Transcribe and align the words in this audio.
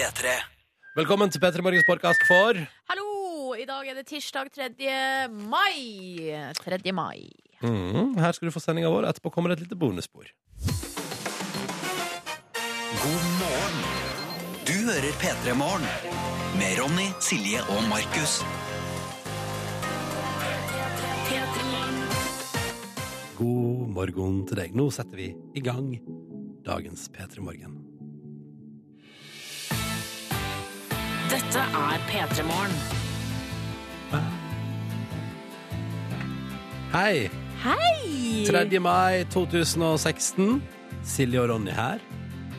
P3. 0.00 0.30
Velkommen 0.96 1.28
til 1.28 1.42
P3 1.42 1.60
Morgens 1.60 1.84
podkast 1.84 2.22
for 2.24 2.56
Hallo! 2.88 3.08
I 3.52 3.66
dag 3.68 3.88
er 3.90 3.98
det 3.98 4.06
tirsdag 4.08 4.48
3. 4.56 4.68
mai. 5.28 6.32
3. 6.56 6.78
mai. 6.96 7.26
mm, 7.60 8.14
Her 8.16 8.32
skal 8.32 8.48
du 8.48 8.54
få 8.54 8.62
sendinga 8.64 8.88
vår. 8.88 9.04
Etterpå 9.10 9.28
kommer 9.34 9.52
det 9.52 9.58
et 9.58 9.66
lite 9.66 9.76
bonusspor. 9.76 10.30
God 13.02 13.28
morgen. 13.42 13.76
Du 14.64 14.72
hører 14.88 15.12
P3 15.20 15.52
Morgen 15.60 15.84
med 16.56 16.80
Ronny, 16.80 17.10
Silje 17.20 17.60
og 17.68 17.84
Markus. 17.92 18.40
God 23.36 23.92
morgen 24.00 24.42
til 24.48 24.62
deg. 24.64 24.74
Nå 24.80 24.88
setter 24.94 25.20
vi 25.20 25.30
i 25.60 25.62
gang 25.68 25.92
dagens 26.64 27.10
P3 27.12 27.44
Morgen. 27.44 27.89
Dette 31.30 31.62
er 31.62 32.00
P3 32.08 32.42
Morgen. 32.42 32.72
Hei! 36.90 37.30
Hei! 37.62 38.46
3. 38.48 38.80
mai 38.82 39.22
2016. 39.30 40.58
Silje 41.06 41.38
og 41.38 41.52
Ronny 41.52 41.70
her 41.76 42.02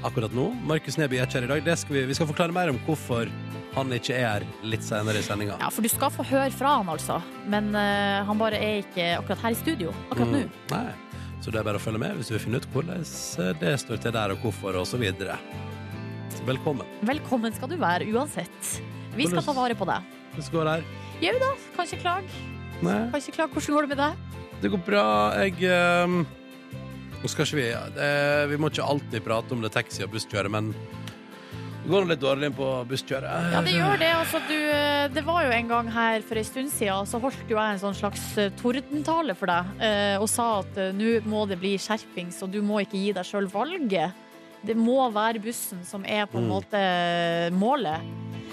akkurat 0.07 0.31
nå. 0.31 0.47
Markus 0.63 0.95
Neby 0.95 1.19
er 1.19 1.27
ikke 1.27 1.41
her 1.41 1.47
i 1.47 1.51
dag. 1.51 1.65
Det 1.65 1.75
skal 1.81 1.97
vi, 1.97 2.05
vi 2.13 2.15
skal 2.15 2.29
forklare 2.29 2.55
mer 2.55 2.71
om 2.71 2.79
hvorfor 2.85 3.27
han 3.75 3.91
ikke 3.95 4.15
er 4.15 4.23
her 4.39 4.47
litt 4.63 4.87
senere 4.87 5.19
i 5.19 5.25
sendinga. 5.25 5.59
Ja, 5.59 5.67
for 5.67 5.83
du 5.83 5.91
skal 5.91 6.15
få 6.15 6.23
høre 6.31 6.51
fra 6.55 6.77
han, 6.79 6.91
altså. 6.95 7.19
Men 7.51 7.73
uh, 7.75 8.23
han 8.27 8.39
bare 8.39 8.55
er 8.55 8.81
ikke 8.85 9.09
akkurat 9.17 9.43
her 9.49 9.57
i 9.57 9.59
studio 9.59 9.91
akkurat 10.09 10.31
nå. 10.31 10.45
Mm, 10.45 10.57
nei. 10.71 11.27
Så 11.43 11.51
det 11.51 11.59
er 11.59 11.67
bare 11.67 11.79
å 11.79 11.83
følge 11.83 11.99
med 11.99 12.15
hvis 12.15 12.31
du 12.31 12.37
vil 12.37 12.43
finne 12.47 12.63
ut 12.63 12.71
hvordan 12.71 13.03
det 13.59 13.75
står 13.83 13.99
til 13.99 14.15
der, 14.15 14.31
og 14.31 14.47
hvorfor, 14.47 14.79
og 14.79 14.87
så 14.87 14.99
videre. 15.01 15.41
Så 16.31 16.47
velkommen. 16.47 16.87
Velkommen 17.07 17.53
skal 17.55 17.69
du 17.71 17.77
være 17.81 18.07
uansett. 18.13 18.73
Vi 19.17 19.27
skal 19.27 19.43
ta 19.43 19.55
vare 19.55 19.75
på 19.77 19.87
deg. 19.89 20.11
Hvordan 20.35 20.51
går 20.55 20.67
det 20.67 20.75
her? 20.77 20.85
Jau 21.21 21.37
da, 21.43 21.49
kan 21.75 21.89
ikke 21.89 22.01
klage. 22.01 22.43
Kan 22.81 23.17
ikke 23.19 23.35
klage. 23.35 23.51
Hvordan 23.55 23.75
går 23.75 23.87
det 23.87 23.95
med 23.95 24.05
deg? 24.05 24.27
det 24.61 24.69
går 24.69 24.81
bra. 24.85 25.05
Jeg 25.41 25.57
ehm, 25.65 26.23
Nå 27.21 27.29
skal 27.29 27.45
ikke 27.45 27.59
vi 27.59 27.69
Vi 28.49 28.57
må 28.61 28.71
ikke 28.71 28.85
alltid 28.85 29.23
prate 29.25 29.53
om 29.53 29.61
det 29.61 29.73
taxi- 29.73 30.05
og 30.05 30.13
busskjøret, 30.13 30.51
men 30.53 30.73
det 31.81 31.89
går 31.89 32.05
litt 32.05 32.21
dårlig 32.21 32.45
inn 32.45 32.53
på 32.53 32.65
busskjøret. 32.85 33.53
Ja, 33.55 33.61
det 33.65 33.71
gjør 33.73 33.95
det. 33.97 34.09
Altså, 34.13 34.39
du, 34.45 34.53
eh, 34.53 35.07
det 35.09 35.23
var 35.25 35.47
jo 35.47 35.53
en 35.55 35.69
gang 35.71 35.87
her 35.89 36.21
for 36.21 36.37
en 36.37 36.45
stund 36.45 36.69
siden, 36.69 37.07
så 37.09 37.17
holdt 37.23 37.49
jo 37.49 37.57
jeg 37.57 37.73
en 37.73 37.81
sånn 37.81 37.97
slags 37.97 38.25
eh, 38.37 38.51
tordentale 38.59 39.33
for 39.33 39.49
deg, 39.49 39.71
eh, 39.81 40.21
og 40.21 40.29
sa 40.29 40.59
at 40.59 40.77
nå 40.93 41.15
må 41.25 41.47
det 41.49 41.57
bli 41.57 41.73
skjerpings, 41.81 42.37
og 42.45 42.53
du 42.53 42.59
må 42.61 42.83
ikke 42.83 43.01
gi 43.01 43.15
deg 43.17 43.25
sjøl 43.25 43.49
valget. 43.49 44.13
Det 44.65 44.75
må 44.77 44.97
være 45.13 45.41
bussen 45.41 45.81
som 45.87 46.03
er 46.05 46.27
på 46.29 46.37
en 46.37 46.45
Mm. 46.45 46.51
måte 46.53 46.81
målet. 47.53 48.01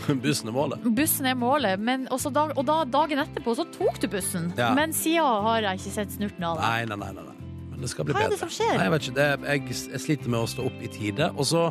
Bussen 0.23 0.49
er 0.49 0.55
målet. 0.55 0.85
Bussen 0.95 1.27
er 1.27 1.35
målet, 1.35 1.81
men 1.81 2.07
dag, 2.07 2.53
og 2.57 2.65
da, 2.65 2.85
dagen 2.87 3.19
etterpå 3.19 3.55
så 3.59 3.65
tok 3.75 3.99
du 4.01 4.07
bussen. 4.09 4.53
Ja. 4.57 4.71
Men 4.75 4.93
siden 4.95 5.43
har 5.45 5.61
jeg 5.67 5.81
ikke 5.81 5.91
sett 5.97 6.15
snurten 6.15 6.45
av 6.47 6.57
det. 6.61 6.63
Nei, 6.65 6.85
nei, 6.87 6.97
nei, 6.97 7.13
nei. 7.27 7.35
Men 7.73 7.81
det 7.83 7.91
skal 7.91 8.07
bli 8.07 8.15
Hva 8.15 8.25
er 8.25 8.31
det 8.33 8.39
som 8.41 8.49
skjer? 8.53 8.77
Nei, 8.79 8.87
jeg 8.87 8.95
vet 8.95 9.09
ikke. 9.09 9.17
Det, 9.19 9.27
jeg, 9.51 9.77
jeg 9.93 10.01
sliter 10.07 10.33
med 10.33 10.41
å 10.41 10.49
stå 10.51 10.65
opp 10.71 10.79
i 10.83 10.89
tide. 10.95 11.29
Og 11.37 11.45
så 11.51 11.67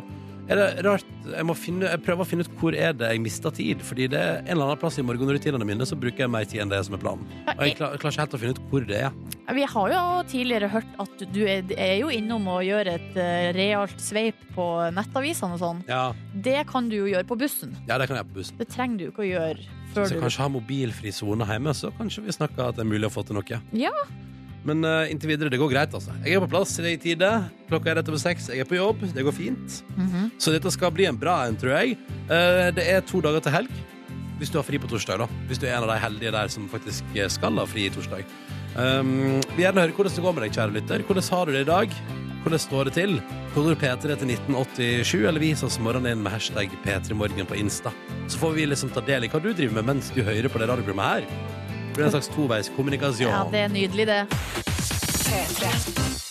er 0.48 0.56
det 0.56 0.84
rart 0.86 1.04
Jeg, 1.28 1.44
må 1.44 1.54
finne, 1.58 1.90
jeg 1.92 2.00
prøver 2.06 2.24
å 2.24 2.26
finne 2.28 2.44
ut 2.46 2.52
hvor 2.60 2.72
er 2.74 2.94
det 2.96 3.10
jeg 3.12 3.20
mister 3.20 3.52
tid. 3.52 3.82
Fordi 3.84 4.06
det 4.08 4.18
er 4.18 4.38
en 4.40 4.54
eller 4.54 4.70
annen 4.70 4.80
plass 4.80 4.96
i 5.00 5.04
morgenrutinene 5.04 5.66
mine 5.68 5.84
så 5.88 5.96
bruker 6.00 6.24
jeg 6.24 6.32
mer 6.32 6.46
tid 6.48 6.62
enn 6.64 6.70
det 6.72 6.78
som 6.86 6.96
er 6.96 7.02
planen. 7.02 7.26
Og 7.52 7.64
jeg 7.66 7.76
klar, 7.76 7.96
klarer 8.00 8.14
ikke 8.16 8.24
helt 8.24 8.36
å 8.38 8.40
finne 8.42 8.56
ut 8.56 8.62
hvor 8.70 8.86
det 8.88 9.00
er. 9.08 9.18
Vi 9.58 9.66
har 9.74 9.92
jo 9.92 10.00
tidligere 10.28 10.70
hørt 10.72 10.94
at 11.04 11.24
du 11.34 11.40
er, 11.44 11.64
er 11.76 11.94
jo 12.00 12.08
innom 12.12 12.48
å 12.52 12.58
gjøre 12.64 12.96
et 12.96 13.18
eh, 13.20 13.48
realt 13.56 14.00
sveip 14.00 14.40
på 14.56 14.66
nettavisene 14.96 15.58
og 15.58 15.62
sånn. 15.62 15.82
Ja, 15.88 16.06
Det 16.32 16.62
kan 16.70 16.88
du 16.88 16.96
jo 17.02 17.10
gjøre 17.12 17.28
på 17.28 17.36
bussen. 17.40 17.76
ja 17.88 17.98
det 18.00 18.08
kan 18.08 18.16
jeg 18.20 18.28
på 18.32 18.40
bussen. 18.40 18.56
Det 18.60 18.68
trenger 18.72 18.98
du 18.98 19.04
ikke 19.10 19.24
å 19.26 19.28
gjøre 19.28 19.58
Hvis 19.92 20.12
jeg 20.12 20.18
du 20.20 20.24
kanskje 20.24 20.44
har 20.46 20.52
mobilfri 20.56 21.12
sone 21.12 21.44
hjemme, 21.48 21.76
så 21.76 21.92
kanskje 21.96 22.24
vi 22.24 22.36
snakker 22.36 22.70
at 22.70 22.80
det 22.80 22.84
er 22.86 22.90
mulig 22.92 23.08
å 23.08 23.12
få 23.12 23.24
til 23.28 23.36
noe. 23.40 23.60
Ja. 23.76 23.92
Men 24.66 24.82
uh, 24.84 25.10
inntil 25.10 25.30
videre, 25.32 25.52
det 25.52 25.60
går 25.60 25.70
greit, 25.70 25.94
altså. 25.94 26.14
Jeg 26.24 26.38
er 26.38 26.42
på 26.42 26.50
plass 26.50 26.74
det 26.78 26.88
er 26.88 26.96
i 26.96 27.02
tide. 27.02 27.28
Klokka 27.68 27.92
er 27.92 28.00
rett 28.00 28.10
over 28.10 28.22
seks. 28.22 28.48
Jeg 28.52 28.64
er 28.64 28.68
på 28.68 28.78
jobb. 28.78 29.04
Det 29.14 29.24
går 29.26 29.36
fint. 29.36 29.82
Mhm. 29.96 30.32
Så 30.38 30.54
dette 30.54 30.72
skal 30.74 30.92
bli 30.94 31.06
en 31.08 31.18
bra 31.18 31.44
en, 31.46 31.56
tror 31.58 31.76
jeg. 31.76 31.98
Uh, 32.26 32.68
det 32.74 32.88
er 32.88 33.06
to 33.06 33.22
dager 33.24 33.44
til 33.44 33.54
helg. 33.54 33.80
Hvis 34.38 34.52
du 34.54 34.60
har 34.60 34.66
fri 34.66 34.78
på 34.78 34.90
torsdag, 34.90 35.18
da. 35.18 35.26
Hvis 35.48 35.58
du 35.58 35.66
er 35.66 35.74
en 35.76 35.86
av 35.86 35.90
de 35.90 35.98
heldige 35.98 36.30
der 36.34 36.50
som 36.52 36.68
faktisk 36.70 37.06
eh, 37.16 37.26
skal 37.32 37.58
ha 37.58 37.64
fri 37.66 37.88
i 37.88 37.90
torsdag. 37.90 38.22
Um, 38.78 39.40
vi 39.48 39.56
vil 39.56 39.64
gjerne 39.64 39.82
høre 39.82 39.96
hvordan 39.96 40.14
det 40.14 40.22
går 40.22 40.36
med 40.36 40.44
deg, 40.44 40.54
kjære 40.54 40.74
lytter. 40.76 41.04
Hvordan 41.08 41.30
har 41.34 41.48
du 41.48 41.52
det 41.56 41.62
i 41.64 41.70
dag? 41.72 41.96
Hvordan 42.44 42.62
står 42.62 42.86
det 42.86 42.92
til? 42.94 43.16
Kodord 43.54 43.80
P3 43.80 44.14
til 44.20 44.30
1987, 44.30 45.24
eller 45.26 45.42
vis 45.42 45.64
oss 45.66 45.80
morgenen 45.82 46.14
inn 46.14 46.22
med 46.22 46.36
hashtag 46.36 46.70
P3morgen 46.84 47.50
på 47.50 47.58
Insta. 47.58 47.90
Så 48.30 48.38
får 48.38 48.54
vi 48.54 48.68
liksom 48.70 48.94
ta 48.94 49.02
del 49.02 49.26
i 49.26 49.32
hva 49.32 49.42
du 49.42 49.50
driver 49.50 49.80
med 49.80 49.90
mens 49.90 50.12
du 50.14 50.22
hører 50.22 50.46
på 50.46 50.62
det 50.62 50.70
radioprogrammet 50.70 51.26
her. 51.26 51.57
Det 51.98 52.04
blir 52.04 52.12
en 52.14 52.22
slags 52.22 52.28
toveis 52.30 52.68
kommunikasjon. 52.76 53.26
ja, 53.26 53.38
det 53.50 53.58
er 53.58 53.70
nydelig, 53.74 54.04
det. 54.06 54.18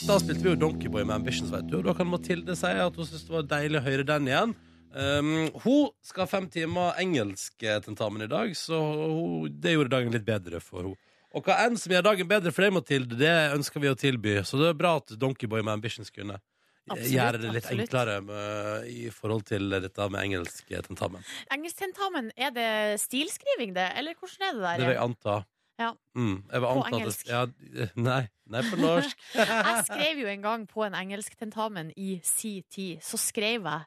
Da 0.08 0.16
spilte 0.16 0.40
vi 0.46 0.54
jo 0.54 0.60
Donkeyboy 0.62 1.04
med 1.04 1.12
Ambitions, 1.18 1.50
vet 1.52 1.66
du. 1.68 1.74
Og 1.82 1.90
da 1.90 1.92
kan 1.98 2.08
Mathilde 2.08 2.54
si 2.56 2.70
at 2.72 2.96
hun 2.96 3.08
syns 3.10 3.26
det 3.28 3.34
var 3.34 3.50
deilig 3.52 3.82
å 3.82 3.84
høre 3.84 4.06
den 4.08 4.30
igjen. 4.30 4.54
Um, 4.96 5.34
hun 5.66 5.90
skal 6.08 6.24
ha 6.24 6.28
fem 6.32 6.48
timer 6.54 6.96
engelsktentamen 7.04 8.24
i 8.24 8.30
dag, 8.32 8.54
så 8.56 8.80
hun, 8.80 9.58
det 9.60 9.74
gjorde 9.76 9.92
dagen 9.92 10.16
litt 10.16 10.24
bedre 10.30 10.62
for 10.64 10.86
henne. 10.86 11.12
Og 11.36 11.44
hva 11.44 11.60
enn 11.66 11.76
som 11.76 11.92
gjør 11.92 12.08
dagen 12.08 12.32
bedre 12.32 12.56
for 12.56 12.64
deg, 12.64 12.72
Mathilde, 12.78 13.20
det 13.20 13.36
ønsker 13.58 13.84
vi 13.84 13.92
å 13.92 14.00
tilby. 14.00 14.38
Så 14.48 14.62
det 14.64 14.72
er 14.72 14.80
bra 14.86 14.94
at 15.02 15.18
Donkeyboy 15.20 15.68
med 15.68 15.74
Ambitions 15.82 16.16
kunne 16.16 16.40
Absolutt, 16.88 17.12
gjøre 17.12 17.44
det 17.44 17.52
litt 17.52 17.68
absolutt. 17.68 17.90
enklere 17.90 18.16
med, 18.24 18.88
i 18.88 19.12
forhold 19.12 19.44
til 19.52 19.68
dette 19.84 20.10
med 20.16 20.30
engelsktentamen. 20.30 21.28
Engelsktentamen, 21.52 22.32
er 22.40 22.56
det 22.56 22.72
stilskriving, 23.04 23.76
det? 23.76 23.90
Eller 24.00 24.16
hvordan 24.16 24.48
er 24.48 24.56
det 24.56 24.64
der? 24.64 24.80
Det 24.80 24.92
vil 24.94 24.96
jeg 24.96 25.04
anta. 25.10 25.38
Ja. 25.78 25.92
Mm, 26.18 26.40
På 26.50 26.86
engelsk. 26.90 27.28
at. 27.30 27.54
Ja, 27.62 27.86
nei, 27.96 28.24
nei, 28.50 28.64
på 28.66 28.80
norsk. 28.82 29.20
Jeg 29.38 29.86
skrev 29.86 30.24
jo 30.24 30.28
en 30.32 30.42
gang 30.42 30.66
på 30.70 30.84
en 30.88 30.98
engelsktentamen 30.98 31.92
i 31.98 32.18
si 32.26 32.60
tid, 32.74 33.04
så 33.06 33.20
skrev 33.22 33.68
jeg 33.70 33.86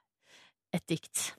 et 0.79 0.87
dikt. 0.87 1.33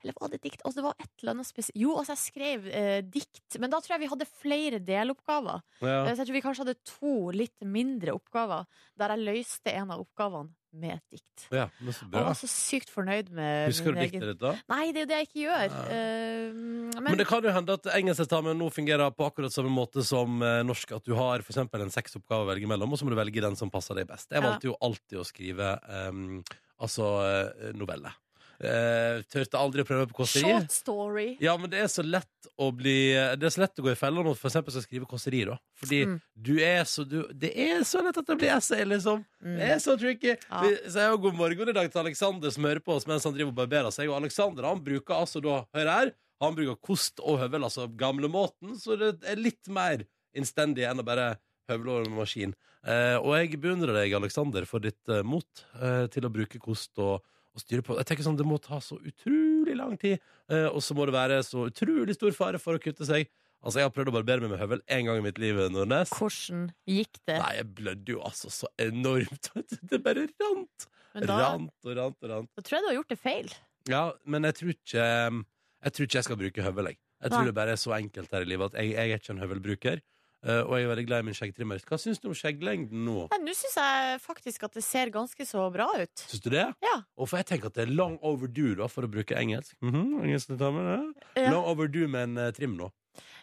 Eller 0.00 0.14
var 0.16 0.30
det 0.32 0.38
dikt? 0.40 0.62
Altså, 0.64 0.78
det 0.78 0.84
var 0.86 0.94
et 1.02 1.10
eller 1.20 1.34
annet 1.34 1.48
spesielt 1.50 1.76
Jo, 1.76 1.96
altså, 2.00 2.14
jeg 2.14 2.22
skrev 2.22 2.68
eh, 2.70 3.00
dikt, 3.04 3.58
men 3.60 3.68
da 3.74 3.76
tror 3.82 3.96
jeg 3.96 4.04
vi 4.06 4.12
hadde 4.14 4.28
flere 4.30 4.78
deloppgaver. 4.80 5.60
Ja. 5.82 5.98
Eh, 6.06 6.14
Så 6.14 6.22
jeg 6.22 6.30
tror 6.30 6.36
vi 6.38 6.44
kanskje 6.46 6.64
hadde 6.64 6.78
to 6.88 7.10
litt 7.36 7.66
mindre 7.66 8.14
oppgaver, 8.16 8.64
der 8.96 9.12
jeg 9.16 9.26
løste 9.26 9.74
en 9.76 9.90
av 9.92 10.06
oppgavene 10.06 10.54
med 10.78 10.96
et 10.96 11.16
dikt. 11.16 11.46
ja, 11.54 11.66
men 11.80 11.94
så 11.96 12.06
Og 12.06 12.16
jeg 12.18 12.26
var 12.28 12.36
så 12.38 12.48
sykt 12.50 12.90
fornøyd 12.92 13.30
med 13.34 13.70
Husker 13.70 13.92
du 13.92 14.00
egen 14.00 14.10
diktet 14.12 14.28
ditt, 14.34 14.40
da? 14.42 14.52
Nei, 14.72 14.92
det 14.92 15.02
er 15.02 15.06
jo 15.06 15.10
det 15.12 15.18
jeg 15.20 15.28
ikke 15.28 15.42
gjør. 15.46 15.76
Eh, 15.96 16.52
men, 16.56 17.02
Men, 17.06 17.18
det 17.20 17.26
kan 17.30 17.44
jo 17.48 17.54
hende 17.56 17.78
at 17.80 17.88
engelsktentamen 17.96 18.58
nå 18.60 18.68
fungerer 18.74 19.14
på 19.16 19.26
akkurat 19.30 19.54
samme 19.54 19.72
måte 19.72 20.04
som 20.06 20.40
eh, 20.42 20.60
norsk. 20.66 20.92
At 20.98 21.08
du 21.08 21.14
har 21.18 21.44
eksempel 21.44 21.86
en 21.86 21.94
seks 21.94 22.16
oppgaver 22.20 22.46
å 22.46 22.50
velge 22.52 22.70
mellom, 22.70 22.92
og 22.92 23.00
så 23.00 23.08
må 23.08 23.14
du 23.14 23.18
velge 23.20 23.44
den 23.44 23.56
som 23.58 23.72
passer 23.72 23.98
deg 23.98 24.08
best. 24.10 24.30
Jeg 24.30 24.42
Ja. 24.42 24.48
valgte 24.50 24.70
jo 24.70 24.76
alltid 24.80 25.18
å 25.22 25.26
skrive 25.26 25.74
um, 26.08 26.42
altså 26.82 27.10
eh, 27.24 27.72
novelle. 27.76 28.12
Uh, 28.56 29.20
tørte 29.28 29.58
aldri 29.60 29.82
å 29.84 29.86
prøve 29.88 30.06
på 30.08 30.22
kåseri. 30.22 30.48
Short 30.48 30.72
story. 30.72 31.26
Ja, 31.44 31.56
men 31.60 31.68
det 31.72 31.82
er 31.84 31.90
så 31.92 32.04
lett 32.06 32.48
å 32.56 32.70
bli 32.72 33.12
Det 33.36 33.44
er 33.44 33.52
så 33.52 33.60
lett 33.60 33.76
å 33.76 33.84
gå 33.84 33.90
i 33.92 33.98
fella 33.98 34.22
når 34.24 34.32
du 34.32 34.40
for 34.40 34.48
eksempel 34.48 34.72
skal 34.72 34.84
skrive 34.86 35.08
kåseri, 35.10 35.42
da. 35.44 35.58
Fordi 35.76 35.98
Mm. 36.06 36.14
du 36.48 36.52
er 36.64 36.84
så 36.88 37.04
du, 37.06 37.18
Det 37.36 37.52
er 37.52 37.82
så 37.84 38.00
lett 38.04 38.16
at 38.16 38.26
det 38.26 38.38
blir 38.40 38.54
essay, 38.56 38.84
liksom. 38.88 39.24
Mm. 39.44 39.56
Det 39.58 39.70
er 39.74 39.78
så 39.84 39.96
tricky. 40.00 40.36
Ja. 40.48 40.62
Vi 40.62 40.76
sier 40.88 41.10
jo 41.12 41.18
god 41.26 41.34
morgen 41.36 41.68
i 41.68 41.72
dag 41.76 41.90
til 41.92 42.00
Aleksander 42.00 42.50
som 42.54 42.64
hører 42.64 42.80
på 42.80 42.96
oss 42.96 43.06
mens 43.06 43.24
han 43.28 43.34
driver 43.36 43.52
og 43.52 43.58
barberer 43.60 43.92
seg. 43.92 44.08
Og 44.08 44.16
Aleksander 44.22 44.64
han 44.64 44.80
bruker 44.84 45.14
altså 45.20 45.42
da, 45.44 45.58
hør 45.76 45.92
her, 45.92 46.12
han 46.40 46.54
bruker 46.56 46.80
kost 46.80 47.20
og 47.20 47.38
høvel, 47.44 47.64
altså 47.68 47.86
gamlemåten, 47.96 48.74
så 48.80 48.96
det 49.00 49.12
er 49.24 49.36
litt 49.36 49.68
mer 49.68 50.06
innstendig 50.36 50.84
enn 50.88 51.00
å 51.00 51.04
bare 51.04 51.38
høvle 51.68 51.92
over 51.92 52.08
med 52.10 52.18
maskin. 52.24 52.52
Uh, 52.86 53.16
og 53.18 53.32
jeg 53.36 53.58
beundrer 53.60 53.96
deg, 53.96 54.12
Aleksander, 54.14 54.64
for 54.68 54.78
ditt 54.84 55.00
uh, 55.10 55.22
mot 55.26 55.64
eh, 55.82 56.06
til 56.12 56.24
å 56.28 56.30
bruke 56.30 56.60
kost 56.62 56.92
og, 57.02 57.24
og 57.56 57.62
styre 57.64 57.82
på. 57.86 57.96
Jeg 57.96 58.06
tenker 58.10 58.26
sånn, 58.26 58.36
Det 58.36 58.46
må 58.46 58.58
ta 58.62 58.78
så 58.84 58.98
utrolig 59.00 59.74
lang 59.78 59.96
tid, 60.00 60.20
eh, 60.52 60.68
og 60.68 60.82
så 60.84 60.94
må 60.96 61.06
det 61.08 61.14
være 61.16 61.40
så 61.46 61.66
utrolig 61.70 62.14
stor 62.18 62.34
fare 62.36 62.60
for 62.62 62.76
å 62.76 62.82
kutte 62.82 63.06
seg. 63.08 63.30
Altså, 63.64 63.80
Jeg 63.80 63.88
har 63.88 63.94
prøvd 63.96 64.12
å 64.12 64.16
barbere 64.18 64.44
meg 64.44 64.52
med 64.52 64.60
høvel 64.60 64.82
én 64.92 65.06
gang 65.08 65.18
i 65.18 65.24
mitt 65.24 65.38
liv, 65.42 65.56
Nordnes. 65.72 66.12
Hvordan 66.14 66.68
gikk 66.86 67.18
det? 67.26 67.38
Nei, 67.40 67.54
jeg 67.56 67.70
blødde 67.80 68.12
jo 68.12 68.20
altså 68.28 68.52
så 68.52 68.68
enormt. 68.78 69.48
Det 69.90 70.02
bare 70.04 70.28
rant. 70.28 70.86
Da, 71.16 71.38
Rant 71.40 71.72
og 71.88 71.96
rant 71.96 72.18
og 72.22 72.28
rant. 72.30 72.50
da 72.52 72.62
tror 72.62 72.76
jeg 72.76 72.84
du 72.84 72.88
har 72.90 72.96
gjort 72.98 73.12
det 73.14 73.18
feil. 73.22 73.48
Ja, 73.88 74.02
men 74.28 74.44
jeg 74.44 74.54
tror 74.58 74.72
ikke 74.74 75.06
Jeg 75.06 75.92
tror 75.96 76.04
ikke 76.06 76.18
jeg 76.20 76.26
skal 76.28 76.36
bruke 76.44 76.62
høvel, 76.66 76.90
jeg. 76.92 76.98
Jeg 77.24 77.32
tror 77.32 77.48
det 77.48 77.54
bare 77.56 77.72
er 77.72 77.80
så 77.80 77.94
enkelt 77.96 78.30
her 78.36 78.44
i 78.44 78.48
livet 78.50 78.74
at 78.74 78.82
jeg, 78.82 78.92
jeg 78.92 79.10
er 79.14 79.18
ikke 79.22 79.32
en 79.32 79.40
høvelbruker. 79.40 80.02
Eh, 80.44 80.62
og 80.62 80.76
jeg 80.76 80.86
er 80.86 80.90
veldig 80.92 81.06
glad 81.08 81.24
i 81.24 81.26
min 81.28 81.38
skjeggtrimmer. 81.38 81.80
Hva 81.88 81.98
syns 82.00 82.20
du 82.20 82.28
om 82.30 82.36
skjegglengden 82.36 83.06
nå? 83.06 83.26
Nei, 83.32 83.40
Nå 83.46 83.54
syns 83.56 83.78
jeg 83.80 84.20
faktisk 84.24 84.68
at 84.68 84.76
det 84.76 84.84
ser 84.84 85.12
ganske 85.14 85.48
så 85.48 85.64
bra 85.72 85.88
ut. 85.96 86.26
Syns 86.26 86.44
du 86.44 86.50
det? 86.52 86.66
Ja. 86.84 86.96
Og 87.16 87.30
for 87.30 87.40
jeg 87.40 87.48
tenker 87.52 87.72
at 87.72 87.78
det 87.78 87.86
er 87.86 87.94
long 87.94 88.18
overdue, 88.26 88.76
da, 88.80 88.90
for 88.92 89.06
å 89.06 89.10
bruke 89.10 89.38
engelsk. 89.38 89.76
Mm 89.80 89.94
-hmm, 89.94 90.22
engelsk 90.24 90.52
til 90.52 90.60
damer, 90.60 90.92
ja. 90.92 91.02
Ja. 91.42 91.50
Long 91.50 91.64
overdue 91.64 92.08
med 92.08 92.30
en 92.30 92.38
eh, 92.38 92.52
trim 92.52 92.76
nå. 92.76 92.90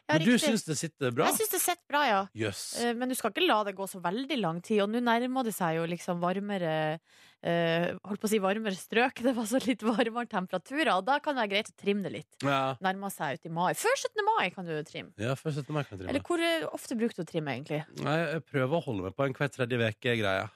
Ja, 0.04 0.18
Men 0.18 0.26
du 0.28 0.34
syns 0.42 0.66
det 0.68 0.76
sitter 0.76 1.14
bra? 1.16 1.30
Jeg 1.30 1.40
syns 1.40 1.54
det 1.54 1.62
sitter 1.64 1.86
bra, 1.88 2.02
ja. 2.08 2.22
Yes. 2.36 2.64
Eh, 2.84 2.92
Men 2.94 3.08
du 3.10 3.16
skal 3.16 3.32
ikke 3.32 3.46
la 3.48 3.62
det 3.64 3.76
gå 3.78 3.88
så 3.88 4.02
veldig 4.04 4.38
lang 4.42 4.60
tid. 4.62 4.82
Og 4.84 4.92
nå 4.92 5.00
nærmer 5.00 5.48
det 5.48 5.54
seg 5.56 5.78
jo 5.80 5.86
liksom 5.88 6.20
varmere 6.24 6.74
Uh, 7.44 7.92
Holdt 8.08 8.22
på 8.24 8.28
å 8.30 8.32
si 8.32 8.38
varmere 8.40 8.78
strøk. 8.78 9.20
Det 9.26 9.34
var 9.36 9.48
så 9.50 9.60
litt 9.66 9.82
varmere 9.84 10.30
temperaturer. 10.32 10.94
Og 10.96 11.04
da 11.04 11.18
kan 11.20 11.36
det 11.36 11.44
være 11.44 11.52
greit 11.52 11.72
å 11.74 11.76
trimme 11.76 12.06
det 12.08 12.14
litt. 12.14 12.38
Ja. 12.40 12.78
Nærmer 12.84 13.12
seg 13.12 13.36
ut 13.36 13.50
i 13.50 13.52
mai. 13.52 13.74
Før 13.76 13.98
17. 14.00 14.24
mai 14.30 14.46
kan 14.56 14.68
du 14.70 14.72
trimme. 14.88 15.12
ja, 15.20 15.36
før 15.36 15.58
17. 15.60 15.74
mai 15.76 15.82
kan 15.84 15.98
jeg 15.98 16.06
trimme. 16.06 16.14
Eller 16.14 16.24
hvor 16.24 16.40
eh, 16.40 16.64
ofte 16.72 16.96
bruker 16.96 17.20
du 17.20 17.26
å 17.26 17.28
trimme, 17.28 17.58
egentlig? 17.58 17.82
Nei, 18.00 18.16
jeg 18.32 18.46
prøver 18.48 18.80
å 18.80 18.84
holde 18.86 19.10
meg 19.10 19.18
på 19.18 19.28
en 19.28 19.36
hver 19.36 19.52
tredje 19.52 19.90
uke-greie. 19.92 20.48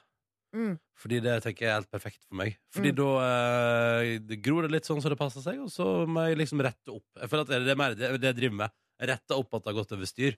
Mm. 0.56 0.78
Fordi 0.96 1.18
det 1.22 1.34
tenker 1.44 1.66
jeg 1.66 1.70
er 1.70 1.78
helt 1.80 1.90
perfekt 1.92 2.22
for 2.24 2.34
meg. 2.40 2.54
Fordi 2.74 2.92
Mm. 2.92 2.96
da 2.96 3.08
eh, 3.28 4.18
det 4.18 4.38
gror 4.42 4.62
det 4.64 4.70
litt 4.72 4.84
sånn 4.88 5.02
som 5.02 5.10
det 5.12 5.18
passer 5.20 5.42
seg, 5.44 5.58
og 5.60 5.68
så 5.70 6.06
må 6.08 6.24
jeg 6.28 6.38
liksom 6.38 6.62
rette 6.64 6.88
opp. 6.94 7.04
Jeg 7.20 7.28
føler 7.28 7.42
at 7.44 7.52
det 7.66 7.74
er 7.74 7.76
mer 7.76 7.94
det, 7.94 8.12
det 8.20 8.30
jeg 8.32 8.38
driver 8.40 8.56
med. 8.64 8.70
Rette 9.00 9.36
opp 9.36 9.52
at 9.54 9.64
det 9.64 9.74
har 9.74 9.78
gått 9.82 9.92
over 9.92 10.08
styr. 10.08 10.36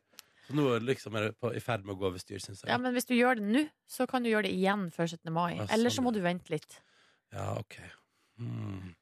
Så 0.48 0.56
nå 0.58 0.66
liksom 0.82 1.14
er 1.16 1.28
det 1.28 1.38
på, 1.38 1.52
i 1.54 1.60
ferd 1.62 1.84
med 1.86 1.94
å 1.94 1.98
gå 2.00 2.08
over 2.10 2.18
styr, 2.18 2.42
syns 2.42 2.64
jeg. 2.64 2.68
Ja, 2.72 2.76
men 2.82 2.92
hvis 2.92 3.06
du 3.06 3.14
gjør 3.14 3.38
det 3.38 3.46
nå, 3.46 3.62
så 3.88 4.06
kan 4.10 4.22
du 4.24 4.28
gjøre 4.32 4.48
det 4.48 4.52
igjen 4.58 4.88
før 4.90 5.06
17. 5.06 5.30
mai. 5.32 5.54
Ja, 5.56 5.66
Eller 5.70 5.90
sånn, 5.94 6.02
så 6.02 6.06
må 6.08 6.12
du 6.12 6.20
vente 6.20 6.50
litt. 6.50 6.80
Ja, 7.32 7.54
ok. 7.60 7.78
Mm. 8.40 8.94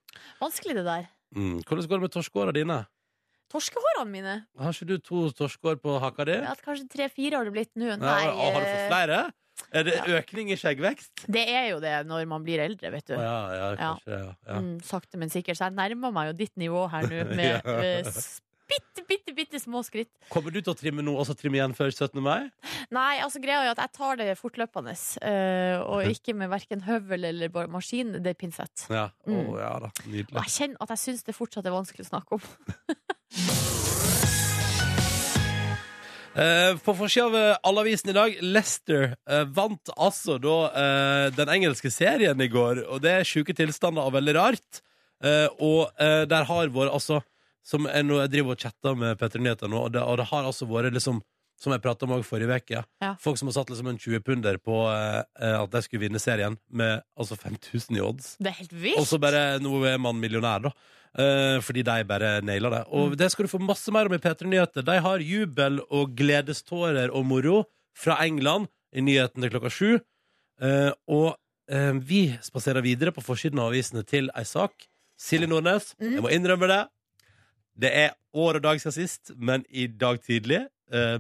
Vanskelig, 0.43 0.77
det 0.77 0.85
der. 0.85 1.09
Mm. 1.35 1.63
Hvordan 1.65 1.89
går 1.89 1.97
det 1.99 2.05
med 2.05 2.13
torskehåra 2.13 2.53
dine? 2.53 2.79
Torskehårene 3.49 4.11
mine. 4.13 4.35
Har 4.61 4.73
ikke 4.77 4.87
du 4.91 4.99
to 5.01 5.31
torskehår 5.33 5.79
på 5.81 5.97
haka 6.03 6.25
di? 6.29 6.37
Ja, 6.37 6.53
kanskje 6.61 6.89
tre-fire 6.93 7.39
har 7.41 7.49
det 7.49 7.55
blitt 7.55 7.73
nå. 7.81 7.89
Ja, 7.97 8.17
har 8.29 8.61
du 8.61 8.61
fått 8.61 8.69
eh, 8.69 8.89
flere? 8.93 9.21
Er 9.73 9.85
det 9.85 9.99
økning 10.17 10.51
i 10.53 10.57
skjeggvekst? 10.57 11.27
det 11.29 11.45
er 11.53 11.71
jo 11.75 11.79
det 11.85 11.95
når 12.09 12.27
man 12.31 12.45
blir 12.47 12.63
eldre, 12.65 12.91
vet 12.95 13.07
du. 13.11 13.15
Ja, 13.19 13.39
ja, 13.53 13.71
kanskje. 13.77 14.19
Ja. 14.49 14.59
Mm, 14.65 14.77
sakte, 14.85 15.19
men 15.21 15.29
sikkert. 15.33 15.59
Så 15.61 15.69
jeg 15.69 15.77
nærmer 15.77 16.13
meg 16.15 16.31
jo 16.33 16.37
ditt 16.41 16.55
nivå 16.57 16.87
her 16.93 17.09
nå 17.11 17.25
med 17.39 17.51
Ja. 17.51 17.61
eh, 17.83 18.09
bitte, 18.69 19.05
bitte, 19.09 19.33
bitte 19.37 19.61
små 19.61 19.81
skritt. 19.85 20.11
Kommer 20.33 20.53
du 20.53 20.59
til 20.61 20.73
å 20.73 20.77
trimme 20.77 21.05
nå, 21.05 21.15
og 21.21 21.25
så 21.29 21.37
trimme 21.37 21.57
igjen 21.61 21.77
før 21.77 21.89
17. 21.93 22.21
mai? 22.25 22.51
Nei, 22.93 23.21
altså 23.25 23.41
greia 23.45 23.63
er 23.63 23.71
jo 23.71 23.77
at 23.77 23.81
jeg 23.85 23.95
tar 23.97 24.17
det 24.21 24.29
fortløpende. 24.41 24.97
eh, 25.25 25.77
og 25.85 26.05
ikke 26.13 26.35
med 26.37 26.49
verken 26.53 26.85
høvel 26.89 27.25
eller 27.29 27.53
maskin. 27.73 28.17
Det 28.25 28.35
er 28.35 28.41
pinsett. 28.41 28.87
Ja. 28.93 29.09
Mm. 29.29 29.41
Å, 29.53 29.59
ja 29.61 29.73
da. 29.85 29.93
nydelig. 30.07 30.33
Og 30.37 30.43
jeg 30.45 30.55
kjenner 30.57 30.85
at 30.85 30.97
jeg 30.97 31.05
syns 31.07 31.25
det 31.29 31.37
fortsatt 31.37 31.69
er 31.69 31.77
vanskelig 31.77 32.09
å 32.09 32.13
snakke 32.13 32.41
om. 32.41 32.45
Eh, 36.39 36.77
på 36.85 36.93
forsida 36.95 37.27
av 37.27 37.57
Allavisen 37.67 38.13
i 38.13 38.15
dag, 38.15 38.35
Leicester 38.43 39.17
eh, 39.27 39.43
vant 39.51 39.91
altså 39.97 40.37
da 40.39 40.59
eh, 40.71 41.25
den 41.35 41.51
engelske 41.51 41.91
serien 41.91 42.39
i 42.39 42.47
går. 42.53 42.85
Og 42.87 43.03
det 43.03 43.11
er 43.11 43.27
sjuke 43.27 43.57
tilstander 43.59 44.07
og 44.07 44.15
veldig 44.15 44.35
rart. 44.37 44.83
Eh, 45.25 45.49
og 45.59 45.91
eh, 45.99 46.23
der 46.31 46.47
har 46.47 46.71
vært 46.71 46.95
altså 46.95 47.25
Som 47.67 47.89
jeg, 47.91 48.05
nå, 48.07 48.21
jeg 48.23 48.31
driver 48.33 48.55
og 48.55 48.63
chatter 48.63 48.95
med 48.97 49.19
Petter 49.19 49.43
Nyheter 49.43 49.69
nå, 49.69 49.81
og 49.89 49.91
det, 49.93 50.01
og 50.01 50.15
det 50.21 50.29
har 50.31 50.47
altså 50.47 50.65
vært 50.71 50.95
liksom 50.95 51.19
som 51.59 51.73
jeg 51.75 51.83
prata 51.83 52.07
om 52.07 52.13
òg 52.15 52.23
forrige 52.27 52.55
uke. 52.61 52.83
Ja. 53.03 53.15
Folk 53.19 53.39
som 53.41 53.49
har 53.51 53.57
satt 53.57 53.71
liksom 53.73 53.89
en 53.91 53.99
20-punder 53.99 54.61
på 54.63 54.77
eh, 54.93 55.57
at 55.59 55.73
de 55.73 55.81
skulle 55.83 56.05
vinne 56.07 56.21
serien, 56.23 56.55
med 56.71 57.03
altså 57.19 57.35
5000 57.39 57.99
i 57.99 58.05
odds. 58.05 58.29
Det 58.39 58.53
er 58.53 58.59
helt 58.61 58.77
Og 58.77 58.85
vilt! 58.85 59.09
så 59.11 59.19
bare 59.23 59.43
Nå 59.65 59.81
er 59.91 59.99
man 59.99 60.21
millionær, 60.23 60.63
da. 60.69 60.73
Eh, 61.19 61.59
fordi 61.65 61.83
de 61.89 61.97
bare 62.07 62.37
naila 62.47 62.71
det. 62.77 62.83
Og 62.95 63.17
det 63.19 63.31
skal 63.33 63.49
du 63.49 63.51
få 63.51 63.59
masse 63.65 63.91
mer 63.95 64.07
om 64.07 64.15
i 64.15 64.21
P3 64.23 64.47
Nyheter. 64.47 64.87
De 64.87 64.99
har 65.03 65.25
jubel 65.25 65.81
og 65.91 66.15
gledestårer 66.19 67.11
og 67.11 67.27
moro 67.27 67.65
fra 67.99 68.21
England 68.25 68.69
i 68.95 69.03
nyhetene 69.03 69.51
klokka 69.51 69.73
sju. 69.73 69.97
Eh, 70.63 70.93
og 71.11 71.33
eh, 71.71 71.91
vi 71.99 72.23
spaserer 72.45 72.85
videre 72.87 73.11
på 73.17 73.25
forsiden 73.25 73.59
av 73.59 73.73
avisene 73.73 74.05
til 74.07 74.31
ei 74.39 74.47
sak. 74.47 74.87
Silje 75.19 75.49
Nordnes, 75.51 75.97
jeg 75.99 76.23
må 76.23 76.31
innrømme 76.31 76.69
det. 76.71 76.83
Det 77.79 77.91
er 78.07 78.13
år 78.39 78.59
og 78.61 78.63
dag 78.63 78.79
siden 78.83 78.95
sist, 78.95 79.33
men 79.35 79.65
i 79.71 79.89
dag 79.91 80.21
tidlig, 80.23 80.61
eh, 80.63 80.69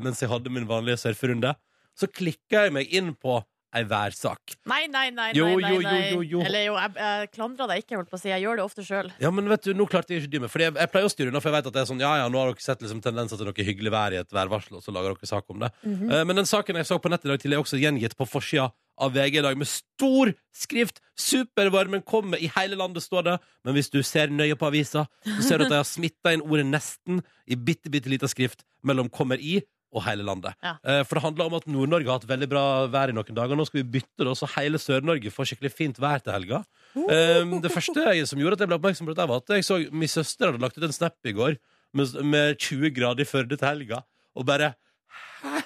mens 0.02 0.22
jeg 0.22 0.30
hadde 0.30 0.52
min 0.52 0.68
vanlige 0.68 1.00
surferunde, 1.02 1.50
så 1.98 2.08
klikka 2.08 2.66
jeg 2.66 2.74
meg 2.76 2.92
inn 2.94 3.10
på 3.18 3.40
ei 3.76 3.84
sak. 4.16 4.54
Nei, 4.64 4.86
nei, 4.88 5.10
nei. 5.12 5.32
Jo, 5.36 5.46
nei, 5.46 5.60
nei, 5.60 5.70
jo, 5.70 5.80
jo, 5.80 5.88
nei. 5.88 6.12
jo, 6.12 6.22
jo. 6.22 6.40
Eller 6.46 6.64
jo, 6.64 6.76
jeg, 6.80 6.94
jeg 6.96 7.28
klandrer 7.34 7.68
deg 7.68 7.82
ikke, 7.82 7.96
holdt 7.98 8.10
på 8.10 8.16
å 8.16 8.20
si. 8.22 8.30
Jeg 8.32 8.44
gjør 8.44 8.56
det 8.60 8.64
ofte 8.64 8.84
sjøl. 8.86 9.10
Ja, 9.20 9.30
men 9.34 9.48
vet 9.50 9.66
du, 9.66 9.74
nå 9.76 9.86
klarte 9.90 10.14
jeg 10.14 10.24
ikke 10.24 10.32
dy 10.32 10.42
meg 10.44 10.52
Fordi 10.52 10.68
jeg, 10.68 10.74
jeg 10.80 10.92
pleier 10.92 11.08
å 11.08 11.12
styre 11.12 11.32
unna 11.32 11.42
For 11.42 11.50
jeg 11.50 11.58
vet 11.58 11.70
at 11.70 11.76
det 11.76 11.82
er 11.82 11.88
sånn 11.90 12.02
Ja, 12.02 12.12
ja, 12.22 12.26
nå 12.32 12.40
har 12.40 12.52
dere 12.52 12.64
sett 12.64 12.84
liksom 12.84 13.02
tendenser 13.04 13.40
til 13.40 13.48
noe 13.48 13.66
hyggelig 13.68 13.92
vær 13.94 14.16
i 14.16 14.20
et 14.22 14.34
værvarsel 14.34 14.78
Og 14.78 14.84
så 14.84 14.94
lager 14.94 15.14
dere 15.14 15.30
sak 15.30 15.48
om 15.52 15.64
det 15.64 15.70
Mm 15.82 15.94
-hmm. 15.94 16.12
uh, 16.12 16.24
Men 16.24 16.36
den 16.36 16.46
saken 16.46 16.76
jeg 16.76 16.86
så 16.86 16.98
på 16.98 17.08
nettet 17.08 17.26
i 17.26 17.28
dag 17.28 17.40
til 17.40 17.52
Er 17.52 17.58
også 17.58 17.76
gjengitt 17.76 18.16
på 18.16 18.26
forsida 18.26 18.70
av 18.98 19.12
VG 19.12 19.38
i 19.38 19.42
dag 19.42 19.56
Med 19.58 19.68
stor 19.68 20.32
skrift 20.54 21.00
Supervarmen 21.16 22.02
kommer 22.02 22.38
I 22.38 22.50
hele 22.56 22.76
landet 22.76 23.02
står 23.02 23.22
det 23.22 23.38
Men 23.64 23.74
hvis 23.74 23.90
du 23.90 24.02
ser 24.02 24.28
nøye 24.28 24.56
på 24.56 24.66
avisa 24.66 25.06
Så 25.24 25.42
ser 25.42 25.58
du 25.58 25.64
at 25.64 25.70
jeg 25.70 25.78
har 25.78 25.84
smittet 25.96 26.32
inn 26.32 26.42
ordet 26.42 26.66
nesten 26.66 27.22
I 27.46 27.54
bitte, 27.56 27.90
bitte 27.90 28.08
lita 28.08 28.26
skrift 28.26 28.64
Mellom 28.82 29.08
kommer 29.08 29.38
i 29.38 29.62
og 29.92 30.02
hele 30.04 30.24
landet 30.26 30.52
Ja. 30.62 30.74
Eh, 30.84 31.02
For 31.08 31.16
det 31.16 31.24
handler 31.24 31.46
om 31.48 31.54
at 31.58 31.66
Nord-Norge 31.70 32.10
har 32.10 32.18
hatt 32.18 32.28
veldig 32.28 32.48
bra 32.50 32.64
vær 32.92 33.08
i 33.08 33.14
noen 33.16 33.36
dager 33.36 33.56
Nå 33.56 33.64
skal 33.68 33.80
vi 33.82 33.98
bytte 33.98 34.26
det 34.26 34.34
Så 34.36 34.48
hele 34.56 34.76
Sør-Norge 34.82 35.32
får 35.32 35.48
skikkelig 35.52 35.72
fint 35.72 36.00
vær 36.02 36.20
til 36.24 36.34
helga 36.36 36.64
Um, 36.96 37.58
det 37.62 37.70
første 37.70 38.00
jeg, 38.00 38.24
som 38.26 38.40
gjorde 38.40 38.56
at 38.56 38.62
jeg 38.64 38.68
ble 38.70 38.76
oppmerksom 38.78 39.06
på 39.06 39.12
dette, 39.12 39.26
var 39.28 39.42
at 39.42 39.50
jeg 39.52 39.64
så 39.66 39.76
min 39.92 40.08
søster 40.10 40.48
hadde 40.48 40.62
lagt 40.62 40.78
ut 40.80 40.86
en 40.86 40.94
snap 40.96 41.14
i 41.28 41.34
går 41.36 41.58
med, 41.94 42.14
med 42.24 42.56
20 42.64 42.90
grader 42.96 43.22
i 43.22 43.28
Førde 43.28 43.58
til 43.60 43.68
helga, 43.68 44.00
og 44.34 44.46
bare 44.48 44.70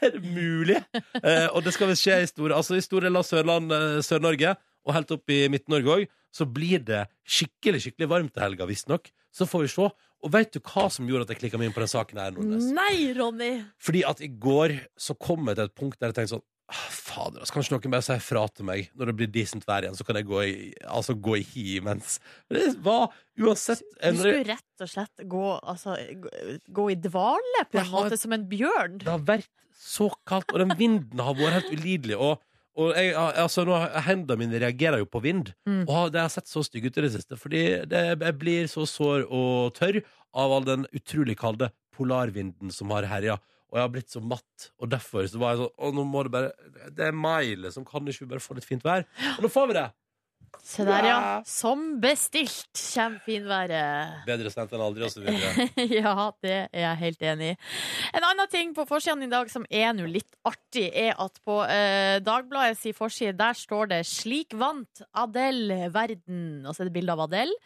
Er 0.03 0.11
det 0.17 0.21
mulig? 0.27 0.77
Uh, 1.23 1.47
og 1.55 1.63
det 1.65 1.73
skal 1.77 1.89
visst 1.93 2.05
skje 2.05 2.19
i 2.25 2.29
store 2.29 2.59
Altså 2.59 2.77
i 2.77 2.83
store 2.85 3.07
deler 3.07 3.23
av 3.23 3.29
Sørland, 3.29 3.71
eh, 3.73 4.01
Sør-Norge, 4.05 4.57
og 4.83 4.95
helt 4.99 5.15
opp 5.15 5.31
i 5.33 5.39
Midt-Norge 5.55 5.95
òg, 5.95 6.05
så 6.33 6.47
blir 6.49 6.81
det 6.89 7.05
skikkelig 7.29 7.83
skikkelig 7.87 8.09
varmt 8.11 8.33
til 8.35 8.43
helga, 8.47 8.67
visstnok. 8.71 9.11
Så 9.33 9.47
får 9.49 9.67
vi 9.67 9.73
se. 9.75 9.91
Og 10.23 10.31
veit 10.33 10.53
du 10.55 10.61
hva 10.61 10.87
som 10.93 11.07
gjorde 11.09 11.27
at 11.27 11.33
jeg 11.35 11.41
klikka 11.43 11.59
meg 11.59 11.69
inn 11.71 11.75
på 11.77 11.83
den 11.83 11.91
saken 11.91 12.21
her, 12.23 12.33
Nordnes? 12.37 12.69
Nei, 12.77 13.13
Ronny! 13.17 13.53
Fordi 13.83 14.03
at 14.07 14.21
i 14.23 14.29
går 14.31 14.77
så 14.97 15.17
kom 15.19 15.49
jeg 15.51 15.59
til 15.59 15.65
et 15.71 15.75
punkt 15.79 15.99
der 16.01 16.13
jeg 16.13 16.19
tenkte 16.21 16.37
sånn 16.37 16.45
«Ah, 16.73 16.87
Fader, 16.95 17.43
altså, 17.43 17.53
kanskje 17.59 17.75
noen 17.75 17.93
bare 17.93 18.05
sier 18.07 18.21
fra 18.25 18.47
til 18.49 18.65
meg 18.65 18.87
når 18.97 19.11
det 19.11 19.15
blir 19.19 19.29
decent 19.35 19.67
vær 19.69 19.85
igjen, 19.85 19.97
så 19.99 20.07
kan 20.09 20.17
jeg 20.17 20.25
gå 20.31 20.39
i, 20.47 20.53
altså, 20.89 21.13
gå 21.21 21.35
i 21.37 21.43
hi 21.45 21.65
imens. 21.83 22.15
Det 22.49 22.63
var 22.87 23.11
uansett 23.37 23.83
Du 24.01 24.21
skulle 24.23 24.47
rett 24.55 24.85
og 24.87 24.89
slett 24.89 25.25
gå, 25.35 25.43
altså, 25.69 25.99
gå- 26.73 26.87
i 26.95 26.97
dvale 26.97 27.67
på 27.69 27.77
en 27.83 27.85
har- 27.91 28.07
måte, 28.07 28.17
som 28.23 28.33
en 28.33 28.47
bjørn. 28.49 28.97
Det 29.03 29.11
har 29.11 29.19
vært 29.35 29.51
så 29.77 30.09
kaldt, 30.25 30.55
og 30.55 30.63
den 30.63 30.73
vinden 30.79 31.21
har 31.21 31.35
vært 31.37 31.59
helt 31.59 31.75
ulidelig. 31.77 32.17
Og, 32.17 32.41
og 32.77 32.95
jeg, 32.97 33.13
altså, 33.17 33.65
nå, 33.69 33.77
hendene 34.07 34.39
mine 34.41 34.61
reagerer 34.63 35.03
jo 35.03 35.07
på 35.11 35.21
vind, 35.23 35.51
Mm. 35.69 35.85
og 35.89 36.13
det 36.15 36.21
har 36.23 36.29
sett 36.33 36.47
så 36.49 36.63
stygg 36.65 36.87
ut 36.89 36.97
i 36.99 37.05
det 37.05 37.13
siste. 37.13 37.37
Fordi 37.37 37.63
det, 37.87 38.03
jeg 38.21 38.39
blir 38.41 38.65
så 38.71 38.87
sår 38.89 39.27
og 39.31 39.75
tørr 39.77 40.01
av 40.35 40.53
all 40.57 40.65
den 40.65 40.87
utrolig 40.97 41.37
kalde 41.37 41.69
polarvinden 41.97 42.73
som 42.73 42.91
har 42.95 43.05
herja. 43.11 43.39
Og 43.73 43.79
jeg 43.79 43.85
har 43.87 43.93
blitt 43.95 44.13
så 44.13 44.21
matt, 44.21 44.71
og 44.81 44.91
derfor 44.93 45.25
så 45.29 45.39
var 45.41 45.55
jeg 45.55 45.63
sånn 45.63 45.77
Å, 45.81 45.93
nå 45.97 46.03
må 46.05 46.23
det 46.27 46.33
bare 46.35 46.51
Det 46.93 47.07
er 47.07 47.13
mai, 47.17 47.55
liksom. 47.57 47.87
Kan 47.89 48.05
ikke 48.05 48.27
vi 48.27 48.33
bare 48.35 48.43
få 48.45 48.55
litt 48.59 48.67
fint 48.69 48.83
vær? 48.85 49.07
Og 49.39 49.47
nå 49.47 49.49
får 49.53 49.69
vi 49.71 49.77
det! 49.79 49.87
Se 50.63 50.85
der, 50.87 51.07
ja. 51.09 51.19
Som 51.49 51.99
bestilt 52.03 52.79
kommer 52.95 53.23
finværet. 53.25 54.23
Bedre 54.29 54.53
sent 54.53 54.73
enn 54.73 54.85
aldri, 54.85 55.05
og 55.07 55.13
så 55.13 55.23
videre. 55.25 55.67
ja, 56.03 56.15
det 56.45 56.57
er 56.71 56.85
jeg 56.85 57.01
helt 57.03 57.25
enig 57.33 57.51
i. 57.53 57.57
En 58.15 58.27
annen 58.29 58.51
ting 58.53 58.75
på 58.77 58.87
forsiden 58.89 59.27
i 59.27 59.31
dag 59.33 59.51
som 59.53 59.67
er 59.69 59.91
nå 59.97 60.07
litt 60.11 60.39
artig, 60.49 60.87
er 60.89 61.17
at 61.21 61.41
på 61.45 61.59
eh, 61.67 62.21
Dagbladet 62.25 62.79
sin 62.81 62.97
forside 62.97 63.35
der 63.39 63.59
står 63.59 63.91
det 63.95 64.03
'Slik 64.07 64.55
vant 64.59 65.03
Adele 65.13 65.89
verden'. 65.93 66.63
Og 66.67 66.75
så 66.75 66.85
er 66.85 66.91
det 66.91 66.97
bilde 66.97 67.17
av 67.17 67.27
Adele. 67.27 67.57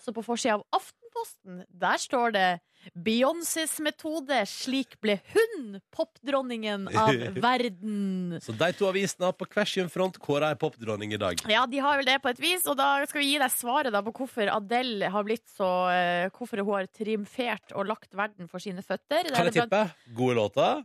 Så 0.00 0.14
på 0.14 0.24
forsida 0.24 0.60
av 0.60 0.92
Aftenposten 1.14 1.64
der 1.68 1.98
står 1.98 2.32
det 2.34 2.48
Beyoncés 2.92 3.78
metode. 3.80 4.36
Slik 4.46 4.98
ble 5.00 5.16
hun 5.32 5.78
popdronningen 5.94 6.88
av 6.90 7.14
verden. 7.46 8.36
Så 8.44 8.52
de 8.52 8.70
to 8.76 8.88
avisene 8.90 9.30
på 9.32 9.46
hver 9.48 9.68
sin 9.68 9.88
front 9.88 10.18
kåra 10.20 10.52
ei 10.52 10.58
popdronning 10.60 11.14
i 11.14 11.20
dag. 11.20 11.40
Ja, 11.48 11.64
de 11.70 11.80
har 11.80 12.00
vel 12.00 12.10
det 12.10 12.18
på 12.22 12.32
et 12.32 12.42
vis, 12.42 12.66
og 12.68 12.76
da 12.76 12.98
skal 13.08 13.22
vi 13.22 13.30
gi 13.32 13.40
deg 13.40 13.54
svaret 13.54 13.94
da 13.94 14.02
på 14.04 14.12
hvorfor 14.18 14.52
Adele 14.52 15.08
har 15.14 15.24
blitt 15.26 15.46
så 15.54 15.70
eh, 15.92 16.30
Hvorfor 16.34 16.60
hun 16.60 16.74
har 16.74 16.90
triumfert 16.92 17.72
og 17.74 17.88
lagt 17.88 18.12
verden 18.16 18.50
for 18.50 18.62
sine 18.62 18.84
føtter. 18.84 19.30
Kan 19.32 19.48
jeg 19.48 19.62
tippe? 19.62 19.86
Gode 20.16 20.36
låter? 20.40 20.84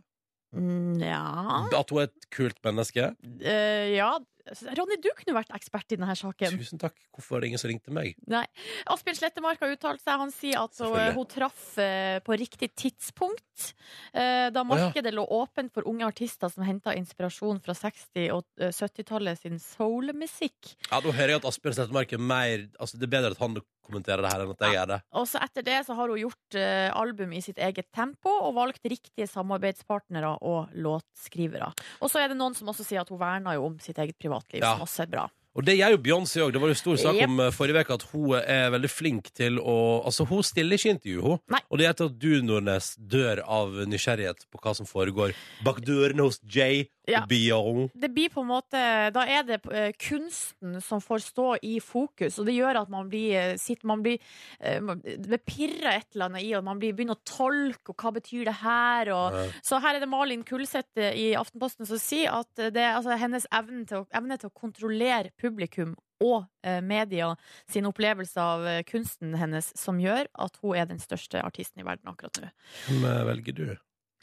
Mm, 0.50 0.98
ja 0.98 1.66
At 1.68 1.92
hun 1.92 2.00
er 2.02 2.08
et 2.08 2.30
kult 2.34 2.58
menneske? 2.66 3.12
Uh, 3.22 3.86
ja. 3.92 4.14
Ronny, 4.50 4.96
du 5.02 5.08
kunne 5.16 5.34
vært 5.36 5.52
ekspert 5.54 5.94
i 5.94 5.98
denne 5.98 6.14
saken. 6.18 6.56
Tusen 6.58 6.80
takk. 6.82 6.96
Hvorfor 7.14 7.36
var 7.36 7.44
det 7.44 7.50
ingen 7.50 7.62
som 7.62 7.70
ringte 7.70 7.94
meg? 7.94 8.16
Nei. 8.30 8.42
Asbjørn 8.90 9.18
Slettemark 9.20 9.62
har 9.62 9.74
uttalt 9.74 10.02
seg. 10.02 10.18
Han 10.22 10.32
sier 10.34 10.62
at 10.64 10.76
hun, 10.82 10.98
hun 11.18 11.28
traff 11.30 11.66
eh, 11.82 12.18
på 12.26 12.38
riktig 12.40 12.72
tidspunkt. 12.78 13.70
eh, 14.12 14.48
da 14.50 14.62
ja. 14.62 14.66
markedet 14.66 15.12
lå 15.14 15.24
åpent 15.24 15.72
for 15.74 15.86
unge 15.90 16.06
artister 16.08 16.50
som 16.52 16.64
henta 16.66 16.94
inspirasjon 16.98 17.60
fra 17.64 17.76
60- 17.78 18.30
og 18.34 18.46
eh, 18.60 18.72
70-tallet 18.74 19.42
sin 19.44 19.60
soul-musikk. 19.62 20.74
Ja, 20.90 21.00
Da 21.00 21.12
hører 21.12 21.36
jeg 21.36 21.42
at 21.42 21.50
Asbjørn 21.50 21.78
Slettemark 21.78 22.12
er 22.16 22.22
mer 22.22 22.66
Altså, 22.80 22.98
Det 22.98 23.06
er 23.06 23.14
bedre 23.16 23.34
at 23.36 23.42
han 23.42 23.56
kommenterer 23.90 24.24
det 24.24 24.32
her 24.32 24.44
enn 24.44 24.54
at 24.54 24.64
jeg 24.66 24.76
gjør 24.76 24.92
det. 24.94 25.00
Og 25.20 25.26
så 25.30 25.42
etter 25.44 25.66
det 25.66 25.80
så 25.86 25.96
har 25.98 26.12
hun 26.12 26.22
gjort 26.22 26.58
uh, 26.58 26.88
album 27.02 27.34
i 27.36 27.42
sitt 27.44 27.60
eget 27.60 27.90
tempo 27.96 28.32
og 28.46 28.54
valgt 28.58 28.86
riktige 28.88 29.28
samarbeidspartnere 29.30 30.36
og 30.46 30.72
låtskrivere. 30.74 31.72
Og 32.00 32.12
så 32.12 32.22
er 32.22 32.32
det 32.32 32.38
noen 32.40 32.56
som 32.56 32.70
også 32.72 32.86
sier 32.86 33.02
at 33.02 33.12
hun 33.12 33.20
verner 33.20 33.58
jo 33.58 33.68
om 33.70 33.76
sitt 33.82 33.98
eget 33.98 34.18
privatliv, 34.20 34.62
Ja. 34.62 34.74
som 34.74 34.86
også 34.86 35.04
er 35.06 35.12
bra. 35.18 35.28
Og 35.58 35.66
det 35.66 35.74
gjør 35.80 35.96
jo 35.96 36.02
Beyoncé 36.04 36.42
òg. 36.44 36.52
Det 36.54 36.60
var 36.62 36.70
jo 36.70 36.78
stor 36.78 36.98
sak 37.00 37.16
yep. 37.18 37.26
om 37.26 37.40
eh, 37.42 37.50
forrige 37.54 37.82
uke 37.82 37.96
at 37.96 38.04
hun 38.12 38.36
er 38.38 38.68
veldig 38.70 38.90
flink 38.92 39.32
til 39.34 39.58
å 39.58 39.78
Altså, 40.06 40.24
hun 40.30 40.44
stiller 40.46 40.78
ikke 40.78 40.94
intervju, 40.94 41.22
hun. 41.24 41.40
Nei. 41.50 41.60
Og 41.68 41.78
det 41.80 41.88
gjør 41.88 41.96
at 41.96 42.18
du, 42.22 42.30
Nordnes, 42.46 42.92
dør 42.96 43.42
av 43.42 43.74
nysgjerrighet 43.90 44.46
på 44.50 44.62
hva 44.62 44.76
som 44.78 44.86
foregår 44.88 45.34
bak 45.66 45.82
dørene 45.82 46.28
hos 46.28 46.38
Jay 46.46 46.86
Ja. 47.10 47.22
og 47.56 47.90
Det 47.94 48.10
blir 48.14 48.30
på 48.32 48.42
en 48.42 48.50
måte 48.50 48.80
Da 49.14 49.24
er 49.26 49.44
det 49.46 49.60
eh, 49.70 49.90
kunsten 49.98 50.80
som 50.84 51.02
får 51.02 51.24
stå 51.24 51.48
i 51.66 51.78
fokus, 51.82 52.38
og 52.38 52.48
det 52.48 52.56
gjør 52.56 52.82
at 52.82 52.92
man 52.92 53.08
blir 53.10 53.36
eh, 53.38 53.56
sitter, 53.60 53.88
man 53.90 54.04
blir 54.04 54.20
eh, 54.60 54.80
Det 55.16 55.40
pirrer 55.46 55.96
et 55.96 56.08
eller 56.14 56.30
annet 56.30 56.46
i, 56.46 56.52
og 56.58 56.64
man 56.66 56.80
blir, 56.80 56.94
begynner 56.96 57.18
å 57.18 57.24
tolke, 57.26 57.92
og 57.92 58.00
hva 58.00 58.14
betyr 58.16 58.46
det 58.48 58.56
her? 58.62 59.10
Og. 59.14 59.38
Så 59.66 59.80
her 59.82 59.96
er 59.96 60.02
det 60.02 60.10
Malin 60.10 60.44
Kulseth 60.46 61.00
i 61.00 61.32
Aftenposten 61.38 61.88
som 61.88 62.00
sier 62.00 62.32
at 62.34 62.62
det 62.74 62.86
altså, 62.86 63.16
hennes 63.18 63.46
evne 63.54 63.84
til, 63.88 64.04
å, 64.04 64.08
evne 64.16 64.38
til 64.40 64.50
å 64.50 64.56
kontrollere 64.56 65.32
publikum 65.40 65.96
og 66.20 66.44
media 66.84 67.30
sin 67.70 67.86
opplevelse 67.88 68.42
av 68.42 68.66
kunsten 68.88 69.32
hennes 69.40 69.70
som 69.78 70.00
gjør 70.02 70.28
at 70.44 70.58
hun 70.60 70.76
er 70.76 70.90
den 70.90 71.00
største 71.00 71.40
artisten 71.40 71.80
i 71.80 71.86
verden 71.86 72.10
akkurat 72.12 72.42
nå. 72.42 72.50
Hvem 72.90 73.06
velger 73.30 73.56
du? 73.56 73.64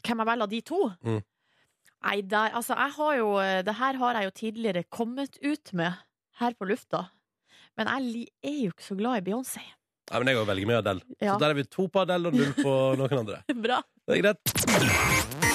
Hvem 0.06 0.22
jeg 0.22 0.30
velger 0.30 0.46
av 0.46 0.52
de 0.52 0.60
to? 0.62 0.78
Mm. 1.02 1.18
Nei, 2.04 2.20
der, 2.22 2.52
altså, 2.54 2.76
jeg 2.78 2.92
har 2.94 3.14
jo 3.18 3.30
eh, 3.42 3.62
Det 3.66 3.74
her 3.74 3.96
har 3.98 4.14
jeg 4.20 4.24
jo 4.28 4.30
tidligere 4.38 4.84
kommet 4.90 5.38
ut 5.42 5.72
med 5.74 5.92
her 6.38 6.54
på 6.54 6.68
lufta. 6.70 7.08
Men 7.76 7.86
jeg 7.90 8.02
li- 8.12 8.28
er 8.44 8.60
jo 8.66 8.70
ikke 8.74 8.86
så 8.86 8.96
glad 8.98 9.18
i 9.18 9.24
Beyoncé. 9.30 9.64
Nei, 10.10 10.18
men 10.22 10.28
jeg 10.32 10.38
òg 10.40 10.46
velger 10.48 10.66
med 10.70 10.78
Adele. 10.78 11.02
Ja. 11.20 11.34
Så 11.34 11.40
der 11.42 11.50
er 11.50 11.58
vi 11.58 11.64
to 11.68 11.88
på 11.88 12.00
Adele 12.04 12.30
og 12.30 12.34
null 12.38 12.54
på 12.56 12.76
noen 13.00 13.18
andre. 13.24 13.42
Bra. 13.54 13.82
Det 14.06 14.18
er 14.18 14.22
greit. 14.22 15.48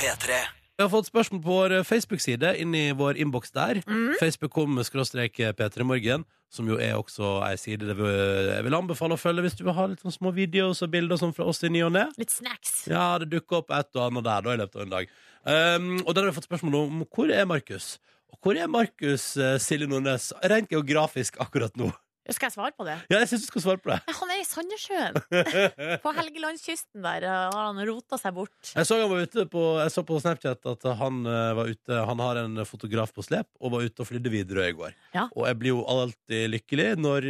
P3. 0.00 0.40
Vi 0.80 0.82
har 0.86 0.88
fått 0.88 1.10
spørsmål 1.10 1.40
på 1.44 1.52
vår 1.52 1.72
Facebook-side, 1.84 2.54
inn 2.62 2.72
i 2.74 2.86
vår 2.96 3.18
innboks 3.20 3.50
der. 3.52 3.82
Mm. 3.84 4.14
Facebook.com 4.16 4.78
skråstrek 4.88 5.36
P3morgen, 5.58 6.24
som 6.50 6.68
jo 6.72 6.78
er 6.80 6.94
også 6.96 7.34
ei 7.44 7.56
side 7.60 7.84
der 7.84 7.94
vi- 7.98 8.54
jeg 8.54 8.64
vil 8.64 8.74
anbefale 8.78 9.12
å 9.12 9.20
følge 9.20 9.44
hvis 9.44 9.58
du 9.58 9.64
vil 9.64 9.74
ha 9.76 9.84
litt 9.92 10.00
sånn 10.00 10.16
små 10.16 10.32
videoer 10.32 10.72
og 10.72 10.90
bilder 10.90 11.16
sånn 11.20 11.34
fra 11.36 11.44
oss 11.44 11.60
i 11.64 11.68
ny 11.68 11.82
og 11.84 11.92
ne. 11.92 12.06
Litt 12.16 12.30
snacks. 12.32 12.88
Ja, 12.88 13.18
det 13.18 13.28
dukker 13.30 13.58
opp 13.60 13.70
et 13.76 13.92
og 13.94 14.06
annet 14.08 14.24
der 14.24 14.40
da 14.48 14.54
i 14.56 14.56
løpet 14.62 14.76
av 14.76 14.82
en 14.88 14.94
dag. 14.96 15.08
Um, 15.40 16.02
og 16.04 16.12
der 16.12 16.26
har 16.26 16.30
vi 16.30 16.36
fått 16.36 16.50
spørsmål 16.50 16.74
om 16.82 17.02
hvor 17.08 17.32
er 17.32 17.48
Markus? 17.48 17.96
Og 18.28 18.38
hvor 18.44 18.58
er 18.60 18.68
Markus 18.68 19.32
uh, 19.40 19.56
Silje 19.62 19.88
Nordnes 19.88 20.30
rent 20.44 20.68
geografisk 20.68 21.40
akkurat 21.40 21.76
nå? 21.80 21.88
Skal 22.30 22.46
jeg 22.46 22.54
svare 22.54 22.74
på 22.76 22.84
det? 22.86 22.94
Ja, 23.10 23.18
jeg 23.22 23.30
synes 23.30 23.42
du 23.42 23.48
skal 23.48 23.62
svare 23.64 23.80
på 23.82 23.90
det. 23.90 23.96
Han 24.20 24.30
er 24.30 24.38
i 24.38 24.44
Sandnessjøen. 24.46 25.16
På 26.04 26.12
Helgelandskysten 26.14 27.02
der 27.02 27.24
eh, 27.26 27.46
har 27.50 27.64
han 27.64 27.80
rota 27.88 28.20
seg 28.20 28.36
bort. 28.36 28.52
Jeg 28.68 28.86
så, 28.86 29.00
han 29.00 29.10
var 29.10 29.24
ute 29.24 29.46
på, 29.50 29.64
jeg 29.80 29.94
så 29.96 30.04
på 30.06 30.18
Snapchat 30.22 30.68
at 30.70 30.86
han 31.00 31.24
uh, 31.26 31.56
var 31.58 31.72
ute 31.72 32.04
Han 32.06 32.22
har 32.22 32.38
en 32.44 32.62
fotograf 32.68 33.10
på 33.16 33.24
slep 33.26 33.48
og 33.58 33.74
var 33.74 33.88
ute 33.88 34.04
og 34.04 34.10
flydde 34.12 34.30
Widerøe 34.30 34.68
i 34.70 34.76
går. 34.78 34.94
Ja. 35.16 35.26
Og 35.32 35.48
jeg 35.48 35.58
blir 35.58 35.74
jo 35.74 35.82
alltid 35.90 36.46
lykkelig 36.54 36.88
når 37.00 37.28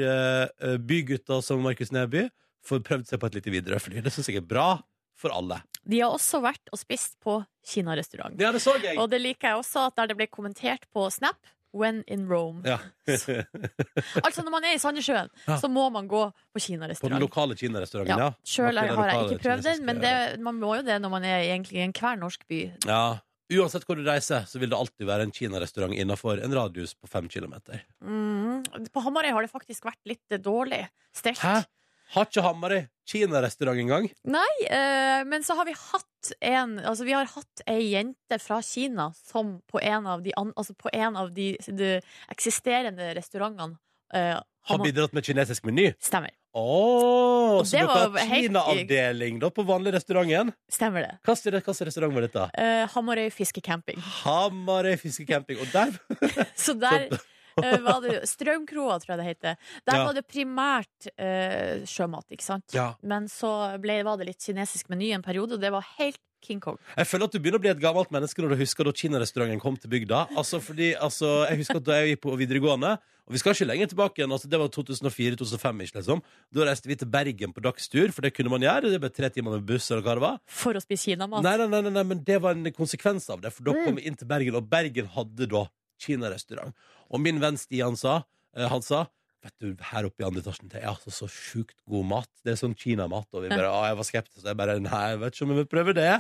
bygutter 0.85 1.41
som 1.47 1.65
Markus 1.65 1.95
Neby 1.97 2.27
får 2.67 2.85
prøvd 2.85 3.09
seg 3.09 3.23
på 3.23 3.31
et 3.31 3.39
lite 3.39 3.55
Widerøe-fly. 3.55 4.03
Det 4.05 4.13
syns 4.13 4.29
jeg 4.29 4.43
er 4.43 4.51
bra 4.53 4.75
for 5.21 5.35
alle. 5.37 5.61
De 5.85 6.01
har 6.03 6.13
også 6.17 6.41
vært 6.45 6.73
og 6.73 6.81
spist 6.81 7.17
på 7.25 7.39
kinarestaurant. 7.67 8.37
Ja, 8.41 8.51
det 8.53 8.61
så 8.65 8.77
jeg! 8.81 8.99
Og 9.01 9.09
det 9.13 9.21
liker 9.23 9.53
jeg 9.53 9.63
også 9.63 9.87
at 9.91 9.97
der 10.01 10.11
det 10.13 10.19
ble 10.21 10.29
kommentert 10.33 10.87
på 10.95 11.07
Snap 11.13 11.39
When 11.77 12.01
in 12.11 12.25
Rome. 12.27 12.65
Ja. 12.67 12.79
Altså 14.25 14.43
Når 14.43 14.51
man 14.51 14.65
er 14.67 14.75
i 14.75 14.81
Sandnessjøen, 14.83 15.31
Ja. 15.47 15.57
så 15.61 15.69
må 15.71 15.89
man 15.93 16.09
gå 16.11 16.25
på 16.53 16.59
På 16.59 17.09
den 17.09 17.21
lokale 17.23 17.55
kinarestauranten, 17.55 18.11
ja. 18.19 18.31
Ja, 18.31 18.33
Sjøl 18.45 18.79
har 18.79 19.11
jeg 19.11 19.31
ikke 19.31 19.43
prøvd 19.45 19.63
den, 19.69 19.85
men 19.87 20.01
det, 20.03 20.41
man 20.43 20.59
må 20.59 20.77
jo 20.81 20.83
det 20.83 21.01
når 21.01 21.11
man 21.11 21.25
er 21.25 21.45
egentlig 21.45 21.79
i 21.79 21.85
enhver 21.87 22.19
norsk 22.19 22.47
by. 22.49 22.63
Ja. 22.87 23.21
Uansett 23.51 23.83
hvor 23.87 23.99
du 23.99 24.05
reiser, 24.07 24.45
så 24.47 24.61
vil 24.63 24.71
det 24.71 24.79
alltid 24.79 25.07
være 25.09 25.25
en 25.27 25.33
kinarestaurant 25.35 25.95
innafor 25.95 26.39
en 26.43 26.53
radius 26.55 26.95
på 26.95 27.09
fem 27.11 27.27
kilometer. 27.29 27.83
Mm. 28.03 28.63
På 28.95 29.03
Hamarøy 29.03 29.33
har 29.35 29.43
det 29.47 29.51
faktisk 29.51 29.89
vært 29.89 29.99
litt 30.07 30.37
dårlig 30.43 30.85
stelt. 31.15 31.39
Hæ? 31.43 31.65
Har 32.15 32.27
ikke 32.27 32.43
Hamarøy 32.43 32.81
kinarestaurant 33.11 33.79
engang? 33.83 34.09
Nei, 34.27 34.49
eh, 34.67 35.23
men 35.29 35.45
så 35.47 35.55
har 35.59 35.69
vi 35.69 35.75
hatt 35.79 36.07
en 36.45 36.79
Altså, 36.79 37.07
vi 37.07 37.15
har 37.17 37.29
hatt 37.33 37.63
ei 37.71 37.93
jente 37.95 38.39
fra 38.43 38.61
Kina 38.63 39.11
som 39.17 39.59
på 39.71 39.81
en 39.83 40.07
av 40.11 40.25
de, 40.25 40.35
an, 40.37 40.53
altså 40.57 40.75
på 40.79 40.91
en 40.93 41.17
av 41.17 41.31
de, 41.35 41.55
de 41.67 41.95
eksisterende 42.31 43.15
restaurantene 43.17 43.79
eh, 44.15 44.37
Har 44.69 44.83
bidratt 44.85 45.15
med 45.17 45.25
kinesisk 45.25 45.65
meny? 45.71 45.91
Stemmer. 46.03 46.35
Oh, 46.53 47.63
så 47.63 47.77
dere 47.79 47.95
har 47.95 48.17
Kina-avdeling 48.27 49.39
da 49.39 49.53
på 49.55 49.63
vanlig 49.67 49.95
restaurant 49.95 50.27
igjen? 50.29 50.51
Stemmer 50.71 51.07
det. 51.07 51.13
Hva 51.27 51.37
slags 51.39 51.83
restaurant 51.87 52.17
var 52.17 52.27
dette? 52.27 52.47
Eh, 52.59 52.87
Hamarøy 52.91 53.31
fiskecamping. 53.35 54.03
Hamarøy 54.25 54.97
fiskecamping. 54.99 55.63
Og 55.63 55.71
der 55.71 55.95
Så 56.67 56.75
der 56.75 57.07
var 57.89 58.01
det 58.05 58.17
Strømkroa, 58.29 58.99
tror 59.03 59.15
jeg 59.17 59.19
det 59.23 59.29
heter. 59.31 59.57
Der 59.87 59.97
Ja. 60.01 60.05
var 60.07 60.15
det 60.15 60.27
primært 60.29 61.11
eh, 61.19 61.85
sjømat, 61.87 62.27
ikke 62.31 62.47
sant? 62.47 62.65
Ja. 62.77 62.95
Men 63.03 63.29
så 63.29 63.79
ble, 63.81 64.03
var 64.07 64.17
det 64.21 64.27
litt 64.33 64.41
kinesisk 64.45 64.89
meny 64.93 65.13
en 65.17 65.23
periode, 65.23 65.55
og 65.59 65.61
det 65.61 65.71
var 65.73 65.87
helt 65.99 66.19
King 66.41 66.57
Kong. 66.59 66.79
Jeg 66.97 67.05
føler 67.05 67.29
at 67.29 67.33
du 67.33 67.39
begynner 67.39 67.61
å 67.61 67.61
bli 67.61 67.69
et 67.69 67.81
gammelt 67.83 68.09
menneske 68.11 68.41
når 68.41 68.55
du 68.55 68.61
husker 68.63 68.87
da 68.89 68.93
kinarestauranten 68.97 69.61
kom 69.61 69.75
til 69.77 69.91
bygda. 69.93 70.23
Altså 70.41 70.57
fordi, 70.65 70.95
altså, 70.97 71.45
Jeg 71.51 71.59
husker 71.61 71.77
at 71.77 71.85
da 71.85 71.99
jeg 72.01 72.15
gikk 72.17 72.23
på 72.25 72.33
videregående, 72.41 72.95
og 73.29 73.35
vi 73.35 73.39
skal 73.43 73.53
ikke 73.53 73.67
lenger 73.69 73.91
tilbake 73.93 74.19
igjen, 74.23 74.33
altså 74.33 74.49
det 74.49 74.59
var 74.59 74.71
2004-2005, 74.73 75.83
liksom. 75.99 76.23
Da 76.51 76.65
reiste 76.65 76.89
vi 76.89 76.97
til 76.97 77.11
Bergen 77.13 77.53
på 77.53 77.61
dagstur, 77.61 78.09
for 78.17 78.25
det 78.25 78.33
kunne 78.35 78.49
man 78.51 78.65
gjøre. 78.65 78.89
Det 78.91 79.01
ble 79.05 79.11
tre 79.13 79.29
timer 79.31 79.59
med 79.59 79.67
buss 79.69 79.91
eller 79.93 80.01
hva 80.07 80.15
det 80.17 80.25
var. 80.25 80.39
For 80.49 80.73
å 80.73 80.81
spise 80.81 81.13
kinamat. 81.13 81.45
Nei, 81.45 81.57
nei, 81.61 81.67
nei, 81.75 81.83
nei, 81.85 81.93
nei, 81.99 82.07
men 82.15 82.25
det 82.25 82.41
var 82.41 82.57
en 82.57 82.73
konsekvens 82.73 83.29
av 83.31 83.45
det, 83.45 83.53
for 83.53 83.65
da 83.69 83.73
Mm. 83.77 83.85
kom 83.85 83.95
vi 84.01 84.07
inn 84.09 84.17
til 84.17 84.27
Bergen, 84.27 84.57
og 84.57 84.65
Bergen 84.73 85.07
hadde 85.13 85.47
da 85.47 85.67
kinarestaurant. 86.01 86.73
Og 87.11 87.23
min 87.23 87.41
venn 87.43 87.59
Stian 87.61 87.99
sa, 87.99 88.23
eh, 88.57 88.69
han 88.71 88.85
sa 88.85 89.09
Vet 89.41 89.55
du, 89.57 89.71
her 89.89 90.05
oppe 90.05 90.21
i 90.21 90.25
andre 90.27 90.43
etasjen 90.43 90.69
Det 90.69 90.83
er 90.83 90.91
altså 90.91 91.09
så 91.15 91.25
sjukt 91.33 91.79
god 91.89 92.05
mat. 92.11 92.29
Det 92.45 92.53
er 92.53 92.59
sånn 92.61 92.75
kinamat. 92.77 93.25
Og 93.33 93.47
vi 93.47 93.49
bare, 93.49 93.71
å, 93.73 93.79
jeg 93.89 93.97
var 93.97 94.05
skeptisk. 94.05 94.43
Jeg 94.45 94.59
bare, 94.59 94.75
nei, 94.85 94.99
jeg 95.15 95.21
vet 95.23 95.33
ikke 95.33 95.47
om 95.47 95.55
jeg 95.55 95.59
vil 95.63 95.69
prøve 95.71 95.95
det. 95.97 96.11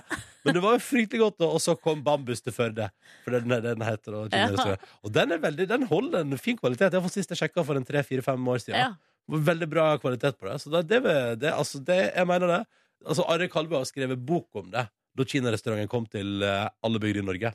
Men 0.47 0.57
det 0.57 0.63
var 0.65 0.79
jo 0.79 0.81
fryktelig 0.87 1.21
godt. 1.21 1.45
Og 1.45 1.59
så 1.61 1.75
kom 1.77 2.01
Bambus 2.07 2.41
til 2.41 2.55
Førde. 2.57 2.87
For 3.27 3.37
den, 3.37 3.53
den 3.67 3.85
heter 3.85 4.17
og, 4.23 4.31
kinarestaurant. 4.33 4.87
Og 5.05 5.13
den 5.13 5.37
er 5.37 5.43
veldig, 5.43 5.67
den 5.69 5.85
holder 5.91 6.25
en 6.25 6.41
fin 6.41 6.57
kvalitet. 6.57 6.97
Jeg 6.97 7.05
var 7.05 7.13
sist 7.13 7.37
jeg 7.37 7.43
sjekka 7.43 7.67
for 7.69 7.77
en 7.77 7.85
tre-fire-fem 7.91 8.49
år 8.55 8.65
siden. 8.65 8.81
Ja. 8.81 9.37
Veldig 9.51 9.69
bra 9.77 9.91
kvalitet 10.01 10.41
på 10.41 10.49
det. 10.49 10.57
Så 10.65 10.73
det, 10.73 10.87
det, 10.89 11.05
det, 11.45 11.53
altså, 11.53 11.83
det 11.85 12.01
jeg 12.07 12.31
mener 12.33 12.55
det. 12.55 12.63
Altså, 13.05 13.29
Arre 13.29 13.53
Kalve 13.53 13.83
har 13.83 13.93
skrevet 13.93 14.25
bok 14.33 14.63
om 14.65 14.73
det 14.73 14.89
da 15.19 15.27
kinarestauranten 15.27 15.91
kom 15.91 16.07
til 16.11 16.45
eh, 16.47 16.69
alle 16.87 17.01
bygder 17.03 17.23
i 17.23 17.27
Norge. 17.27 17.53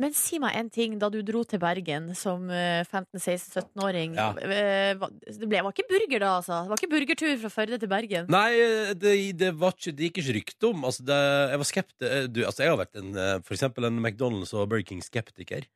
Men 0.00 0.14
si 0.16 0.38
meg 0.40 0.54
en 0.56 0.70
ting, 0.72 0.94
da 1.00 1.10
du 1.12 1.18
dro 1.26 1.42
til 1.48 1.60
Bergen 1.62 2.10
som 2.18 2.46
eh, 2.48 2.80
15-16-17-åring. 2.88 4.14
Ja. 4.16 4.30
eh, 4.40 4.94
Det 5.28 5.48
ble, 5.48 5.60
var 5.66 5.74
ikke 5.74 5.88
burger 5.90 6.22
da, 6.24 6.30
altså? 6.40 6.62
Det 6.64 6.72
var 6.72 6.80
ikke 6.80 6.92
burgertur 6.94 7.34
fra 7.44 7.50
Førde 7.52 7.78
til 7.82 7.90
Bergen? 7.92 8.30
Nei, 8.32 8.48
eh, 8.56 8.94
det, 8.96 9.14
det, 9.40 9.50
var 9.60 9.76
ikke, 9.76 9.92
det 9.96 10.08
gikk 10.08 10.22
ikke 10.22 10.36
rykte 10.38 10.70
om. 10.72 10.86
Altså, 10.88 11.04
det, 11.06 11.18
jeg 11.52 11.60
var 11.62 11.68
skeptisk 11.74 12.30
du, 12.32 12.40
altså, 12.46 12.64
Jeg 12.64 12.72
har 12.72 12.80
vært 12.80 13.00
en, 13.02 13.12
eh, 13.16 13.34
for 13.44 13.56
eksempel 13.58 13.88
en 13.90 14.00
McDonald's 14.00 14.54
og 14.56 14.68
Burger 14.72 14.88
King-skeptiker. 14.92 15.68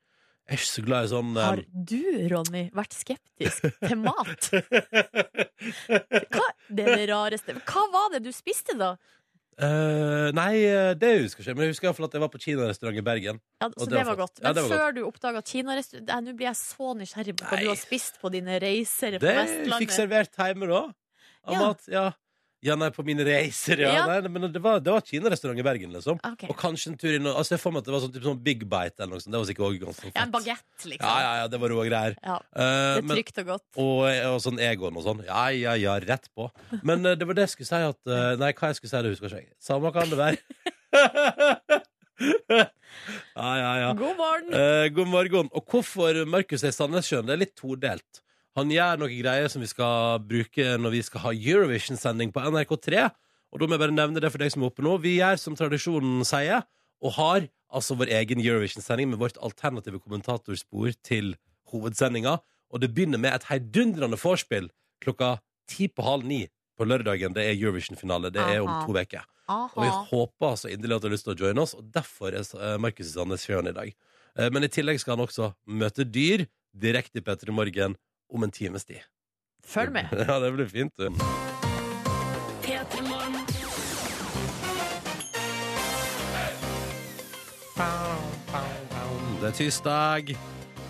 Jeg 0.45 0.59
er 0.59 0.61
ikke 0.61 0.69
så 0.69 0.83
glad 0.85 1.07
i 1.07 1.09
sånn 1.15 1.31
eh, 1.41 1.45
Har 1.49 1.61
du, 1.73 2.01
Ronny, 2.33 2.65
vært 2.77 2.97
skeptisk 2.97 3.65
til 3.81 3.97
mat? 4.03 4.51
Hva? 6.35 6.49
Det 6.69 6.85
er 6.85 6.97
det 7.01 7.07
rareste. 7.11 7.55
Hva 7.69 7.85
var 7.93 8.11
det 8.15 8.23
du 8.27 8.33
spiste, 8.35 8.77
da? 8.81 8.95
Eh, 9.59 10.33
Nei, 10.35 10.65
eh, 10.67 10.95
det 10.99 11.11
husker 11.23 11.43
jeg 11.43 11.53
ikke. 11.53 11.57
Men 11.59 11.67
jeg 11.69 11.75
husker 11.75 11.87
i 11.87 11.89
hvert 11.91 11.97
fall 12.01 12.09
at 12.09 12.17
jeg 12.17 12.23
var 12.25 12.33
på 12.33 12.41
kinarestaurant 12.43 12.99
i 12.99 13.05
Bergen. 13.07 13.41
Ja, 13.63 13.69
så 13.71 13.87
det 13.89 13.99
det 13.99 14.07
var 14.07 14.17
godt. 14.17 14.41
Ja, 14.41 14.49
Men 14.49 14.55
det 14.59 14.65
var 14.67 14.77
før 14.79 14.95
du 14.97 15.01
oppdaga 15.07 15.43
kinarestaurant 15.47 16.27
Nå 16.27 16.35
blir 16.39 16.49
jeg 16.51 16.57
så 16.61 16.95
nysgjerrig 16.99 17.37
på 17.39 17.49
hva 17.51 17.61
du 17.63 17.69
har 17.71 17.81
spist 17.81 18.21
på 18.23 18.33
dine 18.35 18.59
reiser 18.63 19.19
på 19.19 19.27
Vestlandet. 19.27 19.71
Det 19.71 19.81
fikk 19.85 19.95
servert 19.95 20.35
hjemme 20.41 20.69
da. 20.71 20.83
Av 21.45 21.53
Ja. 21.53 21.61
mat. 21.61 21.89
Ja. 21.93 22.07
Ja, 22.65 22.75
nei, 22.81 22.89
på 22.97 23.05
mine 23.05 23.25
reiser, 23.27 23.79
ja. 23.85 23.91
Ja. 23.93 24.05
Nei, 24.09 24.31
men 24.33 24.47
det 24.55 24.61
var, 24.65 24.81
det 24.81 24.91
var 24.95 25.05
kinarestaurant 25.05 25.61
i 25.61 25.65
Bergen, 25.67 25.93
liksom. 25.93 26.17
Ok. 26.25 26.47
Og 26.49 26.57
kanskje 26.59 26.93
en 26.93 26.97
tur 27.01 27.13
inn 27.19 27.27
og- 27.29 27.37
Altså, 27.43 27.55
jeg 27.55 27.61
får 27.63 27.73
meg 27.75 27.83
at 27.83 27.85
det 27.91 27.93
var 27.95 28.01
sånn, 28.05 28.13
typ, 28.15 28.25
sånn 28.25 28.43
Big 28.43 28.65
Bite 28.65 28.99
eller 29.05 29.13
noe 29.15 29.21
sånt. 29.21 29.33
Det 29.35 29.41
var 29.43 29.49
sikkert 29.51 29.67
også 29.69 29.83
ganske 29.85 30.05
Ja, 30.09 30.13
en 30.15 30.21
fett. 30.25 30.33
bagett, 30.39 30.87
liksom. 30.95 31.05
Ja, 31.09 31.17
ja, 31.27 31.33
ja, 31.43 31.47
det 31.53 31.61
var 31.61 31.69
rå 31.75 31.85
greier. 31.89 32.17
Ja, 32.25 32.37
Eh, 32.37 32.41
det 32.55 32.99
er 32.99 33.03
men- 33.03 33.17
trygt 33.19 33.39
og 33.39 33.47
godt. 33.53 33.67
og, 33.77 34.01
og 34.35 34.41
sånn 34.47 34.59
Egon 34.61 34.97
og 34.97 35.05
sånn. 35.05 35.25
Ja, 35.27 35.47
ja, 35.49 35.75
ja, 35.75 35.99
rett 36.01 36.29
på. 36.37 36.51
Men 36.83 37.05
eh, 37.07 37.15
det 37.15 37.27
var 37.29 37.35
det 37.35 37.47
jeg 37.49 37.55
skulle 37.55 37.71
si 37.71 37.83
at 37.93 38.01
eh, 38.07 38.37
Nei, 38.41 38.53
hva 38.53 38.73
jeg 38.73 38.77
skulle 38.81 38.91
si, 38.91 39.03
det 39.03 39.13
husker 39.15 39.29
ikke 39.29 39.45
jeg. 39.45 39.53
Samme 39.61 39.93
kan 39.93 40.09
det 40.09 40.19
være. 40.19 40.39
ja, 43.35 43.51
ja, 43.59 43.73
ja. 43.81 43.93
God 43.99 44.17
morgen! 44.17 44.55
Eh, 44.55 44.89
god 44.95 45.09
morgen. 45.11 45.49
Og 45.55 45.65
hvorfor 45.71 46.25
Markus 46.31 46.63
er 46.65 46.69
i 46.73 46.77
Sandnessjøen? 46.77 47.27
Det 47.27 47.35
er 47.37 47.43
litt 47.45 47.57
todelt. 47.59 48.21
Han 48.55 48.71
gjør 48.71 49.01
noen 49.03 49.17
greier 49.19 49.51
som 49.51 49.63
vi 49.65 49.69
skal 49.71 50.21
bruke 50.23 50.77
når 50.79 50.93
vi 50.95 51.03
skal 51.03 51.25
ha 51.25 51.33
Eurovision-sending 51.35 52.31
på 52.35 52.43
NRK3. 52.45 53.09
Og 53.55 53.61
da 53.61 53.67
må 53.67 53.75
jeg 53.77 53.83
bare 53.83 53.95
nevne 53.97 54.23
det 54.23 54.31
for 54.35 54.43
deg 54.43 54.53
som 54.55 54.63
er 54.63 54.71
oppe 54.71 54.85
nå. 54.87 54.95
Vi 55.03 55.17
gjør 55.19 55.41
som 55.43 55.57
tradisjonen 55.59 56.23
sier, 56.27 56.63
og 57.03 57.17
har 57.19 57.49
altså 57.75 57.97
vår 57.99 58.13
egen 58.21 58.43
Eurovision-sending 58.43 59.11
med 59.11 59.19
vårt 59.23 59.39
alternative 59.43 59.99
kommentatorspor 60.03 60.95
til 61.07 61.35
hovedsendinga. 61.73 62.37
Og 62.71 62.83
det 62.83 62.93
begynner 62.95 63.19
med 63.23 63.35
et 63.35 63.47
heidundrende 63.51 64.19
vorspiel 64.19 64.71
klokka 65.03 65.37
ti 65.71 65.89
på 65.91 66.07
halv 66.07 66.27
ni 66.27 66.45
på 66.79 66.87
lørdagen. 66.87 67.35
Det 67.35 67.45
er 67.47 67.59
Eurovision-finale. 67.59 68.31
Det 68.35 68.43
er 68.43 68.63
om 68.63 68.71
to 68.87 68.95
uker. 68.95 69.27
Og 69.75 69.83
vi 69.83 69.91
håper 70.15 70.49
altså 70.55 70.71
inderlig 70.73 70.97
at 70.97 71.03
du 71.05 71.11
har 71.11 71.13
lyst 71.13 71.27
til 71.27 71.35
å 71.35 71.39
joine 71.43 71.61
oss, 71.67 71.75
og 71.77 71.91
derfor 71.93 72.33
er 72.33 72.47
eh, 72.47 72.79
Markus 72.81 73.11
i 73.11 73.13
Sandnes 73.13 73.45
Sjøen 73.45 73.69
i 73.69 73.75
dag. 73.77 73.91
Eh, 74.39 74.49
Men 74.55 74.65
i 74.65 74.71
tillegg 74.73 75.03
skal 75.03 75.19
han 75.19 75.27
også 75.27 75.51
møte 75.69 76.07
dyr, 76.09 76.47
direkte 76.73 77.21
i 77.21 77.25
P3 77.27 77.53
Morgen 77.55 77.99
om 78.35 78.47
en 78.47 78.55
times 78.55 78.85
tid. 78.85 79.03
Følg 79.65 79.95
med. 79.95 80.11
Ja, 80.29 80.39
det 80.43 80.53
blir 80.57 80.69
fint. 80.69 80.93
du. 80.99 81.09
Det 89.41 89.51
er 89.51 89.57
tirsdag. 89.59 90.35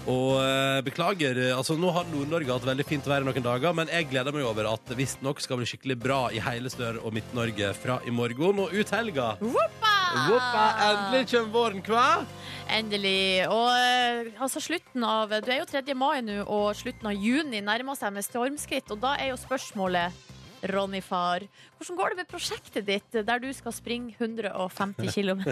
Og 0.05 0.35
eh, 0.37 0.83
beklager, 0.85 1.39
altså 1.57 1.79
nå 1.81 1.89
har 1.97 2.05
Nord-Norge 2.11 2.53
hatt 2.53 2.67
veldig 2.69 2.85
fint 2.85 3.07
vær 3.09 3.25
i 3.25 3.27
noen 3.27 3.45
dager, 3.47 3.73
men 3.77 3.89
jeg 3.89 4.11
gleder 4.11 4.37
meg 4.37 4.45
over 4.45 4.69
at 4.75 4.83
det 4.91 4.99
visstnok 4.99 5.41
skal 5.41 5.57
bli 5.63 5.69
skikkelig 5.71 5.97
bra 6.03 6.19
i 6.29 6.43
hele 6.45 6.69
Stør- 6.69 7.01
og 7.01 7.15
Midt-Norge 7.17 7.71
fra 7.79 7.97
i 8.05 8.13
morgen 8.13 8.61
og 8.67 8.75
ut 8.77 8.93
helga. 8.93 9.31
Woppa! 9.41 9.95
Endelig 10.91 11.25
kommer 11.33 11.55
våren, 11.57 11.81
hva? 11.89 12.05
Endelig. 12.73 13.45
Og 13.53 13.69
eh, 13.77 14.31
altså 14.43 14.63
slutten 14.63 15.05
av 15.07 15.33
Du 15.45 15.51
er 15.53 15.61
jo 15.61 15.67
3. 15.69 15.83
mai 15.99 16.21
nå, 16.25 16.41
og 16.47 16.73
slutten 16.79 17.11
av 17.11 17.19
juni 17.19 17.61
nærmer 17.65 17.99
seg 17.99 18.15
med 18.17 18.27
stormskritt. 18.27 18.91
Og 18.95 19.03
da 19.03 19.15
er 19.21 19.33
jo 19.33 19.41
spørsmålet, 19.41 20.15
Ronny 20.73 21.03
far, 21.05 21.45
hvordan 21.77 21.97
går 21.99 22.15
det 22.15 22.17
med 22.23 22.29
prosjektet 22.31 22.87
ditt 22.89 23.17
der 23.29 23.41
du 23.43 23.51
skal 23.53 23.75
springe 23.77 24.15
150 24.17 25.11
km 25.17 25.43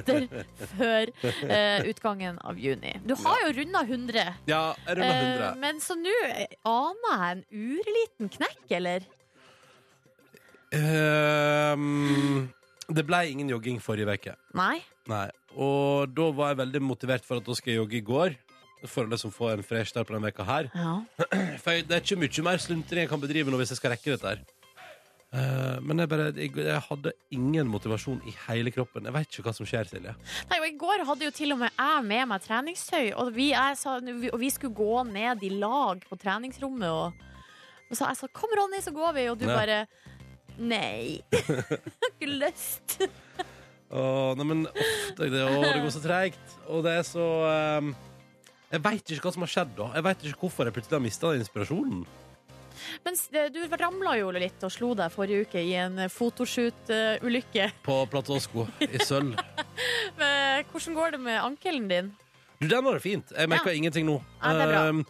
før 0.78 1.10
eh, 1.20 1.84
utgangen 1.90 2.38
av 2.40 2.56
juni? 2.56 2.94
Du 3.04 3.12
har 3.20 3.42
jo 3.44 3.50
runda 3.58 3.82
100. 3.84 4.22
Ja, 4.48 4.62
jeg 4.86 4.96
runda 4.96 5.18
100. 5.18 5.50
Eh, 5.50 5.58
men 5.60 5.82
så 5.84 5.98
nå 6.00 6.14
aner 6.64 7.12
jeg 7.12 7.36
en 7.36 7.44
urliten 7.66 8.32
knekk, 8.38 8.64
eller? 8.80 9.04
Ehm, 10.72 12.48
det 12.88 13.04
ble 13.06 13.20
ingen 13.30 13.48
jogging 13.52 13.78
forrige 13.82 14.08
uke. 14.16 14.34
Nei? 14.58 14.80
Nei. 15.10 15.28
Og 15.56 16.10
da 16.14 16.30
var 16.32 16.52
jeg 16.52 16.62
veldig 16.64 16.82
motivert 16.82 17.24
for 17.24 17.38
at 17.38 17.46
da 17.46 17.54
skal 17.54 17.72
jeg 17.74 17.80
jogge 17.82 17.98
i 18.00 18.06
går. 18.06 18.34
For 18.90 19.04
å 19.06 19.12
liksom 19.12 19.30
få 19.30 19.52
en 19.52 19.62
fresh 19.62 19.92
start 19.92 20.08
på 20.08 20.14
denne 20.16 20.26
veka 20.26 20.42
her. 20.42 20.66
Ja. 20.74 20.96
For 21.62 21.70
jeg, 21.70 21.86
det 21.86 21.94
er 21.94 22.00
ikke 22.02 22.18
mye 22.18 22.42
mer 22.48 22.58
sluntring 22.58 23.04
jeg 23.04 23.10
kan 23.12 23.20
bedrive 23.22 23.52
nå 23.52 23.60
hvis 23.60 23.70
jeg 23.70 23.78
skal 23.78 23.92
rekke 23.94 24.16
dette 24.16 24.26
her. 24.32 24.40
Eh, 25.32 25.76
men 25.80 26.02
jeg, 26.02 26.08
bare, 26.10 26.26
jeg, 26.36 26.50
jeg 26.58 26.80
hadde 26.88 27.12
ingen 27.32 27.70
motivasjon 27.70 28.18
i 28.28 28.34
hele 28.48 28.72
kroppen. 28.74 29.06
Jeg 29.06 29.14
vet 29.14 29.30
ikke 29.30 29.46
hva 29.46 29.54
som 29.54 29.68
skjer, 29.70 29.86
Silje. 29.88 30.12
Nei, 30.50 30.58
og 30.58 30.66
I 30.66 30.74
går 30.82 31.04
hadde 31.08 31.28
jo 31.28 31.32
til 31.38 31.54
og 31.54 31.62
med 31.62 31.70
jeg 31.78 32.04
med 32.10 32.26
meg 32.32 32.42
treningstøy, 32.44 33.12
og 33.22 33.30
vi, 33.38 33.52
jeg 33.54 33.78
sa, 33.80 33.94
og 34.02 34.40
vi 34.42 34.50
skulle 34.52 34.76
gå 34.76 35.04
ned 35.08 35.46
i 35.46 35.52
lag 35.62 36.02
på 36.10 36.18
treningsrommet. 36.20 36.90
Og, 36.90 37.14
og 37.88 37.96
så 37.96 38.10
jeg 38.10 38.18
sa 38.18 38.28
'kom, 38.34 38.52
Ronny, 38.58 38.82
så 38.82 38.90
går 38.92 39.14
vi', 39.16 39.30
og 39.30 39.38
du 39.38 39.46
Ja. 39.46 39.56
bare 39.56 39.86
Nei. 40.58 41.22
Jeg 41.32 41.56
har 41.68 42.10
ikke 42.12 42.28
lyst. 42.30 42.96
Åh, 43.92 44.32
nei, 44.38 44.44
men 44.48 44.64
uff, 44.70 45.04
det, 45.18 45.28
åh, 45.44 45.60
det 45.66 45.82
går 45.84 45.92
så 45.92 46.00
treigt. 46.04 46.56
Og 46.72 46.82
det 46.86 46.94
er 47.00 47.04
så 47.04 47.26
ehm, 47.50 47.90
Jeg 48.72 48.80
veit 48.86 49.12
ikke 49.12 49.26
hva 49.28 49.32
som 49.34 49.44
har 49.44 49.52
skjedd 49.52 49.74
da. 49.76 49.90
Jeg 49.98 50.06
vet 50.08 50.26
ikke 50.30 50.40
hvorfor 50.46 50.68
jeg 50.68 50.76
plutselig 50.78 50.96
har 50.96 51.04
mista 51.04 51.32
inspirasjonen. 51.36 52.04
Men 53.04 53.18
s- 53.18 53.28
du 53.28 53.58
ramla 53.76 54.14
jo 54.16 54.30
litt 54.32 54.62
og 54.64 54.72
slo 54.72 54.94
deg 54.96 55.12
forrige 55.12 55.44
uke 55.44 55.60
i 55.60 55.74
en 55.76 56.00
fotoshoot-ulykke. 56.08 57.66
På 57.86 57.98
platåsko 58.08 58.64
i 58.88 58.98
sølv. 59.04 59.36
Men 60.18 60.64
Hvordan 60.72 60.96
går 60.96 61.10
det 61.16 61.20
med 61.20 61.40
ankelen 61.42 61.88
din? 61.90 62.08
Du, 62.62 62.68
den 62.70 62.84
var 62.86 62.96
det 62.96 63.02
fint. 63.04 63.32
Jeg 63.36 63.48
merker 63.50 63.74
ingenting 63.76 64.06
nå. 64.08 64.20
Ja, 64.40 64.52
det 64.56 64.64
er 64.64 64.72
bra. 64.72 64.82
Ehm, 64.88 65.04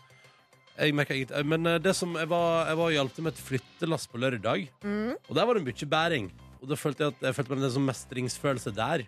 jeg 0.78 0.94
merker 0.94 1.14
ingenting. 1.18 1.48
Men 1.48 1.66
eh, 1.66 1.78
det 1.78 1.94
som 1.96 2.14
jeg 2.16 2.28
var, 2.30 2.66
jeg 2.68 2.76
var 2.80 2.86
og 2.90 2.92
hjalp 2.96 3.14
til 3.16 3.24
med 3.24 3.32
et 3.34 3.42
flyttelass 3.48 4.06
på 4.08 4.20
lørdag, 4.22 4.68
Mm. 4.82 5.16
og 5.28 5.34
der 5.36 5.46
var 5.46 5.54
det 5.54 5.64
mye 5.66 5.88
bæring. 5.88 6.30
Og 6.62 6.68
da 6.68 6.74
følte 6.78 7.04
jeg 7.04 7.12
at 7.16 7.20
jeg 7.26 7.34
følte 7.34 7.56
meg 7.56 7.64
en 7.64 7.74
sånn 7.76 7.88
mestringsfølelse 7.90 8.72
der. 8.74 9.06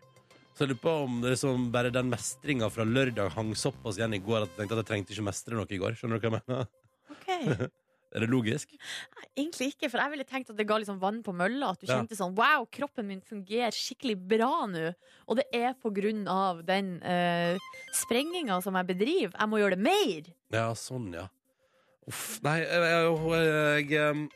Så 0.54 0.62
jeg 0.64 0.68
lurer 0.70 0.82
på 0.82 0.92
om 1.04 1.20
det 1.22 1.30
liksom 1.34 1.70
bare 1.74 1.90
den 1.90 2.10
mestringa 2.10 2.68
fra 2.70 2.84
lørdag 2.86 3.32
hang 3.34 3.54
såpass 3.58 3.96
igjen 3.98 4.14
i 4.14 4.20
går 4.22 4.42
at 4.44 4.50
jeg 4.52 4.58
tenkte 4.60 4.76
at 4.78 4.82
jeg 4.84 4.90
trengte 4.90 5.14
ikke 5.16 5.24
mestre 5.26 5.54
noe 5.58 5.66
i 5.70 5.78
går. 5.82 5.96
Skjønner 5.98 6.20
du 6.20 6.28
hva 6.28 6.30
jeg 6.30 6.42
mener? 6.46 6.68
Ok. 7.10 7.70
Er 8.14 8.22
det 8.22 8.28
logisk? 8.30 8.70
Egentlig 9.34 9.72
ikke, 9.72 9.88
for 9.90 9.98
jeg 9.98 10.10
ville 10.12 10.22
tenkt 10.24 10.50
at 10.52 10.54
det 10.56 10.68
ga 10.70 10.76
liksom 10.78 11.00
vann 11.02 11.16
på 11.26 11.32
mølla. 11.34 11.72
At 11.74 11.80
du 11.82 11.88
Ja. 11.90 11.96
kjente 11.98 12.14
sånn 12.14 12.36
Wow, 12.38 12.68
kroppen 12.70 13.08
min 13.08 13.20
fungerer 13.20 13.74
skikkelig 13.74 14.14
bra 14.30 14.66
nå. 14.70 14.92
Og 15.26 15.40
det 15.40 15.48
er 15.52 15.74
på 15.74 15.90
grunn 15.90 16.28
av 16.30 16.60
den 16.64 17.00
uh, 17.02 17.58
sprenginga 17.90 18.60
som 18.62 18.78
jeg 18.78 18.86
bedriver. 18.92 19.34
Jeg 19.34 19.50
må 19.50 19.58
gjøre 19.58 19.74
det 19.74 19.82
mer. 19.82 20.30
Ja, 20.54 20.68
sånn, 20.78 21.10
ja. 21.12 21.26
Uff. 22.10 22.38
Nei, 22.44 22.58
jeg, 22.60 22.82
jeg, 23.88 24.28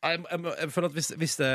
jeg, 0.00 0.20
jeg, 0.32 0.70
føler 0.72 0.88
at 0.88 0.94
hvis, 0.96 1.10
hvis 1.20 1.34
det 1.36 1.50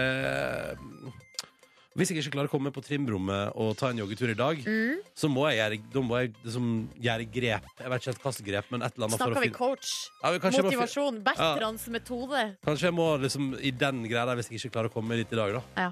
Hvis 1.95 2.11
jeg 2.11 2.19
ikke 2.19 2.33
klarer 2.35 2.49
å 2.49 2.51
komme 2.51 2.71
på 2.75 2.81
trimrommet 2.83 3.53
og 3.55 3.69
ta 3.79 3.87
en 3.93 4.01
joggetur 4.01 4.33
i 4.33 4.35
dag, 4.35 4.59
Mm. 4.67 4.97
så 5.15 5.29
må 5.31 5.45
jeg 5.47 5.61
gjøre, 5.61 5.77
da 5.93 6.01
må 6.03 6.17
jeg 6.19 6.33
liksom 6.43 6.65
gjøre 6.99 7.27
grep. 7.31 7.69
Jeg 7.79 7.89
vet 7.93 8.01
ikke 8.03 8.11
helt 8.11 8.25
hvilket 8.25 8.47
grep, 8.49 8.65
men 8.73 8.81
et 8.83 8.97
eller 8.97 9.07
annet 9.07 9.21
Snakker 9.21 9.45
vi 9.45 9.51
coach? 9.55 9.93
ja, 10.21 10.33
Motivasjon? 10.65 11.21
Bertrands 11.23 11.87
metode? 11.87 12.41
kanskje 12.67 12.89
jeg 12.89 12.97
må 12.97 13.07
liksom 13.23 13.53
i 13.63 13.71
den 13.71 14.03
greia 14.11 14.25
der 14.27 14.35
hvis 14.35 14.51
jeg 14.51 14.59
ikke 14.59 14.73
klarer 14.75 14.91
å 14.91 14.95
komme 14.97 15.15
dit 15.15 15.31
i 15.31 15.39
dag, 15.39 15.55
da. 15.55 15.63
Ja. 15.85 15.91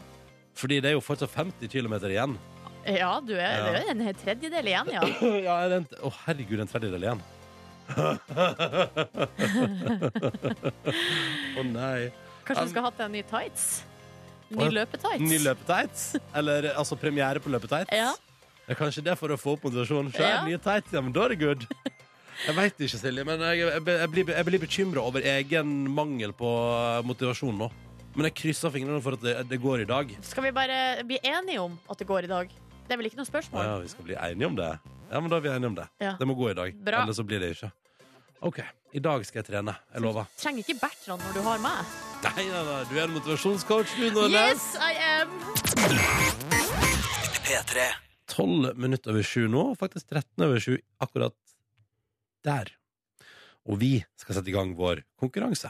Fordi 0.59 0.81
det 0.83 0.91
er 0.91 0.97
jo 0.97 1.05
fortsatt 1.07 1.31
50 1.31 1.71
km 1.71 1.95
igjen. 2.11 2.35
Ja, 2.85 3.13
du 3.23 3.31
er, 3.39 3.55
Ja. 3.63 3.71
det 3.71 3.85
er 3.87 3.91
en 3.95 4.15
tredjedel 4.25 4.67
igjen, 4.73 4.91
ja. 4.91 5.01
ja, 5.47 5.55
en, 5.79 5.87
å 6.03 6.11
herregud, 6.27 6.59
en 6.59 6.67
tredjedel 6.67 7.07
igjen. 7.07 7.23
Å 11.57 11.63
nei. 11.67 12.11
Kanskje 12.47 12.65
du 12.67 12.71
skal 12.73 12.85
ha 12.87 12.91
til 12.95 13.05
en 13.07 13.13
ny 13.15 13.23
tights? 13.29 13.65
Ny 14.53 14.67
løpetights? 14.75 15.23
Ny 15.23 15.37
løpetights? 15.45 16.01
Eller 16.37 16.71
altså 16.77 16.97
premiere 16.99 17.41
på 17.43 17.49
løpetights? 17.53 17.93
Ja. 17.95 18.11
Det 18.63 18.75
er 18.75 18.79
kanskje 18.79 19.03
det 19.05 19.15
for 19.19 19.33
å 19.33 19.37
få 19.39 19.55
opp 19.57 19.63
motivasjonen. 19.67 20.11
Se, 20.15 20.23
Ja. 20.23 20.43
nye 20.47 20.59
tights, 20.61 20.91
ja, 20.93 21.01
men 21.03 21.11
da 21.15 21.25
er 21.25 21.29
det 21.33 21.39
good. 21.41 21.65
Jeg 22.47 22.55
veit 22.57 22.79
ikke, 22.81 22.97
Silje, 22.99 23.23
men 23.27 23.39
jeg, 23.45 23.59
jeg, 23.61 23.81
jeg 23.85 24.09
blir, 24.11 24.29
jeg 24.33 24.45
blir 24.47 24.59
bekymra 24.63 25.01
over 25.05 25.21
egen 25.21 25.73
mangel 25.93 26.31
på 26.33 26.49
motivasjon 27.05 27.57
nå. 27.59 27.67
Men 28.15 28.27
jeg 28.29 28.35
krysser 28.41 28.69
fingrene 28.73 29.01
for 29.01 29.13
at 29.17 29.21
det, 29.25 29.35
det 29.49 29.59
går 29.61 29.83
i 29.83 29.87
dag. 29.89 30.09
Skal 30.25 30.43
vi 30.47 30.51
bare 30.53 31.03
bli 31.07 31.17
enige 31.25 31.61
om 31.63 31.77
at 31.89 31.97
det 32.01 32.07
går 32.09 32.27
i 32.27 32.31
dag? 32.31 32.49
Det 32.83 32.93
er 32.93 32.99
vel 32.99 33.07
ikke 33.09 33.19
noe 33.21 33.29
spørsmål? 33.29 33.63
ja, 33.65 33.77
vi 33.81 33.87
skal 33.93 34.05
bli 34.09 34.15
enige 34.19 34.49
om 34.51 34.55
det. 34.59 34.71
Ja, 35.13 35.19
men 35.21 35.29
da 35.29 35.37
er 35.37 35.41
vi 35.45 35.49
enige 35.53 35.69
om 35.69 35.75
det. 35.77 35.83
Ja. 36.01 36.15
Det 36.17 36.25
må 36.25 36.33
gå 36.33 36.47
i 36.49 36.55
dag. 36.57 36.73
Bra. 36.81 37.03
Eller 37.03 37.13
så 37.13 37.23
blir 37.23 37.37
det 37.43 37.51
ikke. 37.53 37.69
OK. 38.49 38.59
I 38.97 39.01
dag 39.05 39.25
skal 39.27 39.43
jeg 39.43 39.45
trene. 39.51 39.75
Jeg 39.93 40.01
lover. 40.01 40.25
Du 40.25 40.41
Trenger 40.41 40.65
ikke 40.65 40.75
Bertrand 40.81 41.21
når 41.21 41.35
du 41.37 41.41
har 41.45 41.61
meg. 41.61 41.91
Nei, 42.23 42.45
nei, 42.49 42.63
nei. 42.69 42.79
Du 42.89 42.95
er 42.97 43.03
en 43.05 43.13
motivasjonscoach, 43.13 43.93
du, 43.99 44.07
Nordnes. 44.15 44.65
Yes, 44.65 44.65
I 44.81 44.93
am! 45.11 45.37
P3. 47.45 47.85
12 48.33 48.73
minutter 48.79 49.13
over 49.13 49.27
sju 49.27 49.45
nå, 49.51 49.67
faktisk 49.77 50.09
13 50.09 50.47
over 50.47 50.63
sju 50.65 50.77
akkurat 51.03 51.37
der. 52.47 52.73
Og 53.69 53.77
vi 53.83 53.93
skal 54.17 54.39
sette 54.39 54.49
i 54.49 54.55
gang 54.57 54.73
vår 54.79 55.05
konkurranse. 55.21 55.69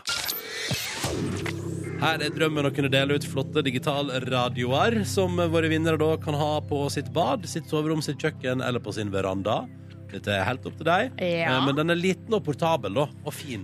Her 2.02 2.20
er 2.26 2.34
drømmen 2.36 2.68
å 2.68 2.72
kunne 2.76 2.90
dele 2.92 3.16
ut 3.16 3.26
flotte 3.28 3.62
digitalradioer 3.64 4.98
som 5.08 5.38
våre 5.54 5.70
vinnere 5.72 6.00
da 6.02 6.10
kan 6.22 6.36
ha 6.36 6.58
på 6.68 6.82
sitt 6.92 7.12
bad, 7.16 7.46
sitt 7.48 7.70
soverom, 7.72 8.02
sitt 8.04 8.20
kjøkken 8.20 8.64
eller 8.66 8.84
på 8.84 8.92
sin 8.96 9.12
veranda. 9.14 9.62
Dette 10.12 10.34
er 10.36 10.44
helt 10.46 10.66
opp 10.70 10.76
til 10.78 10.86
deg, 10.90 11.14
Ja. 11.22 11.54
Eh, 11.58 11.66
men 11.66 11.76
den 11.78 11.90
er 11.90 11.96
liten 11.98 12.34
og 12.36 12.44
portabel 12.46 12.94
da, 12.94 13.08
og 13.26 13.34
fin. 13.34 13.64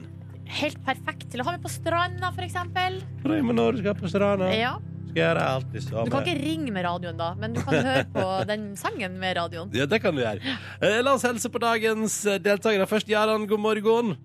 Helt 0.50 0.80
perfekt 0.86 1.28
til 1.30 1.42
å 1.42 1.46
ha 1.46 1.52
med 1.58 1.62
på 1.62 1.70
stranda, 1.70 2.32
for 2.34 2.42
eksempel. 2.42 3.02
Men 3.24 3.56
når 3.56 3.76
du 3.76 3.84
skal 3.84 3.94
på 4.00 4.10
stranda, 4.10 4.48
Ja. 4.56 4.78
skal 5.10 5.22
gjøre 5.22 5.44
alt 5.44 5.72
det 5.74 5.84
Du 5.90 6.10
kan 6.10 6.24
ikke 6.24 6.40
ringe 6.42 6.72
med 6.72 6.86
radioen 6.86 7.18
da, 7.18 7.34
men 7.36 7.54
du 7.54 7.62
kan 7.62 7.74
høre 7.90 8.06
på 8.14 8.48
den 8.48 8.76
sangen 8.78 9.20
med 9.20 9.36
radioen. 9.38 9.70
Ja, 9.74 9.86
det 9.86 10.02
kan 10.02 10.16
du 10.16 10.22
gjøre. 10.24 10.40
Eh, 10.82 11.02
La 11.04 11.14
oss 11.14 11.24
helse 11.24 11.50
på 11.50 11.60
dagens 11.60 12.24
deltakere. 12.42 12.88
Først 12.88 13.08
Jarand, 13.10 13.48
god 13.50 13.60
morgen. 13.60 14.18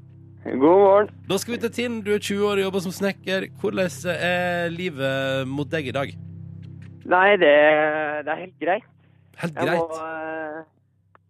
God 0.45 0.61
morgen. 0.61 1.09
Da 1.29 1.39
skal 1.41 1.55
vi 1.55 1.59
til 1.63 1.73
Tinn. 1.73 2.01
Du 2.05 2.11
er 2.13 2.21
20 2.21 2.45
år 2.45 2.59
og 2.59 2.67
jobber 2.67 2.83
som 2.85 2.93
snekker. 2.93 3.47
Hvordan 3.61 3.89
er 4.13 4.69
livet 4.69 5.49
mot 5.49 5.71
deg 5.73 5.89
i 5.89 5.95
dag? 5.97 6.13
Nei, 7.09 7.29
det, 7.41 7.53
det 8.27 8.33
er 8.33 8.41
helt 8.43 8.59
greit. 8.61 8.91
Helt 9.41 9.57
greit? 9.57 9.71
Jeg 9.71 9.79
må 9.81 10.01
eh, 10.05 10.59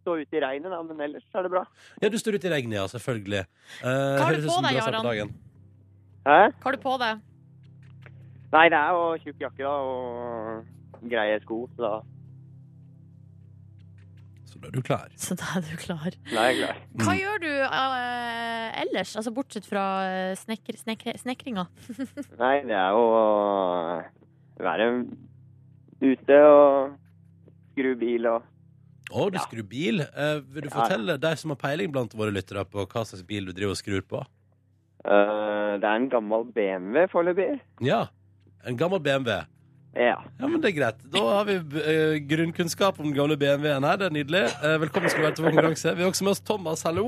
stå 0.03 0.17
ute 0.19 0.39
i 0.39 0.43
regnet, 0.43 0.67
da, 0.75 0.81
men 0.83 1.05
ellers 1.07 1.25
er 1.31 1.47
det 1.47 1.53
bra. 1.55 1.63
Ja, 2.03 2.11
du 2.11 2.19
står 2.19 2.41
ute 2.41 2.51
i 2.51 2.53
regnet, 2.57 2.75
ja. 2.81 2.89
Selvfølgelig. 2.91 3.45
Uh, 3.85 3.87
Hva 3.87 4.27
har 4.27 4.35
du 4.35 4.49
på 4.51 4.59
deg, 4.67 4.81
Jaran? 4.81 5.33
Hæ? 6.25 6.41
Hva 6.51 6.67
har 6.67 6.77
du 6.77 6.83
på 6.83 6.97
deg? 7.05 7.23
Nei, 8.55 8.67
det 8.71 8.81
er 8.81 8.99
jo 8.99 9.07
tjukk 9.23 9.47
jakke 9.47 9.63
da, 9.63 9.77
og 9.79 11.07
greie 11.11 11.39
sko, 11.43 11.65
så 11.77 11.87
da, 11.87 11.95
Så 12.03 12.14
da 14.65 14.71
er 14.71 14.75
du 14.75 14.83
klar. 14.85 15.13
Så 15.21 15.37
da 15.39 15.51
er 15.59 15.65
du 15.69 15.77
klar. 15.81 16.15
da 16.33 16.47
er 16.49 16.57
klar. 16.59 16.81
Hva 16.97 17.13
Mm. 17.13 17.21
gjør 17.21 17.39
du 17.45 17.51
uh, 17.69 18.81
ellers, 18.83 19.15
altså 19.21 19.33
bortsett 19.37 19.67
fra 19.69 19.85
snekker, 20.41 20.79
snekker, 20.81 21.19
snekringa? 21.21 21.67
Nei, 22.43 22.57
det 22.65 22.75
er 22.81 22.91
jo 22.97 23.05
å 23.13 24.03
være 24.65 24.89
ute 26.05 26.39
og 26.49 26.97
skru 27.75 27.95
bil 28.01 28.27
og 28.33 28.51
Å, 29.15 29.27
du 29.31 29.37
Ja. 29.37 29.43
skrur 29.45 29.67
bil. 29.69 30.01
Uh, 30.17 30.41
vil 30.51 30.65
du 30.65 30.69
Ja. 30.73 30.81
fortelle 30.81 31.19
de 31.21 31.37
som 31.37 31.51
har 31.53 31.57
peiling 31.61 31.93
blant 31.93 32.15
våre 32.17 32.33
lyttere, 32.33 32.65
på 32.65 32.87
hva 32.89 33.05
slags 33.05 33.23
bil 33.23 33.45
du 33.45 33.53
driver 33.53 33.71
og 33.77 33.77
skrur 33.79 34.01
på? 34.03 34.25
Uh, 35.05 35.77
Det 35.79 35.85
er 35.85 35.97
en 36.01 36.09
gammel 36.09 36.45
BMW 36.57 37.07
foreløpig. 37.13 37.61
Ja. 37.85 38.07
En 38.65 38.77
gammel 38.81 38.99
BMW. 39.05 39.45
Ja. 39.95 40.17
Ja, 40.39 40.49
men 40.49 40.59
det 40.61 40.73
er 40.73 40.77
greit. 40.79 41.03
Da 41.13 41.23
har 41.23 41.45
vi 41.47 41.55
eh, 41.81 42.17
grunnkunnskap 42.27 42.99
om 42.99 43.07
den 43.07 43.15
gamle 43.15 43.37
BMW-en 43.39 43.85
her. 43.87 43.99
Det 44.01 44.09
er 44.09 44.15
nydelig. 44.17 44.43
Eh, 44.59 44.75
velkommen 44.83 45.11
skal 45.13 45.23
du 45.23 45.27
være 45.29 45.37
til 45.39 45.47
vår 45.47 45.55
konkurranse. 45.55 45.95
Vi 45.95 46.03
har 46.03 46.11
også 46.11 46.27
med 46.27 46.35
oss 46.35 46.43
Thomas. 46.43 46.83
Hallo. 46.89 47.07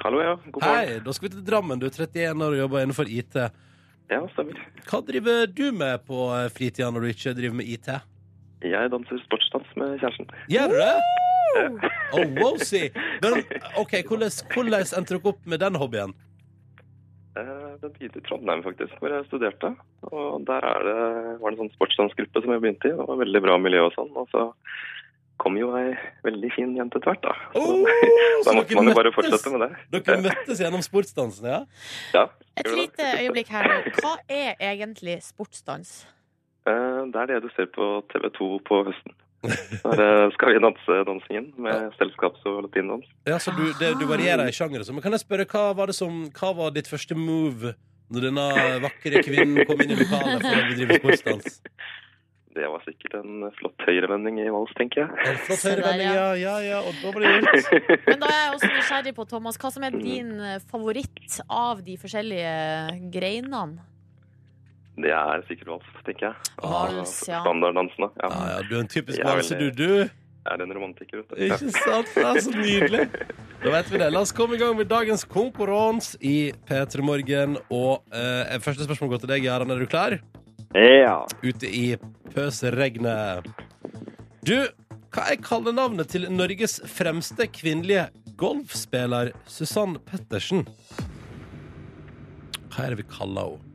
Hallo, 0.00 0.22
ja. 0.24 0.34
God 0.46 0.62
morgen. 0.62 0.88
Hei, 0.88 0.98
da 1.04 1.12
skal 1.16 1.28
vi 1.28 1.32
til 1.34 1.44
Drammen. 1.46 1.82
Du 1.82 1.86
er 1.88 1.92
31 1.92 2.46
år 2.46 2.56
og 2.56 2.60
jobber 2.62 2.86
innenfor 2.86 3.10
IT. 3.12 3.36
Ja, 4.12 4.20
stemmer. 4.32 4.60
Hva 4.88 5.02
driver 5.04 5.50
du 5.50 5.64
med 5.76 6.06
på 6.08 6.28
eh, 6.38 6.48
fritida 6.56 6.88
når 6.94 7.04
du 7.04 7.12
ikke 7.12 7.36
driver 7.36 7.58
med 7.60 7.72
IT? 7.76 7.92
Jeg 8.64 8.92
danser 8.94 9.20
sportsdans 9.26 9.76
med 9.76 9.98
kjæresten. 10.00 10.30
Gjør 10.48 10.72
du 10.72 10.78
det? 10.80 10.94
Oh, 12.16 12.24
wowsy. 12.40 12.86
Men 13.24 13.42
OK, 13.80 13.92
hvordan, 14.08 14.32
hvordan 14.54 14.88
endte 14.98 15.14
dere 15.14 15.30
opp 15.32 15.44
med 15.44 15.60
den 15.60 15.76
hobbyen? 15.80 16.16
Den 17.82 17.92
tidlig 17.96 18.22
i 18.22 18.26
Trondheim, 18.28 18.62
faktisk, 18.64 18.92
hvor 19.00 19.12
jeg 19.12 19.26
studerte. 19.28 19.70
Og 20.10 20.44
der 20.48 20.64
er 20.64 20.84
det, 20.86 20.96
var 21.40 21.50
det 21.50 21.56
en 21.58 21.62
sånn 21.66 21.74
sportsdansgruppe 21.76 22.42
som 22.44 22.52
jeg 22.54 22.62
begynte 22.64 22.88
i. 22.90 22.94
Det 22.96 23.06
var 23.10 23.18
veldig 23.22 23.42
bra 23.44 23.56
miljø 23.60 23.82
og 23.88 23.92
sånn. 23.96 24.12
Og 24.16 24.28
så 24.32 24.46
kom 25.42 25.58
jo 25.60 25.68
ei 25.76 25.90
veldig 26.24 26.50
fin 26.54 26.72
jente 26.78 26.96
etter 27.00 27.12
hvert, 27.12 27.26
da. 27.26 27.34
Så, 27.52 27.60
Oh, 27.60 27.84
da 28.46 28.54
måtte 28.56 28.78
man 28.78 28.88
jo 28.88 28.94
bare 28.96 29.12
fortsette 29.12 29.52
med 29.52 29.66
det. 29.66 29.70
Dere 29.98 30.18
møttes 30.24 30.62
gjennom 30.64 30.84
sportsdansen, 30.86 31.48
ja? 31.52 31.60
Ja. 32.16 32.26
Et 32.56 32.70
lite 32.72 33.10
øyeblikk 33.20 33.50
her 33.52 33.68
nå. 33.68 33.78
Hva 34.00 34.14
er 34.32 34.54
egentlig 34.72 35.18
sportsdans? 35.26 36.06
Eh, 36.66 37.02
Det 37.12 37.20
er 37.20 37.26
det 37.34 37.42
du 37.44 37.50
ser 37.56 37.68
på 37.74 37.90
TV 38.12 38.30
2 38.38 38.48
på 38.66 38.80
høsten. 38.88 39.12
Der 39.48 40.02
eh, 40.06 40.28
skal 40.34 40.52
vi 40.52 40.62
danse 40.64 41.00
dansingen 41.08 41.50
med 41.66 41.92
selskaps- 42.00 42.46
og 42.48 42.62
latindans. 42.66 43.08
Ja, 43.28 43.40
så 43.42 43.54
du, 43.56 43.64
det, 43.80 43.94
du 44.00 44.06
varierer 44.10 44.48
i 44.48 44.54
sjanger 44.56 44.82
og 44.82 44.88
sånn. 44.88 44.98
Men 44.98 45.06
kan 45.06 45.16
jeg 45.16 45.24
spørre, 45.24 45.48
hva 45.50 45.68
var, 45.76 45.92
det 45.92 45.98
som, 45.98 46.24
hva 46.36 46.54
var 46.56 46.74
ditt 46.76 46.90
første 46.90 47.18
move 47.18 47.74
når 48.14 48.28
denne 48.28 48.48
vakre 48.84 49.22
kvinnen 49.26 49.66
kom 49.66 49.80
inn 49.82 49.94
i 49.94 49.98
lokalet 49.98 50.44
for 50.44 50.58
å 50.58 50.66
bedrive 50.72 51.00
sportsdans? 51.02 51.62
Det 52.56 52.64
var 52.72 52.80
sikkert 52.86 53.18
en 53.18 53.42
flott 53.58 53.82
høyrevending 53.84 54.38
i 54.40 54.46
vals, 54.48 54.70
tenker 54.78 55.02
jeg. 55.02 55.24
En 55.28 55.34
flott 55.44 55.64
høyrevending, 55.66 56.08
ja. 56.08 56.28
ja, 56.40 56.54
ja, 56.64 56.78
og 56.80 57.02
da 57.02 57.10
blir 57.12 57.26
det 57.28 57.34
gjort. 57.42 57.90
Men 58.08 58.22
da 58.22 58.30
er 58.30 58.38
jeg 58.38 58.54
også 58.54 58.70
nysgjerrig 58.70 59.12
på, 59.18 59.26
Thomas, 59.28 59.58
hva 59.60 59.70
som 59.74 59.84
er 59.84 59.98
din 59.98 60.30
eh, 60.40 60.62
favoritt 60.70 61.36
av 61.52 61.82
de 61.84 61.98
forskjellige 62.00 62.54
greinene? 63.12 63.84
Det 64.96 65.12
er 65.12 65.42
sikkert 65.48 65.74
vals, 65.74 65.88
tenker 66.06 66.30
jeg. 66.30 66.52
Vals, 66.62 67.16
ja. 67.28 67.42
Standarddansene. 67.44 68.08
Ja. 68.22 68.30
Ah, 68.30 68.46
ja, 68.54 68.62
du 68.64 68.78
er 68.78 68.80
en 68.80 68.88
typisk 68.88 69.20
valse, 69.24 69.58
du, 69.60 69.68
du. 69.76 69.90
Jeg 70.46 70.54
er 70.54 70.62
en 70.62 70.72
romantiker, 70.76 71.20
vet 71.20 71.32
du. 71.32 71.42
Ikke 71.42 71.72
sant? 71.74 72.12
Det 72.14 72.22
er 72.22 72.40
så 72.44 72.52
nydelig. 72.54 73.04
Da 73.64 73.72
vet 73.74 73.90
vi 73.90 74.00
det. 74.00 74.08
La 74.14 74.22
oss 74.22 74.32
komme 74.36 74.54
i 74.54 74.60
gang 74.60 74.76
med 74.78 74.88
dagens 74.88 75.26
konkurranse 75.26 76.20
i 76.22 76.52
P3 76.68 77.02
Morgen. 77.04 77.58
Og 77.74 78.06
eh, 78.14 78.54
første 78.62 78.86
spørsmål 78.86 79.16
går 79.16 79.24
til 79.24 79.32
deg, 79.34 79.48
Jaran. 79.48 79.74
Er 79.74 79.82
du 79.82 79.88
klar? 79.90 80.16
Ja. 80.76 81.18
Ute 81.42 81.66
i 81.66 81.96
pøsregnet. 82.30 83.50
Du, 84.46 84.54
hva 85.12 85.28
er 85.32 85.42
kallenavnet 85.42 86.14
til 86.14 86.28
Norges 86.30 86.78
fremste 86.94 87.50
kvinnelige 87.50 88.06
golfspiller 88.38 89.34
Susann 89.50 89.98
Pettersen? 90.06 90.66
Hva 92.70 92.86
er 92.86 92.94
det 92.94 93.02
vi 93.02 93.10
kaller 93.10 93.56
henne? 93.56 93.65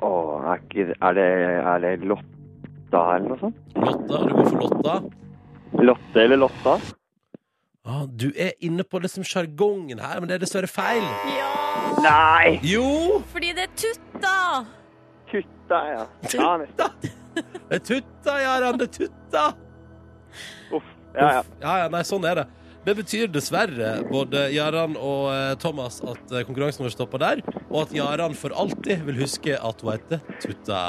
Å, 0.00 0.10
er, 0.48 0.62
ikke, 0.64 0.86
er, 0.96 1.16
det, 1.18 1.26
er 1.60 1.82
det 1.84 1.92
Lotta 2.08 3.02
eller 3.16 3.34
noe 3.34 3.40
sånt? 3.42 3.60
Lotta? 3.76 4.22
Du 4.24 4.34
går 4.34 4.48
for 4.48 4.64
Lotta? 4.64 4.96
Lotte 5.84 6.24
eller 6.24 6.40
Lotta? 6.40 6.78
Ah, 7.90 8.04
du 8.06 8.28
er 8.36 8.52
inne 8.64 8.84
på 8.84 9.00
liksom 9.00 9.24
sjargongen 9.24 10.00
her, 10.02 10.20
men 10.20 10.28
det 10.28 10.36
er 10.38 10.44
dessverre 10.44 10.68
feil. 10.70 11.04
Ja, 11.32 11.50
Nei! 12.04 12.58
Jo! 12.64 13.20
fordi 13.32 13.54
det 13.56 13.66
er 13.68 13.74
tutta! 13.76 14.36
Tutta, 15.30 15.80
ja. 15.88 16.04
Ja, 16.34 16.50
nesten. 16.60 17.10
Det 17.34 17.78
er 17.78 17.84
tutta, 17.86 18.36
ja, 18.42 18.54
Det 18.76 18.88
er 18.88 18.92
tutta. 18.98 19.44
Uff. 20.76 20.88
Ja, 21.14 21.28
ja. 21.38 21.42
Ja, 21.62 21.76
ja, 21.84 21.88
nei, 21.92 22.02
sånn 22.06 22.24
er 22.28 22.42
det. 22.42 22.46
Det 22.80 22.94
betyr 22.96 23.26
dessverre, 23.28 23.90
både 24.08 24.46
Jaran 24.54 24.94
og 24.96 25.26
eh, 25.34 25.50
Thomas, 25.60 25.98
at 26.00 26.32
eh, 26.32 26.46
konkurransen 26.48 26.86
vår 26.86 26.94
stopper 26.94 27.20
der, 27.20 27.42
og 27.68 27.82
at 27.82 27.92
Jaran 27.92 28.32
for 28.38 28.56
alltid 28.56 29.04
vil 29.04 29.20
huske 29.20 29.52
at 29.52 29.84
hun 29.84 29.92
heter 29.92 30.22
Tutta. 30.40 30.80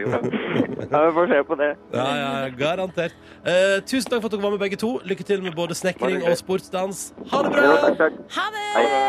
Ja 0.00 1.00
vi 1.04 1.10
får 1.16 1.26
se 1.32 1.40
på 1.44 1.56
det. 1.58 1.70
Ja, 1.92 2.06
ja, 2.16 2.30
garantert. 2.56 3.16
Eh, 3.42 3.82
tusen 3.84 4.06
takk 4.10 4.22
for 4.22 4.30
at 4.30 4.36
dere 4.36 4.44
var 4.46 4.54
med, 4.54 4.62
begge 4.62 4.78
to. 4.80 4.94
Lykke 5.04 5.26
til 5.26 5.42
med 5.44 5.58
både 5.58 5.74
snekring 5.76 6.22
og 6.22 6.38
sportsdans. 6.38 7.10
Ha 7.32 7.42
det 7.44 7.52
bra! 7.56 7.66
takk, 7.84 7.98
takk. 7.98 8.20
Ha 8.38 8.46
det! 8.54 9.04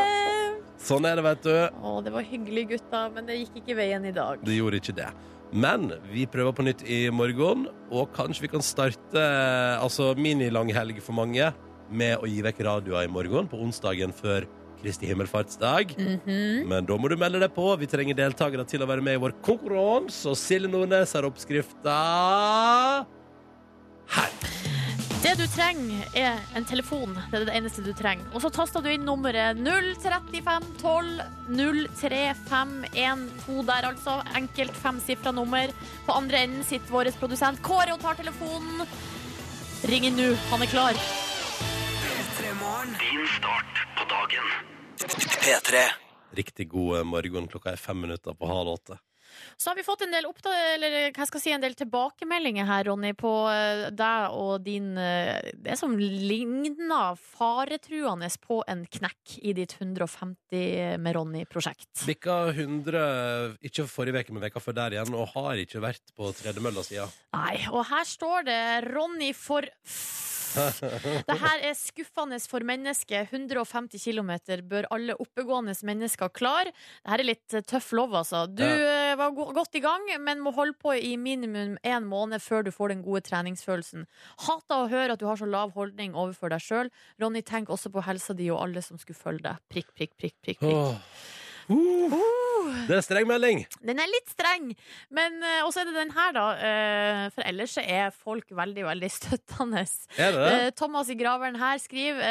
Sånn 0.82 1.06
er 1.06 1.20
det, 1.22 1.26
vet 1.30 1.46
du. 1.46 1.54
Å, 1.86 1.98
det 2.02 2.14
var 2.18 2.26
hyggelig, 2.26 2.66
gutta, 2.74 3.06
men 3.14 3.30
det 3.30 3.38
gikk 3.44 3.62
ikke 3.62 3.78
veien 3.78 4.10
i 4.10 4.14
dag. 4.16 4.42
Det 4.42 4.58
gjorde 4.58 4.82
ikke 4.82 4.98
det. 4.98 5.10
Men 5.54 5.92
vi 6.10 6.26
prøver 6.32 6.56
på 6.58 6.66
nytt 6.66 6.82
i 6.90 7.04
morgen, 7.14 7.68
og 7.94 8.10
kanskje 8.16 8.48
vi 8.48 8.56
kan 8.56 8.64
starte 8.66 9.26
altså 9.78 10.16
minilanghelg 10.18 11.04
for 11.06 11.14
mange 11.22 11.52
med 11.92 12.18
å 12.20 12.30
gi 12.30 12.42
vekk 12.46 12.64
radioer 12.68 13.08
i 13.08 13.12
morgen, 13.12 13.48
på 13.52 13.60
onsdagen 13.62 14.14
før 14.16 14.48
Kristi 14.82 15.06
himmelfartsdag. 15.06 15.96
Mhm. 15.98 16.68
Men 16.68 16.86
da 16.86 16.98
må 16.98 17.10
du 17.10 17.16
melde 17.16 17.40
deg 17.40 17.54
på. 17.54 17.78
Vi 17.78 17.88
trenger 17.88 18.18
deltakere 18.18 18.66
til 18.68 18.82
å 18.82 18.90
være 18.90 19.04
med 19.06 19.14
i 19.20 19.22
vår 19.22 19.34
konkurranse. 19.46 20.26
Og 20.30 20.38
Silje 20.38 20.70
Nordnes 20.72 21.14
har 21.14 21.28
oppskrifta 21.30 21.98
her. 24.16 24.32
Det 25.22 25.36
du 25.38 25.46
trenger, 25.54 26.08
er 26.18 26.40
en 26.58 26.66
telefon. 26.66 27.14
Det 27.30 27.38
er 27.38 27.46
det 27.46 27.54
eneste 27.54 27.84
du 27.86 27.94
trenger. 27.94 28.26
Og 28.34 28.42
så 28.42 28.50
taster 28.50 28.82
du 28.82 28.90
inn 28.90 29.06
nummeret 29.06 29.56
03512 29.62 31.22
03512 32.02 33.66
der, 33.70 33.86
altså. 33.86 34.18
Enkelt 34.34 34.74
femsifra 34.82 35.32
nummer. 35.32 35.70
På 36.08 36.18
andre 36.18 36.38
enden 36.48 36.64
sitter 36.66 36.90
vår 36.90 37.12
produsent 37.22 37.62
Kåre 37.62 37.94
og 37.94 38.02
tar 38.02 38.18
telefonen. 38.18 38.88
Ring 39.86 40.10
inn 40.10 40.18
nå, 40.18 40.34
han 40.50 40.62
er 40.66 40.74
klar. 40.74 41.31
Din 42.72 43.28
start 43.28 43.76
på 43.98 44.04
dagen. 44.10 44.44
P3. 45.44 45.78
Riktig 46.32 46.70
god 46.70 47.06
morgen. 47.06 47.48
Klokka 47.52 47.74
er 47.74 47.80
fem 47.80 48.00
minutter 48.00 48.32
på 48.32 48.48
halv 48.48 48.70
åtte. 48.78 48.96
Så 49.58 49.70
har 49.70 49.76
vi 49.76 49.84
fått 49.84 50.06
en 50.06 50.14
del, 50.16 50.26
eller, 50.76 50.96
hva 51.12 51.28
skal 51.28 51.40
jeg 51.40 51.44
si, 51.44 51.52
en 51.56 51.64
del 51.64 51.76
tilbakemeldinger 51.76 52.68
her, 52.68 52.88
Ronny, 52.88 53.12
på 53.16 53.32
eh, 53.52 53.84
deg 53.96 54.38
og 54.40 54.64
din 54.64 54.90
eh, 55.00 55.52
Det 55.52 55.76
som 55.80 55.98
ligner 56.00 57.20
faretruende 57.20 58.32
på 58.40 58.62
en 58.72 58.86
knekk 58.88 59.38
i 59.42 59.56
ditt 59.60 59.76
150 59.80 60.96
med 61.04 61.16
Ronny-prosjekt. 61.20 62.06
Bikka 62.08 62.42
100 62.56 63.06
ikke 63.68 63.88
forrige 63.92 64.24
uke, 64.24 64.36
men 64.36 64.48
veka 64.48 64.64
før 64.64 64.80
der 64.80 64.96
igjen, 64.96 65.16
og 65.16 65.36
har 65.36 65.60
ikke 65.60 65.84
vært 65.84 66.16
på 66.16 66.32
tredemølla 66.40 66.88
sida. 66.88 67.12
Nei, 67.36 67.66
og 67.72 67.84
her 67.92 68.08
står 68.08 68.48
det 68.48 68.62
Ronny 68.94 69.34
for 69.36 69.68
f... 69.84 70.32
Det 71.30 71.38
her 71.42 71.64
er 71.68 71.76
skuffende 71.78 72.40
for 72.50 72.66
mennesket. 72.68 73.32
150 73.32 74.02
km 74.02 74.32
bør 74.70 74.88
alle 74.94 75.16
oppegående 75.22 75.76
mennesker 75.88 76.32
klare. 76.36 76.74
Det 77.02 77.14
her 77.14 77.24
er 77.24 77.30
litt 77.30 77.58
eh, 77.58 77.66
tøff 77.68 77.92
lov, 77.98 78.16
altså. 78.22 78.46
Du 78.48 78.64
ja. 78.66 79.16
var 79.20 79.36
godt 79.36 79.78
i 79.80 79.84
gang, 79.84 80.08
men 80.24 80.44
må 80.44 80.54
holde 80.56 80.78
på 80.82 80.96
i 80.98 81.16
minimum 81.18 81.78
én 81.88 82.08
måned 82.08 82.44
før 82.44 82.66
du 82.68 82.72
får 82.76 82.96
den 82.96 83.06
gode 83.06 83.24
treningsfølelsen. 83.28 84.08
Hater 84.48 84.86
å 84.86 84.90
høre 84.92 85.16
at 85.16 85.22
du 85.22 85.28
har 85.30 85.40
så 85.40 85.50
lav 85.50 85.76
holdning 85.78 86.16
overfor 86.16 86.54
deg 86.54 86.64
sjøl. 86.64 86.92
Ronny, 87.22 87.44
tenk 87.46 87.72
også 87.72 87.94
på 87.94 88.04
helsa 88.08 88.36
di 88.38 88.50
og 88.52 88.64
alle 88.64 88.84
som 88.86 89.00
skulle 89.02 89.20
følge 89.20 89.48
deg. 89.50 89.64
Prikk, 89.72 89.94
prikk, 89.96 90.18
prikk, 90.18 90.38
prikk. 90.42 90.66
prikk. 90.66 90.76
Åh. 90.76 91.40
Uh, 91.70 92.86
det 92.88 92.98
er 92.98 93.04
streng 93.06 93.28
melding. 93.30 93.64
Den 93.86 94.02
er 94.02 94.10
litt 94.10 94.32
streng, 94.32 94.72
men 95.14 95.38
uh, 95.44 95.68
også 95.68 95.84
er 95.84 95.90
det 95.90 95.96
den 95.98 96.14
her, 96.16 96.34
da. 96.36 96.46
Uh, 96.58 97.26
for 97.36 97.46
ellers 97.48 97.76
er 97.82 98.10
folk 98.16 98.50
veldig, 98.58 98.86
veldig 98.88 99.12
støttende. 99.20 99.84
Er 100.18 100.36
det 100.36 100.42
det? 100.42 100.52
Uh, 100.54 100.72
Thomas 100.82 101.12
i 101.12 101.18
Graveren 101.20 101.60
her 101.60 101.80
skriver 101.82 102.22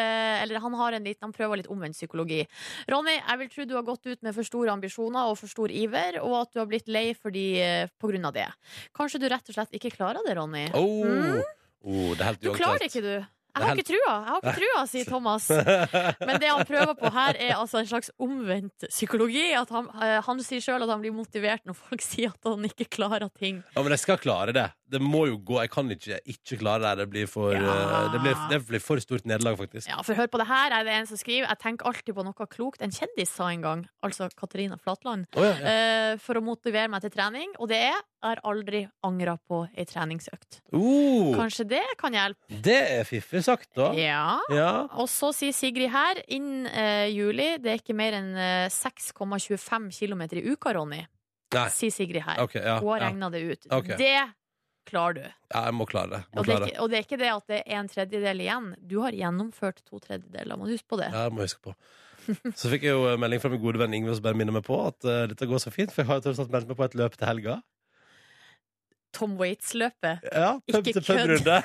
Eller 0.41 0.61
han 0.63 0.75
har 0.79 0.95
en 0.97 1.05
liten 1.07 1.27
Han 1.27 1.35
prøver 1.35 1.61
litt 1.61 1.71
omvendt 1.73 1.99
psykologi. 1.99 2.43
Ronny, 2.91 3.17
jeg 3.19 3.41
vil 3.43 3.51
tro 3.53 3.67
du 3.71 3.77
har 3.77 3.87
gått 3.87 4.07
ut 4.07 4.23
med 4.27 4.35
for 4.37 4.47
store 4.47 4.73
ambisjoner 4.73 5.31
og 5.31 5.39
for 5.41 5.51
stor 5.51 5.73
iver, 5.73 6.21
og 6.25 6.37
at 6.43 6.55
du 6.55 6.61
har 6.63 6.69
blitt 6.71 6.89
lei 6.91 7.11
fordi, 7.15 7.47
på 8.01 8.11
grunn 8.11 8.29
av 8.29 8.37
det. 8.37 8.47
Kanskje 8.97 9.21
du 9.23 9.29
rett 9.31 9.53
og 9.53 9.57
slett 9.57 9.77
ikke 9.77 9.93
klarer 9.95 10.25
det, 10.27 10.37
Ronny? 10.39 10.69
Oh. 10.75 11.05
Mm. 11.07 11.43
Oh, 11.81 12.11
det 12.15 12.21
er 12.21 12.27
helt 12.33 12.43
Du 12.45 12.51
klarer 12.57 12.89
ikke, 12.89 13.05
du. 13.05 13.40
Jeg 13.51 13.67
har 13.67 13.77
ikke 13.77 13.89
trua, 13.91 14.13
jeg 14.15 14.29
har 14.31 14.41
ikke 14.41 14.57
trua, 14.61 14.83
sier 14.91 15.09
Thomas. 15.09 15.47
Men 16.29 16.41
det 16.43 16.51
han 16.51 16.63
prøver 16.69 16.95
på 16.99 17.11
her, 17.15 17.39
er 17.49 17.55
altså 17.59 17.81
en 17.83 17.89
slags 17.91 18.13
omvendt 18.21 18.87
psykologi. 18.93 19.49
At 19.59 19.73
han, 19.75 19.89
eh, 20.01 20.19
han 20.27 20.43
sier 20.47 20.63
sjøl 20.65 20.87
at 20.87 20.93
han 20.93 21.03
blir 21.03 21.15
motivert 21.17 21.65
når 21.69 21.79
folk 21.79 22.05
sier 22.05 22.31
at 22.35 22.51
han 22.51 22.69
ikke 22.69 22.87
klarer 22.99 23.29
ting. 23.37 23.63
Ja, 23.75 23.83
men 23.83 23.95
jeg 23.97 24.05
skal 24.05 24.21
klare 24.23 24.55
det. 24.57 24.69
Det 24.91 25.01
må 25.03 25.25
jo 25.29 25.39
gå. 25.39 25.59
Jeg 25.63 25.71
kan 25.71 25.91
ikke 25.95 26.19
ikke 26.27 26.59
klare 26.61 26.83
det. 26.83 27.05
Det 27.05 27.09
blir 27.13 27.29
for, 27.31 27.55
Ja. 27.55 27.61
eh, 27.61 28.13
det 28.13 28.21
blir, 28.25 28.37
det 28.51 28.61
blir 28.69 28.83
for 28.83 29.01
stort 29.03 29.25
nederlag, 29.25 29.57
faktisk. 29.59 29.89
Ja, 29.89 30.01
for 30.03 30.15
hør 30.19 30.27
på 30.27 30.39
det 30.43 30.49
her, 30.51 30.73
er 30.73 30.85
det 30.85 30.93
en 30.93 31.07
som 31.07 31.17
skriver 31.21 31.49
Jeg 31.49 31.59
tenker 31.63 31.87
alltid 31.87 32.15
på 32.15 32.25
noe 32.27 32.47
klokt 32.51 32.83
en 32.83 32.91
kjendis 32.91 33.31
sa 33.31 33.51
en 33.51 33.63
gang, 33.63 33.89
altså 34.03 34.29
Katarina 34.37 34.77
Flatland, 34.81 35.27
oh, 35.37 35.45
ja, 35.45 35.55
ja. 35.55 35.75
eh, 36.13 36.17
for 36.19 36.35
å 36.35 36.43
motivere 36.45 36.89
meg 36.91 37.03
til 37.03 37.11
trening, 37.15 37.53
og 37.59 37.69
det 37.69 37.77
er 37.91 37.99
jeg 38.21 38.35
har 38.35 38.41
aldri 38.45 38.83
angra 39.07 39.39
på 39.49 39.63
ei 39.73 39.87
treningsøkt. 39.89 40.59
Uh, 40.75 41.33
Kanskje 41.39 41.65
det 41.71 41.85
kan 41.97 42.13
hjelpe? 42.13 42.61
det 42.67 42.77
er 42.99 43.07
fiffig 43.09 43.41
sagt, 43.47 43.71
da. 43.79 43.95
Ja. 43.97 44.39
Ja. 44.53 44.89
Og 45.01 45.09
så 45.09 45.31
sier 45.33 45.55
Sigrid 45.57 45.89
her, 45.89 46.21
innen 46.29 46.67
uh, 46.69 47.09
juli, 47.09 47.55
det 47.63 47.73
er 47.73 47.81
ikke 47.81 47.97
mer 47.97 48.19
enn 48.19 48.35
uh, 48.37 48.69
6,25 48.69 49.89
km 49.97 50.27
i 50.37 50.45
uka, 50.53 50.75
Ronny, 50.77 51.01
Nei. 51.55 51.65
sier 51.73 51.95
Sigrid 51.95 52.27
her. 52.27 52.43
Okay, 52.45 52.61
Hun 52.61 52.93
har 52.93 53.07
regna 53.09 53.31
det 53.33 53.41
ut. 53.41 53.67
Okay. 53.73 53.97
Det 53.97 54.13
klarer 54.89 55.17
du. 55.17 55.25
ja, 55.25 55.65
jeg 55.67 55.77
må 55.77 55.87
klare 55.89 56.11
det. 56.13 56.21
Må 56.33 56.43
Og 56.43 56.47
det, 56.47 56.53
klare 56.53 56.69
ikke, 56.71 56.83
og 56.83 56.91
det 56.91 56.99
er 56.99 57.07
ikke 57.07 57.19
det 57.21 57.33
at 57.33 57.51
det 57.53 57.59
er 57.61 57.81
en 57.81 57.91
tredjedel 57.91 58.45
igjen. 58.45 58.69
Du 58.91 59.01
har 59.05 59.17
gjennomført 59.17 59.83
to 59.85 60.01
tredjedeler. 60.03 60.59
Må 60.59 60.69
du 60.69 60.75
huske 60.75 60.91
på 60.91 61.01
det. 61.01 61.11
Ja, 61.13 61.27
jeg 61.29 61.37
må 61.37 61.45
huske 61.47 61.71
på. 61.71 61.75
Så 62.61 62.71
fikk 62.71 62.85
jeg 62.87 62.95
jo 62.95 63.17
melding 63.19 63.41
fra 63.43 63.51
min 63.53 63.63
gode 63.63 63.81
venn 63.81 63.95
Ingve 63.97 64.15
som 64.17 64.25
bare 64.27 64.39
minner 64.39 64.55
meg 64.55 64.65
på 64.67 64.77
at 64.85 65.07
uh, 65.09 65.25
dette 65.31 65.49
går 65.49 65.63
så 65.63 65.73
fint, 65.75 65.93
for 65.93 66.05
jeg 66.05 66.11
har 66.11 66.21
jo 66.21 66.27
tross 66.29 66.43
alt 66.43 66.53
meldt 66.53 66.69
meg 66.71 66.79
på 66.79 66.87
et 66.87 66.97
løp 67.01 67.17
til 67.17 67.31
helga. 67.31 67.57
Tom 69.17 69.35
Waits-løpet. 69.41 70.27
Ja, 70.31 70.53
pub 70.71 70.87
Ikke 70.87 71.03
pub-runde. 71.03 71.59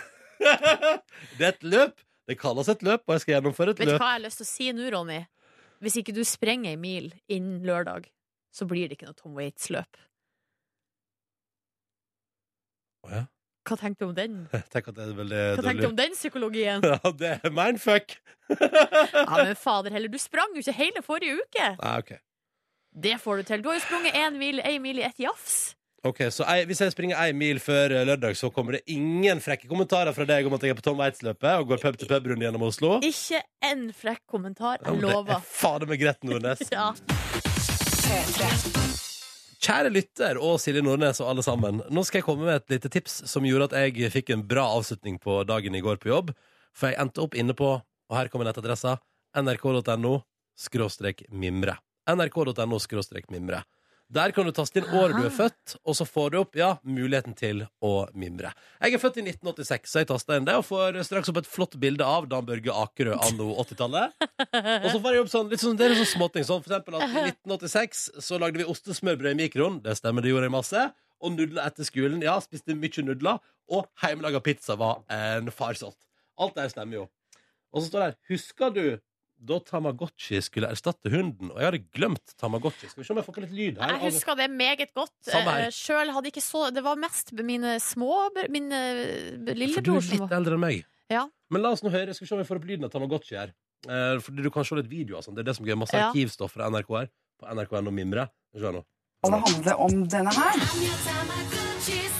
det 1.37 1.45
er 1.45 1.51
et 1.51 1.65
løp. 1.65 2.01
Det 2.25 2.39
kalles 2.41 2.69
et 2.71 2.81
løp, 2.85 3.03
og 3.05 3.13
jeg 3.13 3.21
skal 3.21 3.35
gjennomføre 3.35 3.75
et 3.75 3.81
Vet 3.83 3.91
du 3.91 3.97
hva 3.99 4.15
jeg 4.15 4.17
har 4.17 4.23
lyst 4.23 4.41
til 4.41 4.47
å 4.47 4.49
si 4.49 4.71
nå, 4.73 4.87
Ronny? 4.95 5.19
Hvis 5.83 5.99
ikke 6.01 6.15
du 6.15 6.23
sprenger 6.25 6.73
ei 6.73 6.79
mil 6.79 7.11
innen 7.29 7.61
lørdag, 7.67 8.07
så 8.55 8.65
blir 8.65 8.87
det 8.87 8.97
ikke 8.97 9.11
noe 9.11 9.19
Tom 9.19 9.35
Waits-løp. 9.37 9.99
Å, 13.05 13.09
ja. 13.13 13.23
Hva 13.65 13.77
tenker 13.81 14.03
du 14.05 14.09
om 14.11 14.15
den? 14.17 14.33
Tenk 14.73 14.91
at 14.91 14.97
det 14.97 15.05
er 15.07 15.15
veldig 15.17 15.41
Hva 15.57 15.63
tenker 15.65 15.87
du 15.87 15.89
om 15.89 15.97
den 15.97 16.13
psykologien? 16.17 16.85
Ja, 16.91 16.99
det 17.21 17.31
er 17.41 17.53
mindfuck. 17.53 18.17
Ja, 18.53 19.39
men 19.41 19.55
fader 19.57 19.93
heller, 19.95 20.11
du 20.13 20.19
sprang 20.21 20.51
jo 20.53 20.61
ikke 20.61 20.75
hele 20.77 21.01
forrige 21.05 21.39
uke! 21.39 21.71
Nei, 21.79 21.95
ok. 22.03 22.11
Det 22.95 23.15
får 23.19 23.41
du 23.41 23.47
til. 23.49 23.63
Du 23.65 23.71
har 23.71 23.75
jo 23.79 23.81
sprunget 23.83 24.13
én 24.15 24.37
mil, 24.39 24.61
én 24.63 24.77
mil 24.83 25.01
i 25.01 25.03
ett 25.07 25.17
jafs. 25.19 25.73
Ok, 26.05 26.21
Så 26.29 26.45
ei, 26.45 26.61
hvis 26.69 26.79
jeg 26.83 26.93
springer 26.93 27.17
én 27.17 27.33
mil 27.35 27.57
før 27.59 27.89
eh, 27.97 28.05
lørdag, 28.05 28.37
så 28.37 28.51
kommer 28.53 28.77
det 28.77 28.83
ingen 28.93 29.41
frekke 29.41 29.65
kommentarer 29.67 30.13
fra 30.13 30.27
deg 30.29 30.45
om 30.45 30.53
at 30.53 30.61
jeg 30.63 30.75
er 30.75 30.77
på 30.77 30.85
Tom 30.85 31.01
Waits-løpet 31.01 31.57
og 31.63 31.73
går 31.73 31.81
pub 31.81 31.97
til 31.97 32.11
pub-runde 32.13 32.45
gjennom 32.45 32.67
Oslo? 32.69 32.99
Ikke 33.01 33.41
en 33.65 33.87
frekk 33.89 34.21
kommentar. 34.29 34.77
Ja, 34.85 34.93
lover. 34.93 35.25
men 35.25 35.33
Det 35.33 35.39
er 35.41 35.53
fader 35.57 35.89
meg 35.89 36.05
greit, 36.05 36.21
Nordnes. 36.29 36.67
Ja. 36.69 36.91
Kjære 39.65 39.89
lytter 39.89 40.37
og 40.37 40.59
Silje 40.61 40.83
Nordnes 40.85 41.17
og 41.23 41.31
alle 41.31 41.41
sammen. 41.41 41.79
Nå 41.89 42.03
skal 42.05 42.19
jeg 42.19 42.25
komme 42.27 42.45
med 42.45 42.59
et 42.59 42.75
lite 42.75 42.89
tips 42.93 43.23
som 43.31 43.45
gjorde 43.47 43.71
at 43.71 43.95
jeg 43.95 44.11
fikk 44.13 44.27
en 44.35 44.43
bra 44.45 44.67
avslutning 44.75 45.15
på 45.23 45.39
dagen 45.49 45.73
i 45.73 45.81
går 45.81 45.97
på 46.03 46.11
jobb. 46.11 46.29
For 46.77 46.91
jeg 46.91 46.99
endte 47.01 47.23
opp 47.23 47.33
inne 47.33 47.55
på, 47.57 47.71
og 47.81 48.13
her 48.13 48.29
kommer 48.29 48.45
nettadressa, 48.45 48.99
nrk.no 49.41 50.19
skråstrek 50.53 51.25
mimre. 51.33 51.79
nrk.no 52.05 52.77
skråstrek 52.83 53.31
mimre. 53.33 53.63
Der 54.13 54.29
kan 54.35 54.45
du 54.45 54.51
taste 54.53 54.77
inn 54.77 54.89
året 54.93 55.17
du 55.17 55.23
er 55.25 55.33
født, 55.33 55.75
og 55.81 55.95
så 55.97 56.05
får 56.05 56.27
du 56.31 56.37
opp 56.37 56.57
ja, 56.59 56.75
muligheten 56.85 57.33
til 57.37 57.63
å 57.81 57.93
mimre. 58.13 58.51
Jeg 58.77 58.93
er 58.93 59.01
født 59.01 59.17
i 59.17 59.23
1986, 59.25 59.89
så 59.89 60.03
jeg 60.03 60.09
tasta 60.11 60.37
inn 60.37 60.45
det, 60.45 60.53
og 60.59 60.67
får 60.67 60.99
straks 61.07 61.31
opp 61.31 61.39
et 61.41 61.49
flott 61.49 61.73
bilde 61.81 62.05
av 62.05 62.27
Dan 62.29 62.45
Børge 62.45 62.69
Akerø 62.69 63.15
anno 63.17 63.49
80-tallet. 63.63 64.13
Og 64.83 64.87
så 64.91 65.01
får 65.01 65.09
jeg 65.17 65.23
opp 65.23 65.31
sånn, 65.33 65.49
litt 65.49 65.63
sånn, 65.63 65.79
det 65.79 65.87
er 65.87 65.95
litt 65.95 66.03
sånn 66.03 66.11
småting. 66.11 66.45
Sånn, 66.45 66.61
for 66.61 66.75
eksempel 66.75 66.99
at 66.99 67.07
i 67.09 67.25
1986 67.31 68.05
så 68.27 68.39
lagde 68.41 68.61
vi 68.61 68.69
ostesmørbrød 68.75 69.33
i 69.33 69.41
mikroen. 69.41 69.81
Det 69.81 69.97
stemmer, 69.97 70.21
det 70.21 70.35
gjorde 70.35 70.51
jeg 70.51 70.55
masse. 70.59 70.85
Og 71.25 71.33
nudler 71.33 71.65
etter 71.65 71.89
skolen. 71.89 72.21
Ja, 72.21 72.37
spiste 72.43 72.77
mye 72.77 73.07
nudler. 73.07 73.41
Og 73.73 73.89
hjemmelaga 74.03 74.43
pizza 74.45 74.77
var 74.77 75.01
en 75.09 75.49
farsott. 75.49 75.97
Alt 76.37 76.59
det 76.59 76.69
stemmer 76.75 77.01
jo. 77.01 77.09
Og 77.73 77.81
så 77.81 77.89
står 77.89 78.03
det 78.03 78.09
her 78.11 78.17
Husker 78.35 78.75
du 78.75 78.85
da 79.37 79.59
Tamagotchi 79.59 80.39
skulle 80.43 80.69
erstatte 80.71 81.11
hunden? 81.11 81.51
Og 81.51 81.59
jeg 81.59 81.67
hadde 81.69 81.81
glemt 81.95 82.33
Tamagotchi. 82.39 82.89
Skal 82.89 83.01
vi 83.03 83.07
se 83.07 83.13
om 83.13 83.19
jeg 83.19 83.27
får 83.27 83.35
på 83.37 83.43
litt 83.43 83.55
lyd 83.55 83.81
her? 83.81 83.95
Jeg 83.95 84.13
husker 84.13 84.39
det 84.39 84.49
meget 84.51 84.93
godt. 84.95 85.13
Her. 85.27 85.67
Eh, 85.67 86.13
hadde 86.15 86.31
ikke 86.31 86.43
så 86.43 86.69
Det 86.73 86.83
var 86.85 86.95
mest 86.99 87.33
mine 87.33 87.75
små 87.83 88.29
Min 88.49 88.71
eh, 88.71 89.35
lillebror 89.53 89.99
er 89.99 90.01
var 90.01 90.25
litt 90.25 90.37
eldre 90.39 90.57
enn 90.57 90.63
meg. 90.63 90.85
Ja. 91.11 91.27
Men 91.51 91.61
la 91.61 91.73
oss 91.75 91.83
nå 91.85 91.91
høre. 91.93 92.13
Skal 92.15 92.25
vi 92.25 92.29
se 92.31 92.35
om 92.37 92.41
vi 92.41 92.47
får 92.47 92.61
opp 92.61 92.67
lyden 92.71 92.87
av 92.87 92.93
Tamagotchi 92.95 93.37
her. 93.37 93.53
Eh, 93.85 94.17
fordi 94.23 94.41
du 94.45 94.49
kan 94.49 94.65
se 94.65 94.75
litt 94.79 94.89
video. 94.89 95.21
sånn. 95.21 95.35
Det 95.35 95.45
er 95.45 95.51
det 95.51 95.57
som 95.59 95.65
gjør 95.65 95.77
masse 95.83 95.97
Ja. 95.97 96.09
arkivstoff 96.09 96.51
fra 96.57 96.69
NRK 96.69 96.89
her. 96.97 97.09
På 97.39 97.51
nrk.no 97.53 97.91
Mimre. 97.91 98.29
Skal 98.49 98.61
vi 98.61 98.65
se 98.67 98.71
nå. 98.79 98.83
Det 99.25 99.31
handler 99.31 99.79
om 99.81 100.07
denne 100.07 100.31
her. 100.33 102.14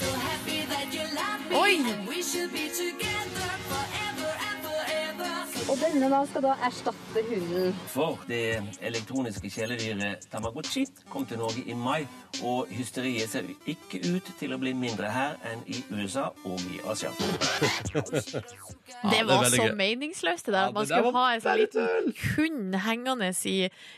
Og 5.75 5.81
denne 5.81 6.07
da 6.07 6.21
skal 6.23 6.43
da 6.45 6.53
erstatte 6.63 7.21
hunden. 7.27 7.73
For 7.91 8.21
det 8.29 8.63
elektroniske 8.79 9.49
kjæledyret 9.51 10.23
Tamagotchi 10.31 10.85
kom 11.09 11.25
til 11.27 11.41
Norge 11.41 11.65
i 11.67 11.73
mai, 11.75 12.07
og 12.43 12.71
hysteriet 12.71 13.29
ser 13.29 13.49
ikke 13.67 13.99
ut 14.15 14.31
til 14.39 14.55
å 14.55 14.59
bli 14.61 14.71
mindre 14.71 15.11
her 15.11 15.35
enn 15.51 15.65
i 15.67 15.81
USA 15.91 16.29
og 16.47 16.63
i 16.71 16.79
Asia. 16.88 17.11
Det 18.86 19.21
var 19.28 19.48
så 19.50 19.67
gøy. 19.67 19.74
meningsløst, 19.80 20.45
det 20.45 20.54
der. 20.54 20.69
At 20.69 20.76
Man 20.76 20.88
skulle 20.89 21.13
ha 21.15 21.26
en 21.34 21.43
sånn 21.43 21.60
liten 21.62 22.13
hund 22.36 22.78
hengende 22.86 23.32
i, 23.50 23.56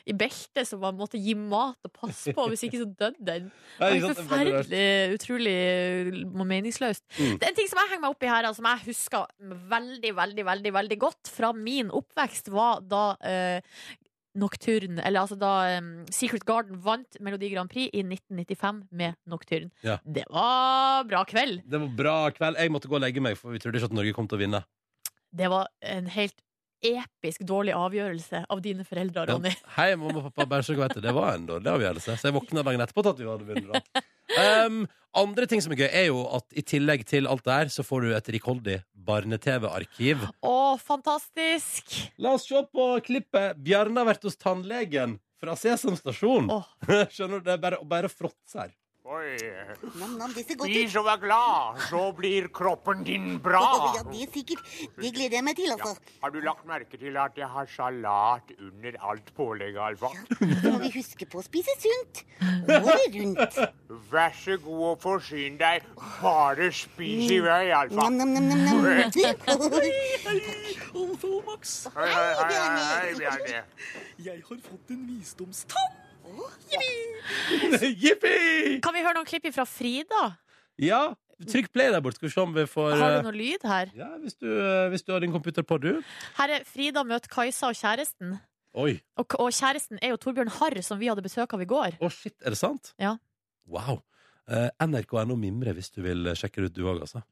i 0.07 0.15
beltet 0.17 0.69
som 0.69 0.81
man 0.83 0.97
måtte 0.99 1.19
gi 1.21 1.35
mat 1.37 1.77
og 1.87 1.93
passe 1.95 2.33
på, 2.35 2.47
hvis 2.51 2.65
ikke 2.67 2.81
så 2.83 2.87
døde 2.87 3.27
den. 3.27 3.51
Det 3.77 3.91
var 4.03 4.09
er 4.09 4.19
forferdelig, 4.21 4.87
utrolig 5.17 5.57
meningsløst. 6.47 7.05
Mm. 7.19 7.37
Det 7.37 7.43
er 7.43 7.53
en 7.53 7.59
ting 7.59 7.71
som 7.71 7.83
jeg 7.83 7.93
henger 7.93 8.05
meg 8.07 8.15
opp 8.15 8.27
i 8.27 8.31
her, 8.31 8.49
altså, 8.49 8.63
som 8.63 8.71
jeg 8.71 8.85
husker 8.87 9.29
veldig, 9.75 10.15
veldig, 10.17 10.49
veldig 10.51 10.75
veldig 10.81 10.99
godt 11.01 11.31
fra 11.31 11.53
min 11.55 11.91
oppvekst, 11.93 12.51
var 12.53 12.83
da 12.87 13.05
eh, 13.27 13.79
Nocturne, 14.37 15.01
eller 15.01 15.23
altså 15.23 15.37
da 15.39 15.79
um, 15.79 15.91
Secret 16.13 16.45
Garden 16.45 16.77
vant 16.83 17.17
Melodi 17.23 17.49
Grand 17.53 17.69
Prix 17.71 17.89
i 17.89 18.03
1995 18.05 18.83
med 18.91 19.17
Nocturne. 19.29 19.71
Ja. 19.85 19.97
Det 20.05 20.27
var 20.29 21.07
bra 21.09 21.23
kveld. 21.27 21.63
Det 21.65 21.81
var 21.81 21.93
bra 21.97 22.17
kveld. 22.35 22.59
Jeg 22.61 22.73
måtte 22.73 22.91
gå 22.91 22.99
og 22.99 23.03
legge 23.03 23.23
meg, 23.23 23.37
for 23.39 23.55
vi 23.55 23.61
trodde 23.63 23.81
ikke 23.81 23.89
at 23.89 23.97
Norge 23.97 24.13
kom 24.17 24.29
til 24.29 24.37
å 24.37 24.43
vinne. 24.43 24.61
Det 25.31 25.49
var 25.51 25.67
en 25.81 26.07
helt 26.11 26.37
episk 26.85 27.41
dårlig 27.47 27.73
avgjørelse 27.73 28.43
av 28.53 28.61
dine 28.61 28.85
foreldre, 28.85 29.25
Ronny. 29.31 29.51
Ja. 29.53 29.71
Hei, 29.79 29.89
mamma 29.97 30.21
og 30.21 30.29
pappa, 30.29 30.45
bare 30.49 30.65
så 30.65 30.75
dere 30.75 30.85
vet 30.85 30.99
det. 30.99 31.03
Det 31.07 31.15
var 31.17 31.33
en 31.33 31.47
dårlig 31.49 31.71
avgjørelse. 31.73 32.17
Så 32.19 32.29
jeg 32.29 32.37
våkna 32.37 32.63
dagen 32.67 32.85
etterpå 32.85 33.03
til 33.05 33.13
at 33.13 33.21
vi 33.21 33.29
hadde 33.31 33.47
vunnet. 33.49 34.03
Um, 34.37 34.79
andre 35.23 35.47
ting 35.49 35.63
som 35.63 35.73
er 35.73 35.83
gøy, 35.83 35.89
er 35.89 36.09
jo 36.11 36.23
at 36.37 36.57
i 36.57 36.63
tillegg 36.65 37.05
til 37.09 37.29
alt 37.29 37.45
det 37.47 37.59
her, 37.59 37.73
så 37.73 37.85
får 37.87 38.05
du 38.05 38.15
et 38.17 38.33
rikholdig 38.37 38.81
barne-TV-arkiv. 39.07 40.27
Å, 40.45 40.57
fantastisk! 40.83 41.95
La 42.21 42.35
oss 42.37 42.45
se 42.49 42.61
på 42.69 42.91
klippet 43.07 43.57
'Bjarne 43.57 44.03
har 44.03 44.11
vært 44.13 44.27
hos 44.29 44.37
tannlegen' 44.37 45.17
fra 45.41 45.55
Sesam 45.57 45.97
stasjon. 45.97 46.49
Skjønner 47.13 47.41
du? 47.41 47.45
Det 47.45 47.55
er 47.57 47.61
bare, 47.61 47.81
bare 47.85 48.09
fråtser. 48.11 48.73
Oi. 49.07 49.37
Nam-nam, 49.95 50.33
det 50.35 50.41
ser 50.43 50.57
godt. 50.59 50.67
Spis 50.67 50.95
og 50.99 51.05
vær 51.07 51.19
glad, 51.21 51.77
så 51.87 51.99
blir 52.15 52.49
kroppen 52.51 53.05
din 53.07 53.37
bra. 53.39 53.61
Ja, 53.95 54.01
det 54.03 54.25
er 54.25 54.31
sikkert. 54.33 54.63
Det 54.97 55.11
gleder 55.15 55.37
jeg 55.37 55.45
meg 55.47 55.55
til, 55.55 55.71
altså. 55.71 55.93
Har 56.23 56.33
du 56.33 56.41
lagt 56.43 56.65
merke 56.67 56.99
til 56.99 57.15
at 57.21 57.37
jeg 57.39 57.47
har 57.47 57.69
salat 57.71 58.51
under 58.59 58.97
alt 59.11 59.29
pålegget, 59.37 59.79
Alfa? 59.79 60.09
Så 60.41 60.73
må 60.73 60.81
vi 60.81 60.89
huske 60.97 61.27
på 61.31 61.39
å 61.39 61.45
spise 61.45 61.71
sunt. 61.79 62.19
Året 62.67 63.15
rundt. 63.15 63.59
Vær 64.11 64.35
så 64.35 64.57
god 64.65 64.83
og 64.89 64.99
forsyn 65.05 65.55
deg. 65.61 65.87
Bare 66.19 66.67
spis 66.75 67.31
i 67.37 67.39
vei, 67.45 67.69
Alfa. 67.77 67.95
Nam-nam-nam-nam. 68.01 68.83
Hei, 68.91 69.07
hei, 69.07 69.31
hei, 71.95 72.51
hei, 72.51 72.83
hei, 72.91 73.15
Bjarne. 73.21 73.63
Jeg 74.27 74.43
har 74.51 74.61
fått 74.67 74.93
en 74.97 75.07
visdomstann. 75.13 76.03
Jippi! 78.03 78.79
Kan 78.83 78.95
vi 78.95 79.03
høre 79.03 79.15
noen 79.17 79.27
klipp 79.27 79.47
fra 79.55 79.65
Frida? 79.69 80.23
Ja, 80.81 81.01
trykk 81.41 81.71
play 81.73 81.91
der 81.93 82.03
borte, 82.03 82.19
skal 82.19 82.29
vi 82.29 82.33
se 82.33 82.43
om 82.43 82.53
vi 82.55 82.65
får 82.69 82.91
Har 82.97 83.15
eh, 83.15 83.17
du 83.21 83.29
noe 83.29 83.37
lyd 83.37 83.65
her? 83.67 83.93
Ja, 83.97 84.09
hvis 84.21 84.37
du, 84.37 84.49
eh, 84.49 84.89
hvis 84.93 85.05
du 85.05 85.13
har 85.13 85.23
din 85.23 85.33
computer 85.33 85.65
på, 85.65 85.79
du. 85.81 85.91
Her 86.37 86.57
er 86.57 86.67
Frida 86.67 87.03
møter 87.07 87.31
Kajsa 87.33 87.71
og 87.71 87.79
kjæresten. 87.79 88.37
Oi. 88.77 88.99
Og, 89.17 89.37
og 89.41 89.49
kjæresten 89.55 90.01
er 90.01 90.13
jo 90.13 90.19
Torbjørn 90.21 90.53
Harr, 90.59 90.77
som 90.85 90.99
vi 91.01 91.09
hadde 91.09 91.25
besøk 91.25 91.55
av 91.57 91.63
i 91.63 91.69
går. 91.69 91.97
Å, 91.97 92.11
shit, 92.13 92.35
er 92.43 92.53
det 92.53 92.59
sant? 92.59 92.93
Ja. 93.01 93.15
Wow. 93.69 94.03
Eh, 94.47 94.69
NRK.no 94.85 95.35
Mimre 95.39 95.73
hvis 95.75 95.89
du 95.95 96.03
vil 96.05 96.29
sjekke 96.37 96.61
det 96.61 96.71
ut, 96.71 96.77
du 96.77 96.85
òg, 96.85 97.01
altså. 97.07 97.23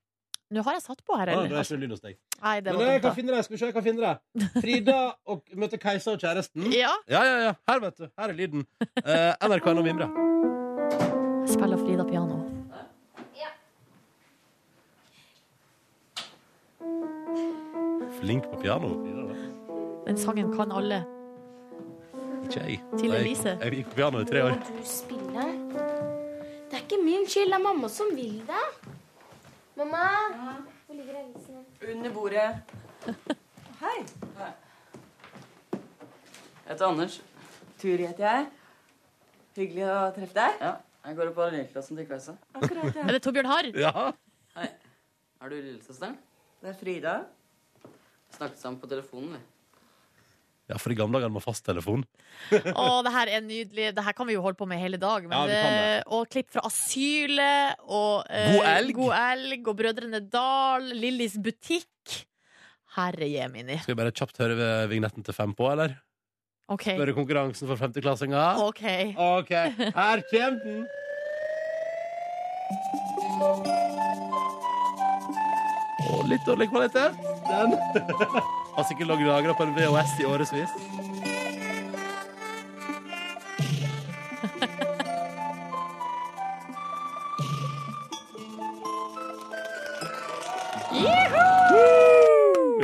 Nå 0.53 0.61
har 0.63 0.73
jeg 0.77 0.81
satt 0.85 0.99
på 1.05 1.15
her, 1.17 1.27
Ah, 1.29 1.31
eller? 1.33 1.49
det 1.49 1.57
er 1.57 1.63
ikke 1.65 1.79
lyd 1.81 1.89
hos 1.95 2.01
deg. 2.01 2.17
Nei, 2.43 2.59
det 2.61 2.65
Men 2.71 2.75
var 2.77 2.85
jeg 2.85 3.01
dumt, 3.01 3.01
kan 3.01 3.09
da. 3.09 3.15
finne. 3.15 3.43
Skal 3.43 3.53
vi 3.55 3.57
se, 3.57 3.65
jeg 3.65 3.73
kan 3.73 3.83
finne 3.83 4.01
det. 4.05 4.49
Frida 4.61 4.97
og 5.25 5.41
møter 5.57 5.77
Kajsa 5.81 6.11
og 6.13 6.19
kjæresten. 6.21 6.67
Ja. 6.73 6.91
ja, 7.09 7.23
ja, 7.25 7.37
ja. 7.47 7.53
Her, 7.67 7.79
vet 7.79 7.97
du. 7.97 8.05
Her 8.19 8.29
er 8.29 8.33
lyden. 8.37 8.65
Eh, 9.01 9.33
NRK.no 9.41 9.81
Mimre. 9.81 10.09
Spiller 11.49 11.77
Frida 11.81 12.05
piano. 12.05 12.43
Flink 18.21 18.43
på 18.51 18.57
piano. 18.61 18.89
Frida, 18.89 19.21
da. 19.27 19.35
Den 20.05 20.17
sangen 20.17 20.51
kan 20.57 20.71
alle. 20.71 21.03
Ikke 22.45 22.59
jeg. 22.61 22.79
Til 22.99 23.09
Jeg- 23.09 23.21
Elise. 23.21 23.57
Jeg 23.61 23.71
gikk 23.71 23.85
på 23.89 23.95
piano 23.95 24.19
i 24.19 24.25
tre 24.25 24.43
år. 24.43 24.49
Du 24.51 24.83
spiller. 24.83 25.51
Det 26.69 26.73
er 26.73 26.83
ikke 26.83 27.03
min 27.03 27.25
skyld, 27.27 27.45
det 27.45 27.53
er 27.53 27.63
mamma 27.63 27.87
som 27.87 28.05
vil 28.15 28.41
det. 28.47 28.94
Mamma, 29.77 30.03
hvor 30.87 30.95
ligger 30.95 31.17
avisene? 31.19 31.63
Under 31.95 32.13
bordet. 32.13 32.55
Hei. 33.81 33.97
Jeg 36.65 36.71
heter 36.71 36.85
Anders. 36.87 37.17
Turi 37.81 38.05
heter 38.07 38.23
jeg. 38.29 38.45
Hyggelig 39.57 39.83
å 39.91 39.97
treffe 40.15 40.35
deg. 40.37 40.61
Ja, 40.63 40.71
Jeg 41.05 41.17
går 41.19 41.29
i 41.29 41.33
parallellklassen 41.37 41.99
til 41.99 42.07
Kajsa. 42.09 42.33
Akkurat, 42.57 42.95
Er 43.03 43.11
det 43.17 43.21
Torbjørn 43.25 43.49
Harr? 43.51 43.67
Ja. 43.77 43.91
Hei. 44.55 44.69
Er 45.43 45.51
du 45.51 45.55
lillesøsteren? 45.59 46.15
Det 46.63 46.71
er 46.71 46.79
Frida. 46.79 47.17
Vi 47.83 48.37
Snakket 48.39 48.59
sammen 48.63 48.79
på 48.81 48.87
telefonen, 48.89 49.35
vi. 49.35 49.43
Ja, 50.65 50.79
for 50.81 50.89
i 50.89 50.95
gamle 50.97 51.19
dager 51.21 51.29
med 51.29 51.43
fasttelefon. 51.45 52.01
Å, 52.49 52.85
det 53.05 53.11
her 53.13 53.31
er 53.37 53.43
nydelig. 53.45 53.91
Det 53.93 54.05
her 54.07 54.15
kan 54.17 54.25
vi 54.25 54.33
jo 54.33 54.41
holde 54.41 54.57
på 54.57 54.65
med 54.69 54.81
hele 54.81 54.97
dag. 55.01 55.27
Men 55.29 55.37
Ja, 55.37 55.43
vi 55.45 55.59
kan 55.61 55.75
det. 55.77 55.99
Og 56.17 56.23
klipp 56.33 56.49
fra 56.55 56.63
Asylet 56.65 57.83
og 57.85 58.25
eh, 58.33 58.55
God 58.55 58.65
elg. 58.71 58.95
God 58.97 59.13
elg 59.19 59.69
og 59.69 59.77
Brødrene 59.83 60.23
Dal, 60.33 60.89
Lillys 60.97 61.37
butikk. 61.37 62.25
Herre 62.95 63.27
jemini. 63.29 63.77
Skal 63.83 63.93
vi 63.93 63.99
bare 64.01 64.15
kjapt 64.15 64.41
høre 64.41 64.55
ved 64.57 64.89
vignetten 64.95 65.25
til 65.27 65.35
fem 65.37 65.53
på, 65.53 65.69
eller? 65.69 65.97
OK. 66.71 66.87
Spørrekonkurransen 66.95 67.69
for 67.69 67.77
femteklassinger. 67.77 68.63
OK. 68.65 68.83
OK, 69.21 69.51
her 69.93 70.25
kommer 70.31 70.61
den. 70.65 70.85
Og 76.11 76.27
litt 76.29 76.45
dårlig 76.47 76.69
kvalitet. 76.69 77.17
Den 77.47 77.75
har 78.75 78.87
sikkert 78.89 79.07
ligget 79.13 79.27
lagra 79.29 79.53
på 79.57 79.63
en 79.63 79.75
VHS 79.75 80.19
i 80.21 80.29
årevis. 80.29 80.69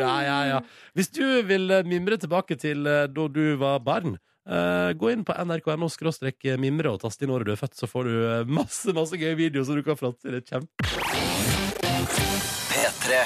Ja, 0.01 0.15
ja, 0.25 0.37
ja. 0.49 0.59
Hvis 0.97 1.11
du 1.13 1.23
vil 1.47 1.71
eh, 1.71 1.85
mimre 1.87 2.17
tilbake 2.19 2.57
til 2.59 2.87
eh, 2.87 3.07
da 3.07 3.27
du 3.31 3.45
var 3.61 3.79
barn, 3.85 4.17
Uh, 4.41 4.89
gå 4.97 5.11
inn 5.13 5.21
på 5.21 5.35
nrk.no 5.37 5.87
mimre 6.57 6.89
og 6.89 6.97
tast 7.03 7.21
inn 7.21 7.29
året 7.29 7.45
du 7.45 7.53
er 7.53 7.61
født, 7.61 7.77
så 7.77 7.85
får 7.85 8.09
du 8.09 8.49
masse 8.49 8.89
masse 8.97 9.13
gøye 9.13 9.37
videoer 9.37 9.69
som 9.69 9.77
du 9.77 9.85
kan 9.85 10.01
fronte. 10.01 10.33
Det 10.33 10.41
er 10.41 10.49
kjempe. 10.57 11.50
P3. 13.11 13.23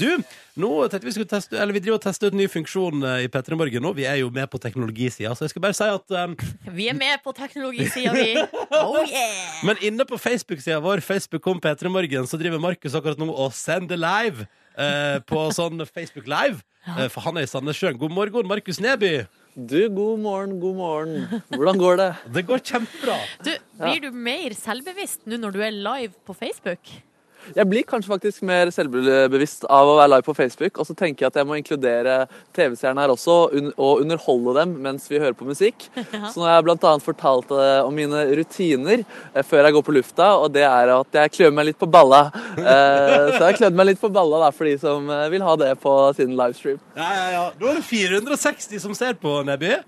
Du, 0.00 0.22
nå 0.60 0.68
tenkte 0.88 1.04
vi 1.08 1.12
skulle 1.12 1.28
teste 1.28 1.58
Eller 1.60 1.76
vi 1.76 1.82
driver 1.82 1.98
og 1.98 2.04
tester 2.04 2.30
ut 2.30 2.36
ny 2.38 2.46
funksjon 2.48 3.02
eh, 3.04 3.24
i 3.26 3.28
P3 3.32 3.58
Morgen 3.58 3.84
nå. 3.84 3.92
Vi 3.96 4.06
er 4.08 4.20
jo 4.22 4.30
med 4.32 4.48
på 4.50 4.60
teknologisida, 4.62 5.34
så 5.36 5.44
jeg 5.44 5.52
skal 5.52 5.64
bare 5.66 5.76
si 5.76 5.88
at 5.92 6.14
um... 6.22 6.36
Vi 6.78 6.86
er 6.88 6.96
med 6.96 7.20
på 7.24 7.34
teknologisida, 7.36 8.14
vi. 8.16 8.38
Oh 8.80 9.02
yeah! 9.02 9.60
Men 9.66 9.80
inne 9.84 10.06
på 10.08 10.16
Facebook-sida 10.20 10.78
vår, 10.80 11.04
Facebook 11.04 11.46
om 11.52 11.60
P3 11.60 11.92
Morgen, 11.92 12.28
så 12.30 12.40
driver 12.40 12.62
Markus 12.62 12.96
akkurat 12.96 13.20
nå 13.20 13.28
og 13.28 13.52
sender 13.56 14.00
live 14.00 14.48
eh, 14.78 15.18
på 15.28 15.44
sånn 15.58 15.84
Facebook 15.90 16.30
Live. 16.30 16.64
Eh, 16.86 17.10
for 17.12 17.26
han 17.26 17.36
er 17.36 17.44
i 17.44 17.50
Sandnessjøen. 17.50 18.00
God 18.00 18.16
morgen, 18.16 18.48
Markus 18.48 18.80
Neby. 18.80 19.26
Du, 19.52 19.80
god 19.92 20.24
morgen, 20.24 20.56
god 20.62 20.80
morgen. 20.80 21.42
Hvordan 21.52 21.84
går 21.84 22.00
det? 22.00 22.08
Det 22.38 22.46
går 22.48 22.64
kjempebra. 22.72 23.20
Du, 23.44 23.52
blir 23.82 24.06
du 24.06 24.10
mer 24.16 24.56
selvbevisst 24.56 25.28
nå 25.28 25.42
når 25.42 25.58
du 25.58 25.62
er 25.66 25.76
live 25.76 26.14
på 26.24 26.38
Facebook? 26.38 26.94
Jeg 27.56 27.66
blir 27.70 27.86
kanskje 27.88 28.12
faktisk 28.12 28.44
mer 28.46 28.70
selvbevisst 28.74 29.66
av 29.70 29.88
å 29.88 29.96
være 29.98 30.12
live 30.14 30.26
på 30.26 30.34
Facebook, 30.36 30.78
og 30.78 30.88
så 30.88 30.96
tenker 30.96 31.24
jeg 31.24 31.32
at 31.32 31.38
jeg 31.40 31.48
må 31.48 31.58
inkludere 31.58 32.16
TV-seerne 32.56 33.02
her 33.02 33.12
også, 33.14 33.36
og 33.74 34.02
underholde 34.02 34.54
dem 34.60 34.76
mens 34.84 35.08
vi 35.10 35.20
hører 35.20 35.36
på 35.38 35.48
musikk. 35.48 35.88
Så 36.30 36.40
nå 36.40 36.46
har 36.46 36.58
jeg 36.58 36.66
bl.a. 36.68 36.92
fortalt 37.02 37.52
eh, 37.54 37.80
om 37.86 37.94
mine 37.96 38.22
rutiner 38.38 39.02
eh, 39.02 39.44
før 39.46 39.66
jeg 39.66 39.76
går 39.76 39.84
på 39.86 39.94
lufta, 39.96 40.30
og 40.42 40.52
det 40.54 40.64
er 40.66 40.92
at 40.94 41.20
jeg 41.20 41.34
klør 41.36 41.54
meg 41.56 41.70
litt 41.70 41.80
på 41.80 41.90
balla. 41.90 42.26
Eh, 42.60 43.30
så 43.30 43.38
jeg 43.38 43.44
har 43.44 43.56
klødd 43.56 43.76
meg 43.78 43.86
litt 43.88 44.00
på 44.02 44.10
balla 44.12 44.40
da, 44.42 44.48
for 44.54 44.68
de 44.68 44.74
som 44.78 45.06
vil 45.32 45.42
ha 45.42 45.54
det 45.58 45.70
på 45.80 45.92
sin 46.16 46.34
livestream. 46.36 46.80
Ja, 46.98 47.08
ja, 47.16 47.24
ja. 47.32 47.44
Da 47.56 47.70
er 47.70 47.78
det 47.78 47.84
460 47.88 48.82
som 48.82 48.92
ser 48.96 49.16
på, 49.20 49.32
Neby. 49.46 49.78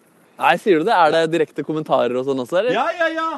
Nei, 0.40 0.54
sier 0.62 0.80
du 0.80 0.88
det? 0.88 0.94
Er 0.96 1.12
det 1.14 1.22
direkte 1.34 1.64
kommentarer 1.66 2.16
og 2.18 2.26
sånn 2.26 2.40
også, 2.42 2.62
eller? 2.62 2.74
Ja, 2.74 2.86
ja, 2.96 3.10
ja. 3.12 3.28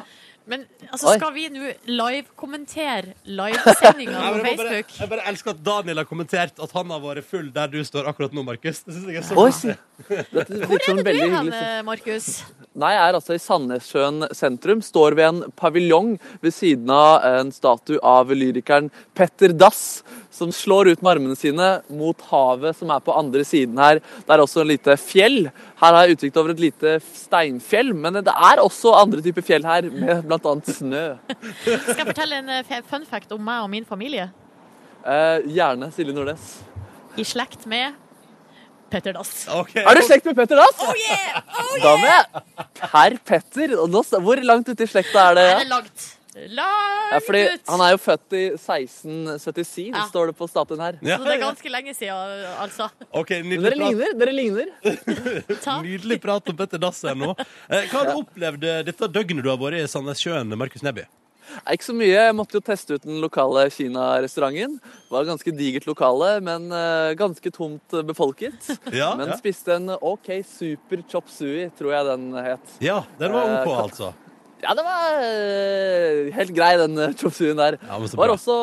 Men 0.45 0.65
altså, 0.91 1.09
Oi. 1.09 1.15
skal 1.17 1.31
vi 1.33 1.47
nå 1.49 1.69
live-kommentere 1.89 3.15
livesendinga 3.25 4.19
på 4.19 4.41
Facebook? 4.43 4.43
jeg, 4.45 4.57
bare, 4.59 4.81
jeg 4.99 5.09
bare 5.13 5.25
elsker 5.31 5.55
at 5.55 5.63
Daniel 5.65 6.01
har 6.01 6.07
kommentert 6.09 6.61
at 6.61 6.75
han 6.77 6.93
har 6.93 7.01
vært 7.01 7.25
full 7.25 7.47
der 7.55 7.71
du 7.73 7.79
står 7.85 8.09
akkurat 8.11 8.35
nå, 8.35 8.43
Markus. 8.45 8.83
Det 8.85 8.93
synes 8.93 9.09
jeg 9.09 9.23
er 9.23 9.25
så 9.25 9.39
Oi, 9.41 9.49
Hvor 10.69 10.77
er 10.77 10.99
det 10.99 11.05
du 11.07 11.11
er 11.15 11.33
hen, 11.33 11.51
Markus? 11.87 12.29
Nei, 12.75 12.91
jeg 12.93 13.01
er 13.07 13.17
altså 13.17 13.37
i 13.37 13.41
Sandnessjøen 13.41 14.27
sentrum. 14.35 14.83
Står 14.85 15.17
ved 15.17 15.29
en 15.31 15.41
paviljong 15.57 16.15
ved 16.43 16.53
siden 16.53 16.91
av 16.93 17.25
en 17.25 17.51
statue 17.55 18.01
av 18.05 18.33
lyrikeren 18.35 18.91
Petter 19.17 19.55
Dass, 19.55 20.03
som 20.35 20.51
slår 20.51 20.91
ut 20.91 21.01
med 21.01 21.13
armene 21.15 21.37
sine 21.39 21.69
mot 21.95 22.25
havet 22.29 22.75
som 22.75 22.91
er 22.91 23.03
på 23.05 23.15
andre 23.15 23.45
siden 23.47 23.79
her. 23.79 24.01
Det 24.25 24.35
er 24.35 24.43
også 24.43 24.63
et 24.65 24.71
lite 24.73 24.97
fjell. 24.99 25.49
Her 25.79 25.95
har 25.95 26.05
jeg 26.05 26.17
utsikt 26.17 26.39
over 26.41 26.51
et 26.53 26.63
lite 26.65 26.97
steinfjell, 27.07 27.93
men 27.95 28.19
det 28.19 28.33
er 28.33 28.63
også 28.63 28.93
andre 28.99 29.23
typer 29.25 29.45
fjell 29.47 29.67
her, 29.67 29.87
med 29.91 30.25
bl.a. 30.27 30.55
snø. 30.67 31.05
Skal 31.63 32.01
jeg 32.03 32.09
fortelle 32.11 32.41
en 32.43 32.55
eh, 32.59 32.81
fun 32.89 33.07
fact 33.07 33.31
om 33.35 33.43
meg 33.47 33.63
og 33.63 33.71
min 33.71 33.87
familie? 33.87 34.29
Eh, 35.05 35.45
gjerne 35.55 35.91
Silje 35.95 36.15
Nordnes. 36.17 36.49
I 37.15 37.23
slekt 37.27 37.63
med 37.71 37.95
Petter 38.91 39.15
Dass. 39.15 39.45
Er 39.47 39.95
du 39.95 40.01
i 40.01 40.05
slekt 40.05 40.27
med 40.29 40.37
Petter 40.37 40.59
Dass? 40.59 40.81
Oh 40.83 40.93
yeah! 40.99 41.39
Oh 41.61 41.77
Da 41.83 41.95
med. 42.01 42.43
Herr 42.91 43.17
Petter. 43.25 43.75
Hvor 44.25 44.43
langt 44.43 44.69
ute 44.69 44.85
i 44.85 44.89
slekta 44.89 45.29
er 45.31 45.39
det? 45.39 45.47
Nei, 45.47 45.55
det 45.61 45.65
er 45.65 45.71
langt. 45.71 46.05
Langt 46.35 47.11
Ja, 47.13 47.19
fordi 47.23 47.41
ut! 47.53 47.61
han 47.71 47.81
er 47.85 47.91
jo 47.93 47.99
født 48.03 48.33
i 48.35 48.43
1677, 48.57 49.85
Ja. 49.93 50.01
står 50.09 50.27
det 50.31 50.35
på 50.35 50.47
statuen 50.51 50.81
her. 50.83 50.97
Så 50.99 51.23
det 51.23 51.33
er 51.37 51.39
ganske 51.45 51.69
lenge 51.71 51.93
siden, 51.95 52.43
altså. 52.59 52.89
Okay, 53.13 53.41
dere 53.41 53.71
prat. 53.71 53.77
ligner, 53.79 54.15
dere 54.19 54.33
ligner. 54.35 54.71
Nydelig 55.85 56.17
prat 56.21 56.49
om 56.51 56.57
Petter 56.59 56.81
Dass 56.81 56.99
her 57.07 57.15
nå. 57.15 57.31
Eh, 57.69 57.85
hva 57.91 58.01
har 58.01 58.09
du 58.11 58.17
opplevd 58.23 58.63
eh, 58.67 58.81
dette 58.87 59.07
døgnet 59.15 59.45
du 59.45 59.49
har 59.53 59.61
vært 59.61 59.79
i 59.79 59.85
Sandnessjøen, 59.87 60.51
Markus 60.59 60.83
Neby? 60.83 61.05
Nei, 61.61 61.75
Ikke 61.77 61.85
så 61.87 61.93
mye. 61.95 62.09
Jeg 62.11 62.35
måtte 62.35 62.57
jo 62.57 62.63
teste 62.65 62.97
ut 62.97 63.03
den 63.05 63.19
lokale 63.21 63.67
Kina-restauranten. 63.71 64.79
Var 65.13 65.27
ganske 65.29 65.51
digert 65.55 65.85
lokale, 65.87 66.33
men 66.43 66.67
eh, 66.73 67.13
ganske 67.15 67.51
tomt 67.53 67.95
befolket. 68.09 68.73
Ja, 68.91 69.13
men 69.15 69.29
ja. 69.31 69.37
spiste 69.39 69.77
en 69.77 69.93
OK 70.01 70.31
super 70.43 71.03
chop 71.07 71.29
sui, 71.31 71.69
tror 71.77 71.93
jeg 71.95 72.09
den 72.11 72.27
het. 72.43 72.75
Ja, 72.83 73.03
den 73.21 73.31
var 73.37 73.45
ok, 73.61 73.71
Eh, 73.71 73.83
altså. 73.87 74.13
Ja, 74.63 74.73
det 74.77 74.83
var 74.85 75.17
eh, 75.21 76.29
helt 76.33 76.53
grei, 76.55 76.71
den 76.79 76.95
tromsøen 77.19 77.59
der. 77.59 77.75
Ja, 77.81 77.97
det 77.99 78.17
var 78.17 78.31
også 78.33 78.55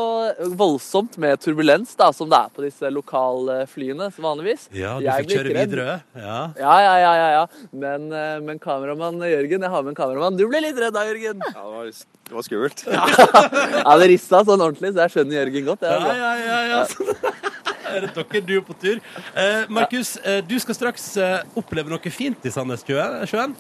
voldsomt 0.59 1.19
med 1.21 1.41
turbulens, 1.43 1.93
da, 1.99 2.09
som 2.17 2.31
det 2.33 2.39
er 2.39 2.55
på 2.57 2.65
disse 2.65 2.91
lokalflyene 2.91 4.09
vanligvis. 4.17 4.67
Ja, 4.75 4.97
du 4.99 5.07
Jeg 5.07 5.27
fikk 5.27 5.37
kjøre 5.37 5.55
videre. 5.59 5.99
Ja. 6.17 6.39
Ja, 6.59 6.79
ja, 6.87 6.95
ja, 7.03 7.13
ja, 7.21 7.29
ja. 7.37 7.69
Men, 7.85 8.09
eh, 8.11 8.41
men 8.43 8.63
kameramann 8.63 9.21
Jørgen, 9.21 9.63
jeg 9.69 9.75
har 9.77 9.85
med 9.85 9.95
en 9.95 10.01
kameramann. 10.01 10.41
Du 10.41 10.47
ble 10.49 10.65
litt 10.65 10.81
redd 10.81 10.97
da, 10.97 11.05
Jørgen. 11.11 11.45
Ja, 11.45 11.53
det 11.53 11.77
var, 11.77 11.93
det 11.93 12.39
var 12.39 12.49
skummelt. 12.49 12.85
Ja, 13.83 13.97
det 14.01 14.09
rista 14.13 14.43
sånn 14.47 14.63
ordentlig, 14.63 14.95
så 14.95 15.05
jeg 15.05 15.15
skjønner 15.17 15.43
Jørgen 15.43 15.69
godt. 15.71 15.87
Ja, 15.87 16.01
Ja, 16.09 16.17
ja, 16.19 16.35
ja, 16.41 16.61
ja. 16.73 17.33
Er 17.93 18.07
det 18.07 18.15
dere 18.17 18.41
du 18.47 18.53
er 18.57 18.65
på 18.65 18.75
tur? 18.81 19.01
Eh, 19.37 19.67
Markus, 19.69 20.15
eh, 20.25 20.41
du 20.47 20.55
skal 20.63 20.77
straks 20.79 21.11
eh, 21.21 21.43
oppleve 21.59 21.93
noe 21.93 22.13
fint 22.15 22.47
i 22.49 22.53
Sandnessjøen. 22.55 23.53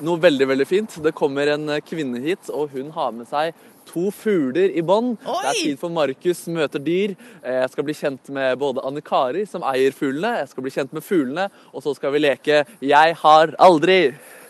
Noe 0.00 0.20
veldig, 0.22 0.46
veldig 0.48 0.66
fint. 0.68 0.94
Det 1.04 1.12
kommer 1.16 1.50
en 1.54 1.68
eh, 1.74 1.82
kvinne 1.84 2.20
hit, 2.24 2.48
og 2.54 2.72
hun 2.72 2.88
har 2.94 3.12
med 3.12 3.28
seg 3.28 3.52
to 3.90 4.08
fugler 4.14 4.70
i 4.78 4.82
bånd. 4.86 5.16
Det 5.24 5.50
er 5.50 5.56
tid 5.58 5.80
for 5.80 5.92
Markus 5.92 6.44
møter 6.52 6.82
dyr. 6.84 7.16
Eh, 7.42 7.58
Jeg 7.60 7.72
skal 7.74 7.86
bli 7.88 7.96
kjent 7.98 8.30
med 8.32 8.58
både 8.60 8.84
Anne 8.86 9.02
Kari, 9.04 9.44
som 9.50 9.64
eier 9.66 9.92
fuglene, 9.96 10.38
jeg 10.40 10.52
skal 10.52 10.64
bli 10.66 10.72
kjent 10.76 10.94
med 10.96 11.04
fuglene, 11.04 11.48
og 11.74 11.84
så 11.84 11.92
skal 11.98 12.14
vi 12.14 12.22
leke 12.22 12.62
Jeg 12.80 13.18
har 13.24 13.52
aldri. 13.58 14.00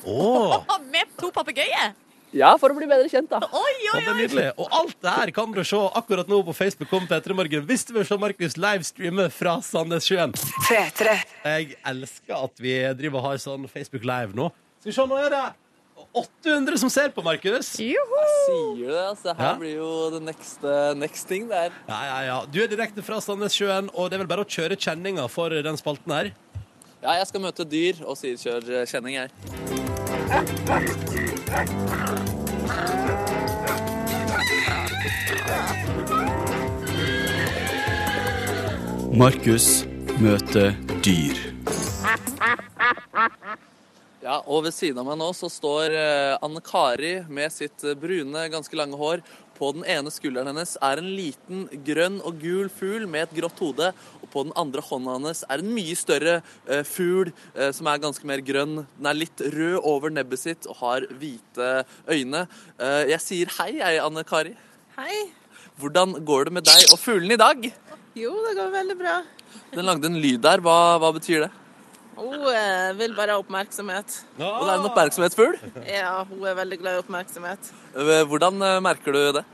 Oh. 0.07 0.61
Med 0.95 1.11
to 1.21 1.29
papegøyer! 1.35 1.93
Ja, 2.31 2.53
for 2.63 2.71
å 2.71 2.77
bli 2.79 2.87
bedre 2.87 3.09
kjent, 3.11 3.27
da. 3.33 3.41
Oi, 3.43 3.73
ja, 3.83 3.97
det 3.99 4.07
er 4.13 4.19
nydelig. 4.21 4.45
Og 4.63 4.71
alt 4.79 4.95
det 5.03 5.15
her 5.17 5.33
kan 5.35 5.51
du 5.51 5.65
se 5.67 5.81
akkurat 5.99 6.29
nå 6.31 6.39
på 6.47 6.55
Facebook 6.55 6.93
om 6.95 7.09
P3 7.11 7.35
Morgen 7.35 7.65
hvis 7.67 7.83
du 7.89 7.91
vil 7.97 8.07
se 8.07 8.19
Markus 8.23 8.55
livestreame 8.55 9.27
fra 9.35 9.57
Sandnessjøen. 9.67 10.37
Jeg 10.71 11.75
elsker 11.91 12.37
at 12.39 12.63
vi 12.63 12.77
driver 13.01 13.19
og 13.19 13.27
har 13.33 13.43
sånn 13.43 13.67
Facebook 13.73 14.07
Live 14.07 14.39
nå. 14.39 14.47
Skal 14.81 14.91
vi 14.91 14.95
se, 14.97 15.05
nå 15.11 15.19
er 15.21 15.35
det 15.35 15.43
800 16.17 16.79
som 16.81 16.91
ser 16.91 17.11
på, 17.15 17.23
Markus. 17.23 17.69
Sier 17.77 18.01
du 18.09 18.87
det? 18.87 19.03
altså. 19.05 19.35
Her 19.37 19.51
Ja. 19.51 19.55
blir 19.61 19.75
jo 19.77 20.11
det 20.11 20.23
next, 20.23 20.65
eh, 20.65 20.95
next 20.95 21.29
thing 21.29 21.49
der. 21.49 21.71
Ja, 21.89 22.01
ja, 22.05 22.21
ja. 22.27 22.39
Du 22.51 22.59
er 22.63 22.67
direkte 22.67 23.03
fra 23.03 23.21
Sandnessjøen, 23.21 23.91
og 23.95 24.11
det 24.11 24.15
er 24.19 24.25
vel 24.25 24.27
bare 24.33 24.45
å 24.45 24.49
kjøre 24.49 24.77
kjenninga 24.81 25.29
for 25.29 25.51
den 25.51 25.77
spalten 25.77 26.11
her. 26.13 26.33
Ja, 27.03 27.13
jeg 27.21 27.27
skal 27.29 27.41
møte 27.41 27.65
dyr 27.69 28.03
og 28.07 28.17
sier 28.17 28.37
kjør 28.37 28.81
eh, 28.81 28.87
kjenning, 28.87 29.15
jeg. 29.21 29.31
Markus 39.13 39.85
møter 40.21 40.73
dyr. 41.05 41.37
Ja, 44.21 44.43
og 44.45 44.67
ved 44.67 44.75
siden 44.77 44.99
av 45.01 45.07
meg 45.09 45.17
nå 45.17 45.31
så 45.33 45.49
står 45.49 45.95
eh, 45.97 46.35
Anne 46.45 46.61
Kari 46.61 47.23
med 47.33 47.49
sitt 47.55 47.81
eh, 47.89 47.97
brune, 47.97 48.43
ganske 48.53 48.77
lange 48.77 48.99
hår. 49.01 49.23
På 49.57 49.71
den 49.73 49.87
ene 49.89 50.13
skulderen 50.13 50.51
hennes 50.51 50.75
er 50.85 51.01
en 51.01 51.09
liten 51.17 51.63
grønn 51.87 52.19
og 52.29 52.37
gul 52.43 52.69
fugl 52.73 53.07
med 53.09 53.27
et 53.27 53.33
grått 53.39 53.63
hode. 53.65 53.89
Og 54.21 54.29
på 54.33 54.43
den 54.45 54.53
andre 54.61 54.85
hånda 54.85 55.15
hennes 55.17 55.41
er 55.49 55.65
en 55.65 55.73
mye 55.73 55.97
større 55.97 56.35
eh, 56.69 56.83
fugl 56.85 57.31
eh, 57.55 57.71
som 57.77 57.89
er 57.89 58.03
ganske 58.05 58.29
mer 58.29 58.45
grønn. 58.45 58.83
Den 58.99 59.09
er 59.09 59.17
litt 59.23 59.41
rød 59.57 59.79
over 59.89 60.13
nebbet 60.13 60.45
sitt 60.45 60.69
og 60.69 60.83
har 60.83 61.09
hvite 61.09 61.71
øyne. 62.05 62.45
Eh, 62.77 63.07
jeg 63.15 63.25
sier 63.25 63.55
hei, 63.57 63.71
jeg, 63.79 64.03
Anne 64.05 64.27
Kari. 64.29 64.53
Hei. 64.99 65.23
Hvordan 65.81 66.19
går 66.29 66.51
det 66.51 66.59
med 66.59 66.69
deg 66.69 66.91
og 66.91 67.01
fuglen 67.01 67.33
i 67.33 67.41
dag? 67.41 67.71
Jo, 68.21 68.37
det 68.51 68.53
går 68.61 68.77
veldig 68.77 69.01
bra. 69.01 69.17
Den 69.73 69.89
lagde 69.89 70.13
en 70.13 70.21
lyd 70.21 70.45
der. 70.45 70.61
Hva, 70.61 70.77
hva 71.01 71.15
betyr 71.17 71.47
det? 71.47 71.53
Hun 72.17 72.43
eh, 72.53 72.91
vil 72.99 73.15
bare 73.17 73.33
ha 73.37 73.41
oppmerksomhet. 73.41 74.17
Og 74.37 74.65
det 74.67 74.73
er 74.73 74.75
en 74.81 74.89
oppmerksomhetsfugl? 74.91 75.55
Ja, 75.89 76.17
hun 76.29 76.43
er 76.51 76.59
veldig 76.59 76.79
glad 76.83 76.99
i 76.99 77.03
oppmerksomhet. 77.05 77.71
Eh, 77.95 78.25
Hvordan 78.29 78.61
eh, 78.67 78.81
merker 78.85 79.15
du 79.17 79.21
det? 79.39 79.45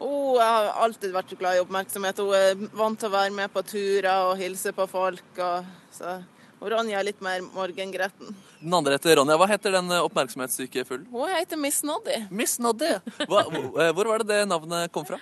Hun 0.00 0.36
har 0.40 0.70
alltid 0.84 1.12
vært 1.12 1.32
glad 1.40 1.56
i 1.58 1.62
oppmerksomhet. 1.64 2.20
Hun 2.20 2.34
er 2.36 2.60
vant 2.76 3.00
til 3.00 3.08
å 3.10 3.14
være 3.14 3.32
med 3.36 3.52
på 3.52 3.62
turer 3.68 4.26
og 4.30 4.36
hilse 4.40 4.72
på 4.76 4.86
folk. 4.90 5.24
Og, 5.38 5.70
så 5.96 6.18
Og 6.60 6.68
Ronja 6.74 6.98
er 7.00 7.06
litt 7.08 7.20
mer 7.24 7.40
morgengretten. 7.54 8.34
Den 8.60 8.74
andre 8.76 8.98
heter 8.98 9.16
Ronja. 9.16 9.38
Hva 9.40 9.48
heter 9.48 9.72
den 9.78 9.88
eh, 9.96 10.02
oppmerksomhetssyke 10.04 10.84
fuglen? 10.88 11.06
Hun 11.14 11.32
heter 11.32 11.56
Miss 11.60 11.80
Noddy. 11.86 12.18
Miss 12.42 12.58
Noddy. 12.60 12.92
Hva, 13.24 13.46
hvor 13.48 13.80
eh, 13.80 13.92
hvor 13.96 14.10
var 14.12 14.20
det 14.24 14.28
det 14.34 14.42
navnet 14.50 14.92
kom 14.92 15.06
fra? 15.08 15.16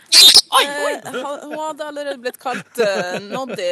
Eh, 0.59 1.07
ha- 1.23 1.39
hun 1.45 1.55
hadde 1.61 1.87
allerede 1.93 2.19
blitt 2.25 2.39
kalt 2.43 2.83
eh, 2.83 3.19
Noddy 3.31 3.71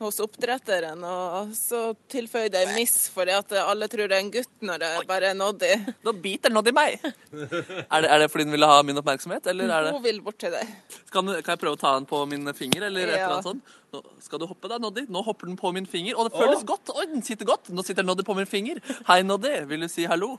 hos 0.00 0.20
oppdretteren, 0.24 1.02
og 1.04 1.50
så 1.56 1.80
tilføyde 2.10 2.60
jeg 2.62 2.72
Miss 2.76 3.08
fordi 3.12 3.34
at 3.36 3.52
alle 3.60 3.88
tror 3.92 4.08
det 4.08 4.16
er 4.16 4.24
en 4.24 4.30
gutt 4.32 4.64
når 4.64 4.80
det 4.80 4.90
bare 5.10 5.30
er 5.32 5.36
Noddy. 5.36 5.72
Da 6.06 6.14
biter 6.24 6.52
Noddy 6.54 6.72
meg. 6.76 6.96
Er 7.04 8.04
det, 8.04 8.08
er 8.08 8.22
det 8.22 8.30
fordi 8.32 8.46
den 8.48 8.54
ville 8.56 8.68
ha 8.70 8.78
min 8.86 9.00
oppmerksomhet, 9.00 9.46
eller 9.52 9.68
er 9.70 9.88
det 9.88 9.92
Hun 9.96 10.04
vil 10.04 10.22
bort 10.24 10.40
til 10.40 10.54
deg. 10.54 10.70
kan, 11.12 11.28
kan 11.44 11.52
jeg 11.54 11.62
prøve 11.62 11.76
å 11.76 11.80
ta 11.80 11.92
den 11.98 12.08
på 12.08 12.22
min 12.30 12.48
finger, 12.56 12.88
eller 12.88 13.06
et 13.06 13.18
eller 13.18 13.36
annet 13.36 13.50
sånt? 13.50 13.76
Nå, 13.90 14.00
skal 14.22 14.40
du 14.40 14.46
hoppe 14.46 14.70
da, 14.70 14.78
Noddy? 14.80 15.04
Nå 15.10 15.24
hopper 15.26 15.50
den 15.50 15.58
på 15.60 15.72
min 15.74 15.88
finger, 15.90 16.16
og 16.16 16.28
det 16.28 16.38
føles 16.38 16.64
godt. 16.64 16.92
Oi, 16.94 17.08
den 17.10 17.26
sitter 17.26 17.48
godt. 17.48 17.72
Nå 17.74 17.84
sitter 17.86 18.06
Noddy 18.06 18.24
på 18.26 18.36
min 18.38 18.48
finger. 18.48 18.80
Hei, 19.10 19.20
Noddy. 19.26 19.52
Vil 19.70 19.84
du 19.84 19.90
si 19.90 20.06
hallo? 20.08 20.36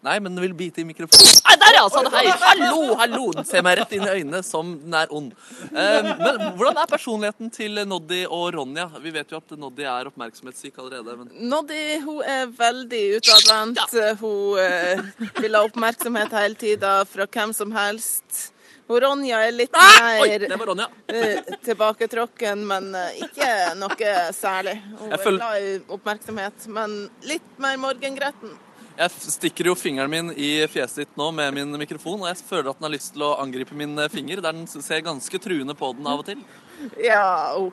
Nei, 0.00 0.16
men 0.20 0.32
den 0.32 0.40
vil 0.46 0.54
bite 0.56 0.80
i 0.80 0.84
mikrofonen. 0.88 1.40
Nei, 1.44 1.56
der 1.60 1.76
ja! 1.76 1.82
Sa 1.92 2.00
det 2.06 2.12
hei! 2.14 2.30
Hallo, 2.40 2.94
hallo! 2.96 3.24
Den 3.36 3.44
ser 3.48 3.64
meg 3.66 3.76
rett 3.82 3.90
inn 3.92 4.06
i 4.06 4.12
øynene 4.20 4.40
som 4.46 4.70
den 4.80 4.94
er 4.96 5.10
ond. 5.12 5.34
Eh, 5.68 6.06
men 6.20 6.38
hvordan 6.56 6.80
er 6.80 6.88
personligheten 6.88 7.50
til 7.52 7.82
Noddy 7.88 8.22
og 8.24 8.46
Ronja? 8.56 8.86
Vi 9.04 9.12
vet 9.12 9.34
jo 9.34 9.40
at 9.42 9.52
Noddy 9.60 9.84
er 9.84 10.08
oppmerksomhetssyk 10.08 10.78
allerede. 10.80 11.18
men... 11.18 11.28
Noddy 11.52 11.82
hun 12.06 12.22
er 12.24 12.46
veldig 12.62 13.02
utadvendt. 13.18 13.98
Hun 14.22 14.62
eh, 14.62 15.04
vil 15.42 15.58
ha 15.58 15.66
oppmerksomhet 15.68 16.32
hele 16.38 16.56
tida 16.64 16.94
fra 17.10 17.28
hvem 17.28 17.52
som 17.60 17.76
helst. 17.76 18.46
Og 18.90 18.98
Ronja 19.04 19.42
er 19.46 19.52
litt 19.54 19.76
Ah! 19.76 20.16
Oi, 20.24 20.32
mer 20.48 20.64
var 20.64 20.72
eh, 21.12 21.44
tilbaketrukken, 21.68 22.64
men 22.66 22.88
eh, 22.98 23.20
ikke 23.28 23.52
noe 23.78 24.16
særlig. 24.34 24.80
Hun 24.96 25.12
Jeg 25.12 25.20
er 25.20 25.36
glad 25.36 25.68
i 25.68 25.76
oppmerksomhet, 25.92 26.66
men 26.72 26.98
litt 27.28 27.54
mer 27.62 27.78
morgengretten. 27.84 28.56
Jeg 29.00 29.32
stikker 29.32 29.70
jo 29.70 29.74
fingeren 29.78 30.10
min 30.12 30.32
i 30.36 30.50
fjeset 30.68 31.06
ditt 31.06 31.14
nå 31.16 31.30
med 31.32 31.54
min 31.56 31.70
mikrofon, 31.80 32.20
og 32.20 32.28
jeg 32.28 32.42
føler 32.44 32.68
at 32.68 32.80
den 32.80 32.84
har 32.90 32.92
lyst 32.92 33.14
til 33.14 33.24
å 33.24 33.36
angripe 33.40 33.76
min 33.78 33.94
eh, 33.98 34.10
finger, 34.12 34.42
der 34.44 34.52
den 34.58 34.66
ser 34.68 35.00
ganske 35.06 35.40
truende 35.40 35.76
på 35.78 35.94
den 35.96 36.08
av 36.10 36.20
og 36.20 36.26
til. 36.28 36.42
Ja, 37.00 37.56
hun 37.56 37.72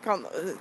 kan 0.00 0.22
eh, 0.24 0.54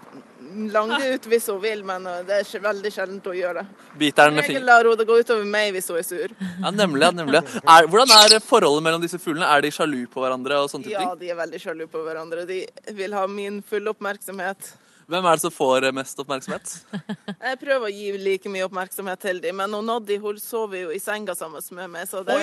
lange 0.74 1.00
ut 1.14 1.30
hvis 1.32 1.48
hun 1.48 1.62
vil, 1.64 1.86
men 1.88 2.04
eh, 2.12 2.18
det 2.28 2.36
er 2.36 2.44
ikke 2.44 2.62
veldig 2.66 2.92
sjeldent 2.92 3.30
hun 3.32 3.38
gjør 3.40 3.62
det. 3.62 3.64
Biter 4.02 4.34
den 4.34 4.44
fingeren. 4.44 4.68
lar 4.68 4.90
hun 4.92 5.00
det 5.00 5.08
gå 5.08 5.20
utover 5.22 5.48
meg 5.56 5.72
hvis 5.78 5.88
hun 5.94 6.02
er 6.02 6.10
sur. 6.10 6.36
Ja, 6.44 6.74
nemlig. 6.76 7.14
nemlig. 7.22 7.44
Er, 7.64 7.88
hvordan 7.88 8.14
er 8.18 8.38
forholdet 8.44 8.84
mellom 8.90 9.08
disse 9.08 9.22
fuglene? 9.24 9.48
Er 9.48 9.64
de 9.64 9.72
sjalu 9.72 10.02
på 10.12 10.26
hverandre 10.26 10.60
og 10.60 10.68
sånne 10.76 10.92
Ja, 10.92 11.08
ting? 11.08 11.24
de 11.24 11.32
er 11.32 11.40
veldig 11.40 11.64
sjalu 11.64 11.88
på 11.88 12.04
hverandre. 12.04 12.44
De 12.52 12.62
vil 13.00 13.16
ha 13.16 13.24
min 13.32 13.64
fulle 13.64 13.96
oppmerksomhet. 13.96 14.74
Hvem 15.10 15.26
er 15.26 15.38
det 15.40 15.42
som 15.42 15.54
får 15.54 15.88
mest 15.98 16.20
oppmerksomhet? 16.22 16.76
Jeg 17.48 17.58
prøver 17.64 17.88
å 17.88 17.90
gi 17.90 18.12
like 18.22 18.52
mye 18.54 18.68
oppmerksomhet 18.68 19.24
til 19.24 19.42
dem, 19.42 19.58
men 19.58 19.74
hun 19.74 19.88
Noddy 19.90 20.20
hun 20.22 20.38
sover 20.42 20.84
jo 20.84 20.94
i 20.94 21.02
senga 21.02 21.34
sammen 21.38 21.66
med 21.74 21.90
meg, 21.96 22.06
så 22.10 22.22
det 22.28 22.38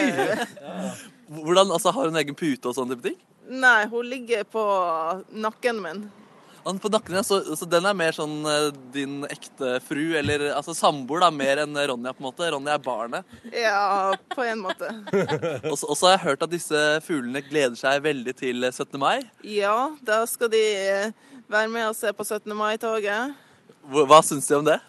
Hvordan, 1.30 1.70
altså 1.70 1.94
Har 1.94 2.10
hun 2.10 2.18
egen 2.18 2.34
pute 2.38 2.66
og 2.66 2.74
sånne 2.74 2.96
type 2.96 3.12
ting? 3.12 3.18
Nei, 3.46 3.86
hun 3.86 4.08
ligger 4.10 4.42
på 4.50 4.62
nakken 5.30 5.78
min. 5.84 6.06
På 6.82 6.90
nakken, 6.90 7.14
ja, 7.14 7.22
så, 7.22 7.38
så 7.54 7.68
den 7.70 7.86
er 7.86 7.94
mer 7.94 8.16
sånn 8.16 8.40
eh, 8.50 8.72
din 8.90 9.20
ekte 9.30 9.76
fru, 9.86 10.02
eller 10.18 10.48
altså 10.50 10.74
samboer, 10.74 11.22
da, 11.22 11.28
mer 11.30 11.60
enn 11.62 11.78
Ronja, 11.78 12.10
på 12.10 12.24
en 12.24 12.26
måte. 12.26 12.48
Ronja 12.50 12.74
er 12.74 12.82
barnet. 12.82 13.36
Ja, 13.54 14.16
på 14.34 14.42
en 14.42 14.64
måte. 14.64 14.90
Og 15.70 15.78
så 15.78 16.08
har 16.08 16.16
jeg 16.16 16.24
hørt 16.24 16.42
at 16.42 16.50
disse 16.50 16.82
fuglene 17.06 17.44
gleder 17.46 17.78
seg 17.78 18.02
veldig 18.08 18.34
til 18.42 18.66
17. 18.72 18.98
mai. 18.98 19.20
Ja, 19.46 19.92
da 20.02 20.24
skal 20.26 20.50
de 20.50 20.64
eh, 20.74 21.30
være 21.50 21.68
med 21.70 21.90
og 21.90 21.96
se 21.98 22.12
på 22.16 22.24
17. 22.24 22.54
mai-toget. 22.56 23.36
Hva, 23.86 24.06
hva 24.10 24.22
syns 24.26 24.48
du 24.50 24.56
om 24.58 24.66
det? 24.66 24.80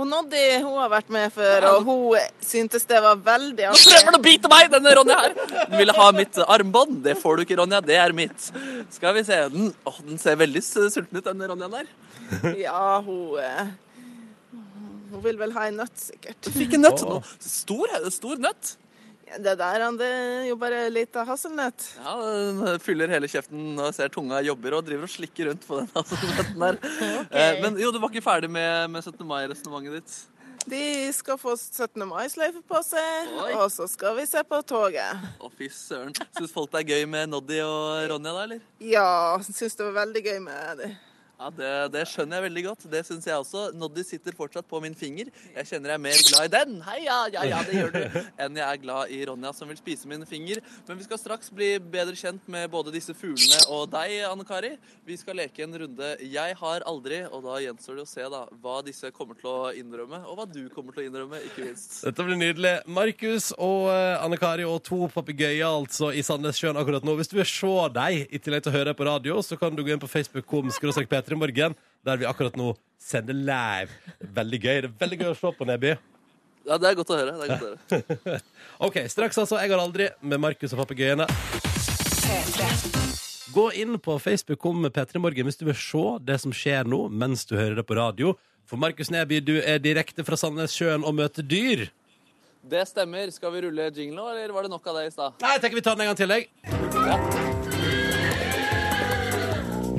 Hun 0.00 0.08
Noddy 0.08 0.42
hun 0.62 0.78
har 0.80 0.88
vært 0.88 1.10
med 1.12 1.32
før, 1.34 1.66
og 1.74 1.84
hun 1.84 2.36
syntes 2.46 2.86
det 2.88 3.00
var 3.04 3.18
veldig 3.20 3.66
Nå 3.68 3.80
prøver 3.82 4.14
du 4.14 4.18
å 4.20 4.22
bite 4.24 4.48
meg, 4.48 4.70
denne 4.72 4.94
Ronja 4.96 5.18
her! 5.26 5.34
Du 5.68 5.74
ville 5.76 5.96
ha 5.98 6.06
mitt 6.16 6.38
armbånd. 6.46 7.02
Det 7.04 7.16
får 7.20 7.36
du 7.36 7.44
ikke, 7.44 7.58
Ronja. 7.60 7.82
Det 7.84 7.98
er 8.00 8.14
mitt. 8.16 8.48
Skal 8.94 9.18
vi 9.18 9.24
se. 9.28 9.42
Den, 9.52 9.74
åh, 9.84 9.98
den 10.06 10.22
ser 10.22 10.38
veldig 10.40 10.62
sulten 10.64 11.20
ut, 11.20 11.24
denne 11.26 11.50
Ronja 11.50 11.68
der. 11.74 11.90
Ja, 12.62 13.00
hun 13.04 13.36
eh, 13.42 13.72
Hun 15.10 15.24
vil 15.24 15.36
vel 15.40 15.52
ha 15.56 15.66
en 15.68 15.80
nøtt, 15.82 15.98
sikkert. 15.98 16.48
Fikk 16.54 16.78
en 16.78 16.86
nøtt. 16.86 17.02
Nå, 17.04 17.18
Stor, 17.42 17.92
stor 18.14 18.40
nøtt. 18.40 18.76
Det 19.38 19.54
der 19.60 19.84
han, 19.84 19.96
det 20.00 20.10
jo 20.48 20.56
bare 20.58 20.82
litt 20.90 21.14
av 21.20 21.28
hasselnøtt. 21.30 21.84
Ja, 22.02 22.16
den 22.18 22.82
fyller 22.82 23.12
hele 23.12 23.30
kjeften 23.30 23.78
og 23.78 23.94
ser 23.94 24.10
tunga 24.10 24.40
jobber 24.42 24.78
og 24.78 24.84
driver 24.88 25.06
og 25.06 25.12
slikker 25.12 25.50
rundt 25.52 25.66
på 25.68 25.78
den 25.78 25.90
hasselnøtten 25.96 26.64
der. 26.66 26.80
okay. 27.22 27.62
Men 27.62 27.78
jo, 27.78 27.92
du 27.94 28.00
var 28.02 28.10
ikke 28.10 28.26
ferdig 28.26 28.50
med, 28.50 28.90
med 28.90 29.06
17. 29.06 29.22
mai-resonnementet 29.28 30.00
ditt. 30.00 30.18
De 30.68 30.82
skal 31.16 31.38
få 31.40 31.54
17. 31.56 32.02
mai-sløyfe 32.08 32.60
på 32.68 32.80
seg, 32.84 33.30
og 33.56 33.64
så 33.72 33.86
skal 33.88 34.18
vi 34.18 34.26
se 34.28 34.42
på 34.44 34.58
toget. 34.68 35.22
Å, 35.40 35.48
fy 35.56 35.70
søren. 35.72 36.12
Syns 36.36 36.52
folk 36.52 36.72
det 36.74 36.82
er 36.82 36.98
gøy 36.98 37.06
med 37.08 37.30
Noddy 37.32 37.62
og 37.64 38.10
Ronja, 38.12 38.34
da, 38.34 38.42
eller? 38.44 38.60
Ja, 38.84 39.06
syns 39.46 39.78
det 39.78 39.86
var 39.86 40.02
veldig 40.02 40.24
gøy 40.26 40.42
med 40.44 40.82
det. 40.82 40.90
Ja, 41.40 41.48
det, 41.56 41.68
det 41.94 42.02
skjønner 42.10 42.36
jeg 42.36 42.44
veldig 42.50 42.62
godt. 42.66 42.82
Det 42.92 43.00
syns 43.08 43.24
jeg 43.24 43.40
også. 43.40 43.70
Noddy 43.72 44.02
sitter 44.04 44.34
fortsatt 44.36 44.66
på 44.68 44.76
min 44.84 44.92
finger. 44.98 45.30
Jeg 45.54 45.68
kjenner 45.70 45.94
jeg 45.94 45.96
er 45.96 46.02
mer 46.04 46.24
glad 46.26 46.48
i 46.48 46.50
den, 46.52 46.74
hei 46.84 46.98
ja, 47.06 47.16
ja, 47.32 47.44
ja, 47.48 47.60
det 47.64 47.78
gjør 47.78 47.94
du, 47.94 48.18
enn 48.44 48.58
jeg 48.60 48.66
er 48.66 48.80
glad 48.82 49.14
i 49.14 49.20
Ronja 49.30 49.52
som 49.56 49.70
vil 49.70 49.78
spise 49.80 50.10
min 50.10 50.26
finger. 50.28 50.60
Men 50.84 51.00
vi 51.00 51.06
skal 51.06 51.20
straks 51.22 51.48
bli 51.56 51.70
bedre 51.80 52.12
kjent 52.18 52.44
med 52.52 52.68
både 52.72 52.92
disse 52.92 53.14
fuglene 53.16 53.56
og 53.72 53.86
deg, 53.94 54.18
Anne 54.28 54.44
Kari. 54.44 54.74
Vi 55.08 55.16
skal 55.16 55.40
leke 55.40 55.64
en 55.64 55.78
runde 55.80 56.10
Jeg 56.20 56.58
har 56.60 56.84
aldri, 56.90 57.22
og 57.30 57.46
da 57.46 57.56
gjenstår 57.64 58.02
det 58.02 58.04
å 58.04 58.10
se 58.10 58.28
da, 58.36 58.42
hva 58.60 58.76
disse 58.84 59.08
kommer 59.16 59.40
til 59.40 59.48
å 59.48 59.72
innrømme, 59.80 60.20
og 60.28 60.42
hva 60.42 60.48
du 60.50 60.66
kommer 60.74 60.92
til 60.92 61.06
å 61.06 61.08
innrømme, 61.08 61.40
ikke 61.48 61.70
minst. 61.70 62.02
Dette 62.04 62.28
blir 62.28 62.36
nydelig. 62.36 62.74
Markus 62.84 63.48
og 63.56 63.88
eh, 63.94 64.20
Anne 64.20 64.36
Kari 64.40 64.68
og 64.68 64.82
to 64.84 65.08
papegøyer 65.16 65.64
altså 65.70 66.12
i 66.12 66.20
Sandnessjøen 66.26 66.76
akkurat 66.76 67.08
nå. 67.08 67.16
Hvis 67.16 67.32
du 67.32 67.38
vil 67.40 67.48
se 67.48 67.72
dem 67.96 68.28
i 68.28 68.44
tillegg 68.44 68.68
til 68.68 68.74
å 68.74 68.76
høre 68.76 68.96
på 68.98 69.08
radio, 69.08 69.40
så 69.40 69.56
kan 69.56 69.72
du 69.72 69.86
gå 69.86 69.96
inn 69.96 70.04
på 70.04 70.10
Facebook-kom 70.10 70.68
skråstrek 70.76 71.08
P3 71.30 71.38
Morgen, 71.38 71.74
der 72.04 72.16
vi 72.18 72.26
akkurat 72.26 72.56
nå 72.58 72.72
sender 73.00 73.34
live. 73.34 73.90
Veldig 74.20 74.60
gøy. 74.60 74.80
Det 74.82 74.88
er 74.88 74.96
veldig 74.98 75.18
gøy 75.20 75.30
å 75.30 75.36
se 75.38 75.52
på, 75.56 75.66
Neby. 75.68 75.94
Ja, 76.66 76.76
det 76.76 76.88
er 76.90 76.96
godt 76.98 77.10
å 77.10 77.16
høre. 77.18 77.32
det 77.38 77.44
er 77.46 77.48
godt 77.54 77.62
å 77.62 78.00
høre. 78.26 78.40
OK, 78.86 78.96
straks 79.08 79.38
altså 79.40 79.56
Jeg 79.62 79.70
har 79.72 79.80
aldri 79.80 80.10
med 80.20 80.42
Markus 80.42 80.74
og 80.74 80.82
papegøyene. 80.82 81.26
Gå 83.50 83.64
inn 83.82 83.96
på 83.98 84.18
Facebook 84.22 84.66
om 84.68 84.86
P3 84.90 85.22
Morgen 85.22 85.48
hvis 85.48 85.58
du 85.58 85.64
vil 85.66 85.78
se 85.78 86.04
det 86.26 86.38
som 86.42 86.52
skjer 86.54 86.86
nå 86.86 87.08
mens 87.10 87.46
du 87.48 87.56
hører 87.58 87.80
det 87.80 87.86
på 87.88 87.98
radio. 87.98 88.34
For 88.68 88.78
Markus 88.78 89.10
Neby, 89.10 89.40
du 89.42 89.56
er 89.58 89.80
direkte 89.82 90.22
fra 90.26 90.36
Sandnessjøen 90.38 91.02
og 91.06 91.16
møter 91.18 91.42
dyr. 91.46 91.88
Det 92.70 92.84
stemmer. 92.86 93.30
Skal 93.34 93.54
vi 93.54 93.64
rulle 93.64 93.88
jingle 93.96 94.18
nå, 94.18 94.28
eller 94.34 94.52
var 94.54 94.62
det 94.66 94.70
nok 94.74 94.86
av 94.92 95.00
det 95.00 95.06
i 95.08 95.14
stad? 95.14 95.40
Nei, 95.42 95.54
jeg 95.56 95.62
tenker 95.64 95.80
vi 95.80 95.86
tar 95.86 95.96
den 95.96 96.04
en 96.04 96.12
gang 96.12 96.18
til, 96.20 96.30
jeg. 96.36 96.42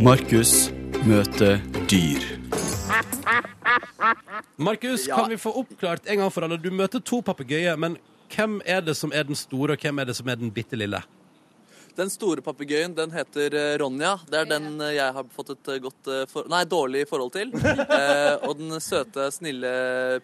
Markus 0.01 0.71
møter 1.05 1.59
dyr. 1.89 2.21
Markus, 4.57 5.07
Ja. 5.07 5.15
kan 5.15 5.29
vi 5.29 5.37
få 5.37 5.51
oppklart 5.59 6.01
en 6.07 6.17
gang 6.17 6.31
for 6.31 6.41
alle? 6.41 6.57
Du 6.57 6.69
møter 6.71 6.99
to 6.99 7.21
papegøyer, 7.21 7.75
men 7.75 7.97
hvem 8.35 8.61
er 8.65 8.81
det 8.81 8.95
som 8.97 9.11
er 9.15 9.23
den 9.23 9.35
store, 9.35 9.71
og 9.71 9.77
hvem 9.81 9.99
er 9.99 10.03
det 10.05 10.15
som 10.15 10.27
er 10.29 10.35
den 10.35 10.51
bitte 10.51 10.75
lille? 10.75 11.01
Den 11.97 12.09
store 12.09 12.43
papegøyen 12.45 12.93
den 12.95 13.11
heter 13.11 13.55
eh, 13.57 13.73
Ronja. 13.81 14.13
Det 14.29 14.39
er 14.39 14.47
den 14.49 14.69
eh, 14.81 14.93
jeg 14.95 15.15
har 15.17 15.27
fått 15.33 15.51
et 15.55 15.71
eh, 15.73 15.81
godt 15.83 16.11
for 16.31 16.47
Nei, 16.51 16.63
dårlig 16.69 17.05
forhold 17.09 17.33
til. 17.35 17.53
Eh, 17.91 18.35
og 18.47 18.55
den 18.57 18.71
søte, 18.81 19.25
snille 19.33 19.69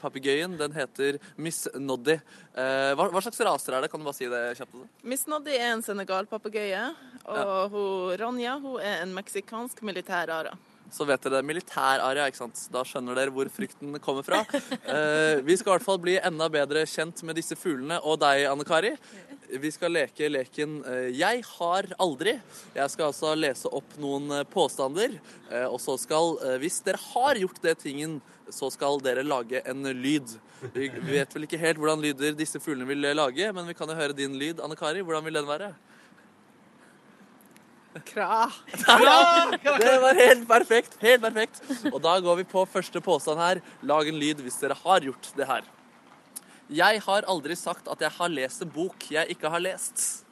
papegøyen 0.01 0.53
den 0.59 0.73
heter 0.75 1.17
Miss 1.41 1.67
Noddy. 1.75 2.15
Eh, 2.55 2.93
hva, 2.97 3.07
hva 3.11 3.21
slags 3.23 3.41
raser 3.43 3.75
er 3.75 3.83
det? 3.83 3.89
Kan 3.91 4.01
du 4.01 4.07
bare 4.07 4.17
si 4.17 4.29
det 4.31 4.41
kjapt? 4.59 4.77
Miss 5.07 5.27
Noddy 5.29 5.53
er 5.57 5.73
en 5.73 5.83
senegalpapegøye, 5.85 6.85
og 7.27 7.75
hun, 7.75 8.15
Ronja 8.21 8.55
hun 8.63 8.79
er 8.81 9.03
en 9.03 9.13
meksikansk 9.17 9.83
militærara. 9.87 10.55
Så 10.93 11.05
vet 11.07 11.21
dere 11.23 11.37
det 11.37 11.39
er 11.41 11.47
militæraria, 11.47 12.27
ikke 12.29 12.39
sant? 12.39 12.61
Da 12.71 12.83
skjønner 12.87 13.17
dere 13.17 13.33
hvor 13.35 13.49
frykten 13.51 13.97
kommer 14.03 14.25
fra. 14.27 14.43
Eh, 14.87 15.41
vi 15.43 15.55
skal 15.57 15.73
i 15.73 15.75
hvert 15.75 15.83
fall 15.83 15.99
bli 15.99 16.13
enda 16.23 16.47
bedre 16.51 16.85
kjent 16.87 17.19
med 17.27 17.35
disse 17.35 17.57
fuglene 17.59 17.97
og 18.07 18.21
deg, 18.21 18.45
Anne 18.47 18.63
Kari. 18.67 18.93
Vi 19.47 19.69
skal 19.71 19.93
leke 19.95 20.27
leken 20.27 20.81
eh, 20.87 21.09
Jeg 21.15 21.43
har 21.47 21.87
aldri. 22.03 22.33
Jeg 22.75 22.91
skal 22.91 23.09
altså 23.11 23.31
lese 23.37 23.71
opp 23.71 23.95
noen 24.01 24.31
eh, 24.39 24.47
påstander. 24.51 25.15
eh, 25.51 25.67
og 25.67 25.79
så 25.83 25.95
skal, 25.99 26.35
hvis 26.61 26.81
dere 26.83 26.99
har 27.13 27.39
gjort 27.39 27.61
det 27.63 27.77
tingen, 27.83 28.19
så 28.51 28.69
skal 28.71 28.99
dere 29.03 29.23
lage 29.27 29.61
en 29.67 29.87
lyd. 29.95 30.35
Vi 30.73 30.89
vet 30.89 31.35
vel 31.35 31.47
ikke 31.47 31.59
helt 31.61 31.79
hvordan 31.79 32.03
lyder 32.03 32.35
disse 32.35 32.59
fuglene 32.63 32.87
vil 32.89 33.07
lage, 33.15 33.51
men 33.53 33.67
vi 33.67 33.75
kan 33.77 33.89
jo 33.91 33.95
høre 33.95 34.15
din 34.15 34.35
lyd, 34.39 34.63
Anne 34.63 34.75
Kari. 34.79 35.03
Hvordan 35.05 35.27
vil 35.27 35.39
den 35.39 35.47
være? 35.49 35.73
Kra. 38.05 38.49
Det 39.79 39.95
var 40.03 40.21
helt 40.21 40.45
perfekt. 40.49 40.97
Helt 41.01 41.21
perfekt. 41.23 41.61
Og 41.91 41.99
da 42.03 42.17
går 42.23 42.41
vi 42.41 42.47
på 42.51 42.65
første 42.69 43.01
påstand 43.03 43.41
her. 43.41 43.63
Lag 43.81 44.07
en 44.09 44.19
lyd 44.19 44.43
hvis 44.45 44.59
dere 44.61 44.77
har 44.83 45.05
gjort 45.05 45.31
det 45.37 45.49
her. 45.49 45.67
Jeg 46.67 47.01
har 47.05 47.27
aldri 47.31 47.55
sagt 47.55 47.87
at 47.87 48.01
jeg 48.03 48.11
har 48.17 48.31
lest 48.31 48.63
en 48.65 48.71
bok 48.71 49.11
jeg 49.13 49.37
ikke 49.37 49.51
har 49.51 49.63
lest. 49.63 50.25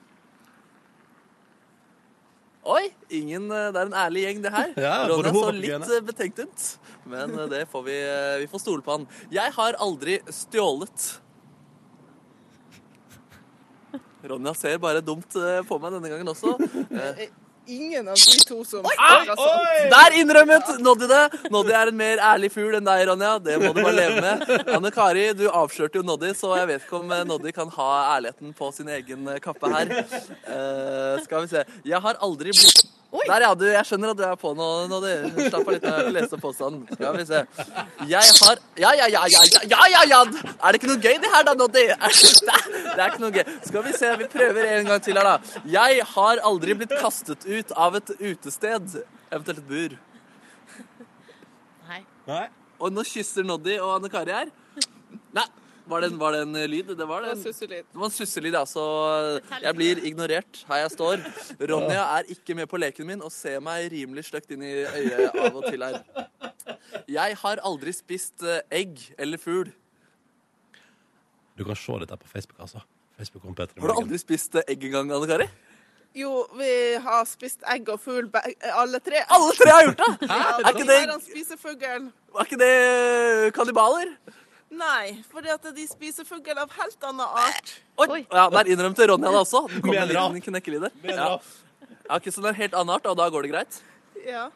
Oi, 2.66 2.89
ingen, 3.13 3.45
eh, 3.53 3.68
det 3.70 3.78
er 3.78 3.91
en 3.91 3.93
ærlig 3.93 4.24
gjeng, 4.24 4.39
det 4.41 4.51
her. 4.55 4.72
Ja, 4.82 4.95
Ronja 5.05 5.34
så 5.36 5.51
litt 5.53 5.91
eh, 5.93 6.01
betenkt 6.01 6.39
ut, 6.41 6.63
men 7.05 7.36
eh, 7.38 7.45
det 7.51 7.59
får 7.70 7.84
vi, 7.86 7.97
vi 8.41 8.47
får 8.49 8.63
stole 8.63 8.82
på 8.82 8.95
han. 8.95 9.05
Jeg 9.30 9.53
har 9.53 9.78
aldri 9.86 10.18
stjålet. 10.34 11.05
Ronja 14.26 14.55
ser 14.57 14.82
bare 14.82 15.05
dumt 15.05 15.38
på 15.70 15.78
meg 15.84 15.93
denne 15.93 16.09
gangen 16.09 16.34
også. 16.34 16.55
Ingen 17.68 18.07
av 18.07 18.16
de 18.16 18.39
to 18.45 18.59
som 18.68 18.86
Der 19.91 20.18
innrømmet 20.20 20.70
Noddy 20.86 21.07
det! 21.09 21.24
Noddy 21.53 21.74
er 21.74 21.91
en 21.91 21.97
mer 21.97 22.22
ærlig 22.22 22.51
fugl 22.53 22.78
enn 22.78 22.86
deg, 22.86 23.05
Ronja. 23.09 23.36
Det 23.41 23.57
må 23.61 23.72
du 23.74 23.82
bare 23.82 23.95
leve 23.97 24.22
med. 24.22 24.43
Anne 24.76 24.91
Kari, 24.93 25.28
du 25.38 25.47
avslørte 25.49 26.01
jo 26.01 26.05
Noddy, 26.05 26.34
så 26.38 26.53
jeg 26.59 26.70
vet 26.72 26.86
ikke 26.86 26.99
om 27.01 27.13
eh, 27.16 27.24
Noddy 27.28 27.53
kan 27.55 27.72
ha 27.78 27.89
ærligheten 28.16 28.53
på 28.57 28.70
sin 28.76 28.91
egen 28.93 29.30
kappe 29.43 29.72
her. 29.74 29.95
Uh, 30.45 31.16
skal 31.26 31.45
vi 31.45 31.53
se. 31.55 31.66
Jeg 31.86 32.01
har 32.05 32.22
aldri 32.26 32.53
blitt 32.53 32.86
Der, 33.26 33.41
ja. 33.41 33.51
Du, 33.56 33.64
jeg 33.70 33.88
skjønner 33.88 34.12
at 34.12 34.20
du 34.20 34.24
er 34.28 34.36
på 34.39 34.51
nå, 34.58 34.66
Noddy. 34.91 35.14
Slapp 35.47 35.68
av 35.68 35.72
litt. 35.74 35.86
av 35.88 35.93
har 35.95 36.08
ikke 36.10 36.16
lest 36.18 36.36
påstanden. 36.41 36.82
Skal 36.91 37.18
vi 37.18 37.26
se. 37.30 37.41
Jeg 38.12 38.34
har 38.41 38.62
Ja, 38.82 38.91
ja, 38.99 39.08
ja, 39.14 39.22
ja, 39.32 39.43
ja, 39.72 39.82
ja, 39.93 40.01
ja! 40.10 40.20
Er 40.26 40.76
det 40.76 40.82
ikke 40.82 40.91
noe 40.91 40.99
gøy, 40.99 41.16
det 41.24 41.32
her, 41.32 41.45
da, 41.47 41.53
Noddy? 41.58 41.86
Det 41.86 41.95
er, 42.58 42.68
det 42.91 42.97
er 42.97 43.06
ikke 43.08 43.24
noe 43.24 43.32
gøy. 43.38 43.53
Skal 43.70 43.86
vi 43.88 43.95
se. 43.95 44.12
Vi 44.22 44.30
prøver 44.36 44.72
en 44.74 44.91
gang 44.91 45.03
til 45.06 45.20
her, 45.20 45.32
da. 45.32 45.62
Jeg 45.78 46.06
har 46.16 46.43
aldri 46.51 46.78
blitt 46.82 46.95
kastet 46.99 47.47
ut 47.47 47.76
av 47.88 47.97
et 48.01 48.14
utested, 48.20 48.99
eventuelt 49.32 49.64
et 49.64 49.70
bur. 49.70 49.97
Nei. 51.89 52.01
Nei. 52.28 52.45
Og 52.82 52.91
nå 52.91 53.06
kysser 53.08 53.47
Noddy 53.47 53.78
og 53.80 53.99
Anne 53.99 54.12
Kari 54.12 54.36
her. 54.36 54.51
Nei. 55.36 55.47
Var 55.86 56.01
det 56.01 56.07
en, 56.11 56.17
var 56.19 56.33
det 56.33 56.39
en 56.41 56.55
lyd? 56.71 56.88
Det 56.97 57.05
var 57.07 57.21
det. 57.21 57.36
Det 57.38 57.43
susselyd. 57.53 57.83
Det 57.91 57.99
var 58.01 58.07
en 58.09 58.13
susselyd, 58.15 58.55
ja. 58.57 58.63
Så 58.65 58.83
jeg 59.61 59.75
blir 59.77 60.01
ignorert 60.09 60.63
her 60.69 60.81
jeg 60.81 60.91
står. 60.95 61.25
Ronja 61.69 62.05
er 62.17 62.31
ikke 62.33 62.55
med 62.57 62.69
på 62.71 62.79
leken 62.81 63.05
min 63.09 63.21
og 63.21 63.31
ser 63.33 63.59
meg 63.61 63.91
rimelig 63.93 64.25
stygt 64.25 64.55
inn 64.55 64.63
i 64.65 64.71
øyet 64.81 65.38
av 65.45 65.59
og 65.59 65.67
til 65.69 65.86
her. 65.86 65.99
Jeg 67.11 67.38
har 67.43 67.61
aldri 67.69 67.93
spist 67.93 68.41
eh, 68.45 68.63
egg 68.73 68.97
eller 69.21 69.38
fugl. 69.41 69.69
Du 71.55 71.63
kan 71.63 71.77
se 71.79 71.99
dette 72.01 72.17
på 72.17 72.27
Facebook, 72.33 72.59
altså. 72.65 72.81
Facebook 73.17 73.45
Har 73.45 73.88
du 73.88 73.93
aldri 73.93 74.17
spist 74.19 74.57
eh, 74.59 74.65
egg 74.73 74.83
engang, 74.89 75.13
Anne 75.15 75.29
Kari? 75.29 75.47
Jo, 76.15 76.45
vi 76.55 76.71
har 77.03 77.25
spist 77.27 77.61
egg 77.67 77.89
og 77.91 77.99
fugl, 77.99 78.29
alle 78.71 78.99
tre. 79.03 79.21
Alle 79.36 79.53
tre 79.57 79.71
har 79.71 79.86
gjort 79.89 80.01
det! 80.01 80.11
Ja, 80.31 80.38
Er 80.63 80.69
ikke 80.71 80.88
det- 80.88 80.97
er. 81.03 82.09
Ikke 82.41 82.59
det 82.61 82.71
eh, 82.71 83.51
kannibaler? 83.55 84.13
Nei, 84.76 85.23
fordi 85.32 85.51
at 85.53 85.69
de 85.76 85.86
spiser 85.88 86.28
fugl 86.28 86.57
av 86.59 86.73
helt 86.76 87.07
annen 87.07 87.23
art. 87.45 87.76
Oi! 88.05 88.26
Ja, 88.28 88.49
Der 88.51 88.71
innrømte 88.73 89.07
Ronja 89.07 89.32
det 89.32 89.41
også. 89.45 89.63
Den 89.71 89.82
kom 89.86 89.91
Med 89.95 90.03
en 90.03 90.36
en 90.36 90.61
liten. 90.76 90.91
Ja. 91.05 91.30
ja, 91.39 92.15
ok, 92.19 92.30
så 92.32 92.41
det 92.43 92.49
er 92.49 92.53
en 92.53 92.61
helt 92.65 92.76
annen 92.76 92.95
art, 92.97 93.05
og 93.07 93.17
da 93.17 93.30
går 93.32 93.47
det 93.47 93.51
greit? 93.55 93.82
Ja. 94.26 94.49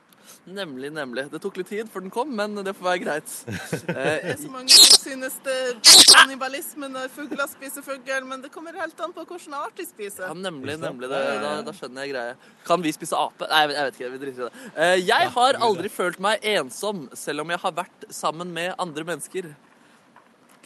Nemlig, 0.46 0.92
nemlig. 0.94 1.24
Det 1.32 1.40
tok 1.42 1.56
litt 1.58 1.68
tid 1.72 1.88
før 1.90 2.04
den 2.06 2.12
kom, 2.14 2.30
men 2.38 2.54
det 2.66 2.74
får 2.78 2.86
være 2.86 3.00
greit. 3.04 3.32
Det 3.88 3.96
Eh, 3.96 4.28
er 4.34 4.36
så 4.38 4.50
mange 4.52 4.70
som 4.76 4.98
synes 5.02 5.38
det 5.46 5.56
er 5.56 5.80
kannibalisme 6.14 6.90
når 6.92 7.08
fugler 7.14 7.48
spiser 7.50 7.86
fugl, 7.86 8.26
men 8.30 8.42
det 8.44 8.52
kommer 8.54 8.76
helt 8.78 9.00
an 9.02 9.14
på 9.16 9.26
hvilken 9.26 9.56
art 9.58 9.74
de 9.80 9.86
spiser. 9.90 10.28
ja, 10.28 10.34
nemlig, 10.38 10.76
nemlig. 10.82 11.10
Det, 11.10 11.22
da, 11.44 11.54
da 11.66 11.74
skjønner 11.76 12.06
jeg 12.06 12.14
greia. 12.14 12.36
Kan 12.68 12.84
vi 12.86 12.94
spise 12.96 13.18
ape? 13.18 13.48
Nei, 13.50 13.64
jeg 13.74 13.88
vet 13.90 13.98
ikke. 14.00 14.12
Vi 14.18 14.22
driter 14.26 14.44
i 14.44 14.50
det. 14.50 14.68
Eh, 14.76 14.98
Jeg 15.08 15.32
har 15.38 15.60
aldri 15.70 15.90
følt 15.90 16.20
meg 16.22 16.46
ensom, 16.56 17.08
selv 17.18 17.46
om 17.46 17.56
jeg 17.56 17.64
har 17.66 17.76
vært 17.82 18.08
sammen 18.14 18.54
med 18.54 18.76
andre 18.78 19.08
mennesker. 19.14 19.50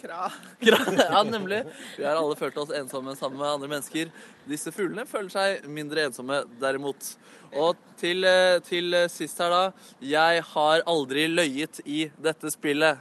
Kra. 0.03 0.31
Ja, 0.59 1.23
nemlig. 1.23 1.61
Vi 1.97 2.03
har 2.03 2.17
alle 2.19 2.35
følt 2.35 2.57
oss 2.59 2.73
ensomme 2.75 3.15
sammen 3.15 3.39
med 3.39 3.47
andre 3.47 3.69
mennesker. 3.71 4.11
Disse 4.49 4.73
fuglene 4.75 5.07
føler 5.07 5.31
seg 5.31 5.69
mindre 5.71 6.03
ensomme, 6.09 6.41
derimot. 6.59 7.13
Og 7.55 7.79
til, 8.01 8.25
eh, 8.27 8.59
til 8.67 8.97
sist 9.13 9.39
her, 9.39 9.53
da. 9.53 9.63
Jeg 10.03 10.43
har 10.51 10.83
aldri 10.89 11.29
løyet 11.31 11.79
i 11.85 12.09
dette 12.19 12.51
spillet. 12.51 12.99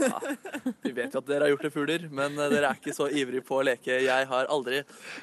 Ja, 0.00 0.18
vi 0.82 0.92
vet 0.96 1.12
jo 1.14 1.20
at 1.20 1.26
dere 1.28 1.46
har 1.46 1.52
gjort 1.52 1.64
det, 1.66 1.70
fugler, 1.74 2.06
men 2.10 2.38
eh, 2.40 2.50
dere 2.52 2.70
er 2.70 2.78
ikke 2.80 2.94
så 2.96 3.06
ivrige 3.12 3.44
på 3.46 3.58
å 3.60 3.64
leke. 3.68 3.98
Jeg 4.04 4.28
har 4.30 4.48
aldri. 4.52 4.80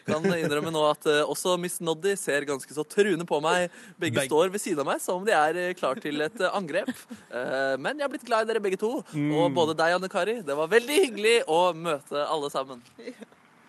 Kan 0.07 0.25
innrømme 0.29 0.71
nå 0.73 0.83
at 0.89 1.07
eh, 1.09 1.21
også 1.25 1.57
Miss 1.61 1.79
Noddy 1.83 2.13
ser 2.19 2.45
ganske 2.49 2.75
så 2.75 2.85
truende 2.87 3.25
på 3.27 3.41
meg. 3.43 3.73
Begge 4.01 4.27
står 4.29 4.53
ved 4.53 4.63
siden 4.63 4.83
av 4.85 4.91
meg 4.93 5.03
som 5.03 5.21
om 5.21 5.27
de 5.27 5.35
er 5.35 5.59
eh, 5.65 5.73
klar 5.77 5.99
til 6.03 6.21
et 6.27 6.45
angrep. 6.51 6.93
Eh, 7.31 7.75
Men 7.81 7.97
jeg 7.97 8.05
har 8.05 8.13
blitt 8.13 8.27
glad 8.27 8.45
i 8.45 8.51
dere 8.53 8.63
begge 8.63 8.79
to. 8.81 8.93
Mm. 9.15 9.29
Og 9.39 9.53
både 9.57 9.77
deg, 9.81 9.97
Anne 9.97 10.11
Kari. 10.11 10.39
Det 10.45 10.57
var 10.57 10.71
veldig 10.71 11.03
hyggelig 11.05 11.37
å 11.51 11.61
møte 11.77 12.25
alle 12.27 12.53
sammen. 12.53 12.83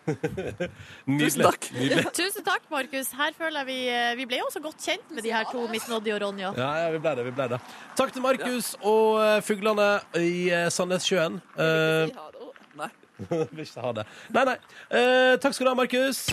Tusen 0.05 1.45
takk. 1.45 1.69
Nydelig. 1.77 2.05
Tusen 2.19 2.45
takk, 2.45 2.65
Markus. 2.71 3.13
Her 3.17 3.35
føler 3.37 3.61
jeg 3.61 3.69
vi, 3.69 3.79
eh, 3.93 4.11
vi 4.19 4.27
ble 4.29 4.41
jo 4.41 4.49
også 4.49 4.63
godt 4.63 4.83
kjent 4.83 5.15
med 5.15 5.23
de 5.25 5.33
her 5.33 5.47
to, 5.51 5.65
Miss 5.71 5.87
Noddy 5.91 6.13
og 6.15 6.21
Ronja. 6.25 6.53
Ja, 6.59 6.69
ja, 6.83 6.91
vi 6.93 7.01
ble 7.03 7.15
det. 7.19 7.25
vi 7.29 7.33
ble 7.37 7.49
det 7.55 7.59
Takk 7.99 8.13
til 8.15 8.25
Markus 8.25 8.73
og 8.81 9.21
eh, 9.23 9.39
fuglene 9.45 9.89
i 10.19 10.35
uh, 10.51 10.67
Sandnessjøen. 10.73 11.39
Uh, 11.57 12.31
Nei. 12.79 12.89
Vil 13.29 13.65
ikke 13.65 13.83
ha 13.85 13.91
det. 13.99 14.05
Nei, 14.33 14.45
nei. 14.49 14.57
Eh, 14.89 15.35
takk 15.41 15.55
skal 15.55 15.69
du 15.69 15.71
ha, 15.73 15.77
Markus. 15.77 16.25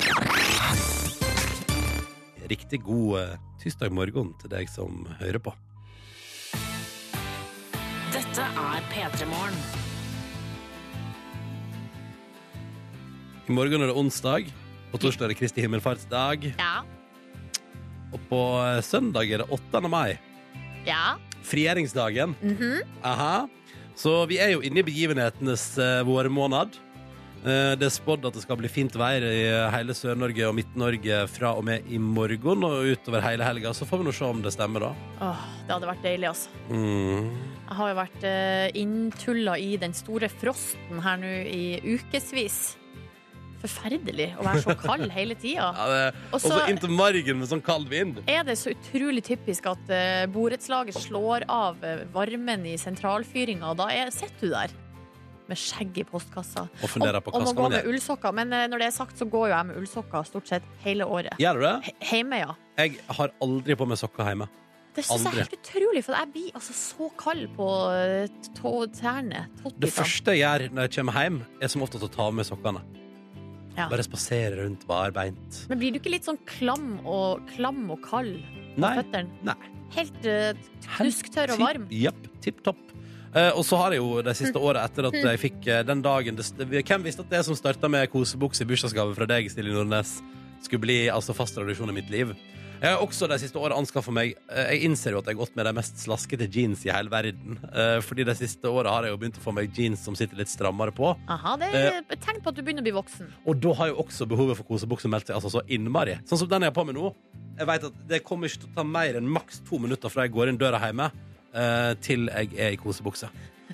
Riktig 2.50 2.82
god 2.82 3.18
eh, 3.20 3.36
tirsdag 3.62 3.92
morgen 3.94 4.32
til 4.40 4.50
deg 4.52 4.70
som 4.72 5.04
hører 5.20 5.42
på. 5.44 5.54
Dette 8.10 8.48
er 8.64 8.90
P3 8.90 9.28
Morgen. 9.30 9.79
I 13.50 13.52
morgen 13.52 13.82
er 13.82 13.88
det 13.90 13.98
onsdag. 13.98 14.44
På 14.92 14.98
torsdag 15.02 15.26
er 15.26 15.32
det 15.32 15.40
Kristi 15.40 15.62
himmelfartsdag. 15.64 16.44
Ja. 16.60 16.84
Og 18.14 18.20
på 18.28 18.38
eh, 18.62 18.78
søndag 18.86 19.26
er 19.26 19.42
det 19.42 19.48
8. 19.50 19.80
mai. 19.90 20.20
Ja. 20.86 21.16
Frigjøringsdagen. 21.42 22.36
Mhm. 22.38 22.84
Aha. 23.02 23.48
Så 23.98 24.12
vi 24.30 24.38
er 24.38 24.52
jo 24.54 24.62
inne 24.62 24.84
i 24.84 24.86
begivenhetenes 24.86 25.64
uh, 25.82 26.06
vårmåned. 26.06 26.78
Uh, 27.42 27.74
det 27.74 27.88
er 27.88 27.92
spådd 27.92 28.30
at 28.30 28.38
det 28.38 28.44
skal 28.44 28.60
bli 28.60 28.70
fint 28.70 28.94
vær 28.94 29.26
i 29.26 29.42
hele 29.74 29.98
Sør-Norge 29.98 30.46
og 30.46 30.54
Midt-Norge 30.54 31.24
fra 31.34 31.50
og 31.58 31.66
med 31.66 31.90
i 31.90 31.98
morgen 31.98 32.62
og 32.64 32.86
utover 32.86 33.26
hele 33.26 33.44
helga. 33.44 33.74
Så 33.74 33.88
får 33.88 34.00
vi 34.00 34.08
nå 34.08 34.14
se 34.14 34.30
om 34.30 34.44
det 34.46 34.54
stemmer, 34.54 34.86
da. 34.86 35.08
Åh, 35.26 35.46
det 35.66 35.74
hadde 35.74 35.90
vært 35.90 36.06
deilig, 36.06 36.30
altså. 36.30 36.54
Mm. 36.70 37.34
Jeg 37.66 37.80
har 37.82 37.90
jo 37.90 37.98
vært 37.98 38.28
uh, 38.30 38.66
inntulla 38.78 39.58
i 39.58 39.72
den 39.82 39.96
store 39.96 40.30
frosten 40.38 41.02
her 41.02 41.18
nå 41.18 41.40
i 41.50 41.96
ukevis. 41.98 42.68
Forferdelig 43.60 44.30
å 44.40 44.44
være 44.46 44.62
så 44.64 44.74
kald 44.80 45.10
hele 45.12 45.36
tida. 45.36 45.70
Ja, 45.76 46.04
Og 46.32 46.40
så 46.40 46.62
inntil 46.70 46.92
margen 46.96 47.40
med 47.42 47.50
sånn 47.50 47.62
kald 47.64 47.90
vind. 47.92 48.22
Er 48.30 48.44
det 48.48 48.56
så 48.60 48.72
utrolig 48.72 49.24
typisk 49.26 49.68
at 49.68 49.90
uh, 49.92 50.24
borettslaget 50.32 50.96
slår 50.96 51.44
av 51.50 51.82
eh, 51.84 52.06
varmen 52.14 52.64
i 52.70 52.76
sentralfyringa, 52.80 53.72
og 53.72 53.82
da 53.82 53.90
er, 53.92 54.12
sitter 54.14 54.40
du 54.40 54.54
der 54.54 54.76
med 55.50 55.58
skjegg 55.58 55.98
i 55.98 56.06
postkassa. 56.06 56.68
Og 56.78 56.92
funderer 56.92 57.20
på 57.24 57.34
hva 57.34 57.42
skal 57.42 57.58
gå 57.58 57.66
man 57.66 57.74
med 57.74 57.90
ullsokker. 57.90 58.34
Men 58.38 58.54
uh, 58.54 58.64
når 58.70 58.84
det 58.84 58.88
er 58.88 58.96
sagt, 58.96 59.18
så 59.20 59.28
går 59.28 59.50
jo 59.50 59.54
jeg 59.56 59.68
med 59.72 59.82
ullsokker 59.82 60.30
stort 60.30 60.48
sett 60.52 60.72
hele 60.84 61.08
året. 61.08 61.36
Gjør 61.42 61.60
du 61.60 61.66
det? 61.66 61.76
He 61.90 62.22
hjemme, 62.22 62.40
ja. 62.44 62.56
Jeg 62.80 62.96
har 63.18 63.34
aldri 63.44 63.76
på 63.76 63.88
meg 63.90 64.00
sokker 64.00 64.30
hjemme. 64.30 64.48
Det 64.96 65.04
syns 65.06 65.22
jeg 65.22 65.36
er 65.36 65.44
helt 65.44 65.52
utrolig, 65.54 66.00
for 66.02 66.16
jeg 66.18 66.30
blir 66.34 66.56
altså 66.58 66.74
så 66.74 67.10
kald 67.20 67.44
på 67.54 68.72
tærne. 68.96 69.44
Det 69.78 69.92
første 69.94 70.34
jeg 70.34 70.42
gjør 70.42 70.66
når 70.74 70.88
jeg 70.88 70.96
kommer 70.96 71.20
hjem, 71.20 71.38
er 71.62 71.70
som 71.70 71.84
oftest 71.86 72.06
å 72.08 72.10
ta 72.10 72.26
av 72.26 72.34
meg 72.34 72.48
sokkene. 72.48 72.82
Ja. 73.76 73.86
Bare 73.90 74.04
spasere 74.04 74.64
rundt 74.64 74.86
barbeint. 74.88 75.64
Men 75.70 75.80
blir 75.80 75.94
du 75.94 76.00
ikke 76.00 76.12
litt 76.12 76.26
sånn 76.26 76.40
klam 76.48 76.98
og, 77.04 77.44
klam 77.52 77.84
og 77.92 78.00
kald 78.04 78.40
på 78.76 78.94
føttene? 79.00 79.42
Nei. 79.46 79.58
Helt 79.94 80.26
uh, 80.26 80.52
knusktørr 80.96 81.54
og 81.56 81.62
varm? 81.64 81.86
Jepp. 81.94 82.26
Tipp 82.44 82.60
topp. 82.66 82.82
Uh, 83.30 83.52
og 83.54 83.62
så 83.66 83.78
har 83.78 83.94
jeg 83.94 84.02
jo 84.02 84.18
det 84.26 84.34
siste 84.38 84.58
året 84.58 84.82
etter 84.82 85.06
at 85.06 85.16
jeg 85.20 85.38
fikk 85.38 85.58
uh, 85.68 85.80
den 85.86 86.02
dagen 86.02 86.38
det, 86.38 86.48
det, 86.58 86.82
Hvem 86.82 87.04
visste 87.06 87.22
at 87.22 87.30
det 87.30 87.44
som 87.46 87.54
starta 87.58 87.90
med 87.90 88.10
kosebukse 88.10 88.66
i 88.66 88.70
bursdagsgave 88.70 89.14
fra 89.14 89.28
deg, 89.30 89.50
Silje 89.52 89.74
Nordnes, 89.74 90.16
skulle 90.66 90.82
bli 90.82 90.98
altså 91.12 91.34
fast 91.36 91.54
tradisjon 91.58 91.92
i 91.92 91.98
mitt 92.00 92.10
liv? 92.12 92.34
Jeg 92.80 92.94
har 92.94 93.02
også 93.04 93.26
de 93.28 93.36
siste 93.42 93.60
årene 93.60 93.76
anskaffa 93.76 94.12
meg 94.14 94.30
eh, 94.48 94.70
Jeg 94.72 94.86
innser 94.88 95.12
jo 95.12 95.20
at 95.20 95.26
jeg 95.28 95.36
har 95.36 95.40
gått 95.42 95.56
med 95.58 95.66
de 95.68 95.72
mest 95.76 95.98
slaskete 96.00 96.46
jeans 96.48 96.80
i 96.86 96.92
hele 96.94 97.12
verden. 97.12 97.58
Eh, 97.68 97.98
fordi 98.04 98.24
de 98.24 98.34
siste 98.38 98.70
åra 98.72 98.94
har 98.94 99.04
jeg 99.04 99.12
jo 99.12 99.18
begynt 99.20 99.36
å 99.36 99.42
få 99.44 99.52
meg 99.56 99.76
jeans 99.76 100.00
som 100.06 100.16
sitter 100.16 100.40
litt 100.40 100.48
strammere 100.48 100.94
på. 100.96 101.10
Aha, 101.28 101.56
det 101.60 101.68
er 101.76 101.98
et 102.00 102.24
tegn 102.24 102.40
på 102.40 102.48
at 102.48 102.56
du 102.56 102.62
begynner 102.64 102.80
å 102.80 102.88
bli 102.88 102.94
voksen. 102.96 103.28
Og 103.44 103.60
da 103.60 103.74
har 103.82 103.92
jo 103.92 103.98
også 104.06 104.24
behovet 104.30 104.56
for 104.62 104.70
kosebukse 104.70 105.10
meldt 105.12 105.28
seg 105.28 105.36
altså 105.36 105.52
så 105.58 105.64
innmari. 105.68 106.16
Sånn 106.30 106.40
som 106.40 106.48
den 106.48 106.64
jeg 106.64 106.72
har 106.72 106.78
på 106.78 106.86
meg 106.88 106.96
nå. 106.96 107.12
Jeg 107.60 107.68
vet 107.68 107.84
at 107.90 108.00
Det 108.08 108.22
kommer 108.24 108.48
ikke 108.48 108.64
til 108.64 108.72
å 108.72 108.78
ta 108.80 108.86
mer 108.96 109.20
enn 109.20 109.28
maks 109.28 109.60
to 109.68 109.82
minutter 109.82 110.12
fra 110.12 110.24
jeg 110.24 110.32
går 110.38 110.54
inn 110.54 110.60
døra 110.60 110.80
hjemme, 110.86 111.10
eh, 111.52 111.92
til 112.00 112.30
jeg 112.32 112.54
er 112.56 112.78
i 112.78 112.80
kosebukse. 112.80 113.28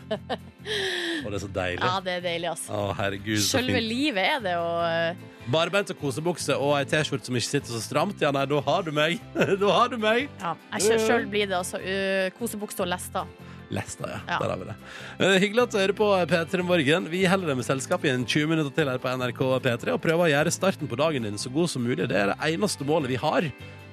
Og 1.22 1.30
det 1.30 1.38
er 1.38 1.42
så 1.46 1.52
deilig. 1.54 1.86
Ja, 1.86 1.94
det 2.02 2.18
er 2.18 2.26
deilig, 2.26 2.50
altså. 2.56 2.74
Å, 2.74 2.90
herregud, 2.98 3.38
Selve 3.46 3.80
livet 3.82 4.34
er 4.34 4.42
det 4.44 4.58
å 4.58 4.68
eh, 4.82 5.24
Barbeint 5.52 5.90
og 5.92 5.98
kosebukse 6.00 6.56
og 6.58 6.74
ei 6.80 6.86
T-skjorte 6.90 7.28
som 7.28 7.36
ikke 7.38 7.48
sitter 7.48 7.74
så 7.76 7.82
stramt. 7.82 8.22
Ja, 8.22 8.32
nei, 8.34 8.46
da 8.50 8.60
har 8.66 8.86
du 8.86 8.92
meg. 8.94 9.20
da 9.62 9.74
har 9.76 9.92
du 9.92 9.98
meg. 10.02 10.30
Ja, 10.42 10.54
jeg 10.74 11.02
Sjøl 11.04 11.28
blir 11.30 11.50
det 11.50 11.58
altså 11.58 11.78
uh, 11.82 12.30
kosebukse 12.38 12.82
og 12.82 12.90
lester. 12.90 13.28
Lesta, 13.70 14.06
ja. 14.10 14.18
Ja. 14.30 14.38
Der 14.42 14.52
har 14.52 14.60
vi 14.60 14.68
det. 14.68 14.76
Uh, 15.18 15.36
hyggelig 15.42 15.64
at 15.64 15.74
du 15.74 15.78
hører 15.80 15.96
på 15.98 16.10
P3 16.30 16.66
Morgen. 16.66 17.10
Vi 17.10 17.24
holder 17.30 17.52
deg 17.52 17.60
med 17.60 17.66
selskap 17.66 18.06
i 18.06 18.12
en 18.14 18.26
20 18.26 18.52
minutter 18.52 18.74
til 18.74 18.90
her 18.90 19.02
på 19.02 19.14
NRK 19.22 19.42
P3 19.66 19.94
og 19.94 20.02
prøver 20.02 20.26
å 20.26 20.32
gjøre 20.34 20.54
starten 20.54 20.90
på 20.90 20.98
dagen 20.98 21.26
din 21.26 21.38
så 21.42 21.52
god 21.54 21.70
som 21.72 21.86
mulig. 21.86 22.06
Det 22.06 22.18
er 22.18 22.34
det 22.34 22.40
eneste 22.50 22.86
målet 22.86 23.14
vi 23.14 23.20
har. 23.22 23.50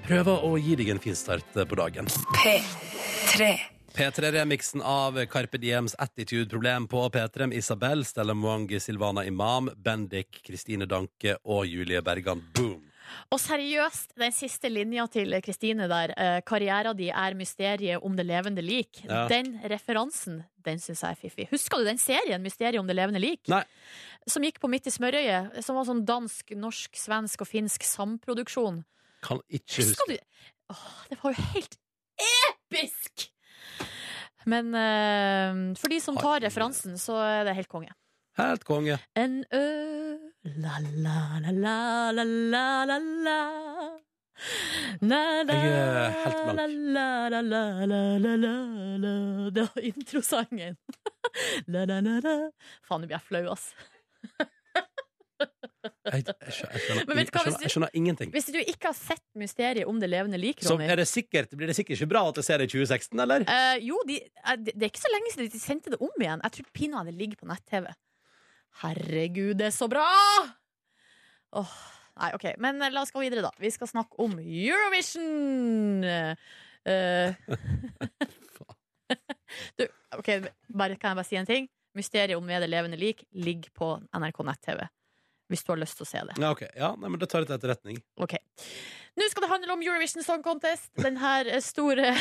prøver 0.08 0.45
å 0.45 0.58
gi 0.60 0.76
deg 0.80 0.93
en 0.93 1.04
fin 1.04 1.18
start 1.18 1.54
på 1.54 1.80
dagen. 1.80 2.10
P3. 2.41 3.54
P3-remiksen 3.94 4.82
av 4.82 5.26
Carpe 5.26 5.58
Diems 5.62 5.96
Attitude 6.02 6.50
Problem 6.50 6.88
på 6.88 7.10
P3 7.10 7.54
Isabel, 7.54 8.06
Stella 8.06 8.34
Mwangi, 8.34 8.80
Silvana 8.80 9.26
Imam, 9.26 9.70
Bendik, 9.76 10.39
Kristine 10.44 10.88
Danke 10.89 11.36
og 11.44 11.68
Julie 11.70 12.02
Bergan. 12.02 12.41
Boom! 12.58 12.82
Og 13.30 13.38
seriøst, 13.38 14.16
den 14.18 14.34
siste 14.34 14.72
linja 14.72 15.06
til 15.14 15.36
Kristine 15.46 15.86
der, 15.91 16.14
eh, 16.18 16.39
karriera 16.41 16.94
di 16.98 17.10
er 17.10 17.36
mysteriet 17.38 18.02
om 18.02 18.16
det 18.18 18.26
levende 18.26 18.64
lik. 18.66 19.04
Ja. 19.04 19.28
Den 19.30 19.60
referansen, 19.70 20.44
den 20.66 20.80
syns 20.82 21.04
jeg 21.04 21.12
er 21.12 21.20
fiffig. 21.20 21.48
Husker 21.52 21.78
du 21.78 21.86
den 21.86 22.02
serien, 22.02 22.41
Mysteriet 22.41 22.80
om 22.80 22.88
det 22.88 22.96
levende 22.96 23.22
lik? 23.22 23.46
Nei. 23.48 23.62
Som 24.26 24.41
gikk 24.44 24.58
på 24.60 24.72
Midt 24.72 24.88
i 24.88 24.96
smørøyet, 24.96 25.62
som 25.62 25.76
var 25.76 25.86
sånn 25.86 26.06
dansk, 26.08 26.56
norsk, 26.58 26.96
svensk 26.98 27.41
og 27.46 27.48
finsk 27.52 27.84
samproduksjon. 27.84 28.82
Kan 29.22 29.44
ikke 29.52 29.84
Husker 29.84 30.02
huske. 30.02 30.18
du? 30.18 30.74
Åh, 30.74 30.89
det 31.12 31.20
var 31.22 31.36
jo 31.38 31.46
helt 31.54 31.78
episk! 32.18 33.32
Men 34.50 34.74
eh, 34.76 35.60
for 35.80 35.94
de 35.94 36.00
som 36.04 36.18
tar 36.20 36.44
referansen, 36.44 36.98
så 37.02 37.18
er 37.24 37.44
det 37.48 37.58
helt 37.60 37.72
konge. 37.72 37.94
Helt 38.38 38.64
konge. 38.66 38.98
En 39.16 39.44
ø 39.54 39.64
la 40.44 40.80
la 40.82 41.20
la 41.39 42.12
la 42.12 42.24
la 42.24 42.66
la 42.86 42.98
la 42.98 43.38
Jeg 45.02 45.46
er 45.50 46.16
helt 46.24 46.41
blank. 46.50 46.72
Det 49.56 49.64
var 49.70 49.82
introsangen. 49.84 50.78
la. 51.68 51.86
Faen, 52.84 53.02
nå 53.02 53.08
blir 53.08 53.18
jeg 53.18 53.26
flau, 53.30 53.46
ass. 53.54 53.70
Jeg, 55.84 56.23
jeg, 56.23 56.23
skjønner, 56.23 56.38
jeg, 56.47 56.53
skjønner, 56.55 57.17
jeg, 57.19 57.27
skjønner, 57.27 57.63
jeg 57.65 57.71
skjønner 57.73 57.97
ingenting. 57.99 58.31
Hvis 58.31 58.47
du 58.47 58.59
ikke 58.59 58.89
har 58.89 58.95
sett 58.97 59.23
Mysteriet 59.39 59.89
om 59.89 59.99
det 59.99 60.07
levende 60.11 60.39
lik, 60.39 60.63
Ronny 60.67 60.88
det 60.99 61.07
sikkert, 61.09 61.51
blir 61.59 61.67
det 61.67 61.75
sikkert 61.75 61.99
ikke 61.99 62.11
bra 62.13 62.21
at 62.29 62.39
jeg 62.39 62.47
ser 62.47 62.63
det 62.63 62.69
i 62.69 62.73
2016, 62.73 63.23
eller? 63.25 63.45
Uh, 63.49 63.75
jo, 63.84 63.99
de, 64.07 64.19
eh, 64.23 64.57
det 64.63 64.77
er 64.79 64.91
ikke 64.91 65.03
så 65.03 65.11
lenge 65.11 65.34
siden 65.34 65.51
de 65.51 65.61
sendte 65.61 65.93
det 65.93 65.99
om 65.99 66.23
igjen. 66.23 66.43
Jeg 66.45 66.55
tror 66.57 66.69
pinadø 66.79 67.11
det 67.11 67.19
ligger 67.19 67.41
på 67.41 67.49
nett-TV. 67.51 67.89
Herregud, 68.84 69.55
det 69.59 69.67
er 69.69 69.75
så 69.75 69.89
bra! 69.91 70.07
Åh, 71.59 71.75
nei, 72.21 72.31
ok, 72.38 72.47
Men 72.63 72.81
eh, 72.81 72.93
la 72.93 73.03
oss 73.03 73.13
gå 73.13 73.21
videre, 73.23 73.43
da. 73.45 73.51
Vi 73.61 73.73
skal 73.73 73.91
snakke 73.91 74.17
om 74.23 74.39
Eurovision! 74.39 76.03
Uh, 76.07 76.36
du, 79.77 79.88
ok, 80.17 80.29
bare, 80.73 80.97
Kan 80.97 81.13
jeg 81.13 81.19
bare 81.19 81.27
si 81.27 81.39
en 81.39 81.49
ting? 81.49 81.69
Mysteriet 81.97 82.38
om 82.38 82.45
Med 82.45 82.63
det 82.63 82.71
levende 82.71 82.97
lik 82.97 83.23
ligger 83.31 83.69
på 83.75 83.93
NRK 84.15 84.45
nett-TV. 84.47 84.88
Hvis 85.54 85.66
du 85.66 85.74
har 85.76 85.82
lyst 85.82 85.99
til 85.99 86.08
å 86.08 86.10
se 86.10 86.26
det. 86.26 86.36
Ja, 86.41 86.51
ok. 86.56 86.66
Ja, 86.74 86.93
nei, 86.97 87.14
men 87.14 87.22
det 87.22 87.30
tar 87.30 87.43
jeg 87.43 87.51
til 87.51 87.58
etterretning. 87.60 87.99
Ok. 88.18 88.39
Nå 89.14 89.28
skal 89.30 89.45
det 89.45 89.51
handle 89.51 89.76
om 89.76 89.84
Eurovision 89.86 90.26
Song 90.26 90.41
Contest. 90.41 90.89
Den 90.97 91.20
her 91.22 91.51
store 91.62 92.16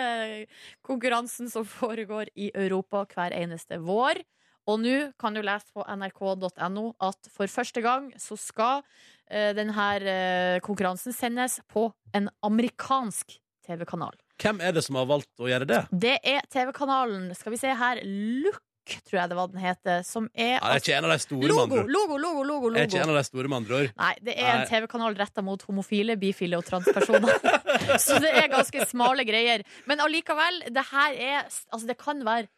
konkurransen 0.88 1.50
som 1.52 1.66
foregår 1.68 2.32
i 2.34 2.50
Europa 2.50 3.04
hver 3.12 3.36
eneste 3.38 3.78
vår. 3.78 4.24
Og 4.68 4.82
nå 4.82 4.96
kan 5.20 5.36
du 5.36 5.40
lese 5.44 5.70
på 5.72 5.84
nrk.no 5.86 6.88
at 7.00 7.30
for 7.32 7.48
første 7.48 7.82
gang 7.84 8.10
så 8.20 8.36
skal 8.36 8.82
uh, 8.82 9.50
denne 9.56 9.90
eh, 10.02 10.58
konkurransen 10.64 11.14
sendes 11.16 11.60
på 11.72 11.86
en 12.16 12.28
amerikansk 12.44 13.38
TV-kanal. 13.64 14.16
Hvem 14.38 14.60
er 14.62 14.74
det 14.76 14.84
som 14.86 14.98
har 15.00 15.08
valgt 15.08 15.40
å 15.42 15.48
gjøre 15.50 15.66
det? 15.68 15.80
Det 15.90 16.16
er 16.20 16.44
TV-kanalen, 16.52 17.30
skal 17.34 17.54
vi 17.54 17.60
se 17.60 17.72
her, 17.74 18.00
Look, 18.04 18.62
tror 19.08 19.18
jeg 19.20 19.30
det 19.30 19.38
var 19.38 19.50
den 19.52 19.62
heter, 19.62 20.02
som 20.06 20.28
er 20.34 20.54
Ja, 20.56 20.60
det 20.62 20.76
er 20.76 20.82
ikke 20.82 20.96
en 20.98 21.08
av 21.08 21.14
de 21.14 21.18
store, 21.24 21.50
Logo, 21.52 21.80
logo, 21.86 22.18
logo, 22.20 22.44
logo, 22.50 22.70
Det 22.74 22.84
er 22.84 22.90
ikke 22.90 23.02
en 23.04 23.12
av 23.14 23.18
de 23.20 23.24
store, 23.28 23.48
med 23.52 23.60
andre 23.62 23.80
ord. 23.80 23.90
Nei, 24.02 24.12
det 24.28 24.36
er 24.36 24.50
en 24.54 24.64
TV-kanal 24.70 25.18
retta 25.18 25.44
mot 25.44 25.62
homofile, 25.68 26.16
bifile 26.20 26.60
og 26.60 26.66
transpersoner. 26.68 27.36
Så 28.06 28.18
det 28.22 28.32
er 28.32 28.48
ganske 28.52 28.86
smale 28.90 29.26
greier. 29.28 29.64
Men 29.90 30.02
allikevel, 30.04 30.64
det 30.72 30.86
her 30.92 31.18
er 31.18 31.36
Altså, 31.48 31.84
det 31.88 31.98
kan 32.00 32.20
være 32.24 32.48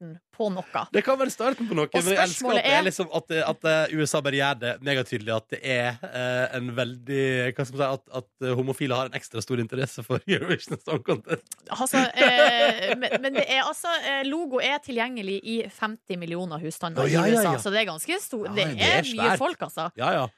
starten 0.00 0.18
på 0.32 0.46
noe. 0.52 0.82
Det 0.92 1.02
kan 1.04 1.18
være 1.20 1.30
starten 1.32 1.68
på 1.68 1.74
noe, 1.76 1.88
men 1.92 2.06
jeg 2.08 2.18
elsker 2.22 2.50
at 2.50 2.56
det 2.56 2.64
er 2.70 2.78
er- 2.78 2.84
liksom 2.86 3.08
at, 3.12 3.26
det- 3.28 3.44
at 3.44 3.64
eh, 3.64 3.96
USA 3.98 4.20
bare 4.20 4.32
gjør 4.38 4.58
det 4.60 4.72
megatydelig 4.82 5.34
at 5.36 5.48
det 5.50 5.60
er 5.62 5.98
eh, 6.02 6.56
en 6.56 6.70
veldig 6.76 7.54
Hva 7.54 7.64
skal 7.66 7.76
man 7.76 7.82
si 7.82 7.90
At, 7.92 8.24
at 8.24 8.56
homofile 8.56 8.94
har 8.96 9.06
en 9.10 9.12
ekstra 9.18 9.42
stor 9.42 9.58
interesse 9.60 10.02
for 10.06 10.20
Eurovision 10.26 10.78
Song 10.80 11.02
Contest. 11.02 11.44
Altså, 11.70 11.98
eh, 12.14 12.96
men, 12.96 13.10
men 13.20 13.34
det 13.34 13.44
er 13.48 13.64
altså 13.66 13.88
eh, 14.06 14.22
Logo 14.28 14.60
er 14.60 14.78
tilgjengelig 14.84 15.40
i 15.44 15.62
50 15.68 16.16
millioner 16.20 16.58
husstander 16.62 17.04
oh, 17.04 17.10
ja, 17.10 17.24
i 17.26 17.34
ja, 17.34 17.40
USA, 17.40 17.58
så 17.60 17.70
det 17.70 17.82
er 17.84 17.90
ganske 17.92 18.20
stor 18.20 18.46
Ja, 18.48 18.54
Det 18.56 18.68
det 18.76 18.86
er 18.88 19.00
er 19.02 19.10
mye 19.16 19.36
folk, 19.40 19.60
altså. 19.68 19.90
Ja, 20.00 20.12
ja. 20.16 20.28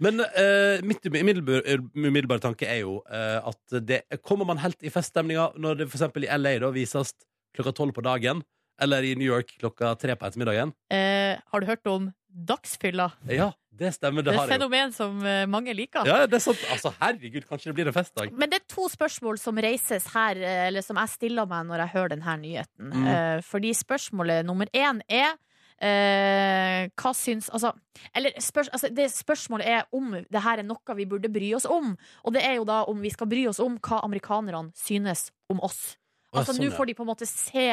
Men 0.00 0.16
uh, 0.16 0.80
mitt 0.80 1.04
umiddelbare, 1.04 2.40
tanke 2.40 2.64
er 2.64 2.78
jo 2.80 3.02
uh, 3.04 3.50
at 3.50 3.74
det 3.84 3.98
kommer 4.24 4.46
man 4.48 4.56
helt 4.62 4.80
i 4.80 4.88
feststemninga 4.88 5.50
når 5.60 5.82
det 5.82 5.88
eksempel 5.90 6.24
i 6.24 6.30
LA 6.38 6.54
da 6.62 6.70
vises 6.72 7.12
klokka 7.52 7.74
tolv 7.76 7.92
på 7.92 8.00
dagen, 8.06 8.40
eller 8.82 9.06
i 9.06 9.14
New 9.18 9.28
York 9.28 9.56
klokka 9.60 9.94
tre 10.00 10.16
på 10.16 10.28
ettermiddagen. 10.28 10.72
Eh, 10.92 11.40
har 11.52 11.60
du 11.60 11.66
hørt 11.68 11.86
om 11.90 12.10
dagsfylla? 12.30 13.10
Ja, 13.28 13.50
det 13.70 13.92
stemmer. 13.96 14.22
Det 14.22 14.32
Det 14.32 14.38
er 14.38 14.44
et 14.44 14.54
fenomen 14.54 14.92
som 14.94 15.20
eh, 15.26 15.46
mange 15.50 15.74
liker. 15.74 16.06
Ja, 16.06 16.26
det 16.26 16.40
er 16.40 16.44
sant. 16.44 16.62
Altså, 16.72 16.92
herregud, 17.00 17.46
kanskje 17.48 17.70
det 17.70 17.76
blir 17.78 17.90
en 17.90 17.96
festdag. 17.96 18.32
Men 18.32 18.50
det 18.50 18.62
er 18.62 18.66
to 18.70 18.88
spørsmål 18.92 19.38
som 19.40 19.58
reises 19.58 20.08
her, 20.14 20.36
eh, 20.36 20.66
eller 20.68 20.84
som 20.86 20.98
jeg 21.00 21.14
stiller 21.16 21.48
meg 21.50 21.68
når 21.68 21.84
jeg 21.84 21.94
hører 21.94 22.14
denne 22.14 22.36
nyheten. 22.42 22.90
Mm. 22.90 23.06
Eh, 23.12 23.38
fordi 23.46 23.72
spørsmålet 23.76 24.44
nummer 24.46 24.70
én 24.76 25.00
er 25.08 25.36
eh, 25.80 26.88
hva 26.92 27.12
syns 27.16 27.48
Altså, 27.50 27.72
eller 28.14 28.36
spørs, 28.40 28.68
altså 28.68 28.90
det 28.94 29.08
spørsmålet 29.12 29.66
er 29.66 29.86
om 29.92 30.12
det 30.12 30.42
her 30.44 30.60
er 30.60 30.66
noe 30.66 30.96
vi 30.96 31.08
burde 31.08 31.32
bry 31.32 31.54
oss 31.56 31.66
om. 31.68 31.96
Og 32.24 32.34
det 32.36 32.44
er 32.44 32.58
jo 32.60 32.68
da 32.68 32.82
om 32.84 33.00
vi 33.00 33.10
skal 33.10 33.30
bry 33.30 33.46
oss 33.48 33.60
om 33.60 33.78
hva 33.78 34.02
amerikanerne 34.04 34.72
synes 34.76 35.30
om 35.48 35.60
oss. 35.64 35.96
Altså 36.30 36.52
sånn, 36.52 36.62
Nå 36.62 36.70
ja. 36.70 36.76
får 36.76 36.86
de 36.86 36.94
på 36.94 37.02
en 37.02 37.10
måte 37.10 37.26
se 37.26 37.70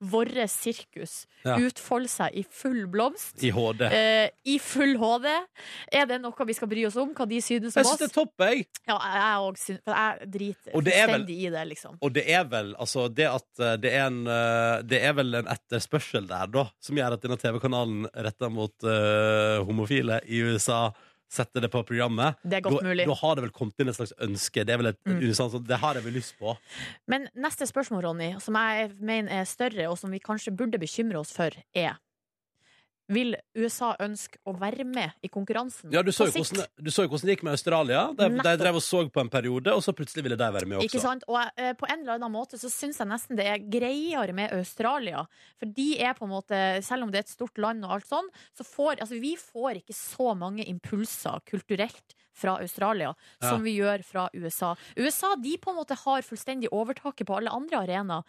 våre 0.00 0.44
sirkus 0.50 1.26
Ja. 1.44 1.56
utfolde 1.58 2.08
seg 2.10 2.34
i 2.34 2.42
full 2.42 2.86
blomst. 2.90 3.42
I 3.42 3.50
HD. 3.54 3.82
Eh, 3.86 4.30
I 4.46 4.58
full 4.58 4.96
HD. 4.98 5.26
Er 5.92 6.06
det 6.06 6.20
noe 6.22 6.46
vi 6.46 6.54
skal 6.54 6.68
bry 6.68 6.84
oss 6.86 6.96
om? 6.96 7.14
Hva 7.14 7.26
de 7.28 7.40
synes 7.42 7.76
om 7.76 7.82
Jeg 7.82 7.86
syns 7.86 7.98
det 8.02 8.08
er 8.10 8.14
topp, 8.14 8.34
jeg. 8.38 8.66
Ja, 8.88 8.98
jeg, 8.98 9.38
òg 9.48 9.58
syns- 9.58 9.82
for 9.84 9.94
jeg 9.94 10.30
driter 10.30 10.70
er 10.70 10.76
fullstendig 10.78 11.38
i 11.46 11.50
det, 11.50 11.66
liksom. 11.68 11.98
Og 12.02 12.12
det 12.14 12.24
er 12.30 12.44
vel 12.44 12.74
altså 12.78 13.08
det 13.12 13.26
at 13.30 13.62
eh, 13.62 13.76
det 13.76 13.92
er 13.92 14.06
en 14.06 14.20
eh, 14.26 14.82
Det 14.82 15.02
er 15.02 15.12
vel 15.18 15.34
en 15.34 15.46
etterspørsel 15.50 16.26
der, 16.28 16.46
da, 16.46 16.66
som 16.80 16.96
gjør 16.96 17.12
at 17.16 17.22
denne 17.22 17.38
TV-kanalen 17.38 18.06
retter 18.14 18.50
mot 18.50 18.74
uh, 18.84 19.64
homofile 19.66 20.20
i 20.26 20.40
USA 20.42 20.90
setter 21.28 21.60
det 21.60 21.68
på 21.70 21.82
programmet. 21.84 22.36
Det 22.42 22.56
er 22.58 22.64
godt 22.64 22.80
da, 22.82 22.88
mulig. 22.88 23.06
Da 23.06 23.14
har 23.20 23.34
det 23.36 23.42
vel 23.44 23.52
kommet 23.52 23.78
inn 23.84 23.88
et 23.92 23.96
slags 23.98 24.14
ønske. 24.24 24.64
Det 24.64 24.72
er 24.74 24.78
vel 24.80 24.86
et 24.94 24.98
Mm. 25.04 25.18
unisant 25.22 25.52
sånn 25.52 25.66
Det 25.66 25.78
har 25.78 25.94
jeg 25.94 26.04
vel 26.04 26.14
lyst 26.14 26.34
på. 26.38 26.56
Men 27.06 27.28
neste 27.36 27.66
spørsmål, 27.68 28.02
Ronny, 28.04 28.40
som 28.40 28.54
jeg 28.54 28.92
mener 29.00 29.30
er 29.40 29.44
større, 29.44 29.88
og 29.90 29.98
som 29.98 30.10
vi 30.10 30.18
kanskje 30.20 30.54
burde 30.56 30.78
bekymre 30.80 31.18
oss 31.20 31.32
for, 31.32 31.50
er 31.74 31.98
Vil 33.08 33.32
USA 33.56 33.94
ønske 34.04 34.36
å 34.44 34.52
være 34.60 34.84
med 34.84 35.14
i 35.24 35.30
konkurransen 35.32 35.92
Ja, 35.94 36.02
du 36.04 36.10
så, 36.12 36.26
på 36.28 36.34
sikt? 36.36 36.50
hvordan, 36.52 36.66
du 36.84 36.90
så 36.92 37.06
jo 37.06 37.08
hvordan 37.08 37.30
det 37.30 37.36
gikk 37.38 37.44
med 37.48 37.56
Australia. 37.56 38.02
De, 38.18 38.28
de 38.36 38.52
drev 38.60 38.76
og 38.76 38.84
så 38.84 39.00
på 39.08 39.22
en 39.24 39.30
periode, 39.32 39.72
og 39.72 39.80
så 39.84 39.94
plutselig 39.96 40.26
ville 40.26 40.36
de 40.36 40.50
være 40.58 40.68
med 40.68 40.76
også. 40.82 40.90
Ikke 40.90 41.00
sant? 41.00 41.24
Og 41.32 41.40
eh, 41.56 41.72
på 41.80 41.88
en 41.88 42.02
eller 42.04 42.18
annen 42.18 42.34
måte 42.34 42.60
så 42.60 42.68
syns 42.72 43.00
jeg 43.00 43.08
nesten 43.08 43.38
det 43.40 43.48
er 43.48 43.64
greiere 43.64 44.36
med 44.36 44.52
Australia. 44.58 45.24
For 45.56 45.72
de 45.80 45.88
er 46.04 46.12
på 46.18 46.28
en 46.28 46.34
måte, 46.36 46.60
selv 46.84 47.08
om 47.08 47.12
det 47.14 47.22
er 47.22 47.26
et 47.28 47.32
stort 47.32 47.56
land 47.64 47.84
og 47.88 47.96
alt 47.96 48.08
sånn, 48.12 48.28
så 48.52 48.68
får 48.68 49.00
altså 49.00 49.20
vi 49.22 49.34
får 49.40 49.80
ikke 49.80 49.96
så 49.96 50.34
mange 50.36 50.68
impulser 50.68 51.40
kulturelt 51.48 52.12
fra 52.38 52.52
Australia 52.62 53.14
Ja. 53.42 53.48
som 53.50 53.64
vi 53.64 53.72
gjør 53.80 54.04
fra 54.06 54.28
USA. 54.36 54.76
USA 54.96 55.32
de 55.42 55.56
på 55.58 55.72
en 55.72 55.78
måte 55.80 55.96
har 55.98 56.22
fullstendig 56.22 56.68
overtaket 56.70 57.26
på 57.26 57.34
alle 57.34 57.50
andre 57.50 57.80
arenaer. 57.82 58.22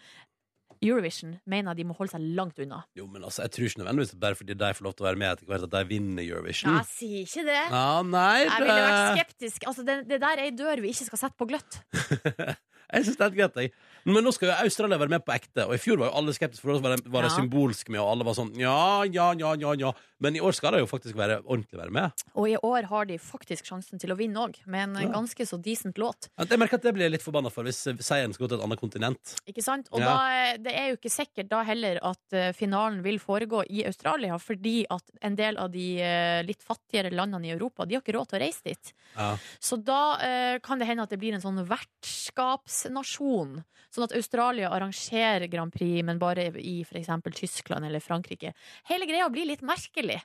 Eurovision 0.79 1.33
mener 1.49 1.75
de 1.75 1.83
må 1.83 1.95
holde 1.97 2.13
seg 2.13 2.23
langt 2.37 2.59
unna. 2.63 2.81
Jo, 2.95 3.07
men 3.11 3.23
altså, 3.27 3.43
jeg 3.43 3.51
tror 3.55 3.67
ikke 3.67 3.81
nødvendigvis 3.81 4.13
bare 4.21 4.39
fordi 4.39 4.55
de 4.61 4.71
får 4.77 4.87
lov 4.87 4.95
til 4.95 5.05
å 5.05 5.09
være 5.09 5.19
med 5.19 5.33
etter 5.33 5.49
hvert, 5.49 5.65
at 5.67 5.75
de 5.75 5.81
vinner 5.89 6.23
Eurovision. 6.23 6.77
Jeg 6.77 6.89
sier 6.93 7.25
ikke 7.27 7.45
det. 7.49 7.59
Ja, 7.73 7.85
nei, 8.07 8.39
Jeg 8.45 8.63
ville 8.63 8.79
vært 8.85 9.19
skeptisk. 9.19 9.67
Altså, 9.71 9.85
det, 9.87 9.97
det 10.07 10.21
der 10.23 10.39
er 10.39 10.47
ei 10.47 10.55
dør 10.55 10.83
vi 10.85 10.93
ikke 10.95 11.09
skal 11.11 11.23
sette 11.25 11.39
på 11.39 11.49
gløtt. 11.51 11.81
Jeg 12.89 13.05
synes 13.05 13.17
det 13.19 13.21
er 13.21 13.29
helt 13.29 13.37
greit, 13.37 13.57
jeg. 13.61 13.71
Men 14.09 14.23
nå 14.25 14.31
skal 14.33 14.49
jo 14.49 14.55
Australia 14.65 14.97
være 14.97 15.13
med 15.13 15.23
på 15.27 15.33
ekte, 15.35 15.65
og 15.67 15.73
i 15.75 15.81
fjor 15.81 15.99
var 16.01 16.09
jo 16.09 16.15
alle 16.17 16.33
skeptiske, 16.33 16.63
for 16.65 16.73
da 16.73 16.79
var 16.81 16.95
det, 16.97 17.05
var 17.13 17.21
det 17.27 17.29
Ja. 17.31 17.35
symbolsk 17.37 17.89
med, 17.93 17.99
og 18.01 18.09
alle 18.13 18.25
var 18.25 18.33
sånn 18.37 18.51
ja, 18.57 19.03
ja, 19.05 19.27
ja, 19.37 19.53
ja, 19.61 19.73
ja. 19.77 19.91
Men 20.19 20.35
i 20.35 20.41
år 20.43 20.51
skal 20.57 20.73
de 20.75 20.79
jo 20.81 20.87
faktisk 20.89 21.15
være 21.15 21.37
ordentlig 21.45 21.77
være 21.79 21.91
med. 21.95 22.11
Og 22.35 22.49
i 22.49 22.57
år 22.57 22.83
har 22.89 23.05
de 23.07 23.15
faktisk 23.21 23.63
sjansen 23.69 23.99
til 24.01 24.11
å 24.11 24.17
vinne 24.19 24.35
òg, 24.41 24.57
med 24.67 24.89
en 24.89 24.95
Ja. 25.03 25.13
ganske 25.13 25.45
så 25.47 25.61
decent 25.61 25.95
låt. 26.01 26.27
Jeg 26.37 26.59
merker 26.59 26.75
at 26.75 26.81
det 26.83 26.93
blir 26.93 27.03
jeg 27.07 27.11
litt 27.11 27.23
forbanna 27.23 27.49
for 27.51 27.63
hvis 27.63 27.79
seieren 28.03 28.33
skal 28.33 28.47
gå 28.47 28.49
til 28.49 28.59
et 28.59 28.65
annet 28.65 28.79
kontinent. 28.81 29.35
Ikke 29.47 29.63
sant? 29.63 29.87
Og 29.93 29.99
Ja. 29.99 30.05
da, 30.05 30.57
det 30.57 30.73
er 30.75 30.89
jo 30.89 30.97
ikke 30.97 31.11
sikkert 31.11 31.47
da 31.49 31.63
heller 31.63 31.99
at 32.03 32.33
eh, 32.33 32.51
finalen 32.51 33.01
vil 33.03 33.19
foregå 33.19 33.63
i 33.69 33.85
Australia, 33.85 34.37
fordi 34.37 34.85
at 34.89 35.03
en 35.21 35.35
del 35.35 35.57
av 35.57 35.71
de 35.71 35.99
eh, 36.01 36.43
litt 36.43 36.61
fattigere 36.63 37.11
landene 37.13 37.45
i 37.47 37.51
Europa, 37.55 37.85
de 37.85 37.95
har 37.95 38.01
ikke 38.01 38.15
råd 38.17 38.27
til 38.29 38.39
å 38.39 38.41
reise 38.43 38.63
dit. 38.63 38.93
Ja. 39.15 39.37
Så 39.59 39.77
da 39.83 40.17
eh, 40.19 40.59
kan 40.59 40.79
det 40.79 40.87
hende 40.87 41.03
at 41.03 41.09
det 41.09 41.19
blir 41.19 41.33
en 41.33 41.41
sånn 41.41 41.63
vertskapsnasjon. 41.65 43.63
Sånn 43.99 44.07
at 44.07 44.15
Australia 44.15 44.69
arrangerer 44.71 45.49
Grand 45.51 45.73
Prix, 45.75 46.05
men 46.07 46.19
bare 46.21 46.45
i 46.55 46.77
f.eks. 46.85 47.09
Tyskland 47.35 47.83
eller 47.83 47.99
Frankrike. 47.99 48.53
Hele 48.87 49.07
greia 49.09 49.25
blir 49.27 49.49
litt 49.49 49.63
merkelig. 49.65 50.21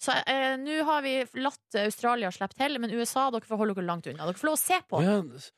Så 0.00 0.14
eh, 0.30 0.54
nå 0.56 0.76
har 0.86 1.02
vi 1.02 1.16
latt 1.42 1.78
Australia 1.82 2.30
slippe 2.30 2.54
til, 2.54 2.78
men 2.78 2.92
USA 2.94 3.24
dere 3.34 3.48
får 3.48 3.58
holde 3.58 3.74
dere 3.74 3.88
langt 3.88 4.06
unna. 4.06 4.28
Dere 4.28 4.38
får 4.38 4.46
lov 4.46 4.54
å 4.54 4.60
se 4.62 4.78
på, 4.86 5.00
ja, 5.02 5.16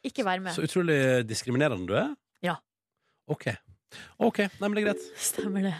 ikke 0.09 0.25
være 0.25 0.43
med. 0.47 0.57
Så 0.57 0.65
utrolig 0.65 0.97
diskriminerende 1.29 1.85
du 1.91 1.93
er. 2.01 2.15
Ja. 2.43 2.55
OK. 3.29 3.51
OK, 4.25 4.41
Nei, 4.57 4.71
men 4.71 4.79
det 4.79 4.83
er 4.83 4.87
greit. 4.89 5.05
Stemmer 5.21 5.67
det. 5.69 5.75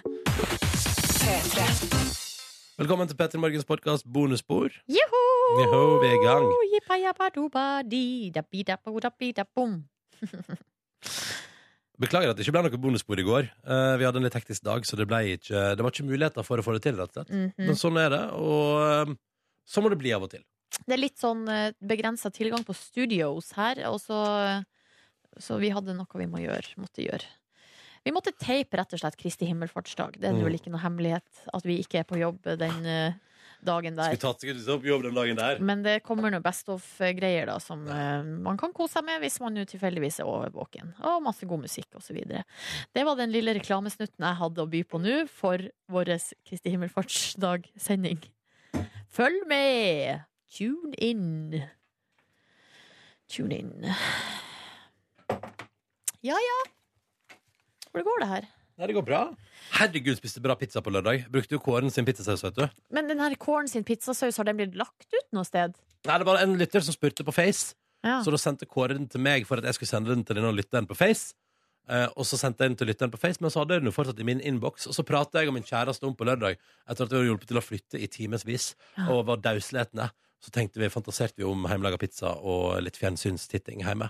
Velkommen 2.83 3.09
til 3.09 3.17
Petter 3.17 3.41
Morgens 3.41 3.65
podkast 3.65 4.05
Bonusspor. 4.05 4.77
Joho! 4.93 5.23
Joho, 5.63 5.81
vi 6.05 6.13
er 6.13 6.19
i 6.19 6.21
gang. 6.27 6.51
Jippa, 6.75 7.01
jappa, 7.01 7.31
duba, 7.33 7.65
di, 7.81 8.29
da, 8.35 8.45
bi, 8.45 8.61
da, 8.69 8.77
bo, 8.77 9.01
da, 9.01 9.09
bi, 9.17 9.33
da, 9.41 9.49
bom. 9.49 9.81
Beklager 12.03 12.33
at 12.33 12.39
det 12.39 12.45
ikke 12.47 12.55
ble 12.57 12.63
noe 12.67 12.81
bonusbord 12.83 13.21
i 13.23 13.27
går. 13.27 13.49
Eh, 13.63 13.97
vi 14.01 14.07
hadde 14.09 14.19
en 14.21 14.27
litt 14.27 14.35
hektisk 14.39 14.65
dag, 14.67 14.83
så 14.89 14.97
det, 14.99 15.07
ble 15.11 15.21
ikke, 15.37 15.61
det 15.79 15.85
var 15.87 15.93
ikke 15.95 16.09
muligheter 16.09 16.47
for 16.47 16.59
å 16.59 16.65
få 16.67 16.75
det 16.77 16.83
til. 16.89 16.97
rett 16.99 17.13
og 17.13 17.21
slett. 17.21 17.31
Mhm. 17.31 17.67
Men 17.69 17.79
sånn 17.79 18.01
er 18.03 18.11
det, 18.15 18.23
og 18.35 19.11
eh, 19.11 19.15
så 19.69 19.83
må 19.85 19.93
det 19.93 20.01
bli 20.03 20.13
av 20.17 20.25
og 20.27 20.33
til. 20.35 20.43
Det 20.89 20.95
er 20.97 21.03
litt 21.03 21.21
sånn 21.21 21.45
begrensa 21.85 22.31
tilgang 22.33 22.65
på 22.65 22.75
studios 22.75 23.53
her, 23.55 23.83
og 23.91 24.01
så, 24.01 24.19
så 25.39 25.59
vi 25.61 25.69
hadde 25.71 25.95
noe 25.95 26.19
vi 26.19 26.27
må 26.27 26.41
gjøre, 26.43 26.75
måtte 26.81 27.05
gjøre. 27.05 27.29
Vi 28.03 28.11
måtte 28.11 28.33
teipe 28.35 28.81
rett 28.81 28.97
og 28.97 28.99
slett 28.99 29.19
Kristi 29.21 29.47
himmelfartsdag. 29.47 30.17
Det 30.19 30.27
er 30.31 30.33
Mm. 30.35 30.43
vel 30.43 30.57
ikke 30.59 30.73
noe 30.73 30.81
hemmelighet 30.83 31.45
at 31.55 31.63
vi 31.69 31.77
ikke 31.85 32.01
er 32.01 32.09
på 32.09 32.19
jobb 32.19 32.43
den 32.59 32.85
eh, 32.87 33.13
dagen 33.67 33.97
der. 33.99 34.17
skulle 34.17 34.59
tatt 34.59 34.75
opp 34.75 34.87
jobb 34.87 35.07
den 35.07 35.17
dagen 35.17 35.39
der? 35.39 35.61
Men 35.63 35.85
det 35.85 36.01
kommer 36.07 36.33
noe 36.33 36.43
Best 36.45 36.69
of-greier 36.73 37.49
da 37.51 37.59
som 37.63 37.85
uh, 37.89 38.23
man 38.23 38.59
kan 38.61 38.75
kose 38.75 38.99
seg 38.99 39.07
med 39.07 39.23
hvis 39.23 39.39
man 39.43 39.57
jo 39.59 39.67
tilfeldigvis 39.69 40.21
er 40.23 40.31
overvåken. 40.31 40.95
Og 41.09 41.23
masse 41.25 41.49
god 41.49 41.65
musikk 41.65 41.99
osv. 42.01 42.19
Det 42.23 43.07
var 43.07 43.19
den 43.21 43.33
lille 43.35 43.55
reklamesnutten 43.59 44.27
jeg 44.27 44.41
hadde 44.43 44.65
å 44.65 44.71
by 44.71 44.83
på 44.89 45.01
nå 45.03 45.23
for 45.31 45.71
vår 45.93 46.17
Kristi 46.47 46.75
himmelfartsdag-sending. 46.75 48.21
Følg 49.13 49.47
med! 49.49 50.27
Tune 50.53 50.93
in. 50.99 51.63
Tune 53.29 53.57
in. 53.57 53.87
Ja 56.23 56.37
ja. 56.37 56.59
Hvordan 57.91 58.05
går 58.05 58.21
det 58.21 58.29
her? 58.29 58.49
Nei, 58.81 58.89
det 58.89 58.97
går 58.97 59.05
bra. 59.07 59.21
Herregud, 59.77 60.17
spiste 60.19 60.41
bra 60.43 60.57
pizza 60.59 60.81
på 60.85 60.93
lørdag. 60.95 61.27
Brukte 61.33 61.57
jo 61.57 61.61
Kåren 61.63 61.93
sin 61.93 62.07
pizzasaus, 62.09 62.43
vet 62.47 62.57
du. 62.57 62.65
Men 62.95 63.11
den 63.11 63.21
her 63.21 63.35
Kåren 63.41 63.69
sin 63.69 63.85
pizzasaus, 63.85 64.39
har 64.41 64.49
den 64.49 64.59
blitt 64.59 64.79
lagt 64.79 65.07
ut 65.13 65.29
noe 65.37 65.45
sted? 65.49 65.77
Nei, 66.09 66.19
det 66.19 66.27
var 66.27 66.41
en 66.41 66.57
lytter 66.59 66.85
som 66.85 66.97
spurte 66.97 67.27
på 67.27 67.35
Face. 67.37 67.77
Ja. 68.03 68.19
Så 68.25 68.33
da 68.35 68.41
sendte 68.41 68.67
Kåre 68.67 68.97
den 68.97 69.07
til 69.13 69.23
meg 69.23 69.47
for 69.47 69.61
at 69.61 69.69
jeg 69.69 69.79
skulle 69.79 69.93
sende 69.93 70.11
den 70.15 70.25
til 70.27 70.41
denne 70.41 70.51
lytteren 70.57 70.89
på 70.89 70.97
Face. 70.99 71.37
Eh, 71.91 72.09
og 72.17 72.27
så 72.27 72.39
sendte 72.39 72.65
jeg 72.65 72.73
den 72.73 72.81
til 72.81 72.91
lytteren 72.91 73.13
på 73.13 73.21
Face, 73.21 73.43
men 73.43 73.53
så 73.53 73.63
hadde 73.63 73.77
jeg 73.77 73.85
den 73.85 73.91
jo 73.91 73.95
fortsatt 73.95 74.25
i 74.25 74.27
min 74.27 74.41
innboks. 74.41 74.89
Og 74.91 74.97
så 74.97 75.05
prata 75.07 75.43
jeg 75.43 75.53
og 75.53 75.57
min 75.59 75.69
kjæreste 75.69 76.09
om 76.09 76.17
på 76.19 76.27
lørdag, 76.27 76.59
etter 76.89 77.05
at 77.07 77.13
vi 77.13 77.19
hadde 77.19 77.29
hjulpet 77.31 77.53
til 77.53 77.61
å 77.61 77.65
flytte 77.65 78.01
i 78.01 78.11
timevis, 78.11 78.73
og 79.09 79.25
var 79.31 79.43
dausletne. 79.45 80.11
Så 80.43 80.51
tenkte 80.55 80.83
vi, 80.83 80.91
fantaserte 80.91 81.39
vi 81.39 81.47
om 81.47 81.69
hjemmelaga 81.71 82.01
pizza 82.03 82.35
og 82.41 82.81
litt 82.83 82.99
fjernsynstitting 82.99 83.85
hjemme. 83.87 84.09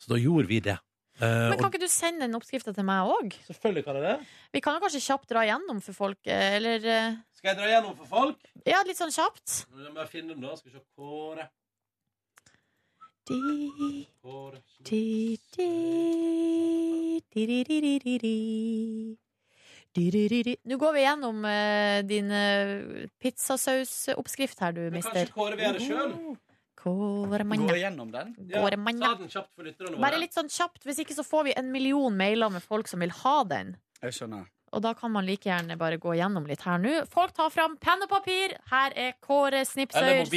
Så 0.00 0.14
da 0.14 0.20
gjorde 0.20 0.48
vi 0.48 0.62
det. 0.64 0.78
Eh, 1.22 1.48
Men 1.50 1.58
kan 1.60 1.70
ikke 1.70 1.78
du 1.84 1.86
sende 1.90 2.24
den 2.26 2.34
oppskrifta 2.34 2.72
til 2.74 2.86
meg 2.88 3.06
òg? 3.06 3.36
Selvfølgelig 3.46 3.84
kan 3.86 3.98
jeg 4.00 4.04
det. 4.08 4.14
Vi 4.56 4.60
kan 4.64 4.74
jo 4.74 4.82
kanskje 4.82 5.02
kjapt 5.04 5.28
dra 5.30 5.44
gjennom 5.46 5.78
for 5.84 5.94
folk, 5.94 6.18
eh, 6.26 6.56
eller 6.58 6.88
eh, 6.90 7.18
Skal 7.38 7.52
jeg 7.52 7.58
dra 7.60 7.68
gjennom 7.70 7.94
for 8.00 8.10
folk? 8.10 8.48
Ja, 8.66 8.80
litt 8.88 8.98
sånn 8.98 9.14
kjapt. 9.14 9.60
Må 9.70 9.94
jeg 10.00 10.10
finne 10.10 10.34
den, 10.34 10.42
da. 10.42 10.56
Skal 10.58 10.72
vi 10.72 10.78
se 10.78 10.82
Kåre. 10.98 11.46
Di, 13.24 13.38
Kåre. 14.20 14.58
di, 14.84 15.38
di, 15.56 15.68
di, 17.32 17.46
di, 17.46 17.62
di, 17.64 17.80
di, 17.80 17.98
di, 18.02 18.18
di. 18.18 19.18
Di, 19.94 20.10
di, 20.10 20.24
di, 20.28 20.40
di. 20.42 20.56
Nå 20.66 20.76
går 20.82 20.92
vi 20.96 21.04
gjennom 21.06 21.44
uh, 21.46 22.00
din 22.02 22.26
uh, 22.34 23.06
pizzasausoppskrift 23.22 24.58
her, 24.66 24.72
du, 24.74 24.80
Men 24.90 24.98
mister. 24.98 25.30
kanskje 25.30 25.36
Kåre 25.38 25.54
vil 25.54 25.68
gjøre 25.68 25.78
det 25.78 25.86
sjøl? 25.86 26.12
Kåre 26.84 27.44
manna. 27.48 27.68
Gå 27.70 27.78
gjennom 27.80 28.10
den. 28.12 28.34
Ja, 28.52 28.64
manna. 28.76 29.14
Ta 29.14 29.20
den 29.22 29.30
kjapt 29.32 29.54
for 29.56 29.64
lytterne 29.64 30.00
Bare 30.02 30.18
litt 30.20 30.36
sånn 30.36 30.50
kjapt, 30.52 30.82
hvis 30.84 31.00
ikke 31.04 31.16
så 31.16 31.24
får 31.24 31.48
vi 31.48 31.54
en 31.56 31.70
million 31.72 32.16
mailer 32.16 32.52
med 32.52 32.64
folk 32.64 32.90
som 32.90 33.00
vil 33.04 33.14
ha 33.22 33.38
den. 33.48 33.76
Jeg 34.02 34.18
skjønner. 34.18 34.50
Og 34.74 34.82
da 34.82 34.90
kan 34.98 35.12
man 35.14 35.24
like 35.24 35.46
gjerne 35.46 35.76
bare 35.78 36.00
gå 36.02 36.16
gjennom 36.18 36.46
litt 36.50 36.64
her 36.66 36.80
nå. 36.82 36.94
Folk 37.10 37.32
tar 37.36 37.50
fram 37.54 37.76
penn 37.80 38.02
og 38.04 38.10
papir. 38.10 38.56
Her 38.72 38.94
er 38.98 39.12
Kåre 39.22 39.62
Snipsøyers. 39.68 40.32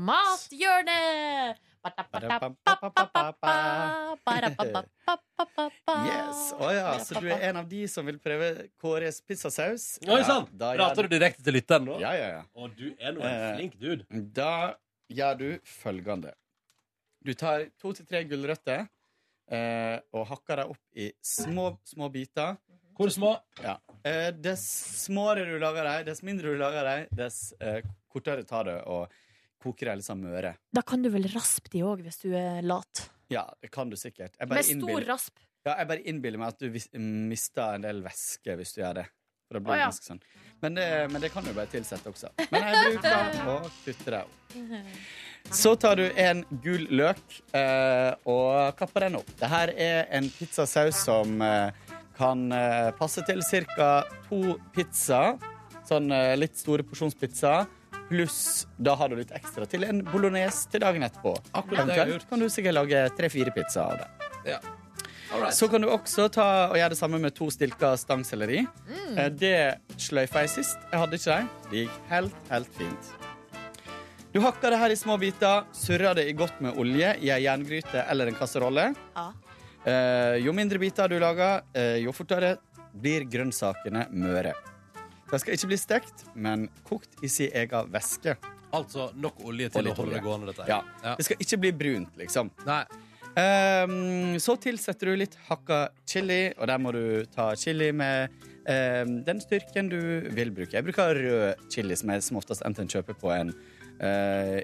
Mathjørnet! 0.00 1.60
Yes. 6.08 6.40
Å 6.58 6.70
ja, 6.74 6.88
så 7.04 7.20
du 7.22 7.28
er 7.30 7.44
en 7.50 7.60
av 7.60 7.68
de 7.70 7.84
som 7.90 8.06
vil 8.08 8.18
prøve 8.22 8.50
Kåres 8.82 9.20
pizzasaus? 9.24 9.86
Oi 10.08 10.20
sann! 10.26 10.48
Prater 10.58 11.06
du 11.06 11.14
direkte 11.14 11.44
til 11.46 11.56
lytteren 11.56 11.86
nå? 11.88 12.00
Ja, 12.02 12.12
ja, 12.18 12.28
ja. 12.38 12.42
Og 12.58 12.74
du 12.76 12.90
er 12.98 13.14
nå 13.14 13.22
en 13.22 13.28
Eh, 13.38 13.54
flink 13.56 13.78
dude. 13.80 14.04
Da 14.34 14.74
gjør 15.08 15.38
du 15.40 15.48
følgende. 15.66 16.34
Du 17.24 17.32
tar 17.34 17.66
to 17.80 17.92
til 17.96 18.06
tre 18.08 18.22
gulrøtter 18.28 18.86
eh, 19.50 19.98
og 20.14 20.26
hakker 20.30 20.62
dem 20.62 20.74
opp 20.74 20.98
i 21.00 21.10
små, 21.24 21.72
små 21.88 22.10
biter. 22.14 22.58
Hvor 22.98 23.10
små? 23.14 23.32
Ja. 23.62 23.76
Eh, 24.06 24.30
dess 24.34 24.64
småere 25.04 25.46
du 25.46 25.56
lager 25.62 25.86
dem, 25.86 26.06
dess 26.08 26.22
mindre 26.26 26.54
du 26.54 26.58
lager 26.60 26.86
dem, 26.88 27.18
dess 27.18 27.52
eh, 27.62 27.82
kortere 28.10 28.46
tar 28.48 28.66
det 28.70 28.78
å 28.90 29.04
koke 29.62 29.86
dem 29.86 29.98
litt 30.00 30.06
sånn 30.06 30.22
møre. 30.22 30.54
Da 30.74 30.82
kan 30.86 31.02
du 31.02 31.10
vel 31.14 31.28
raspe 31.34 31.70
de 31.72 31.82
òg, 31.86 32.02
hvis 32.06 32.20
du 32.22 32.30
er 32.38 32.62
lat. 32.66 33.08
Ja, 33.32 33.44
det 33.62 33.70
kan 33.74 33.90
du 33.90 33.96
sikkert. 33.98 34.36
Jeg 34.38 34.48
Med 34.48 34.64
stor 34.64 34.74
innbiller- 34.76 35.08
rasp. 35.12 35.38
Ja, 35.66 35.74
jeg 35.82 35.88
bare 35.90 36.04
innbiller 36.08 36.40
meg 36.40 36.54
at 36.54 36.62
du 36.62 36.98
mister 37.28 37.74
en 37.76 37.82
del 37.84 37.98
væske 38.04 38.54
hvis 38.56 38.72
du 38.76 38.80
gjør 38.80 39.02
det. 39.02 39.08
For 39.48 39.58
det 39.58 39.62
blir 39.64 39.74
det 39.74 39.80
ja. 39.82 39.88
ganske 39.90 40.06
sånn. 40.06 40.22
Men 40.60 40.74
det, 40.74 41.08
men 41.12 41.22
det 41.22 41.28
kan 41.30 41.44
du 41.44 41.52
bare 41.54 41.70
tilsette 41.70 42.10
også. 42.10 42.32
Men 42.50 42.64
jeg 42.66 42.94
bruker 42.96 43.44
å 43.46 43.58
kutte 43.84 44.14
det 44.14 44.22
opp. 44.24 44.88
Så 45.54 45.74
tar 45.80 46.00
du 46.00 46.08
en 46.18 46.42
gul 46.64 46.88
løk 46.98 47.36
eh, 47.56 48.10
og 48.28 48.74
kapper 48.78 49.06
den 49.06 49.20
opp. 49.20 49.30
Dette 49.38 49.60
er 49.78 50.02
en 50.18 50.26
pizzasaus 50.34 50.98
som 51.06 51.38
eh, 51.44 51.70
kan 52.18 52.42
eh, 52.52 52.90
passe 52.98 53.22
til 53.28 53.44
ca. 53.70 53.92
to 54.28 54.58
pizzaer. 54.74 55.38
Sånn 55.88 56.10
litt 56.36 56.58
store 56.60 56.84
porsjonspizza. 56.84 57.62
Pluss 58.10 58.66
da 58.76 58.92
har 58.98 59.08
du 59.08 59.16
litt 59.16 59.30
ekstra 59.36 59.64
til 59.68 59.86
en 59.86 60.02
bolognese 60.04 60.68
til 60.72 60.82
dagen 60.84 61.06
etterpå. 61.06 61.32
Akkurat 61.52 61.88
det 61.88 61.94
jeg 61.94 62.02
har 62.02 62.10
Eventuelt 62.10 62.28
kan 62.28 62.42
du 62.44 62.48
sikkert 62.52 62.76
lage 62.76 63.06
tre-fire 63.16 63.54
pizzaer 63.56 63.94
av 63.94 64.02
det. 64.02 64.28
Ja. 64.52 64.60
Så 65.52 65.68
kan 65.68 65.82
du 65.84 65.88
også 65.92 66.28
ta 66.32 66.44
og 66.70 66.76
gjøre 66.78 66.92
det 66.94 66.98
samme 66.98 67.18
med 67.20 67.34
to 67.36 67.50
stilker 67.52 67.96
stangselleri. 68.00 68.62
Mm. 68.88 69.18
Eh, 69.18 69.28
Det 69.30 69.56
sløyfa 70.00 70.40
jeg 70.46 70.52
sist. 70.54 70.78
Jeg 70.92 71.00
hadde 71.02 71.18
ikke 71.18 71.34
det. 71.36 71.48
Det 71.70 71.82
gikk 71.84 71.98
helt, 72.08 72.38
helt 72.50 72.70
fint. 72.78 73.10
Du 74.32 74.40
hakker 74.44 74.70
det 74.70 74.78
her 74.78 74.92
i 74.92 74.96
små 74.96 75.16
biter, 75.20 75.64
surrer 75.72 76.14
det 76.18 76.26
i 76.28 76.32
godt 76.36 76.60
med 76.60 76.76
olje 76.78 77.14
i 77.24 77.30
ei 77.32 77.42
jerngryte 77.46 78.04
eller 78.10 78.28
en 78.28 78.36
kasserolle. 78.36 78.90
Ja. 79.16 79.30
Eh, 79.88 80.36
jo 80.44 80.52
mindre 80.52 80.78
biter 80.78 81.08
du 81.08 81.18
lager, 81.18 81.62
eh, 81.74 81.96
jo 82.04 82.12
fortere 82.12 82.56
blir 82.92 83.24
grønnsakene 83.30 84.06
møre. 84.12 84.52
De 85.30 85.38
skal 85.40 85.54
ikke 85.56 85.68
bli 85.72 85.76
stekt, 85.80 86.24
men 86.34 86.68
kokt 86.88 87.20
i 87.24 87.28
sin 87.28 87.50
egen 87.56 87.90
væske. 87.92 88.36
Altså 88.72 89.10
nok 89.16 89.40
olje 89.48 89.70
til 89.72 89.86
å 89.88 89.94
holde 89.96 90.02
olje. 90.10 90.14
det 90.14 90.24
gående, 90.24 90.46
dette 90.52 90.68
Ja. 90.68 90.82
ja. 91.04 91.14
Det 91.16 91.24
skal 91.24 91.36
ikke 91.40 91.58
bli 91.60 91.72
brunt, 91.72 92.16
liksom. 92.20 92.50
Nei. 92.66 92.84
Ehm, 93.38 94.38
så 94.42 94.56
tilsetter 94.58 95.12
du 95.12 95.18
litt 95.20 95.36
hakka 95.48 95.88
chili, 96.08 96.48
og 96.58 96.66
der 96.70 96.80
må 96.82 96.92
du 96.96 97.02
ta 97.34 97.52
chili 97.58 97.92
med 97.94 98.32
um, 98.66 99.18
den 99.26 99.42
styrken 99.44 99.90
du 99.92 100.00
vil 100.34 100.50
bruke. 100.54 100.74
Jeg 100.74 100.86
bruker 100.88 101.14
rød 101.22 101.68
chili, 101.72 101.96
som 101.98 102.10
jeg 102.14 102.26
som 102.26 102.40
oftest 102.40 102.66
enten 102.66 102.90
kjøper 102.90 103.16
på 103.20 103.30
en 103.36 103.54
uh, 104.02 104.58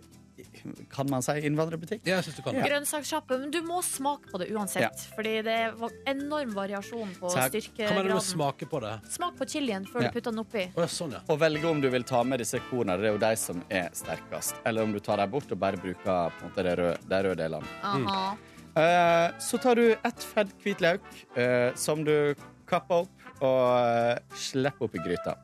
Kan 0.91 1.07
man 1.13 1.23
si 1.23 1.35
innvandrerbutikk? 1.47 2.01
Ja, 2.09 2.17
jeg 2.19 2.25
synes 2.27 2.39
du 2.41 2.43
kan 2.47 2.57
Ja. 2.57 2.65
Grønnsakssjappe. 2.67 3.37
Men 3.39 3.51
du 3.53 3.61
må 3.67 3.83
smake 3.85 4.31
på 4.33 4.39
det 4.41 4.49
uansett. 4.51 4.83
Ja. 4.83 5.11
Fordi 5.15 5.35
det 5.47 5.55
er 5.67 5.75
enorm 6.11 6.55
variasjon 6.57 7.13
på 7.21 7.31
Så 7.31 7.45
styrkegraden. 7.53 7.93
Hva 7.93 7.99
mener 8.01 8.09
du 8.09 8.17
med 8.17 8.27
smake 8.27 8.69
på 8.73 8.81
det? 8.83 8.95
Smak 9.13 9.37
på 9.39 9.47
chilien 9.53 9.85
før 9.87 10.03
Ja. 10.03 10.09
du 10.09 10.17
putter 10.17 10.33
den 10.33 10.41
oppi. 10.43 10.65
Å 10.75 10.87
ja, 10.87 10.89
sånn, 10.91 11.13
ja. 11.15 11.21
Og 11.29 11.39
velge 11.39 11.69
om 11.71 11.85
du 11.85 11.91
vil 11.93 12.03
ta 12.09 12.25
med 12.25 12.41
disse 12.43 12.59
kornene. 12.71 12.97
Det 12.99 13.11
er 13.13 13.15
jo 13.15 13.23
de 13.27 13.37
som 13.45 13.63
er 13.71 13.91
sterkest. 13.93 14.57
Eller 14.65 14.83
om 14.89 14.97
du 14.97 14.99
tar 15.05 15.23
dem 15.23 15.31
bort 15.37 15.53
og 15.53 15.61
bare 15.61 15.77
bruker 15.77 16.03
på 16.03 16.43
en 16.43 16.51
måte 16.51 16.67
de 16.67 16.75
røde, 16.83 16.99
de 17.13 17.23
røde 17.29 17.39
delene. 17.45 17.71
Aha. 17.93 18.19
Eh, 18.33 18.54
så 18.75 19.59
tar 19.63 19.79
du 19.79 19.85
ett 19.95 20.25
fedd 20.35 20.51
hvitløk 20.65 21.05
eh, 21.39 21.71
som 21.79 22.03
du 22.05 22.35
kapper 22.69 23.05
opp 23.05 23.43
og 23.45 23.67
eh, 23.79 24.39
slipper 24.39 24.89
opp 24.89 24.97
i 24.97 25.03
gryta. 25.05 25.37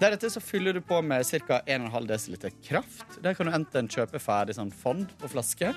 Deretter 0.00 0.32
så 0.32 0.42
fyller 0.42 0.74
du 0.74 0.82
på 0.84 0.98
med 1.06 1.22
ca. 1.46 1.60
1,5 1.70 2.08
dl 2.10 2.48
kraft. 2.66 3.18
Der 3.22 3.36
kan 3.38 3.48
du 3.48 3.54
enten 3.54 3.88
kjøpe 3.90 4.20
ferdig 4.22 4.56
sånn 4.58 4.72
fond 4.74 5.06
på 5.20 5.30
flaske. 5.30 5.70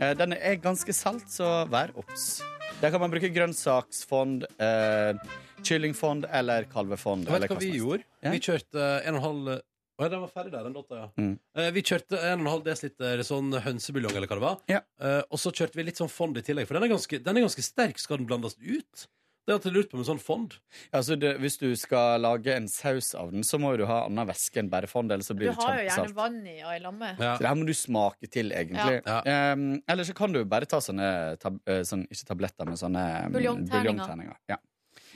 Eh, 0.00 0.12
den 0.18 0.34
er 0.36 0.58
ganske 0.60 0.92
salt, 0.96 1.28
så 1.32 1.62
vær 1.70 1.94
obs. 1.96 2.40
Der 2.82 2.92
kan 2.92 3.00
man 3.00 3.12
bruke 3.12 3.30
grønnsaksfond, 3.32 4.44
eh, 4.60 5.14
kyllingfond 5.62 6.26
eller 6.28 6.66
kalvefond. 6.72 7.30
Vet 7.30 7.38
eller 7.38 7.54
hva 7.54 7.60
vi 7.62 7.72
gjorde? 7.78 8.04
Ja. 8.20 8.34
Vi 8.34 8.42
kjørte 8.42 8.90
en 9.06 9.16
og 9.16 9.22
en 9.22 9.26
halv 9.28 9.56
Å 9.96 10.04
ja, 10.04 10.10
den 10.12 10.20
var 10.20 10.28
ferdig 10.28 10.52
der, 10.52 10.64
den 10.66 10.74
låta, 10.76 10.96
ja. 11.00 11.06
Mm. 11.16 11.34
Eh, 11.56 11.70
vi 11.72 11.82
kjørte 11.88 12.18
en 12.20 12.42
dl 12.44 12.50
halv 12.52 12.64
desiliter 12.66 13.22
sånn 13.24 13.54
hønsebuljong, 13.64 14.12
eller 14.18 14.28
hva 14.28 14.36
det 14.36 14.44
var. 14.44 14.58
Eh, 14.68 15.22
og 15.32 15.40
så 15.40 15.52
kjørte 15.56 15.78
vi 15.78 15.86
litt 15.88 16.00
sånn 16.02 16.12
fond 16.12 16.36
i 16.36 16.44
tillegg, 16.44 16.68
for 16.68 16.76
den 16.76 16.84
er 16.84 16.92
ganske, 16.92 17.20
den 17.24 17.38
er 17.40 17.46
ganske 17.46 17.64
sterk. 17.64 18.02
Skal 18.02 18.20
den 18.20 18.28
blandes 18.28 18.58
ut? 18.60 19.06
Det 19.46 19.54
har 19.54 19.62
jeg 19.62 19.76
lurt 19.76 19.92
på 19.92 20.00
med 20.00 20.08
sånn 20.08 20.18
fond. 20.18 20.56
Altså, 20.90 21.14
det, 21.22 21.36
hvis 21.38 21.54
du 21.60 21.68
skal 21.78 22.18
lage 22.18 22.50
en 22.50 22.66
saus 22.68 23.12
av 23.14 23.30
den, 23.30 23.44
så 23.46 23.60
må 23.62 23.72
jo 23.72 23.84
du 23.84 23.86
ha 23.86 24.00
annen 24.08 24.26
væske 24.26 24.58
enn 24.58 24.68
bare 24.72 24.90
fond, 24.90 25.12
ellers 25.14 25.30
så 25.30 25.36
Du 25.36 25.44
blir 25.44 25.52
det 25.52 25.60
har 25.62 25.76
jo 25.78 25.84
gjerne 25.86 26.16
vann 26.16 26.40
i 26.50 26.56
og 26.58 26.72
i 26.74 26.80
lammet. 26.82 27.20
Så 27.22 27.36
det 27.44 27.48
her 27.52 27.58
må 27.60 27.68
du 27.68 27.74
smake 27.78 28.26
til, 28.36 28.50
egentlig. 28.50 28.98
Ja. 29.06 29.20
Um, 29.54 29.68
eller 29.86 30.08
så 30.08 30.16
kan 30.18 30.34
du 30.34 30.42
bare 30.50 30.66
ta 30.68 30.82
sånne, 30.82 31.10
tab 31.40 31.60
eh, 31.70 31.84
sånn, 31.86 32.02
ikke 32.10 32.32
tabletter, 32.34 32.66
men 32.66 32.80
sånne 32.80 33.04
Buljongterninger. 33.30 33.86
buljongterninger. 33.86 34.40
Ja. 34.50 34.58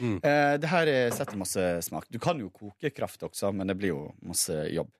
Eh, 0.00 0.54
det 0.60 0.70
her 0.70 0.90
setter 1.14 1.38
masse 1.40 1.66
smak. 1.86 2.08
Du 2.08 2.18
kan 2.22 2.40
jo 2.40 2.50
koke 2.54 2.92
kraft 2.94 3.22
også, 3.26 3.52
men 3.52 3.70
det 3.70 3.76
blir 3.80 3.94
jo 3.94 4.02
masse 4.26 4.56
jobb. 4.72 4.90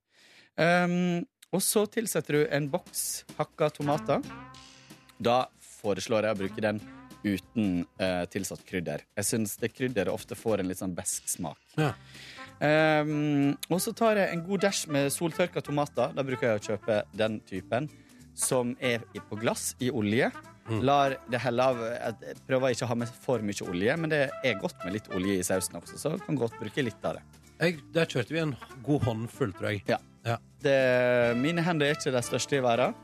Um, 0.60 1.22
og 1.54 1.62
så 1.64 1.86
tilsetter 1.90 2.36
du 2.36 2.42
en 2.52 2.68
boks 2.70 3.24
hakka 3.38 3.70
tomater. 3.74 4.22
Da 5.18 5.44
foreslår 5.80 6.28
jeg 6.28 6.36
å 6.36 6.40
bruke 6.42 6.64
den 6.64 6.80
uten 7.20 7.82
eh, 8.00 8.24
tilsatt 8.32 8.62
krydder. 8.68 9.02
Jeg 9.18 9.28
syns 9.28 9.56
det 9.60 9.72
krydderet 9.74 10.12
ofte 10.12 10.36
får 10.38 10.62
en 10.62 10.70
litt 10.70 10.80
sånn 10.80 10.94
besk 10.96 11.26
smak. 11.28 11.60
Ja. 11.76 11.92
Um, 12.60 13.56
og 13.72 13.80
så 13.80 13.92
tar 13.96 14.20
jeg 14.20 14.34
en 14.34 14.44
god 14.46 14.64
dæsj 14.66 14.86
med 14.92 15.10
soltørka 15.12 15.62
tomater. 15.64 16.14
Da 16.16 16.24
bruker 16.26 16.48
jeg 16.48 16.60
å 16.60 16.64
kjøpe 16.70 17.02
den 17.16 17.40
typen 17.48 17.88
som 18.36 18.74
er 18.80 19.04
på 19.28 19.38
glass 19.40 19.74
i 19.82 19.90
olje. 19.92 20.30
Lar 20.86 21.16
det 21.30 21.40
helle 21.42 21.64
av 21.72 21.78
Jeg 21.82 22.36
prøver 22.46 22.74
ikke 22.74 22.86
å 22.86 22.90
ha 22.92 22.96
med 23.02 23.10
for 23.24 23.42
mye 23.44 23.66
olje, 23.68 23.96
men 23.98 24.10
det 24.12 24.20
er 24.44 24.58
godt 24.62 24.78
med 24.84 24.94
litt 24.98 25.08
olje 25.16 25.38
i 25.40 25.44
sausen 25.46 25.76
også, 25.80 25.98
så 25.98 26.12
kan 26.24 26.38
godt 26.38 26.58
bruke 26.60 26.84
litt 26.86 27.04
av 27.04 27.18
det. 27.18 27.22
Jeg, 27.60 27.80
der 27.92 28.06
kjørte 28.08 28.32
vi 28.32 28.40
en 28.40 28.54
god 28.86 29.02
håndfull, 29.08 29.52
tror 29.58 29.70
jeg. 29.74 29.82
Ja. 29.90 30.36
Det, 30.62 30.76
mine 31.40 31.62
hender 31.64 31.90
er 31.90 31.96
ikke 31.98 32.12
de 32.14 32.22
største 32.24 32.56
i 32.58 32.62
verden, 32.64 32.94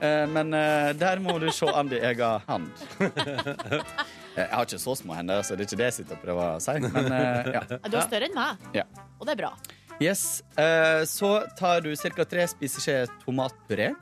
eh, 0.00 0.24
men 0.28 0.52
eh, 0.56 0.92
der 1.00 1.20
må 1.24 1.38
du 1.42 1.48
se 1.52 1.68
an 1.72 1.88
din 1.92 2.04
egen 2.04 2.40
hand. 2.46 2.70
Jeg 4.36 4.50
har 4.52 4.66
ikke 4.66 4.78
så 4.82 4.92
små 5.00 5.14
hender, 5.16 5.40
så 5.40 5.56
det 5.56 5.64
er 5.64 5.68
ikke 5.70 5.78
det 5.80 5.86
jeg 5.88 5.94
sitter 5.96 6.18
og 6.18 6.24
prøver 6.26 6.56
å 6.58 6.60
si. 6.60 6.74
Men, 6.84 7.06
eh, 7.08 7.46
ja. 7.54 7.62
Du 7.88 7.94
har 7.96 8.04
større 8.04 8.26
enn 8.28 8.34
meg, 8.36 8.66
Ja. 8.76 8.82
og 9.16 9.24
det 9.24 9.32
er 9.32 9.40
bra. 9.40 9.52
Yes, 9.96 10.42
eh, 10.60 11.04
Så 11.08 11.30
tar 11.56 11.80
du 11.80 11.88
ca. 11.96 12.24
tre 12.28 12.44
spiseskjeer 12.52 13.08
tomatpuré. 13.24 13.94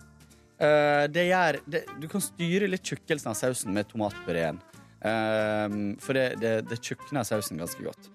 Eh, 0.63 1.05
det 1.11 1.27
gjør 1.27 1.59
det, 1.67 1.85
Du 2.01 2.07
kan 2.11 2.23
styre 2.23 2.69
litt 2.71 2.87
tjukkelsen 2.87 3.33
av 3.33 3.39
sausen 3.39 3.75
med 3.75 3.89
tomatpureen. 3.91 4.61
Uh, 5.05 5.93
for 6.01 6.17
det, 6.17 6.39
det, 6.41 6.53
det 6.71 6.79
tjukner 6.81 7.27
sausen 7.29 7.59
ganske 7.61 7.83
godt. 7.85 8.07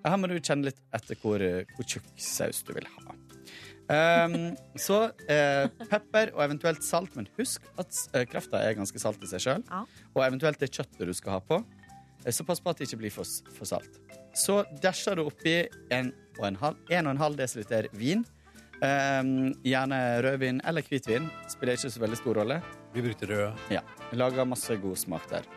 Her 0.00 0.16
må 0.16 0.30
du 0.30 0.38
kjenne 0.38 0.70
litt 0.70 0.78
etter 0.96 1.18
hvor, 1.20 1.42
hvor 1.74 1.84
tjukk 1.84 2.06
saus 2.16 2.62
du 2.64 2.72
vil 2.72 2.86
ha. 2.88 3.18
Um, 3.88 4.52
så 4.76 5.06
eh, 5.32 5.64
pepper 5.88 6.34
og 6.34 6.42
eventuelt 6.44 6.84
salt, 6.84 7.14
men 7.16 7.28
husk 7.38 7.64
at 7.80 7.88
eh, 8.12 8.26
krafta 8.28 8.60
er 8.60 8.76
ganske 8.76 9.00
salt 9.00 9.22
i 9.24 9.30
seg 9.30 9.40
sjøl. 9.40 9.64
Og 10.12 10.24
eventuelt 10.26 10.60
det 10.60 10.68
kjøttet 10.74 11.08
du 11.08 11.14
skal 11.16 11.38
ha 11.38 11.40
på. 11.40 11.62
Eh, 12.24 12.32
Så 12.32 12.44
pass 12.44 12.60
på 12.60 12.68
at 12.68 12.80
det 12.80 12.90
ikke 12.90 13.00
blir 13.06 13.14
for, 13.14 13.24
for 13.56 13.68
salt. 13.68 13.96
Så 14.36 14.60
dæsjer 14.84 15.16
du 15.16 15.24
oppi 15.24 15.62
en 15.94 16.12
og 16.38 16.44
en 16.50 16.58
halv, 16.60 16.82
en 16.92 17.08
og 17.08 17.14
en 17.16 17.22
halv 17.24 17.40
desiliter 17.40 17.88
vin. 17.96 18.26
Um, 18.78 19.54
gjerne 19.66 19.96
rødvin 20.22 20.60
eller 20.62 20.86
hvitvin. 20.86 21.24
Spiller 21.50 21.74
ikke 21.74 21.90
så 21.90 22.02
veldig 22.02 22.18
stor 22.20 22.38
rolle. 22.38 22.60
Vi 22.94 23.02
brukte 23.02 23.26
rød. 23.26 23.64
Ja. 23.74 23.80
Lager 24.14 24.46
masse 24.46 24.76
god 24.78 24.96
smak 24.96 25.26
der. 25.30 25.48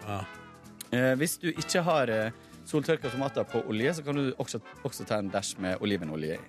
Eh, 0.92 1.14
hvis 1.20 1.38
du 1.40 1.52
ikke 1.52 1.84
har 1.86 2.10
uh, 2.10 2.32
soltørka 2.68 3.12
tomater 3.14 3.46
på 3.48 3.62
olje, 3.70 3.94
så 3.94 4.04
kan 4.04 4.18
du 4.18 4.34
også, 4.42 4.60
også 4.84 5.06
ta 5.08 5.22
en 5.22 5.30
dæsj 5.32 5.54
med 5.62 5.86
olivenolje 5.86 6.40
i. 6.40 6.42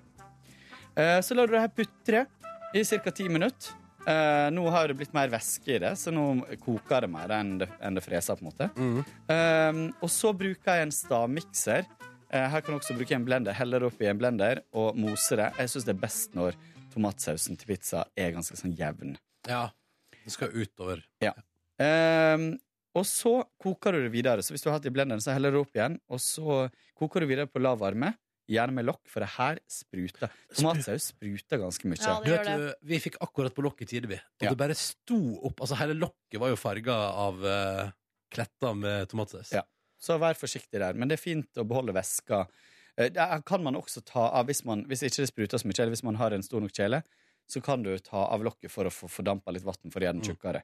Uh, 0.96 1.20
så 1.22 1.36
lar 1.36 1.46
du 1.46 1.54
det 1.54 1.62
her 1.62 1.76
putre 1.76 2.24
i 2.74 2.84
ca. 2.88 3.12
ti 3.12 3.28
minutter. 3.28 3.76
Uh, 4.02 4.48
nå 4.50 4.64
har 4.74 4.88
det 4.90 4.96
blitt 4.98 5.12
mer 5.14 5.30
væske 5.30 5.76
i 5.76 5.78
det, 5.78 5.92
så 6.00 6.10
nå 6.10 6.24
koker 6.64 7.04
det 7.04 7.10
mer 7.12 7.36
enn 7.36 7.52
det, 7.60 7.68
enn 7.78 7.94
det 7.94 8.02
freser. 8.02 8.34
på 8.34 8.42
en 8.42 8.50
måte. 8.50 8.70
Eh, 9.30 9.82
og 10.02 10.10
så 10.10 10.32
bruker 10.34 10.80
jeg 10.80 10.88
en 10.88 10.94
stavmikser. 10.96 11.86
Eh, 12.32 12.48
her 12.48 12.62
kan 12.64 12.72
du 12.74 12.78
også 12.80 12.96
bruke 12.96 13.12
en 13.16 13.26
blender. 13.28 13.52
Heller 13.56 13.82
det 13.82 13.90
oppi 13.92 14.08
en 14.08 14.18
blender 14.20 14.62
og 14.72 14.96
mose 14.96 15.36
det. 15.36 15.50
Jeg 15.60 15.68
syns 15.72 15.84
det 15.88 15.94
er 15.96 16.00
best 16.00 16.36
når 16.38 16.56
tomatsausen 16.94 17.58
til 17.60 17.68
pizza 17.72 18.06
er 18.16 18.32
ganske 18.34 18.56
sånn 18.56 18.74
jevn. 18.78 19.16
Ja. 19.48 19.66
Det 20.22 20.32
skal 20.32 20.52
utover. 20.54 21.02
Ja. 21.24 21.32
Um, 21.82 22.52
og 22.96 23.06
så 23.08 23.38
koker 23.60 23.96
du 23.96 24.02
det 24.04 24.12
videre. 24.14 24.44
Så 24.44 24.54
hvis 24.54 24.62
du 24.64 24.68
har 24.70 24.76
hatt 24.78 24.84
det 24.86 24.92
i 24.92 24.96
blenderen, 24.96 25.20
så 25.24 25.32
heller 25.34 25.52
du 25.54 25.62
opp 25.62 25.72
igjen. 25.76 25.96
Og 26.12 26.20
så 26.22 26.66
koker 26.98 27.24
du 27.24 27.28
videre 27.30 27.48
på 27.50 27.60
lav 27.62 27.80
varme. 27.80 28.12
Gjerne 28.50 28.74
med 28.76 28.84
lokk, 28.88 29.00
for 29.08 29.22
det 29.24 29.30
her 29.36 29.58
spruter. 29.70 30.32
Tomatsaus 30.56 31.10
spruter 31.12 31.60
ganske 31.62 31.88
mye. 31.88 32.00
Ja, 32.02 32.16
det 32.24 32.32
vet, 32.34 32.48
du, 32.58 32.86
vi 32.90 32.98
fikk 33.00 33.16
akkurat 33.24 33.54
på 33.56 33.64
lokk 33.64 33.84
i 33.84 33.88
tide, 33.88 34.10
vi. 34.10 34.18
Og 34.18 34.46
Ja. 34.46 34.50
det 34.50 34.58
bare 34.60 34.76
sto 34.76 35.18
opp. 35.46 35.62
Altså 35.62 35.78
Hele 35.78 35.94
lokket 35.96 36.40
var 36.42 36.52
jo 36.52 36.58
farga 36.60 36.96
av 37.26 37.44
uh, 37.44 37.92
kletter 38.34 38.74
med 38.76 39.08
tomatsaus. 39.12 39.52
Ja. 39.56 39.62
Så 40.02 40.16
vær 40.18 40.34
forsiktig 40.38 40.80
der. 40.82 40.96
Men 40.98 41.08
det 41.10 41.18
er 41.20 41.22
fint 41.22 41.60
å 41.62 41.64
beholde 41.68 41.94
væska. 41.94 42.44
Eh, 42.98 43.08
Der 43.14 43.40
kan 43.46 43.62
man 43.62 43.76
også 43.78 44.02
ta 44.04 44.28
av 44.34 44.46
hvis, 44.50 44.64
man, 44.66 44.84
hvis 44.90 45.02
ikke 45.06 45.22
det 45.22 45.30
spruter 45.30 45.58
så 45.62 45.68
mye, 45.68 45.78
eller 45.78 45.94
hvis 45.94 46.02
man 46.08 46.18
har 46.18 46.34
en 46.34 46.42
stor 46.42 46.60
nok 46.64 46.74
kjele, 46.74 47.02
så 47.48 47.62
kan 47.62 47.82
du 47.84 47.92
ta 47.98 48.24
av 48.32 48.42
lokket 48.42 48.70
for 48.70 48.88
å 48.88 48.92
få 48.92 49.08
fordampa 49.10 49.52
litt 49.54 49.64
vann 49.66 49.90
for 49.92 50.00
å 50.00 50.06
gjøre 50.08 50.18
den 50.18 50.26
tjukkere. 50.26 50.62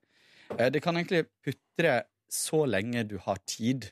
Eh, 0.59 0.70
Det 0.70 0.82
kan 0.82 0.97
egentlig 0.97 1.26
putre 1.45 2.03
så 2.28 2.64
lenge 2.68 3.07
du 3.09 3.16
har 3.18 3.39
tid, 3.47 3.91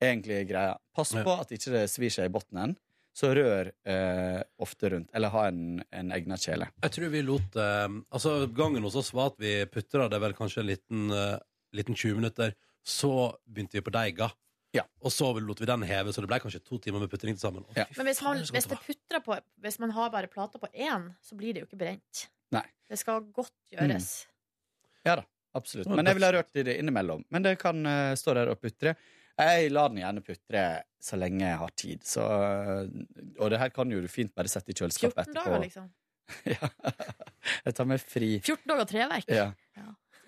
egentlig 0.00 0.40
er 0.40 0.44
greia. 0.48 0.76
Pass 0.94 1.12
Ja. 1.14 1.22
på 1.24 1.40
at 1.40 1.50
ikke 1.50 1.70
det 1.72 1.88
svir 1.90 2.10
seg 2.10 2.26
i 2.26 2.32
bunnen, 2.38 2.76
så 3.14 3.34
rør 3.34 3.72
eh, 3.84 4.42
ofte 4.60 4.90
rundt. 4.90 5.10
Eller 5.14 5.28
ha 5.34 5.46
en, 5.48 5.82
en 5.92 6.10
egnet 6.14 6.38
kjele. 6.40 6.68
Jeg 6.82 6.90
tror 6.94 7.10
vi 7.10 7.22
lot 7.22 7.56
eh, 7.56 7.88
Altså, 8.12 8.46
gangen 8.54 8.82
hos 8.86 8.94
oss 8.96 9.12
var 9.12 9.32
at 9.32 9.38
vi 9.42 9.64
putra 9.66 10.08
det 10.08 10.20
vel 10.22 10.34
kanskje 10.38 10.60
en 10.62 10.66
liten, 10.70 11.10
eh, 11.10 11.38
liten 11.74 11.94
20 11.98 12.14
minutter. 12.20 12.54
Så 12.86 13.34
begynte 13.46 13.72
vi 13.74 13.80
på 13.82 13.90
deiga. 13.92 14.30
Og 14.76 15.12
så 15.14 15.28
lot 15.40 15.60
vi 15.62 15.68
den 15.68 15.84
heve, 15.88 16.12
så 16.12 16.22
det 16.24 16.28
ble 16.30 16.40
kanskje 16.42 16.60
to 16.64 16.78
timer 16.82 17.00
med 17.00 17.10
putring 17.12 17.36
til 17.36 17.40
sammen. 17.40 17.64
Å, 17.64 17.72
fy 17.72 18.00
Men 18.00 18.10
hvis 18.10 18.20
faen, 18.20 18.40
er 18.42 18.50
hvis 18.56 18.68
det 18.68 18.80
putrer 18.84 19.22
på 19.24 19.38
Hvis 19.64 19.78
man 19.80 19.94
har 19.96 20.10
bare 20.12 20.30
plata 20.30 20.60
på 20.60 20.68
én, 20.74 21.06
så 21.24 21.38
blir 21.38 21.54
det 21.56 21.62
jo 21.62 21.68
ikke 21.70 21.80
brent. 21.80 22.26
Nei. 22.54 22.64
Det 22.88 22.98
skal 23.00 23.22
godt 23.34 23.54
gjøres. 23.72 24.10
Ja 25.06 25.18
da, 25.20 25.24
absolutt. 25.56 25.88
Men 25.92 26.08
jeg 26.08 26.18
ville 26.18 26.28
ha 26.28 26.36
rørt 26.36 26.60
i 26.60 26.66
det 26.66 26.76
innimellom. 26.82 27.24
Men 27.32 27.46
det 27.46 27.54
kan 27.62 27.80
eh, 27.86 28.12
stå 28.18 28.34
der 28.36 28.52
og 28.52 28.60
putre. 28.60 28.96
Jeg 29.38 29.70
lar 29.70 29.92
den 29.92 30.02
gjerne 30.02 30.24
putre 30.26 30.64
så 31.00 31.18
lenge 31.20 31.46
jeg 31.46 31.60
har 31.62 31.74
tid. 31.78 32.04
Så, 32.04 32.24
eh, 32.26 33.32
og 33.38 33.52
det 33.54 33.62
her 33.62 33.72
kan 33.74 33.92
jo 33.94 34.02
du 34.02 34.10
fint 34.10 34.34
bare 34.34 34.50
sette 34.50 34.74
i 34.74 34.76
14 34.76 34.82
kjøleskapet 34.82 35.24
etterpå. 35.24 35.46
dager, 35.46 35.64
liksom. 35.64 35.88
Jeg 37.64 37.72
tar 37.78 37.86
meg 37.88 38.02
fri. 38.04 38.34
14 38.42 38.68
dager 38.68 38.88
treverk. 38.90 39.30
Ja. 39.32 39.48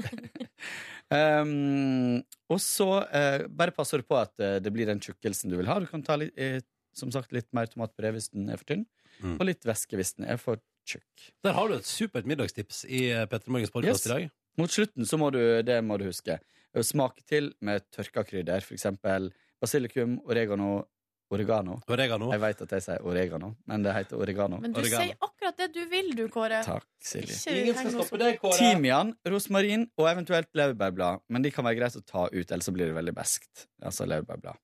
Um, 1.11 2.21
og 2.51 2.61
så 2.63 2.87
uh, 3.03 3.47
bare 3.51 3.75
passer 3.75 3.99
du 4.03 4.07
på 4.07 4.19
at 4.21 4.33
uh, 4.39 4.59
det 4.63 4.71
blir 4.75 4.87
den 4.91 5.01
tjukkelsen 5.03 5.51
du 5.51 5.57
vil 5.59 5.67
ha. 5.71 5.79
Du 5.83 5.89
kan 5.91 6.05
ta 6.07 6.15
litt, 6.21 6.35
uh, 6.39 6.61
som 6.97 7.11
sagt, 7.15 7.33
litt 7.35 7.49
mer 7.57 7.67
tomatpuré 7.71 8.13
hvis 8.15 8.31
den 8.35 8.49
er 8.51 8.61
for 8.61 8.69
tynn, 8.73 8.87
Mm. 9.21 9.35
og 9.37 9.43
litt 9.45 9.67
væske 9.69 9.99
hvis 9.99 10.15
den 10.17 10.25
er 10.33 10.39
for 10.41 10.57
tjukk. 10.89 11.25
Der 11.45 11.53
har 11.53 11.69
du 11.69 11.75
et 11.77 11.85
supert 11.85 12.25
middagstips 12.31 12.85
i 12.89 13.11
Petter 13.29 13.51
Morgens 13.53 13.69
podkast 13.75 14.07
Yes. 14.07 14.07
i 14.07 14.13
dag. 14.15 14.31
Mot 14.57 14.71
slutten 14.73 15.05
så 15.05 15.19
må 15.21 15.29
du, 15.35 15.41
det 15.67 15.77
må 15.85 15.99
du 16.01 16.07
huske, 16.07 16.39
smake 16.73 17.21
til 17.29 17.51
med 17.61 17.85
tørka 17.93 18.23
krydder, 18.25 18.63
for 18.65 18.79
eksempel 18.79 19.29
basilikum, 19.61 20.15
oregano, 20.25 20.87
oregano. 21.31 21.79
Oregano. 21.91 22.31
Jeg 22.35 22.43
vet 22.43 22.63
at 22.65 22.73
jeg 22.77 22.85
sier 22.85 23.05
oregano, 23.07 23.53
men 23.71 23.85
det 23.85 23.95
heter 23.95 24.21
oregano. 24.21 24.61
Men 24.63 24.75
du 24.75 24.83
sier 24.85 25.15
akkurat 25.15 25.59
det 25.61 25.69
du 25.75 25.83
vil, 25.91 26.11
du, 26.19 26.25
Kåre. 26.33 26.63
Takk, 26.67 26.87
Silje. 27.03 27.37
Ingen 27.55 27.77
skal 27.79 27.95
stoppe 27.95 28.19
deg, 28.21 28.41
Kåre. 28.43 28.59
Timian, 28.59 29.13
rosmarin 29.31 29.87
og 30.01 30.09
eventuelt 30.11 30.51
laurbærblad. 30.59 31.23
Men 31.31 31.47
de 31.47 31.53
kan 31.55 31.67
være 31.67 31.79
greit 31.79 32.01
å 32.01 32.03
ta 32.07 32.27
ut, 32.33 32.47
ellers 32.47 32.67
så 32.67 32.75
blir 32.75 32.91
det 32.91 32.97
veldig 32.99 33.15
beskt. 33.17 33.69
Altså 33.85 34.09
laurbærblad. 34.11 34.59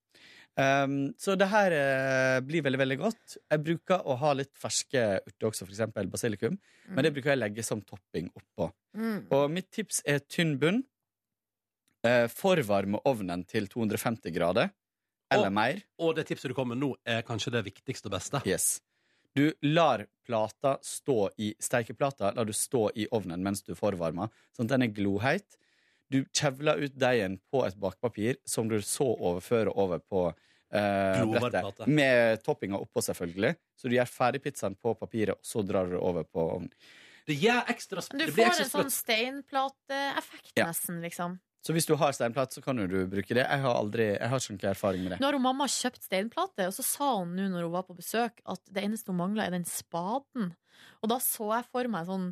Um, 0.56 1.12
så 1.20 1.34
det 1.36 1.50
her 1.52 1.74
uh, 1.76 2.38
blir 2.44 2.64
veldig 2.64 2.80
veldig 2.80 2.98
godt. 3.02 3.36
Jeg 3.52 3.62
bruker 3.64 4.06
å 4.08 4.16
ha 4.22 4.32
litt 4.38 4.54
ferske 4.56 5.04
urter 5.20 5.50
også, 5.50 5.68
f.eks. 5.68 5.84
basilikum. 6.12 6.56
Men 6.88 7.04
det 7.04 7.12
bruker 7.12 7.34
jeg 7.34 7.40
å 7.40 7.44
legge 7.44 7.64
som 7.66 7.82
topping 7.84 8.30
oppå. 8.32 8.70
Mm. 8.96 9.18
Og 9.36 9.46
mitt 9.52 9.68
tips 9.74 10.00
er 10.08 10.24
tynn 10.24 10.56
bunn. 10.62 10.82
Uh, 12.06 12.24
forvarme 12.30 13.00
ovnen 13.08 13.42
til 13.48 13.68
250 13.68 14.32
grader. 14.34 14.72
Eller 15.31 15.47
Og- 15.47 15.53
mer. 15.53 15.83
Og 15.99 16.14
det 16.16 16.27
tipset 16.29 16.49
du 16.49 16.55
kommer 16.55 16.77
med 16.77 16.83
nå, 16.85 16.95
er 17.07 17.22
kanskje 17.22 17.51
det 17.53 17.64
viktigste 17.64 18.07
og 18.07 18.12
beste. 18.12 18.41
Yes. 18.47 18.81
Du 19.35 19.53
lar 19.62 20.07
plata 20.24 20.79
stå 20.83 21.31
i 21.39 21.55
steikeplata 21.61 22.33
lar 22.35 22.45
du 22.49 22.53
stå 22.53 22.91
i 22.97 23.07
ovnen 23.12 23.43
mens 23.43 23.61
du 23.62 23.74
forvarmer, 23.74 24.31
sånn 24.57 24.64
at 24.64 24.68
den 24.79 24.83
er 24.83 24.95
gloheit. 24.97 25.57
Du 26.11 26.24
kjevler 26.33 26.79
ut 26.85 26.95
deigen 26.97 27.41
på 27.53 27.64
et 27.66 27.74
bakpapir, 27.79 28.37
som 28.47 28.68
du 28.68 28.79
så 28.81 29.11
overfører 29.18 29.72
over 29.77 29.99
på 29.99 30.29
eh, 30.72 31.24
brettet. 31.27 31.87
Med 31.87 32.43
toppinga 32.43 32.79
oppå, 32.79 33.03
selvfølgelig. 33.03 33.57
Så 33.77 33.89
du 33.91 33.97
gjør 33.97 34.09
ferdig 34.09 34.41
pizzaen 34.43 34.77
på 34.79 34.95
papiret, 34.99 35.31
og 35.37 35.43
så 35.43 35.62
drar 35.66 35.87
du 35.87 35.97
det 35.97 36.01
over 36.01 36.24
på 36.24 36.47
ovnen. 36.57 36.70
Det 37.27 37.37
gjør 37.41 37.66
ekstra 37.68 38.01
Du 38.18 38.27
får 38.33 38.61
en 38.62 38.70
sånn 38.70 38.91
steinplateeffekt, 38.91 40.53
Ja. 40.57 40.66
nesten, 40.66 41.01
liksom. 41.03 41.41
Så 41.66 41.74
hvis 41.74 41.88
du 41.88 41.96
har 41.98 42.14
steinplate, 42.14 42.54
så 42.54 42.62
kan 42.62 42.78
jo 42.78 42.86
du 42.86 43.00
bruke 43.10 43.34
det. 43.34 43.42
Jeg 43.42 43.62
har 43.64 43.74
aldri, 43.74 44.04
jeg 44.12 44.30
har 44.30 44.44
ikke 44.54 44.70
erfaring 44.70 45.02
med 45.02 45.16
det. 45.16 45.18
Nå 45.18 45.26
har 45.26 45.34
hun 45.34 45.42
mamma 45.42 45.66
kjøpt 45.66 46.04
steinplate, 46.06 46.68
og 46.70 46.74
så 46.76 46.84
sa 46.86 47.08
hun 47.16 47.32
nå 47.34 47.48
når 47.50 47.66
hun 47.66 47.72
var 47.74 47.86
på 47.88 47.96
besøk, 47.98 48.38
at 48.46 48.62
det 48.70 48.84
eneste 48.86 49.10
hun 49.10 49.18
mangla, 49.18 49.48
er 49.48 49.56
den 49.56 49.66
spaden. 49.66 50.52
Og 51.02 51.10
da 51.10 51.18
så 51.24 51.48
jeg 51.56 51.66
for 51.72 51.90
meg 51.90 52.06
sånn 52.06 52.28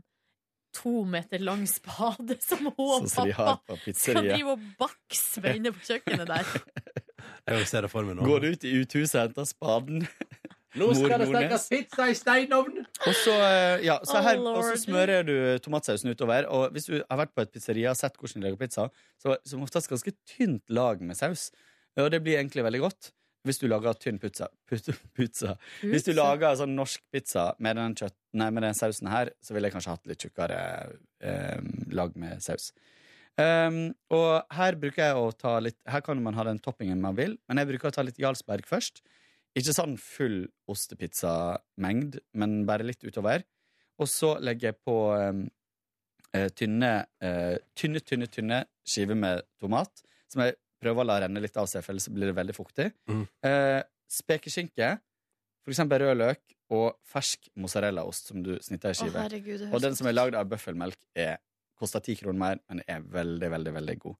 to 0.74 1.02
meter 1.06 1.42
lang 1.42 1.64
spade 1.70 2.38
som 2.42 2.68
hun 2.68 2.78
og 2.78 3.08
Sånn 3.08 3.10
som 3.10 3.32
pappa 3.34 3.78
skal 3.90 4.22
drive 4.22 4.54
og 4.54 4.62
bakse 4.78 5.42
med 5.42 5.60
inne 5.60 5.74
på 5.74 5.82
kjøkkenet 5.90 6.30
der. 6.30 6.54
Jeg 7.48 7.66
ser 7.68 7.84
det 7.84 7.90
for 7.92 8.06
meg 8.06 8.18
nå. 8.18 8.24
Går 8.24 8.40
du 8.40 8.46
ut 8.54 8.64
i 8.64 8.72
uthuset 8.82 9.16
og 9.16 9.22
henter 9.26 9.46
spaden? 9.48 10.06
Nå 10.74 10.90
skal 10.96 11.22
det 11.22 11.28
stekes 11.30 11.66
pizza 11.70 12.06
i 12.10 12.14
steinovn! 12.18 12.80
Og 13.06 13.16
så, 13.20 13.34
eh, 13.46 13.84
ja, 13.86 13.98
så 14.02 14.22
Oh, 14.24 14.56
og 14.56 14.62
så 14.66 14.76
smører 14.82 15.26
du 15.26 15.34
tomatsausen 15.62 16.10
utover. 16.10 16.48
Og 16.50 16.72
hvis 16.74 16.88
du 16.90 16.96
har 16.98 17.20
vært 17.20 17.34
på 17.34 17.44
et 17.44 17.52
pizzeria 17.54 17.92
og 17.92 17.98
sett 18.00 18.16
hvordan 18.18 18.40
de 18.42 18.48
lager 18.48 18.60
pizza, 18.60 18.88
så 19.22 19.36
som 19.46 19.62
oftest 19.66 19.90
ganske 19.92 20.14
tynt 20.26 20.64
lag 20.68 21.02
med 21.04 21.18
saus. 21.18 21.50
Og 22.00 22.10
det 22.10 22.22
blir 22.24 22.40
egentlig 22.40 22.64
veldig 22.66 22.82
godt 22.88 23.12
hvis 23.44 23.60
du 23.60 23.66
lager 23.68 23.92
tynn 24.00 24.18
pizza. 24.18 24.48
Put- 24.70 24.88
pizza. 25.16 25.56
Hvis 25.82 26.06
du 26.06 26.12
Pizza. 26.12 26.16
lager 26.16 26.56
sånn 26.56 26.74
norsk 26.78 27.02
pizza 27.12 27.50
med 27.60 27.76
den, 27.76 27.94
kjøtt, 28.00 28.16
nei, 28.40 28.48
med 28.56 28.64
den 28.64 28.76
sausen 28.78 29.10
her, 29.12 29.30
så 29.44 29.52
ville 29.52 29.68
jeg 29.68 29.76
kanskje 29.76 29.92
hatt 29.92 30.08
litt 30.08 30.24
tjukkere 30.24 30.60
eh, 31.20 31.60
lag 31.92 32.16
med 32.16 32.40
saus. 32.44 32.70
Um, 33.34 33.88
og 34.14 34.46
her 34.54 34.76
bruker 34.78 35.08
jeg 35.08 35.14
å 35.18 35.32
ta 35.34 35.56
litt 35.58 35.74
Her 35.90 36.04
kan 36.06 36.20
man 36.22 36.36
ha 36.38 36.44
den 36.46 36.60
toppingen 36.62 37.00
man 37.02 37.16
vil, 37.18 37.32
men 37.50 37.58
jeg 37.58 37.66
bruker 37.72 37.90
å 37.90 37.94
ta 37.96 38.04
litt 38.06 38.20
Jarlsberg 38.22 38.62
først. 38.68 39.02
Ikke 39.54 39.74
sånn 39.74 39.94
full 40.00 40.40
ostepizzamengd, 40.70 42.18
men 42.34 42.62
bare 42.66 42.86
litt 42.86 43.04
utover. 43.06 43.44
Og 44.02 44.10
så 44.10 44.32
legger 44.42 44.72
jeg 44.72 44.80
på 44.82 44.96
um, 45.14 45.44
eh, 46.34 46.48
tynne, 46.58 46.92
eh, 47.22 47.56
tynne, 47.78 48.02
tynne, 48.02 48.26
tynne 48.26 48.64
skiver 48.82 49.18
med 49.18 49.44
tomat, 49.62 50.02
som 50.30 50.42
jeg 50.42 50.56
prøver 50.82 51.04
å 51.04 51.08
la 51.08 51.20
renne 51.24 51.42
litt 51.42 51.56
av 51.60 51.68
seg, 51.70 51.84
for 51.84 51.94
ellers 51.94 52.10
blir 52.12 52.32
det 52.32 52.36
veldig 52.40 52.56
fuktig. 52.56 52.90
Mm. 53.10 53.22
Eh, 53.46 53.80
spekeskinke, 54.10 54.90
for 55.64 55.74
eksempel 55.74 56.02
rød 56.02 56.18
løk, 56.20 56.42
og 56.74 56.98
fersk 57.06 57.48
mozzarellaost 57.60 58.32
som 58.32 58.42
du 58.42 58.54
snitter 58.64 58.90
i 58.90 58.96
Å, 58.96 58.98
skiver. 58.98 59.20
herregud, 59.22 59.66
og 59.70 59.82
den 59.84 59.96
som 59.98 60.08
er 60.10 60.16
lagd 60.16 60.36
av 60.38 60.48
bøffelmelk, 60.50 60.98
er, 61.14 61.38
koster 61.78 62.02
ti 62.02 62.16
kroner 62.18 62.40
mer, 62.40 62.60
men 62.70 62.82
er 62.90 63.04
veldig, 63.14 63.50
veldig, 63.54 63.74
veldig 63.78 63.96
god. 64.02 64.18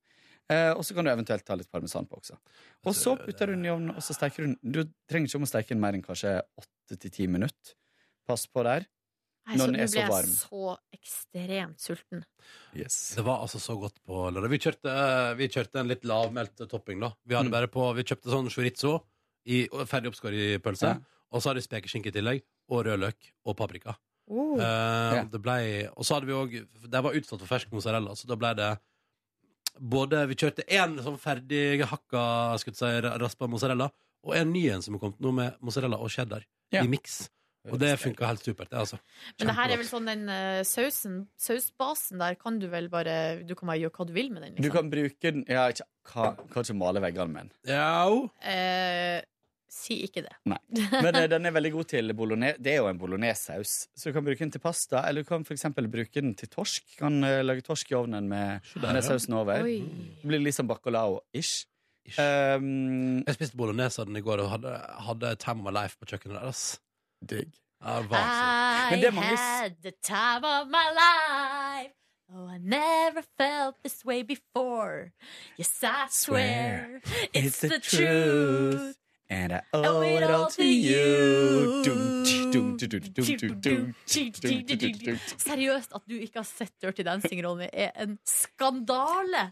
Eh, 0.52 0.72
og 0.76 0.82
så 0.84 0.92
kan 0.94 1.04
du 1.06 1.10
eventuelt 1.10 1.44
ta 1.46 1.54
litt 1.56 1.70
parmesan 1.72 2.04
på 2.06 2.18
også. 2.20 2.36
Og 2.84 2.92
så 2.96 3.14
putter 3.16 3.48
du 3.48 3.54
den 3.56 3.64
i 3.64 3.70
ovnen, 3.72 3.94
og 3.96 4.02
så 4.04 4.12
steker 4.16 4.44
du 4.44 4.50
den. 4.52 4.58
Du 4.76 4.82
trenger 5.08 5.30
ikke 5.30 5.40
om 5.40 5.46
å 5.46 5.48
steke 5.48 5.72
den 5.72 5.80
mer 5.80 5.96
enn 5.96 6.04
kanskje 6.04 6.34
åtte 6.60 6.98
til 7.00 7.10
ti 7.14 7.26
minutter. 7.26 7.72
Pass 8.28 8.44
på 8.46 8.62
der. 8.66 8.84
Nei, 9.46 9.56
Når 9.56 9.60
så 9.60 9.64
den 9.68 9.74
nå 9.74 9.80
er 9.80 9.84
ble 9.84 9.92
så 9.92 10.00
jeg 10.00 10.10
varm. 10.12 10.34
så 10.40 10.76
ekstremt 10.96 11.80
sulten. 11.84 12.22
Det 12.72 13.24
var 13.26 13.42
altså 13.44 13.60
så 13.60 13.76
godt 13.80 13.98
på 14.04 14.22
lørdag. 14.32 14.50
Vi 14.54 14.58
kjørte, 14.64 14.94
vi 15.36 15.48
kjørte 15.52 15.80
en 15.82 15.90
litt 15.90 16.04
lavmælt 16.08 16.62
topping, 16.70 17.00
da. 17.00 17.10
Vi, 17.24 17.34
hadde 17.36 17.48
Mm. 17.50 17.56
bare 17.56 17.68
på, 17.68 17.84
vi 17.96 18.04
kjøpte 18.04 18.32
sånn 18.32 18.48
chorizo, 18.52 19.02
i, 19.46 19.66
ferdig 19.84 20.08
oppskåret 20.12 20.56
i 20.56 20.58
pølse, 20.58 20.88
Ja. 20.94 21.00
og 21.30 21.42
så 21.42 21.50
hadde 21.52 21.60
vi 21.60 21.68
spekeskinke 21.68 22.08
i 22.08 22.16
tillegg, 22.16 22.42
og 22.70 22.86
rød 22.86 23.00
løk 23.00 23.32
og 23.44 23.56
paprika. 23.56 23.96
Uh. 24.30 24.56
Uh, 24.56 24.60
yeah. 25.12 25.24
det 25.28 25.42
ble, 25.42 25.90
og 25.94 26.04
så 26.04 26.14
hadde 26.16 26.26
vi 26.26 26.32
òg 26.32 26.66
Det 26.88 27.02
var 27.04 27.12
utsatt 27.12 27.38
for 27.40 27.46
fersk 27.46 27.68
mozzarella, 27.72 28.14
så 28.16 28.24
da 28.26 28.36
ble 28.36 28.54
det 28.56 28.70
både 29.80 30.26
Vi 30.30 30.34
kjørte 30.34 30.64
én 30.68 30.96
sånn 31.02 31.18
ferdig 31.18 31.82
hakka 31.90 32.58
skulle 32.62 32.76
si, 32.76 32.90
raspa 33.18 33.48
mozzarella, 33.50 33.90
og 34.24 34.34
en 34.36 34.52
ny 34.52 34.68
en 34.70 34.82
som 34.82 34.94
er 34.94 34.98
kommet 35.02 35.20
nå 35.20 35.32
med 35.34 35.56
mozzarella 35.60 35.98
og 35.98 36.10
cheddar 36.10 36.44
Ja. 36.72 36.82
i 36.82 36.88
miks. 36.88 37.28
Og 37.72 37.78
det 37.80 37.94
funka 37.98 38.26
helt 38.28 38.42
supert, 38.44 38.68
det, 38.68 38.76
altså. 38.76 38.98
Men 39.38 39.46
det 39.48 39.54
her 39.56 39.70
er 39.72 39.76
vel 39.80 39.86
sånn 39.88 40.04
den 40.04 40.28
eh, 40.28 40.62
sausen, 40.68 41.28
sausbasen 41.40 42.18
der 42.20 42.34
kan 42.36 42.58
du 42.60 42.66
vel 42.68 42.90
bare 42.92 43.42
Du 43.48 43.54
kan 43.54 43.66
bare 43.70 43.78
gjøre 43.80 43.90
hva 43.96 44.06
du 44.06 44.12
vil 44.12 44.28
med 44.30 44.42
den. 44.42 44.54
Du 44.58 44.62
Liksom. 44.68 44.74
kan 44.76 44.90
bruke 44.92 45.32
den 45.32 45.44
Ja, 45.48 45.68
ikke, 45.72 45.86
kan, 46.04 46.36
kan 46.52 46.62
ikke 46.62 46.76
male 46.76 47.00
veggene 47.00 47.32
med 47.32 47.48
den. 47.48 47.52
Ja, 47.72 48.04
Eh, 48.44 49.22
si 49.74 49.96
ikke 50.06 50.22
det. 50.26 50.32
Nei. 50.50 50.58
Men 50.94 51.10
eh, 51.18 51.26
den 51.32 51.48
er 51.48 51.54
veldig 51.56 51.72
god 51.74 51.90
til 51.90 52.14
bolognese. 52.16 52.62
Det 52.62 52.72
er 52.72 52.80
jo 52.82 52.88
en 52.90 53.00
bolognesaus. 53.00 53.74
Så 53.94 54.08
du 54.10 54.16
kan 54.16 54.24
bruke 54.26 54.40
den 54.44 54.54
til 54.54 54.62
pasta, 54.62 55.02
eller 55.08 55.24
du 55.24 55.28
kan 55.28 55.44
eksempel 55.54 55.88
bruke 55.90 56.22
den 56.22 56.34
til 56.38 56.50
torsk. 56.52 56.86
Du 56.94 57.02
Kan 57.02 57.20
eh, 57.26 57.42
lage 57.44 57.66
torsk 57.66 57.92
i 57.92 57.98
ovnen 57.98 58.28
med, 58.30 58.64
med 58.80 59.02
sausen 59.04 59.36
over. 59.40 59.66
Oi. 59.66 59.80
Det 60.22 60.30
blir 60.30 60.42
litt 60.44 60.56
sånn 60.56 60.70
bacalao-ish. 60.70 61.66
Um, 62.20 63.22
Jeg 63.24 63.38
spiste 63.38 63.56
bolognese 63.56 64.02
av 64.02 64.10
den 64.10 64.18
i 64.20 64.24
går 64.24 64.42
og 64.44 64.50
hadde, 64.52 64.72
hadde 65.06 65.36
time 65.40 65.62
of 65.62 65.68
my 65.68 65.72
life 65.72 65.96
på 65.96 66.08
kjøkkenet 66.10 66.36
deres. 66.40 66.64
digg. 67.24 67.54
Ja, 67.84 68.00
I 68.00 68.90
Men 68.90 69.00
det 69.00 69.14
mange 69.14 69.36
had 69.36 69.76
the 69.82 69.92
time 70.02 70.44
of 70.44 70.68
my 70.68 70.88
life. 70.92 71.92
Oh, 72.32 72.48
I 72.48 72.58
never 72.58 73.22
felt 73.38 73.76
this 73.82 74.04
way 74.04 74.22
before. 74.22 75.12
Yes, 75.58 75.82
I 75.82 76.06
swear, 76.10 77.00
it's 77.32 77.60
the 77.60 77.78
truth. 77.78 78.96
And 79.30 79.52
I 79.52 79.60
owe 79.72 80.02
it 80.02 80.22
all 80.22 80.50
to 80.50 80.62
you. 80.62 81.82
Seriøst, 85.38 85.94
at 85.94 86.02
du 86.08 86.14
ikke 86.14 86.38
har 86.38 86.46
sett 86.48 86.72
Dirty 86.82 87.02
Dancing, 87.02 87.40
Ronny, 87.46 87.68
er 87.72 87.90
en 87.96 88.18
skandale. 88.28 89.48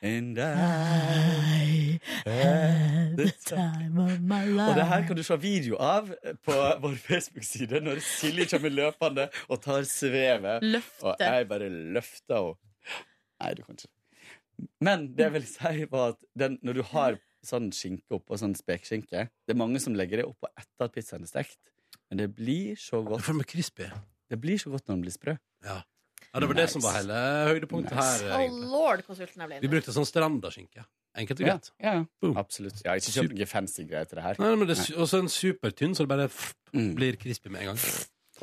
And 0.00 0.38
I 0.38 1.98
had 2.24 3.16
the 3.16 3.32
time 3.44 3.98
of 3.98 4.20
my 4.20 4.46
Og 4.68 4.76
det 4.76 4.86
her 4.86 5.06
kan 5.06 5.16
du 5.16 5.22
se 5.22 5.36
video 5.36 5.76
av 5.76 6.12
på 6.46 6.54
vår 6.80 6.94
Facebook-side 7.02 7.80
når 7.82 7.98
Silje 8.06 8.46
kommer 8.46 8.70
løpende 8.70 9.26
og 9.48 9.62
tar 9.62 9.82
svevet. 9.82 10.62
Løfte. 10.62 11.02
Og 11.02 11.16
jeg 11.18 11.48
bare 11.50 11.68
løfter 11.68 12.44
henne. 12.44 12.54
Nei, 13.42 13.54
du 13.54 13.62
kan 13.66 13.74
ikke. 13.74 13.97
Men 14.82 15.08
det 15.14 15.26
jeg 15.28 15.32
vil 15.36 15.46
si, 15.46 15.84
var 15.90 16.14
at 16.14 16.22
den, 16.38 16.58
når 16.66 16.78
du 16.80 16.82
har 16.92 17.18
sånn 17.46 17.68
skinke 17.74 18.16
oppå, 18.18 18.34
sånn 18.40 18.56
spekeskinke 18.58 19.28
Det 19.46 19.54
er 19.54 19.58
mange 19.58 19.78
som 19.80 19.94
legger 19.94 20.22
det 20.22 20.26
oppå 20.26 20.48
etter 20.58 20.88
at 20.88 20.94
pizzaen 20.96 21.22
er 21.22 21.30
stekt. 21.30 21.58
Men 22.10 22.18
det 22.22 22.28
blir 22.34 22.74
så 22.80 23.02
godt. 23.06 23.22
For 23.22 23.36
med 23.38 23.46
crispy. 23.46 23.86
Det 24.28 24.38
blir 24.42 24.58
så 24.60 24.72
godt 24.72 24.86
når 24.88 24.96
den 24.98 25.04
blir 25.06 25.14
sprø. 25.14 25.34
Ja. 25.64 25.78
ja, 26.32 26.40
det 26.42 26.48
var 26.50 26.58
det 26.58 26.68
som 26.72 26.82
var 26.84 26.96
hele 26.98 27.18
høydepunktet 27.52 27.94
her. 27.96 28.24
Oh 28.38 28.58
lord, 28.72 29.04
hvor 29.06 29.16
sulten 29.18 29.44
jeg 29.44 29.50
ble. 29.52 29.60
Vi 29.62 29.70
brukte 29.72 29.94
sånn 29.94 30.08
strandaskinke. 30.08 30.84
Enkelt 31.18 31.40
og 31.40 31.46
greit. 31.48 31.70
ja, 31.82 31.92
ja. 31.98 32.32
absolutt. 32.38 32.82
Jeg 32.84 32.90
har 32.90 33.00
ikke 33.00 33.14
kjøpt 33.16 33.32
noen 33.38 33.50
fancy 33.50 33.86
greier 33.88 34.06
til 34.06 34.18
det 34.20 34.24
her. 34.26 34.38
Nei, 34.42 34.50
men 34.60 34.68
det 34.68 34.76
er 34.78 35.00
også 35.02 35.22
en 35.24 35.30
supertynn, 35.32 35.96
så 35.96 36.04
det 36.06 36.12
bare 36.12 36.28
Mm. 36.76 36.90
blir 36.98 37.16
crispy 37.16 37.48
med 37.48 37.62
en 37.64 37.70
gang. 37.72 37.78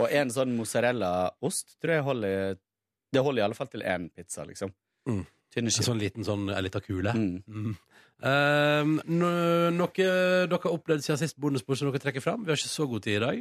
Og 0.01 0.09
en 0.11 0.31
sånn 0.33 0.55
mozzarella-ost 0.57 1.75
tror 1.79 1.93
jeg 1.93 2.03
holder 2.03 2.55
Det 3.13 3.21
holder 3.23 3.43
i 3.43 3.45
alle 3.45 3.55
fall 3.55 3.67
til 3.71 3.83
én 3.85 4.09
pizza, 4.11 4.43
liksom. 4.43 4.73
Mm. 5.07 5.21
En 5.55 5.71
sånn 5.71 6.01
liten 6.01 6.25
sånn, 6.27 6.49
en 6.51 6.65
liten 6.65 6.83
kule. 6.83 7.13
Mm. 7.15 7.43
Mm. 7.47 7.75
Um, 8.23 8.93
no, 9.11 9.27
noe 9.75 9.91
dere 9.91 10.47
har 10.47 10.71
opplevd 10.71 11.03
siden 11.03 11.19
sist 11.19 11.35
bonusbord 11.41 11.75
som 11.77 11.89
dere 11.91 11.99
trekker 11.99 12.23
fram? 12.23 12.45
Vi 12.45 12.51
har 12.53 12.57
ikke 12.57 12.69
så 12.71 12.85
god 12.87 13.03
tid 13.03 13.17
i 13.17 13.25
dag. 13.25 13.37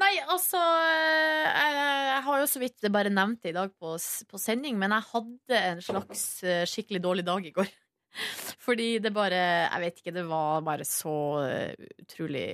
Nei, 0.00 0.14
altså 0.24 0.56
eh, 0.56 1.44
Jeg, 1.44 1.74
jeg 2.08 2.22
har 2.24 2.40
jo 2.40 2.46
så 2.48 2.58
vidt 2.62 2.80
det 2.82 2.90
bare 2.94 3.10
nevnt 3.12 3.42
det 3.44 3.50
i 3.52 3.58
dag 3.58 3.70
på, 3.76 3.88
på 4.00 4.38
sending, 4.40 4.78
men 4.80 4.90
jeg 4.96 5.10
hadde 5.12 5.56
en 5.60 5.80
slags 5.84 6.42
eh, 6.48 6.64
skikkelig 6.68 7.00
dårlig 7.04 7.24
dag 7.28 7.44
i 7.44 7.52
går. 7.58 7.68
Fordi 8.66 8.88
det 9.04 9.12
bare 9.12 9.40
Jeg 9.66 9.80
vet 9.84 9.96
ikke, 10.00 10.16
det 10.16 10.26
var 10.30 10.64
bare 10.64 10.84
så 10.88 11.16
eh, 11.44 11.76
utrolig 12.00 12.48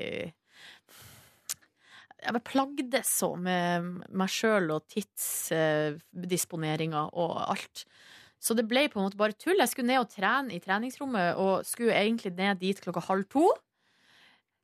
Jeg 2.18 2.26
bare 2.26 2.50
plagdes 2.50 3.08
så 3.22 3.30
med 3.38 4.02
meg 4.10 4.28
sjøl 4.34 4.66
og 4.74 4.82
tidsdisponeringa 4.90 7.06
og 7.14 7.38
alt. 7.46 7.86
Så 8.42 8.56
det 8.58 8.66
ble 8.66 8.88
på 8.90 8.98
en 8.98 9.06
måte 9.06 9.20
bare 9.20 9.36
tull. 9.38 9.60
Jeg 9.60 9.70
skulle 9.70 9.92
ned 9.92 10.02
og 10.02 10.10
trene 10.10 10.56
i 10.56 10.62
treningsrommet, 10.62 11.38
og 11.38 11.66
skulle 11.66 11.94
egentlig 11.94 12.34
ned 12.34 12.58
dit 12.62 12.80
klokka 12.82 13.04
halv 13.06 13.28
to. 13.30 13.46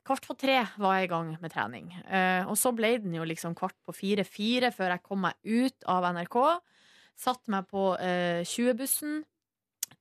Kvart 0.08 0.24
på 0.24 0.34
tre 0.40 0.62
var 0.80 0.96
jeg 0.96 1.06
i 1.06 1.10
gang 1.12 1.34
med 1.36 1.52
trening. 1.52 1.90
Eh, 2.08 2.48
og 2.48 2.56
så 2.58 2.72
ble 2.74 2.94
den 3.02 3.14
jo 3.14 3.26
liksom 3.28 3.54
kvart 3.58 3.76
på 3.86 3.94
fire-fire 3.94 4.72
før 4.74 4.94
jeg 4.94 5.04
kom 5.04 5.26
meg 5.26 5.36
ut 5.44 5.84
av 5.90 6.06
NRK. 6.16 6.38
Satt 7.18 7.44
meg 7.52 7.68
på 7.70 7.90
eh, 8.00 8.40
20-bussen. 8.40 9.20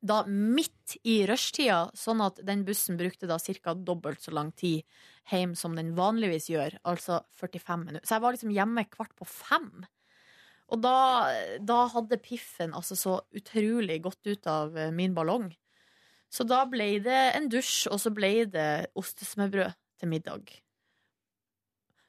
Da 0.08 0.22
midt 0.30 0.96
i 1.08 1.20
rushtida, 1.28 1.88
sånn 1.98 2.22
at 2.24 2.40
den 2.46 2.64
bussen 2.68 2.98
brukte 3.00 3.28
da 3.30 3.38
ca. 3.38 3.74
dobbelt 3.76 4.24
så 4.24 4.32
lang 4.32 4.54
tid 4.56 4.86
hjem 5.32 5.56
som 5.60 5.76
den 5.76 5.94
vanligvis 5.98 6.50
gjør, 6.54 6.78
altså 6.88 7.22
45 7.42 7.86
minutter. 7.86 8.08
Så 8.08 8.16
jeg 8.16 8.24
var 8.24 8.36
liksom 8.36 8.54
hjemme 8.56 8.86
kvart 8.90 9.16
på 9.18 9.28
fem. 9.28 9.86
Og 10.68 10.82
da, 10.84 10.96
da 11.64 11.80
hadde 11.94 12.20
piffen 12.20 12.74
altså 12.76 12.98
så 13.00 13.18
utrolig 13.36 14.02
gått 14.04 14.28
ut 14.28 14.48
av 14.52 14.78
eh, 14.78 14.92
min 14.92 15.14
ballong. 15.16 15.50
Så 16.28 16.44
da 16.44 16.66
ble 16.68 16.98
det 17.00 17.20
en 17.38 17.48
dusj, 17.52 17.88
og 17.88 18.02
så 18.04 18.12
ble 18.12 18.32
det 18.52 18.70
ostesmørbrød 19.00 19.78
til 20.02 20.12
middag. 20.12 20.58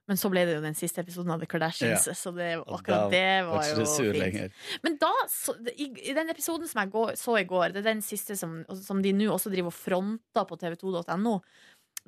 Men 0.08 0.16
så 0.16 0.30
ble 0.32 0.42
det 0.48 0.54
jo 0.56 0.62
den 0.64 0.76
siste 0.76 1.02
episoden 1.04 1.30
av 1.34 1.42
The 1.42 1.46
Kardashians, 1.50 2.06
Ja. 2.08 2.14
så 2.16 2.32
det, 2.32 2.48
akkurat 2.64 3.10
det 3.12 3.44
var 3.44 3.58
var 3.60 3.66
jo 3.68 3.84
fint. 3.84 4.54
Men 4.82 4.96
da, 4.98 5.10
så, 5.28 5.52
i, 5.76 5.90
i 6.08 6.14
den 6.16 6.32
episoden 6.32 6.70
som 6.70 6.80
jeg 6.80 6.90
går, 6.94 7.12
så 7.20 7.36
i 7.38 7.44
går, 7.44 7.74
det 7.74 7.82
er 7.82 7.90
den 7.90 8.00
siste 8.02 8.34
som, 8.40 8.62
som 8.72 9.02
de 9.04 9.12
nå 9.12 9.28
også 9.34 9.52
driver 9.52 9.68
og 9.68 9.76
fronter 9.76 10.48
på 10.48 10.56
tv2.no, 10.64 11.34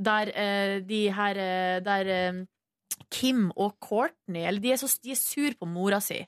der 0.01 0.33
eh, 0.33 0.79
de 0.81 1.03
her 1.13 1.37
eh, 1.45 1.81
Der 1.85 2.11
eh, 2.15 2.41
Kim 3.11 3.49
og 3.57 3.79
Courtney 3.83 4.43
Eller 4.45 4.61
de 4.63 4.73
er, 4.75 4.81
så, 4.81 4.91
de 5.03 5.15
er 5.15 5.19
sur 5.19 5.57
på 5.59 5.69
mora 5.69 6.01
si 6.05 6.21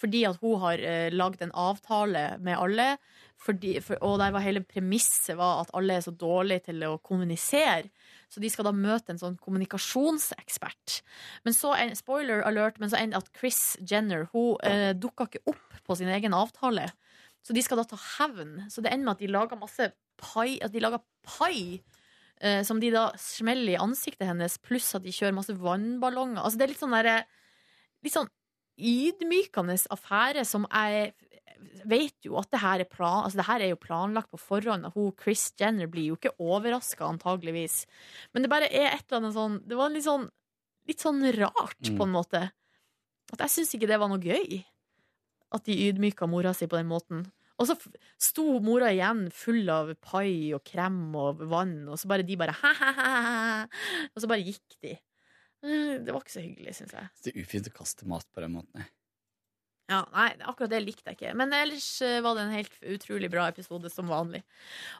fordi 0.00 0.22
at 0.28 0.38
hun 0.42 0.60
har 0.62 0.82
eh, 0.84 1.08
lagd 1.12 1.42
en 1.44 1.52
avtale 1.56 2.22
med 2.44 2.58
alle. 2.58 2.86
Fordi, 3.40 3.78
for, 3.84 3.96
og 4.04 4.18
der 4.20 4.32
var 4.34 4.44
hele 4.44 4.62
premisset 4.64 5.38
var 5.38 5.62
at 5.62 5.72
alle 5.76 5.96
er 5.96 6.04
så 6.04 6.12
dårlige 6.12 6.66
til 6.70 6.84
å 6.84 6.98
kommunisere. 7.04 7.88
Så 8.28 8.42
de 8.42 8.50
skal 8.52 8.68
da 8.68 8.74
møte 8.76 9.14
en 9.14 9.20
sånn 9.20 9.38
kommunikasjonsekspert. 9.40 11.00
Men 11.46 11.56
så, 11.56 11.72
en, 11.76 11.94
spoiler 11.98 12.44
alert, 12.46 12.80
men 12.80 12.92
så 12.92 13.00
ender 13.00 13.20
at 13.20 13.32
Chris 13.36 13.78
Jenner 13.80 14.28
Hun 14.34 14.60
eh, 14.68 14.92
dukka 14.96 15.28
ikke 15.28 15.44
opp 15.54 15.80
på 15.86 15.96
sin 15.98 16.12
egen 16.12 16.36
avtale. 16.36 16.90
Så 17.46 17.56
de 17.56 17.64
skal 17.64 17.80
da 17.80 17.88
ta 17.88 17.98
hevn. 18.18 18.66
Så 18.68 18.84
det 18.84 18.92
ender 18.92 19.08
med 19.08 19.16
at 19.16 19.24
de 19.24 19.32
lager 19.32 19.60
masse 19.60 19.90
pai, 20.20 20.58
at 20.60 20.74
de 20.74 20.84
lager 20.84 21.02
pai. 21.26 21.80
Eh, 22.40 22.62
som 22.66 22.80
de 22.80 22.90
da 22.94 23.10
smeller 23.20 23.74
i 23.74 23.80
ansiktet 23.80 24.26
hennes, 24.28 24.58
pluss 24.58 24.94
at 24.94 25.02
de 25.04 25.12
kjører 25.14 25.36
masse 25.36 25.54
vannballonger. 25.56 26.42
Altså 26.42 26.58
det 26.60 26.66
er 26.68 26.72
litt 26.74 26.82
sånn 26.82 26.96
derre 26.96 27.18
Litt 28.00 28.14
sånn 28.14 28.30
ydmykende 28.80 29.74
affære 29.92 30.44
som 30.48 30.62
jeg 30.72 31.10
vet 31.84 32.14
jo 32.24 32.38
at 32.40 32.48
det 32.52 32.60
her 32.62 32.80
er 32.80 32.88
plan, 32.88 33.24
altså 33.26 33.36
det 33.42 33.44
her 33.44 33.60
er 33.60 33.68
jo 33.74 33.76
planlagt 33.80 34.30
på 34.32 34.38
forhånd. 34.40 34.86
Hun, 34.94 35.10
Chris 35.20 35.50
Jenner 35.60 35.90
blir 35.92 36.06
jo 36.08 36.16
ikke 36.16 36.32
overraska, 36.40 37.04
antageligvis. 37.04 37.82
Men 38.32 38.44
det 38.46 38.50
bare 38.52 38.70
er 38.72 38.94
et 38.94 39.04
eller 39.04 39.20
annet 39.20 39.36
sånn 39.36 39.58
Det 39.68 39.76
var 39.76 39.92
litt 39.92 40.06
sånn, 40.06 40.24
litt 40.88 41.04
sånn 41.04 41.20
rart, 41.36 41.76
Mm. 41.84 41.98
på 41.98 42.02
en 42.08 42.14
måte. 42.16 42.40
At 43.32 43.38
jeg 43.44 43.48
syns 43.50 43.74
ikke 43.76 43.86
det 43.92 43.98
var 44.00 44.08
noe 44.08 44.18
gøy. 44.18 44.64
At 45.52 45.64
de 45.64 45.76
ydmyka 45.92 46.26
mora 46.26 46.54
si 46.54 46.66
på 46.66 46.76
den 46.80 46.88
måten. 46.88 47.26
Og 47.60 47.68
så 47.68 47.76
sto 48.20 48.44
mora 48.64 48.88
igjen 48.94 49.26
full 49.36 49.68
av 49.72 49.92
pai 50.00 50.54
og 50.56 50.64
krem 50.64 51.10
og 51.18 51.42
vann, 51.50 51.82
og 51.92 52.00
så 52.00 52.08
bare 52.08 52.24
de 52.26 52.38
bare 52.40 52.54
ha-ha-ha. 52.56 53.66
Og 54.14 54.22
så 54.22 54.30
bare 54.30 54.46
gikk 54.46 54.78
de. 54.80 54.94
Eh, 55.60 55.98
Det 56.00 56.14
var 56.14 56.22
ikke 56.22 56.38
så 56.38 56.44
hyggelig, 56.46 56.78
syns 56.78 56.96
jeg. 56.96 57.10
Det 57.20 57.34
er 57.34 57.44
ufint 57.44 57.68
å 57.68 57.76
kaste 57.76 58.08
mat 58.08 58.26
på 58.32 58.44
den 58.44 58.56
måten. 58.56 58.88
Ja, 59.90 60.04
nei, 60.14 60.28
akkurat 60.46 60.70
det 60.70 60.84
likte 60.84 61.10
jeg 61.10 61.18
ikke. 61.18 61.34
Men 61.36 61.52
ellers 61.56 61.88
eh, 62.06 62.20
var 62.24 62.38
det 62.38 62.46
en 62.46 62.54
helt 62.54 62.76
utrolig 62.94 63.30
bra 63.32 63.48
episode, 63.50 63.90
som 63.92 64.08
vanlig. 64.08 64.40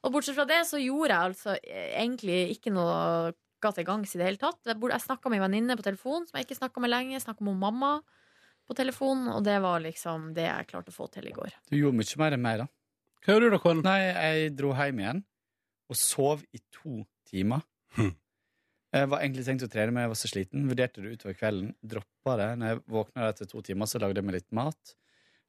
Og 0.02 0.12
bortsett 0.12 0.36
fra 0.36 0.48
det, 0.50 0.64
så 0.68 0.80
gjorde 0.82 1.14
jeg 1.14 1.30
altså 1.30 1.54
eh, 1.62 1.92
egentlig 2.02 2.40
ikke 2.56 2.74
noe 2.74 3.32
ga 3.60 3.70
til 3.76 3.86
gangs 3.86 4.14
i 4.16 4.20
det 4.20 4.26
hele 4.26 4.40
tatt. 4.40 4.60
Jeg, 4.66 4.76
snakka 5.04 5.30
med 5.30 5.38
ei 5.40 5.44
venninne 5.44 5.76
på 5.78 5.86
telefon 5.86 6.26
som 6.26 6.38
jeg 6.38 6.48
ikke 6.48 6.58
snakka 6.58 6.82
med 6.82 6.92
lenge. 6.92 7.22
Snakka 7.22 7.46
med 7.46 7.60
mamma 7.60 8.00
på 8.70 8.76
telefonen, 8.78 9.28
og 9.34 9.42
det 9.46 9.58
var 9.64 9.82
liksom 9.82 10.30
det 10.36 10.46
jeg 10.46 10.70
klarte 10.70 10.94
å 10.94 10.96
få 10.96 11.08
til 11.10 11.26
i 11.26 11.34
går. 11.34 11.56
Du 11.70 11.76
gjorde 11.78 11.98
mye 11.98 12.22
mer 12.22 12.36
enn 12.36 12.44
meg, 12.44 12.62
da. 12.62 12.70
Hva 13.20 13.34
gjorde 13.34 13.50
du 13.50 13.54
da, 13.56 13.60
Kåren? 13.60 13.84
Nei, 13.84 14.00
jeg 14.06 14.54
dro 14.56 14.72
hjem 14.78 15.02
igjen 15.02 15.22
og 15.90 15.98
sov 15.98 16.44
i 16.54 16.62
to 16.72 17.02
timer. 17.28 17.66
Jeg 18.90 19.06
var 19.06 19.22
egentlig 19.22 19.44
tenkt 19.46 19.62
å 19.62 19.70
trene, 19.70 19.92
men 19.94 20.02
jeg 20.02 20.10
var 20.10 20.18
så 20.18 20.28
sliten. 20.30 20.64
Vurderte 20.66 21.02
det 21.02 21.12
utover 21.14 21.36
kvelden. 21.38 21.68
Droppa 21.92 22.32
det. 22.40 22.48
Når 22.58 22.72
jeg 22.72 22.80
våkna 22.90 23.28
etter 23.30 23.46
to 23.46 23.60
timer, 23.62 23.86
så 23.86 24.00
lagde 24.02 24.18
jeg 24.18 24.26
meg 24.26 24.34
litt 24.34 24.48
mat. 24.56 24.94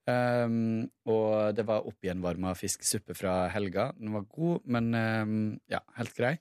Um, 0.10 0.86
og 1.10 1.56
det 1.58 1.66
var 1.66 1.88
opp 1.90 2.06
igjen 2.06 2.22
varma 2.22 2.54
fiskesuppe 2.58 3.16
fra 3.18 3.48
helga. 3.54 3.88
Den 3.98 4.14
var 4.14 4.28
god, 4.30 4.68
men 4.78 4.92
um, 4.94 5.34
ja, 5.74 5.82
helt 5.98 6.14
grei. 6.18 6.36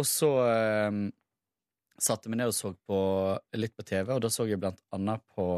Og 0.00 0.08
så 0.08 0.30
um, 0.88 1.02
satte 2.00 2.28
jeg 2.28 2.32
meg 2.32 2.40
ned 2.40 2.54
og 2.54 2.56
så 2.56 2.72
på, 2.88 3.00
litt 3.60 3.76
på 3.76 3.84
TV, 3.92 4.14
og 4.16 4.24
da 4.24 4.32
så 4.32 4.48
jeg 4.48 4.60
blant 4.60 4.80
annet 4.96 5.24
på 5.36 5.50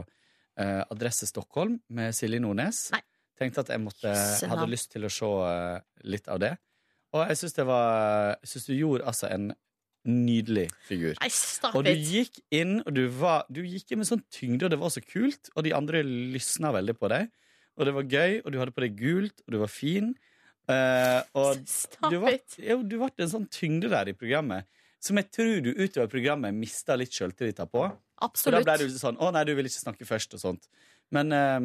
eh, 0.61 0.83
Adresse 0.93 1.29
Stockholm 1.29 1.79
med 1.89 2.15
Silje 2.17 2.41
Nordnes. 2.43 2.91
Tenkte 3.39 3.65
at 3.65 3.73
jeg 3.73 3.83
måtte, 3.83 4.13
hadde 4.13 4.69
lyst 4.71 4.93
til 4.93 5.07
å 5.09 5.13
se 5.13 5.31
eh, 5.49 5.83
litt 6.13 6.29
av 6.33 6.43
det. 6.43 6.55
Og 7.13 7.27
jeg 7.29 7.43
syns 7.43 7.59
det 7.59 7.67
var 7.69 8.39
Jeg 8.41 8.49
synes 8.49 8.67
du 8.71 8.73
gjorde 8.73 9.09
altså 9.11 9.29
en 9.29 9.51
nydelig 10.09 10.67
figur. 10.89 11.15
Nei, 11.21 11.29
stop 11.31 11.77
og 11.79 11.87
du 11.87 11.93
gikk 11.93 12.41
inn, 12.51 12.81
og 12.83 12.91
du, 12.97 13.05
var, 13.21 13.45
du 13.53 13.61
gikk 13.63 13.93
inn 13.93 14.01
med 14.01 14.09
sånn 14.09 14.25
tyngde, 14.35 14.67
og 14.67 14.73
det 14.75 14.81
var 14.81 14.91
så 14.91 15.03
kult. 15.05 15.53
Og 15.55 15.67
de 15.67 15.75
andre 15.77 16.03
lysna 16.03 16.73
veldig 16.75 16.97
på 16.99 17.11
deg. 17.13 17.31
Og 17.79 17.89
det 17.89 17.95
var 17.97 18.09
gøy, 18.11 18.41
og 18.43 18.53
du 18.53 18.59
hadde 18.59 18.75
på 18.75 18.83
deg 18.85 18.97
gult, 18.99 19.45
og 19.47 19.55
du 19.55 19.61
var 19.63 19.71
fin. 19.71 20.11
Uh, 20.71 21.21
og 21.39 21.63
du 22.11 22.17
var, 22.23 22.35
jo, 22.59 22.81
du 22.83 22.97
ble 22.99 23.13
en 23.23 23.31
sånn 23.31 23.47
tyngde 23.53 23.93
der 23.93 24.11
i 24.11 24.17
programmet 24.17 24.69
som 25.03 25.19
jeg 25.19 25.31
tror 25.35 25.57
du 25.65 25.73
utover 25.75 26.11
programmet 26.11 26.55
mista 26.55 26.95
litt 26.99 27.15
sjøltilliten 27.15 27.71
på. 27.71 27.89
Absolutt. 28.23 28.63
Og 28.63 28.67
da 28.67 28.77
ble 28.79 28.89
du 28.89 28.99
sånn 29.01 29.19
Å 29.19 29.31
nei, 29.35 29.45
du 29.49 29.55
vil 29.59 29.69
ikke 29.69 29.83
snakke 29.83 30.09
først, 30.09 30.37
og 30.39 30.43
sånt. 30.43 30.67
Men, 31.13 31.33
eh, 31.37 31.61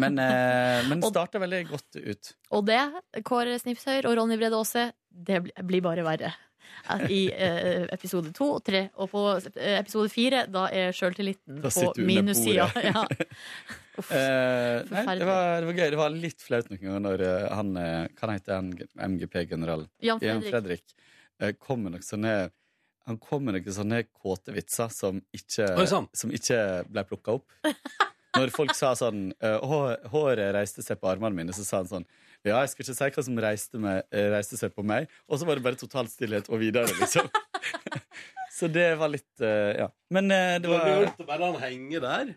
men, 0.00 0.18
eh, 0.22 0.86
men 0.88 1.04
starta 1.04 1.40
veldig 1.42 1.62
godt 1.68 1.98
ut. 2.00 2.32
Og 2.56 2.64
det, 2.68 2.80
Kåre 3.26 3.58
Snipshøyr 3.60 4.08
og 4.08 4.16
Ronny 4.16 4.38
Brede 4.40 4.56
Aase, 4.56 4.90
det 5.10 5.42
blir 5.60 5.84
bare 5.84 6.06
verre. 6.06 6.32
I 7.10 7.20
eh, 7.32 7.84
episode 7.94 8.32
to 8.36 8.48
og 8.56 8.62
tre. 8.64 8.86
Og 9.00 9.10
på 9.12 9.22
eh, 9.54 9.76
episode 9.78 10.10
fire, 10.12 10.44
da 10.52 10.66
er 10.72 10.94
sjøltilliten 10.96 11.60
på 11.64 11.92
minussida. 12.00 12.70
Ja. 12.86 13.04
Uff, 13.96 14.10
uh, 14.12 14.82
nei, 14.92 15.14
det, 15.16 15.24
var, 15.24 15.62
det 15.62 15.68
var 15.70 15.78
gøy. 15.78 15.86
Det 15.94 15.98
var 15.98 16.10
litt 16.12 16.42
flaut 16.44 16.66
noen 16.68 16.82
ganger 16.82 17.04
når 17.06 17.22
han 17.48 17.70
Hva 18.12 18.34
heter 18.34 18.58
han 18.58 18.66
MGP-generalen? 19.14 19.86
Jan 20.04 20.20
Fredrik. 20.20 20.84
eh, 21.40 21.54
kom 21.56 21.86
med 21.86 21.94
noen 21.94 22.04
sånne 22.04 22.34
han 23.06 23.18
kom 23.22 23.44
med 23.46 23.54
noen 23.54 23.74
sånne 23.74 24.02
kåte 24.10 24.54
vitser 24.54 24.90
som 24.90 25.20
ikke, 25.34 25.68
sånn. 25.86 26.08
som 26.16 26.32
ikke 26.34 26.58
ble 26.90 27.04
plukka 27.06 27.36
opp. 27.38 27.52
Når 28.36 28.52
folk 28.52 28.74
sa 28.76 28.90
sånn 28.98 29.30
eh, 29.40 29.62
Håret 30.12 30.50
reiste 30.52 30.82
seg 30.84 30.98
på 31.00 31.08
armene 31.08 31.38
mine, 31.38 31.54
så 31.56 31.64
sa 31.64 31.80
han 31.80 31.90
sånn 31.90 32.06
Ja, 32.44 32.58
jeg 32.60 32.72
skal 32.72 32.84
ikke 32.84 32.96
si 32.98 33.10
hva 33.14 33.24
som 33.28 33.38
reiste, 33.42 33.80
meg, 33.80 34.02
eh, 34.12 34.28
reiste 34.34 34.58
seg 34.60 34.74
på 34.76 34.84
meg. 34.86 35.08
Og 35.30 35.40
så 35.40 35.48
var 35.48 35.56
det 35.56 35.64
bare 35.64 35.80
total 35.80 36.10
stillhet 36.12 36.50
og 36.50 36.60
videre, 36.60 36.90
liksom. 37.00 37.30
så 38.58 38.68
det 38.72 38.90
var 39.00 39.14
litt 39.14 39.44
eh, 39.44 39.78
Ja. 39.80 39.88
Men 40.12 40.28
det 40.28 40.68
var 40.68 40.84
lurt 40.90 41.22
å 41.22 41.28
bare 41.28 41.52
han 41.52 41.62
henge 41.62 42.02
der? 42.02 42.34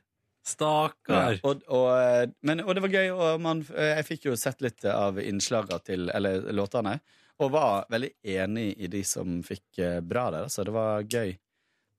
Stakkar. 0.49 1.35
ja, 1.35 1.41
og, 1.45 1.65
og, 1.67 2.31
men, 2.47 2.63
og 2.63 2.77
det 2.77 2.85
var 2.85 2.93
gøy, 2.95 3.09
og 3.11 3.41
man, 3.43 3.59
jeg 3.67 4.05
fikk 4.07 4.29
jo 4.29 4.37
sett 4.39 4.63
litt 4.65 4.85
av 4.87 5.19
innslagene 5.21 5.83
til 5.85 6.07
Eller 6.15 6.47
låtene. 6.55 6.95
Og 7.39 7.51
var 7.53 7.85
veldig 7.91 8.09
enig 8.35 8.73
i 8.83 8.89
de 8.91 9.03
som 9.07 9.39
fikk 9.45 9.79
eh, 9.79 9.99
bra 10.03 10.27
der. 10.33 10.47
Altså, 10.49 10.65
det 10.67 10.73
var 10.75 11.05
gøy. 11.07 11.35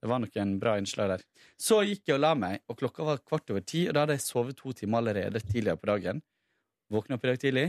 Det 0.01 0.09
var 0.09 0.21
noen 0.21 0.53
bra 0.61 0.75
innslag 0.81 1.11
der. 1.13 1.23
Så 1.61 1.81
gikk 1.85 2.09
jeg 2.09 2.17
og 2.17 2.23
la 2.23 2.33
meg, 2.37 2.61
og 2.69 2.77
klokka 2.79 3.05
var 3.05 3.21
kvart 3.21 3.53
over 3.53 3.61
ti, 3.65 3.83
og 3.87 3.95
da 3.95 4.05
hadde 4.05 4.17
jeg 4.17 4.25
sovet 4.25 4.57
to 4.57 4.73
timer 4.77 5.01
allerede 5.01 5.41
tidligere 5.45 5.77
på 5.81 5.89
dagen. 5.91 6.21
Våkna 6.91 7.17
opp 7.17 7.25
i 7.25 7.29
dag 7.29 7.41
tidlig, 7.41 7.67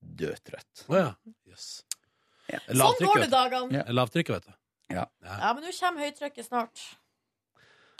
dødtrøtt. 0.00 0.84
Å 0.92 0.98
ja. 1.00 1.10
Yes. 1.48 1.70
Sånn 2.46 3.00
går 3.02 3.24
det 3.24 3.32
dagene. 3.32 3.80
Ja. 3.80 3.84
Lavtrykket, 3.96 4.36
vet 4.36 4.48
du. 4.48 4.56
Ja. 4.92 5.06
Ja, 5.24 5.50
men 5.56 5.64
nå 5.64 5.72
kommer 5.74 6.06
høytrykket 6.06 6.46
snart. 6.46 6.84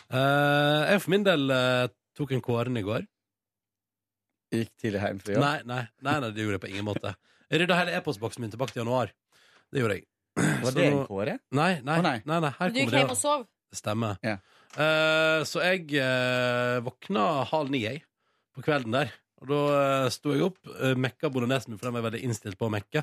Uh, 0.07 0.87
jeg 0.87 1.03
for 1.03 1.13
min 1.17 1.25
del 1.27 1.51
uh, 1.51 1.89
tok 2.15 2.37
en 2.37 2.45
kåren 2.45 2.79
i 2.79 2.85
går. 2.87 3.09
Gikk 4.55 4.71
tidlig 4.79 5.03
hjem 5.03 5.23
fra 5.25 5.35
jobb? 5.35 5.43
Nei, 5.43 5.57
nei, 5.67 5.81
nei, 6.07 6.19
nei, 6.23 6.31
det 6.31 6.45
gjorde 6.45 6.61
jeg 6.61 6.65
på 6.67 6.71
ingen 6.71 6.87
måte. 6.87 7.17
Jeg 7.51 7.63
rydda 7.63 7.79
hele 7.79 7.97
e-postboksen 7.99 8.43
min 8.43 8.53
tilbake 8.53 8.75
til 8.75 8.83
januar. 8.83 9.13
Det 9.73 9.83
gjorde 9.83 9.99
jeg. 10.01 10.07
Var 10.65 10.75
det 10.77 10.87
en 10.91 11.03
kåre? 11.09 11.37
Nei, 11.57 11.73
nei, 11.87 11.99
Å, 12.01 12.05
nei. 12.05 12.17
nei, 12.27 12.41
nei, 12.45 12.53
her 12.59 12.73
Du 12.73 12.81
gikk 12.81 12.91
kommer 12.91 13.03
hjem 13.03 13.13
det. 13.13 13.17
og 13.17 13.21
sov. 13.21 13.47
Det 13.73 13.79
stemmer. 13.81 14.19
Ja. 14.27 14.37
Eh, 14.77 15.43
så 15.49 15.63
jeg 15.65 15.87
eh, 16.01 16.79
våkna 16.87 17.29
halv 17.53 17.73
ni 17.73 17.85
jeg, 17.87 18.03
på 18.57 18.65
kvelden 18.67 18.95
der. 18.97 19.15
Og 19.43 19.51
da 19.51 19.57
uh, 19.69 20.07
sto 20.09 20.33
jeg 20.33 20.47
opp, 20.47 20.57
uh, 20.65 20.95
mekka 20.97 21.29
bolognesen 21.29 21.75
min, 21.75 21.79
for 21.79 21.91
den 21.91 21.97
var 21.97 22.01
jeg 22.01 22.07
veldig 22.07 22.21
innstilt 22.25 22.57
på 22.57 22.71
å 22.71 22.73
mekke. 22.73 23.03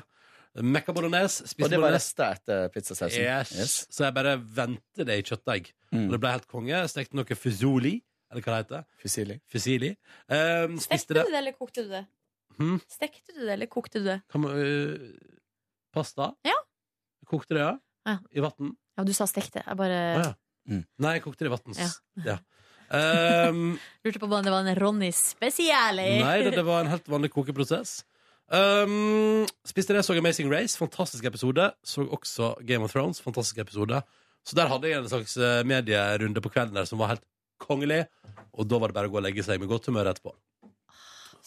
Mekka 0.66 0.94
bolognese, 0.94 1.46
spiste 1.46 1.66
Og 1.66 1.70
det 1.70 1.78
var 1.78 1.92
bolognese. 1.92 2.08
rester 2.10 2.34
etter 2.34 2.72
pizzasausen? 2.74 3.22
Yes. 3.22 3.76
Så 3.90 4.02
jeg 4.06 4.14
bare 4.16 4.32
vendte 4.38 5.06
det 5.06 5.20
i 5.20 5.24
kjøttdeig. 5.26 5.70
Mm. 5.94 6.08
Og 6.08 6.16
det 6.16 6.20
ble 6.24 6.32
helt 6.34 6.48
konge. 6.50 6.80
Stekte 6.90 7.18
noe 7.18 7.38
fusoli, 7.38 7.94
eller 8.34 8.42
hva 8.42 8.56
det 8.56 8.60
heter. 8.64 8.84
Fusili. 9.02 9.38
Fusili. 9.50 9.92
Um, 10.26 10.74
spiste 10.82 11.06
Stekte 11.06 11.18
det. 11.20 11.24
du 11.26 11.32
det, 11.36 11.40
eller 11.44 11.56
kokte 11.58 11.86
du 11.86 11.94
det? 11.94 12.02
Hm? 12.60 12.78
Stekte 12.90 13.34
du 13.34 13.42
det, 13.42 13.52
eller 13.56 13.70
kokte 13.70 14.02
du 14.02 14.08
det? 14.08 14.20
Kan 14.32 14.44
man, 14.44 14.56
øh, 14.58 15.12
pasta? 15.94 16.32
Ja. 16.46 16.56
Kokte 17.28 17.56
det, 17.56 17.64
ja. 17.64 17.74
Ja. 18.04 18.18
I 18.30 18.44
vann. 18.44 18.74
Ja, 18.98 19.04
du 19.06 19.12
sa 19.16 19.26
stekte. 19.28 19.62
Jeg 19.64 19.78
bare 19.78 20.00
ah, 20.20 20.26
ja. 20.28 20.80
Nei, 21.02 21.14
jeg 21.16 21.24
kokte 21.24 21.46
det 21.46 21.52
i 21.52 21.54
vann. 21.56 21.78
Ja. 21.80 21.92
Ja. 22.34 22.40
Um, 22.94 23.78
lurte 24.04 24.20
på 24.20 24.28
om 24.28 24.44
det 24.44 24.52
var 24.52 24.60
en 24.60 24.76
Ronny 24.76 25.08
spesiale. 25.16 26.04
nei, 26.20 26.34
det, 26.44 26.52
det 26.54 26.66
var 26.66 26.84
en 26.84 26.92
helt 26.92 27.08
vanlig 27.10 27.32
kokeprosess. 27.32 28.02
Um, 28.52 29.46
spiste 29.66 29.96
det, 29.96 30.02
så 30.04 30.14
Amazing 30.18 30.52
Race, 30.52 30.76
fantastisk 30.78 31.24
episode. 31.24 31.70
Så 31.82 32.04
også 32.04 32.54
Game 32.68 32.84
of 32.84 32.92
Thrones, 32.92 33.22
fantastisk 33.24 33.58
episode. 33.64 34.02
Så 34.44 34.56
der 34.58 34.68
hadde 34.68 34.90
jeg 34.90 35.00
en 35.00 35.08
slags 35.08 35.36
eh, 35.40 35.62
medierunde 35.64 36.42
på 36.44 36.52
kvelden 36.52 36.76
der 36.76 36.84
som 36.84 37.00
var 37.00 37.14
helt 37.14 37.24
kongelig. 37.62 38.02
Og 38.52 38.68
da 38.68 38.80
var 38.80 38.92
det 38.92 38.98
bare 38.98 39.08
å 39.08 39.14
gå 39.14 39.20
og 39.22 39.24
legge 39.24 39.44
seg 39.46 39.62
med 39.62 39.70
godt 39.70 39.88
humør 39.88 40.10
etterpå. 40.12 40.34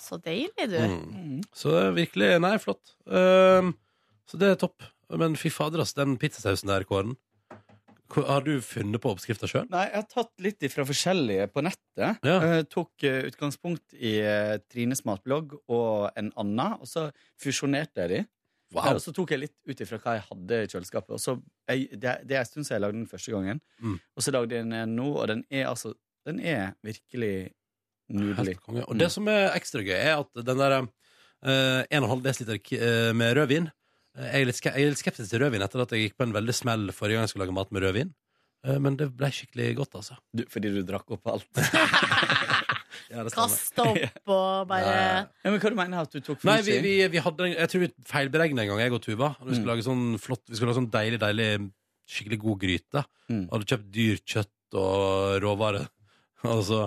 Så 0.07 0.19
deilig, 0.23 0.67
du. 0.71 0.77
Mm. 0.79 1.41
Så 1.55 1.73
det 1.73 1.83
er 1.83 1.95
virkelig 1.97 2.29
Nei, 2.43 2.53
flott. 2.63 2.95
Um, 3.05 3.73
så 4.27 4.39
det 4.39 4.53
er 4.53 4.61
topp. 4.61 4.85
Men 5.19 5.37
fy 5.39 5.51
fader, 5.53 5.83
altså, 5.83 6.01
den 6.01 6.17
pizzasausen 6.19 6.71
der, 6.71 6.85
Kåren. 6.87 7.15
Har 8.15 8.43
du 8.45 8.53
funnet 8.63 9.01
på 9.03 9.11
oppskrifta 9.11 9.49
sjøl? 9.51 9.65
Nei, 9.71 9.83
jeg 9.89 9.99
har 9.99 10.07
tatt 10.07 10.31
litt 10.43 10.63
fra 10.71 10.85
forskjellige 10.87 11.49
på 11.51 11.63
nettet. 11.65 12.21
Ja. 12.23 12.37
Eh, 12.39 12.61
tok 12.71 13.03
eh, 13.03 13.25
utgangspunkt 13.27 13.95
i 13.99 14.13
eh, 14.23 14.55
Trines 14.71 15.03
matblogg 15.07 15.57
og 15.59 16.07
en 16.15 16.31
annen, 16.39 16.79
og 16.79 16.87
så 16.87 17.09
fusjonerte 17.41 18.05
jeg 18.05 18.13
de. 18.13 18.21
Wow. 18.75 18.85
Eh, 18.85 18.95
og 18.95 19.03
så 19.03 19.13
tok 19.15 19.35
jeg 19.35 19.43
litt 19.43 19.55
ut 19.67 19.83
ifra 19.83 19.99
hva 20.03 20.15
jeg 20.17 20.25
hadde 20.29 20.61
i 20.63 20.71
kjøleskapet. 20.71 21.13
Og 21.17 21.23
så, 21.23 21.35
jeg, 21.67 21.89
det, 21.99 22.15
det 22.27 22.39
er 22.39 22.45
en 22.45 22.49
stund 22.49 22.67
siden 22.67 22.77
jeg 22.77 22.85
lagde 22.85 22.99
den 23.01 23.11
første 23.11 23.35
gangen. 23.35 23.61
Mm. 23.83 23.99
Og 23.99 24.23
så 24.25 24.35
lagde 24.35 24.55
jeg 24.55 24.67
den 24.71 24.95
nå, 24.95 25.09
og 25.13 25.27
den 25.33 25.43
er 25.51 25.69
altså 25.73 25.95
Den 26.27 26.41
er 26.43 26.73
virkelig 26.83 27.53
nydelig. 28.13 28.57
Og 28.87 28.93
det 28.99 29.09
som 29.11 29.27
er 29.31 29.49
ekstra 29.57 29.81
gøy, 29.83 29.95
er 29.97 30.15
at 30.21 30.45
den 30.47 30.61
der 30.61 30.77
uh, 30.81 31.81
1,5 31.91 32.45
dl 32.47 33.13
med 33.17 33.35
rødvin 33.37 33.67
eh, 34.17 34.29
jeg, 34.31 34.41
er 34.41 34.45
litt 34.49 34.61
jeg 34.65 34.73
er 34.73 34.89
litt 34.93 35.01
skeptisk 35.01 35.29
til 35.33 35.43
rødvin 35.43 35.61
etter 35.65 35.83
at 35.83 35.91
jeg 35.93 36.07
gikk 36.07 36.17
på 36.17 36.25
en 36.27 36.33
veldig 36.33 36.55
smell 36.55 36.87
forrige 36.95 37.19
gang 37.19 37.27
jeg 37.27 37.33
skulle 37.35 37.45
lage 37.47 37.57
mat 37.59 37.71
med 37.75 37.83
rødvin. 37.85 38.13
Uh, 38.65 38.77
men 38.81 38.97
det 38.97 39.11
ble 39.15 39.29
skikkelig 39.31 39.75
godt, 39.77 39.95
altså. 39.99 40.17
Du, 40.33 40.43
fordi 40.49 40.71
du 40.73 40.81
drakk 40.87 41.11
opp 41.17 41.27
alt? 41.35 41.47
Ja. 43.07 43.21
Kaste 43.31 43.83
opp 43.85 44.31
og 44.33 44.65
bare 44.67 44.87
Ja, 44.89 45.51
men 45.51 45.61
hva 45.61 45.69
du 45.71 45.75
mener 45.77 46.01
at 46.03 46.11
du 46.11 46.17
tok 46.19 46.41
for 46.41 46.49
Nei, 46.49 46.57
mye? 46.59 46.65
vi, 46.65 46.77
vi, 46.83 46.93
vi 47.13 47.21
hadde 47.23 47.45
Jeg 47.53 47.69
tror 47.71 47.83
vi 47.85 47.89
feilberegna 48.09 48.63
en 48.65 48.71
gang, 48.73 48.81
jeg 48.83 48.95
og 48.97 49.03
Tuva. 49.05 49.29
Vi 49.45 49.53
skulle 49.53 49.61
Mm. 49.63 49.69
lage 49.69 49.85
sånn 49.85 50.01
flott 50.19 50.41
Vi 50.49 50.57
skulle 50.57 50.71
lage 50.73 50.79
sånn 50.81 50.89
deilig, 50.91 51.19
deilig, 51.21 51.47
skikkelig 52.09 52.39
god 52.41 52.59
gryte. 52.65 53.03
Mm. 53.31 53.45
Hadde 53.53 53.69
kjøpt 53.71 53.87
dyrt 53.95 54.25
kjøtt 54.33 54.77
og 54.81 55.37
råvarer. 55.45 55.87
Og 56.51 56.63
så 56.67 56.81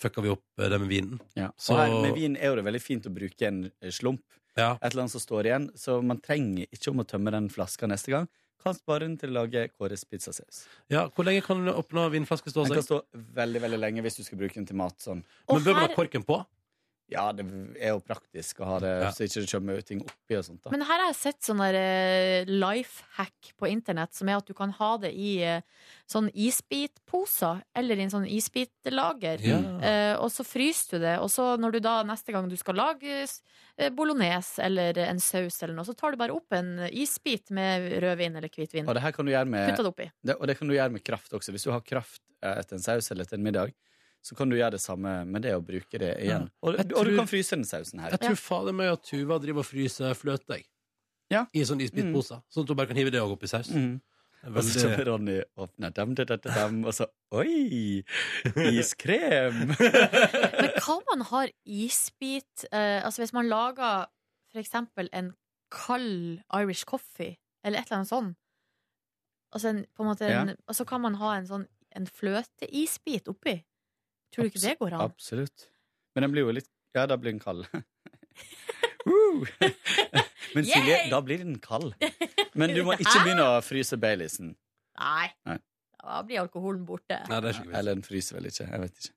fucka 0.00 0.22
vi 0.24 0.32
opp 0.32 0.42
eh, 0.58 0.68
det 0.72 0.78
med 0.80 0.88
vinen. 0.90 1.20
Ja. 1.36 1.50
Så- 1.56 1.74
Og 1.76 1.80
her 1.82 2.02
med 2.02 2.14
vin 2.18 2.36
er 2.36 2.50
jo 2.50 2.56
det 2.60 2.64
veldig 2.64 2.82
fint 2.82 3.06
å 3.06 3.14
bruke 3.14 3.46
en 3.46 3.70
eh, 3.82 3.90
slump. 3.90 4.22
Ja. 4.56 4.72
Et 4.82 4.92
eller 4.92 5.04
annet 5.06 5.12
som 5.14 5.20
står 5.22 5.46
igjen. 5.46 5.70
Så 5.78 6.02
man 6.02 6.18
trenger 6.20 6.66
ikke 6.72 6.90
om 6.90 7.00
å 7.00 7.06
tømme 7.06 7.30
den 7.30 7.48
flaska 7.48 7.86
neste 7.86 8.10
gang. 8.10 8.28
Kan 8.62 8.74
spare 8.76 9.06
den 9.06 9.16
til 9.16 9.30
å 9.30 9.38
lage 9.40 9.70
Kåres 9.72 10.02
pizzasaus. 10.04 10.66
Ja, 10.90 11.08
Hvor 11.08 11.24
lenge 11.24 11.40
kan 11.42 11.64
du 11.64 11.70
åpna 11.72 12.10
vinflaske 12.12 12.50
stå 12.52 12.66
Den 12.66 12.74
kan 12.76 12.82
stå 12.84 12.98
veldig 13.14 13.60
veldig 13.62 13.78
lenge 13.80 14.02
hvis 14.04 14.16
du 14.18 14.22
skal 14.24 14.36
bruke 14.38 14.54
den 14.54 14.66
til 14.66 14.76
mat. 14.76 14.98
sånn 15.00 15.22
Men 15.48 15.62
bør 15.64 15.72
man 15.78 15.88
ha 15.88 15.94
korken 15.94 16.22
på? 16.26 16.44
Ja, 17.10 17.24
det 17.34 17.42
er 17.82 17.90
jo 17.96 18.00
praktisk 18.06 18.60
å 18.62 18.68
ha 18.68 18.78
det, 18.78 18.90
Ja. 19.02 19.10
så 19.10 19.24
ikke 19.26 19.42
det 19.42 19.50
kommer 19.50 19.80
ting 19.82 20.00
oppi 20.04 20.36
og 20.38 20.44
sånt. 20.46 20.62
da 20.62 20.70
Men 20.70 20.82
her 20.86 21.00
har 21.02 21.08
jeg 21.10 21.16
sett 21.18 21.40
sånn 21.42 21.58
der 21.58 21.74
eh, 21.74 22.44
life 22.46 23.02
hack 23.16 23.50
på 23.58 23.66
internett, 23.66 24.14
som 24.14 24.28
er 24.30 24.36
at 24.38 24.46
du 24.46 24.54
kan 24.54 24.70
ha 24.78 24.90
det 25.02 25.10
i 25.12 25.42
eh, 25.42 25.60
sånn 26.06 26.30
isbitposer, 26.34 27.62
eller 27.76 27.98
i 27.98 28.04
en 28.06 28.12
sånn 28.12 28.28
isbitlager. 28.30 29.42
Ja. 29.44 29.58
Eh, 29.80 30.14
og 30.20 30.30
så 30.32 30.44
fryser 30.46 30.98
du 30.98 31.04
det, 31.04 31.16
og 31.22 31.30
så 31.32 31.56
når 31.60 31.76
du 31.76 31.80
da 31.84 31.96
neste 32.06 32.32
gang 32.34 32.48
du 32.50 32.56
skal 32.60 32.78
lage 32.78 33.24
eh, 33.26 33.90
bolognese 33.90 34.62
eller 34.64 34.98
en 35.08 35.20
saus 35.22 35.60
eller 35.62 35.74
noe, 35.76 35.86
så 35.88 35.96
tar 35.98 36.14
du 36.14 36.20
bare 36.20 36.34
opp 36.36 36.52
en 36.56 36.86
isbit 36.90 37.50
med 37.50 37.90
rødvin 38.02 38.36
eller 38.38 38.48
hvitvin. 38.54 38.86
Og 38.88 38.94
det 38.96 39.02
her 39.04 39.12
kan 39.16 39.26
du 39.26 39.32
gjøre 39.34 39.50
med, 39.50 39.70
det 39.76 39.86
oppi. 39.90 40.10
det, 40.22 40.36
og 40.38 40.46
det 40.50 40.58
kan 40.58 40.68
du 40.70 40.74
gjøre 40.76 40.94
med 40.94 41.04
kraft 41.04 41.32
også. 41.36 41.54
Hvis 41.54 41.66
du 41.66 41.72
har 41.74 41.82
kraft 41.82 42.22
etter 42.40 42.78
en 42.78 42.84
saus 42.84 43.10
eller 43.12 43.26
etter 43.26 43.36
en 43.40 43.44
middag, 43.44 43.74
så 44.20 44.36
kan 44.36 44.50
du 44.50 44.58
gjøre 44.58 44.76
det 44.76 44.82
samme 44.82 45.12
med 45.24 45.46
det 45.46 45.54
å 45.56 45.62
bruke 45.64 45.98
det 46.00 46.12
igjen. 46.20 46.48
Ja. 46.50 46.56
Og, 46.66 46.76
tror, 46.76 46.98
og 47.00 47.08
du 47.08 47.16
kan 47.16 47.30
fryse 47.30 47.56
den 47.56 47.64
sausen 47.64 48.02
her. 48.04 48.12
Jeg 48.14 48.24
tror 48.26 48.40
fader 48.40 48.76
meg 48.76 48.92
at 48.92 49.06
Tuva 49.08 49.38
driver 49.40 49.64
og 49.64 49.68
fryser 49.70 50.12
fløte 50.18 50.60
ja. 51.30 51.44
I 51.54 51.62
sånn 51.64 51.80
isbitposer. 51.84 52.42
Sånn 52.50 52.66
at 52.66 52.72
hun 52.72 52.78
bare 52.80 52.90
kan 52.90 52.98
hive 52.98 53.12
det 53.14 53.20
òg 53.22 53.36
oppi 53.36 53.48
saus. 53.50 53.70
Mm. 53.70 54.00
Og 54.50 54.62
så 54.64 54.88
kommer 54.88 55.04
Ronny 55.04 55.36
åpner 55.60 55.92
dem, 55.94 56.14
dem, 56.16 56.26
dem, 56.26 56.40
dem, 56.46 56.78
og 56.88 56.94
så 56.96 57.06
Oi! 57.36 58.00
Iskrem! 58.72 59.74
Men 60.62 60.70
hva 60.80 60.94
om 60.96 61.04
man 61.10 61.24
har 61.28 61.52
isbit 61.68 62.64
eh, 62.72 63.04
Altså 63.04 63.20
hvis 63.20 63.34
man 63.36 63.50
lager 63.52 64.08
for 64.50 64.62
eksempel 64.62 65.10
en 65.12 65.34
kald 65.70 66.40
Irish 66.56 66.88
coffee, 66.88 67.36
eller 67.62 67.78
et 67.78 67.86
eller 67.90 68.00
annet 68.00 68.10
sånt, 68.10 68.38
altså 69.54 69.68
en, 69.70 69.84
på 69.94 70.02
en, 70.02 70.16
Ja. 70.26 70.40
og 70.66 70.74
så 70.74 70.86
kan 70.88 71.04
man 71.04 71.20
ha 71.20 71.36
en 71.36 71.46
sånn 71.46 71.66
en 71.94 72.08
fløteisbit 72.10 73.28
oppi. 73.30 73.54
Tror 74.30 74.46
du 74.46 74.50
ikke 74.52 74.62
det 74.62 74.76
går 74.80 74.94
an? 74.96 75.04
Absolutt. 75.06 75.66
Men 76.14 76.26
den 76.26 76.34
blir 76.34 76.46
jo 76.46 76.54
litt 76.54 76.70
Ja, 76.96 77.06
da 77.06 77.16
blir 77.20 77.32
den 77.34 77.42
kald. 77.42 77.66
Woo! 79.08 79.46
Men 80.54 80.66
Silje, 80.66 80.96
Yay! 80.96 81.10
da 81.10 81.20
blir 81.22 81.42
den 81.44 81.58
kald. 81.62 81.94
Men 82.58 82.74
du 82.74 82.82
må 82.86 82.96
ikke 82.98 83.22
begynne 83.22 83.44
å 83.46 83.60
fryse 83.62 83.98
Baileysen. 84.00 84.56
Nei. 84.98 85.28
Nei. 85.46 85.58
Da 86.00 86.22
blir 86.26 86.40
alkoholen 86.42 86.82
borte. 86.88 87.20
Eller 87.30 87.92
den 87.92 88.02
fryser 88.02 88.38
vel 88.38 88.48
ikke. 88.50 88.66
Jeg 88.66 88.82
vet 88.82 89.04
ikke. 89.04 89.14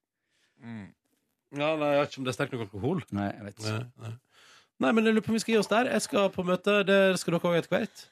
Ja, 1.53 1.71
nei, 1.77 1.89
jeg 1.93 2.03
vet 2.03 2.11
ikke 2.13 2.21
om 2.21 2.27
det 2.27 2.31
er 2.33 2.37
sterkt 2.37 2.55
nok 2.55 2.65
alkohol. 2.67 3.01
Nei, 3.15 3.29
jeg 3.31 3.47
vet 3.47 3.59
ikke. 3.59 3.73
Nei, 3.73 3.87
nei. 4.05 4.13
nei, 4.85 4.91
men 4.91 5.07
jeg 5.07 5.15
lurer 5.15 5.25
på 5.25 5.33
om 5.33 5.37
vi 5.37 5.43
skal 5.43 5.55
gi 5.55 5.59
oss 5.61 5.71
der. 5.71 5.89
Jeg 5.95 6.05
skal 6.05 6.29
på 6.33 6.45
møte. 6.47 6.79
Det 6.87 6.99
skal 7.21 7.37
dere 7.37 7.49
òg 7.51 7.57
etter 7.59 7.73
hvert. 7.73 8.05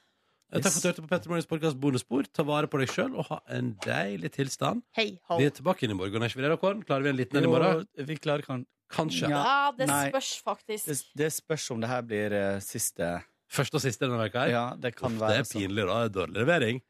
Takk 0.51 0.65
for 0.67 0.75
at 0.75 0.83
du 0.83 0.87
hørte 0.89 1.03
på 1.05 1.07
Petter 1.07 1.31
Morgens 1.31 1.47
podkast 1.47 1.77
Bonusspor. 1.79 2.25
Ta 2.35 2.43
vare 2.43 2.67
på 2.67 2.79
deg 2.81 2.89
sjøl 2.91 3.13
og 3.15 3.29
ha 3.29 3.37
en 3.55 3.69
deilig 3.85 4.33
tilstand. 4.35 4.81
Hei, 4.97 5.13
ho. 5.29 5.37
Vi 5.39 5.45
er 5.47 5.53
tilbake 5.55 5.85
inn 5.87 5.93
i 5.93 5.95
morgen, 5.95 6.19
er 6.19 6.27
ikke 6.27 6.41
vi 6.41 6.43
det, 6.43 6.49
Håkon? 6.57 6.81
Klarer 6.83 7.05
vi 7.05 7.11
en 7.13 7.19
liten 7.21 7.39
en 7.39 7.45
i 7.47 7.51
morgen? 7.51 7.85
Vi 8.09 8.17
klarer 8.19 8.43
kan... 8.43 8.65
Kanskje. 8.91 9.29
Ja, 9.31 9.71
det 9.71 9.85
Nei. 9.87 10.09
spørs 10.11 10.29
faktisk. 10.43 10.89
Det, 10.89 10.97
det 11.15 11.29
spørs 11.31 11.69
om 11.71 11.79
det 11.79 11.87
her 11.87 12.01
blir 12.03 12.33
uh, 12.35 12.57
siste 12.59 13.13
Første 13.51 13.79
og 13.79 13.83
siste 13.85 14.03
denne 14.03 14.17
veka 14.19 14.41
her? 14.43 14.51
Ja, 14.51 14.63
det 14.75 14.91
kan 14.97 15.15
Uff, 15.15 15.21
være 15.21 15.37
det 15.37 15.45
er 15.45 15.47
pinlig, 15.47 15.85
da. 15.87 15.99
Det 16.03 16.11
Dårlig 16.17 16.41
levering. 16.41 16.81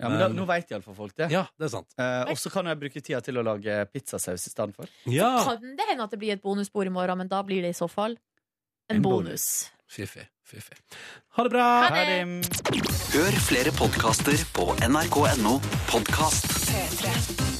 Ja, 0.00 0.08
men 0.08 0.16
da, 0.22 0.28
Nå 0.32 0.46
veit 0.48 0.72
iallfall 0.72 0.96
folk 0.96 1.12
det. 1.20 1.28
Ja, 1.32 1.42
det 1.60 1.66
er 1.68 1.72
sant. 1.74 1.92
Eh, 2.00 2.32
og 2.32 2.40
så 2.40 2.52
kan 2.52 2.68
jeg 2.72 2.80
bruke 2.80 3.02
tida 3.04 3.20
til 3.24 3.36
å 3.36 3.44
lage 3.44 3.76
pizzasaus 3.92 4.46
i 4.48 4.52
stedet 4.54 4.76
for. 4.76 4.88
Ja. 5.12 5.28
Kan 5.44 5.76
det 5.76 5.88
hende 5.90 6.08
at 6.08 6.16
det 6.16 6.20
blir 6.22 6.32
et 6.38 6.40
bonusbord 6.44 6.88
i 6.88 6.94
morgen, 6.96 7.20
men 7.20 7.28
da 7.28 7.42
blir 7.44 7.60
det 7.68 7.74
i 7.74 7.76
så 7.76 7.88
fall 7.92 8.16
en, 8.16 8.96
En 8.96 9.04
bonus. 9.04 9.68
Fiffig. 9.90 10.26
Fiffig. 10.46 10.76
Ha 11.34 11.42
det 11.42 11.50
bra! 11.50 11.66
Ha 11.90 12.04
det! 12.06 12.20
Hør 13.14 13.40
flere 13.42 13.72
podkaster 13.74 14.38
på 14.54 14.70
nrk.no 14.86 15.58
podkast. 15.90 16.46
P3. 16.70 17.59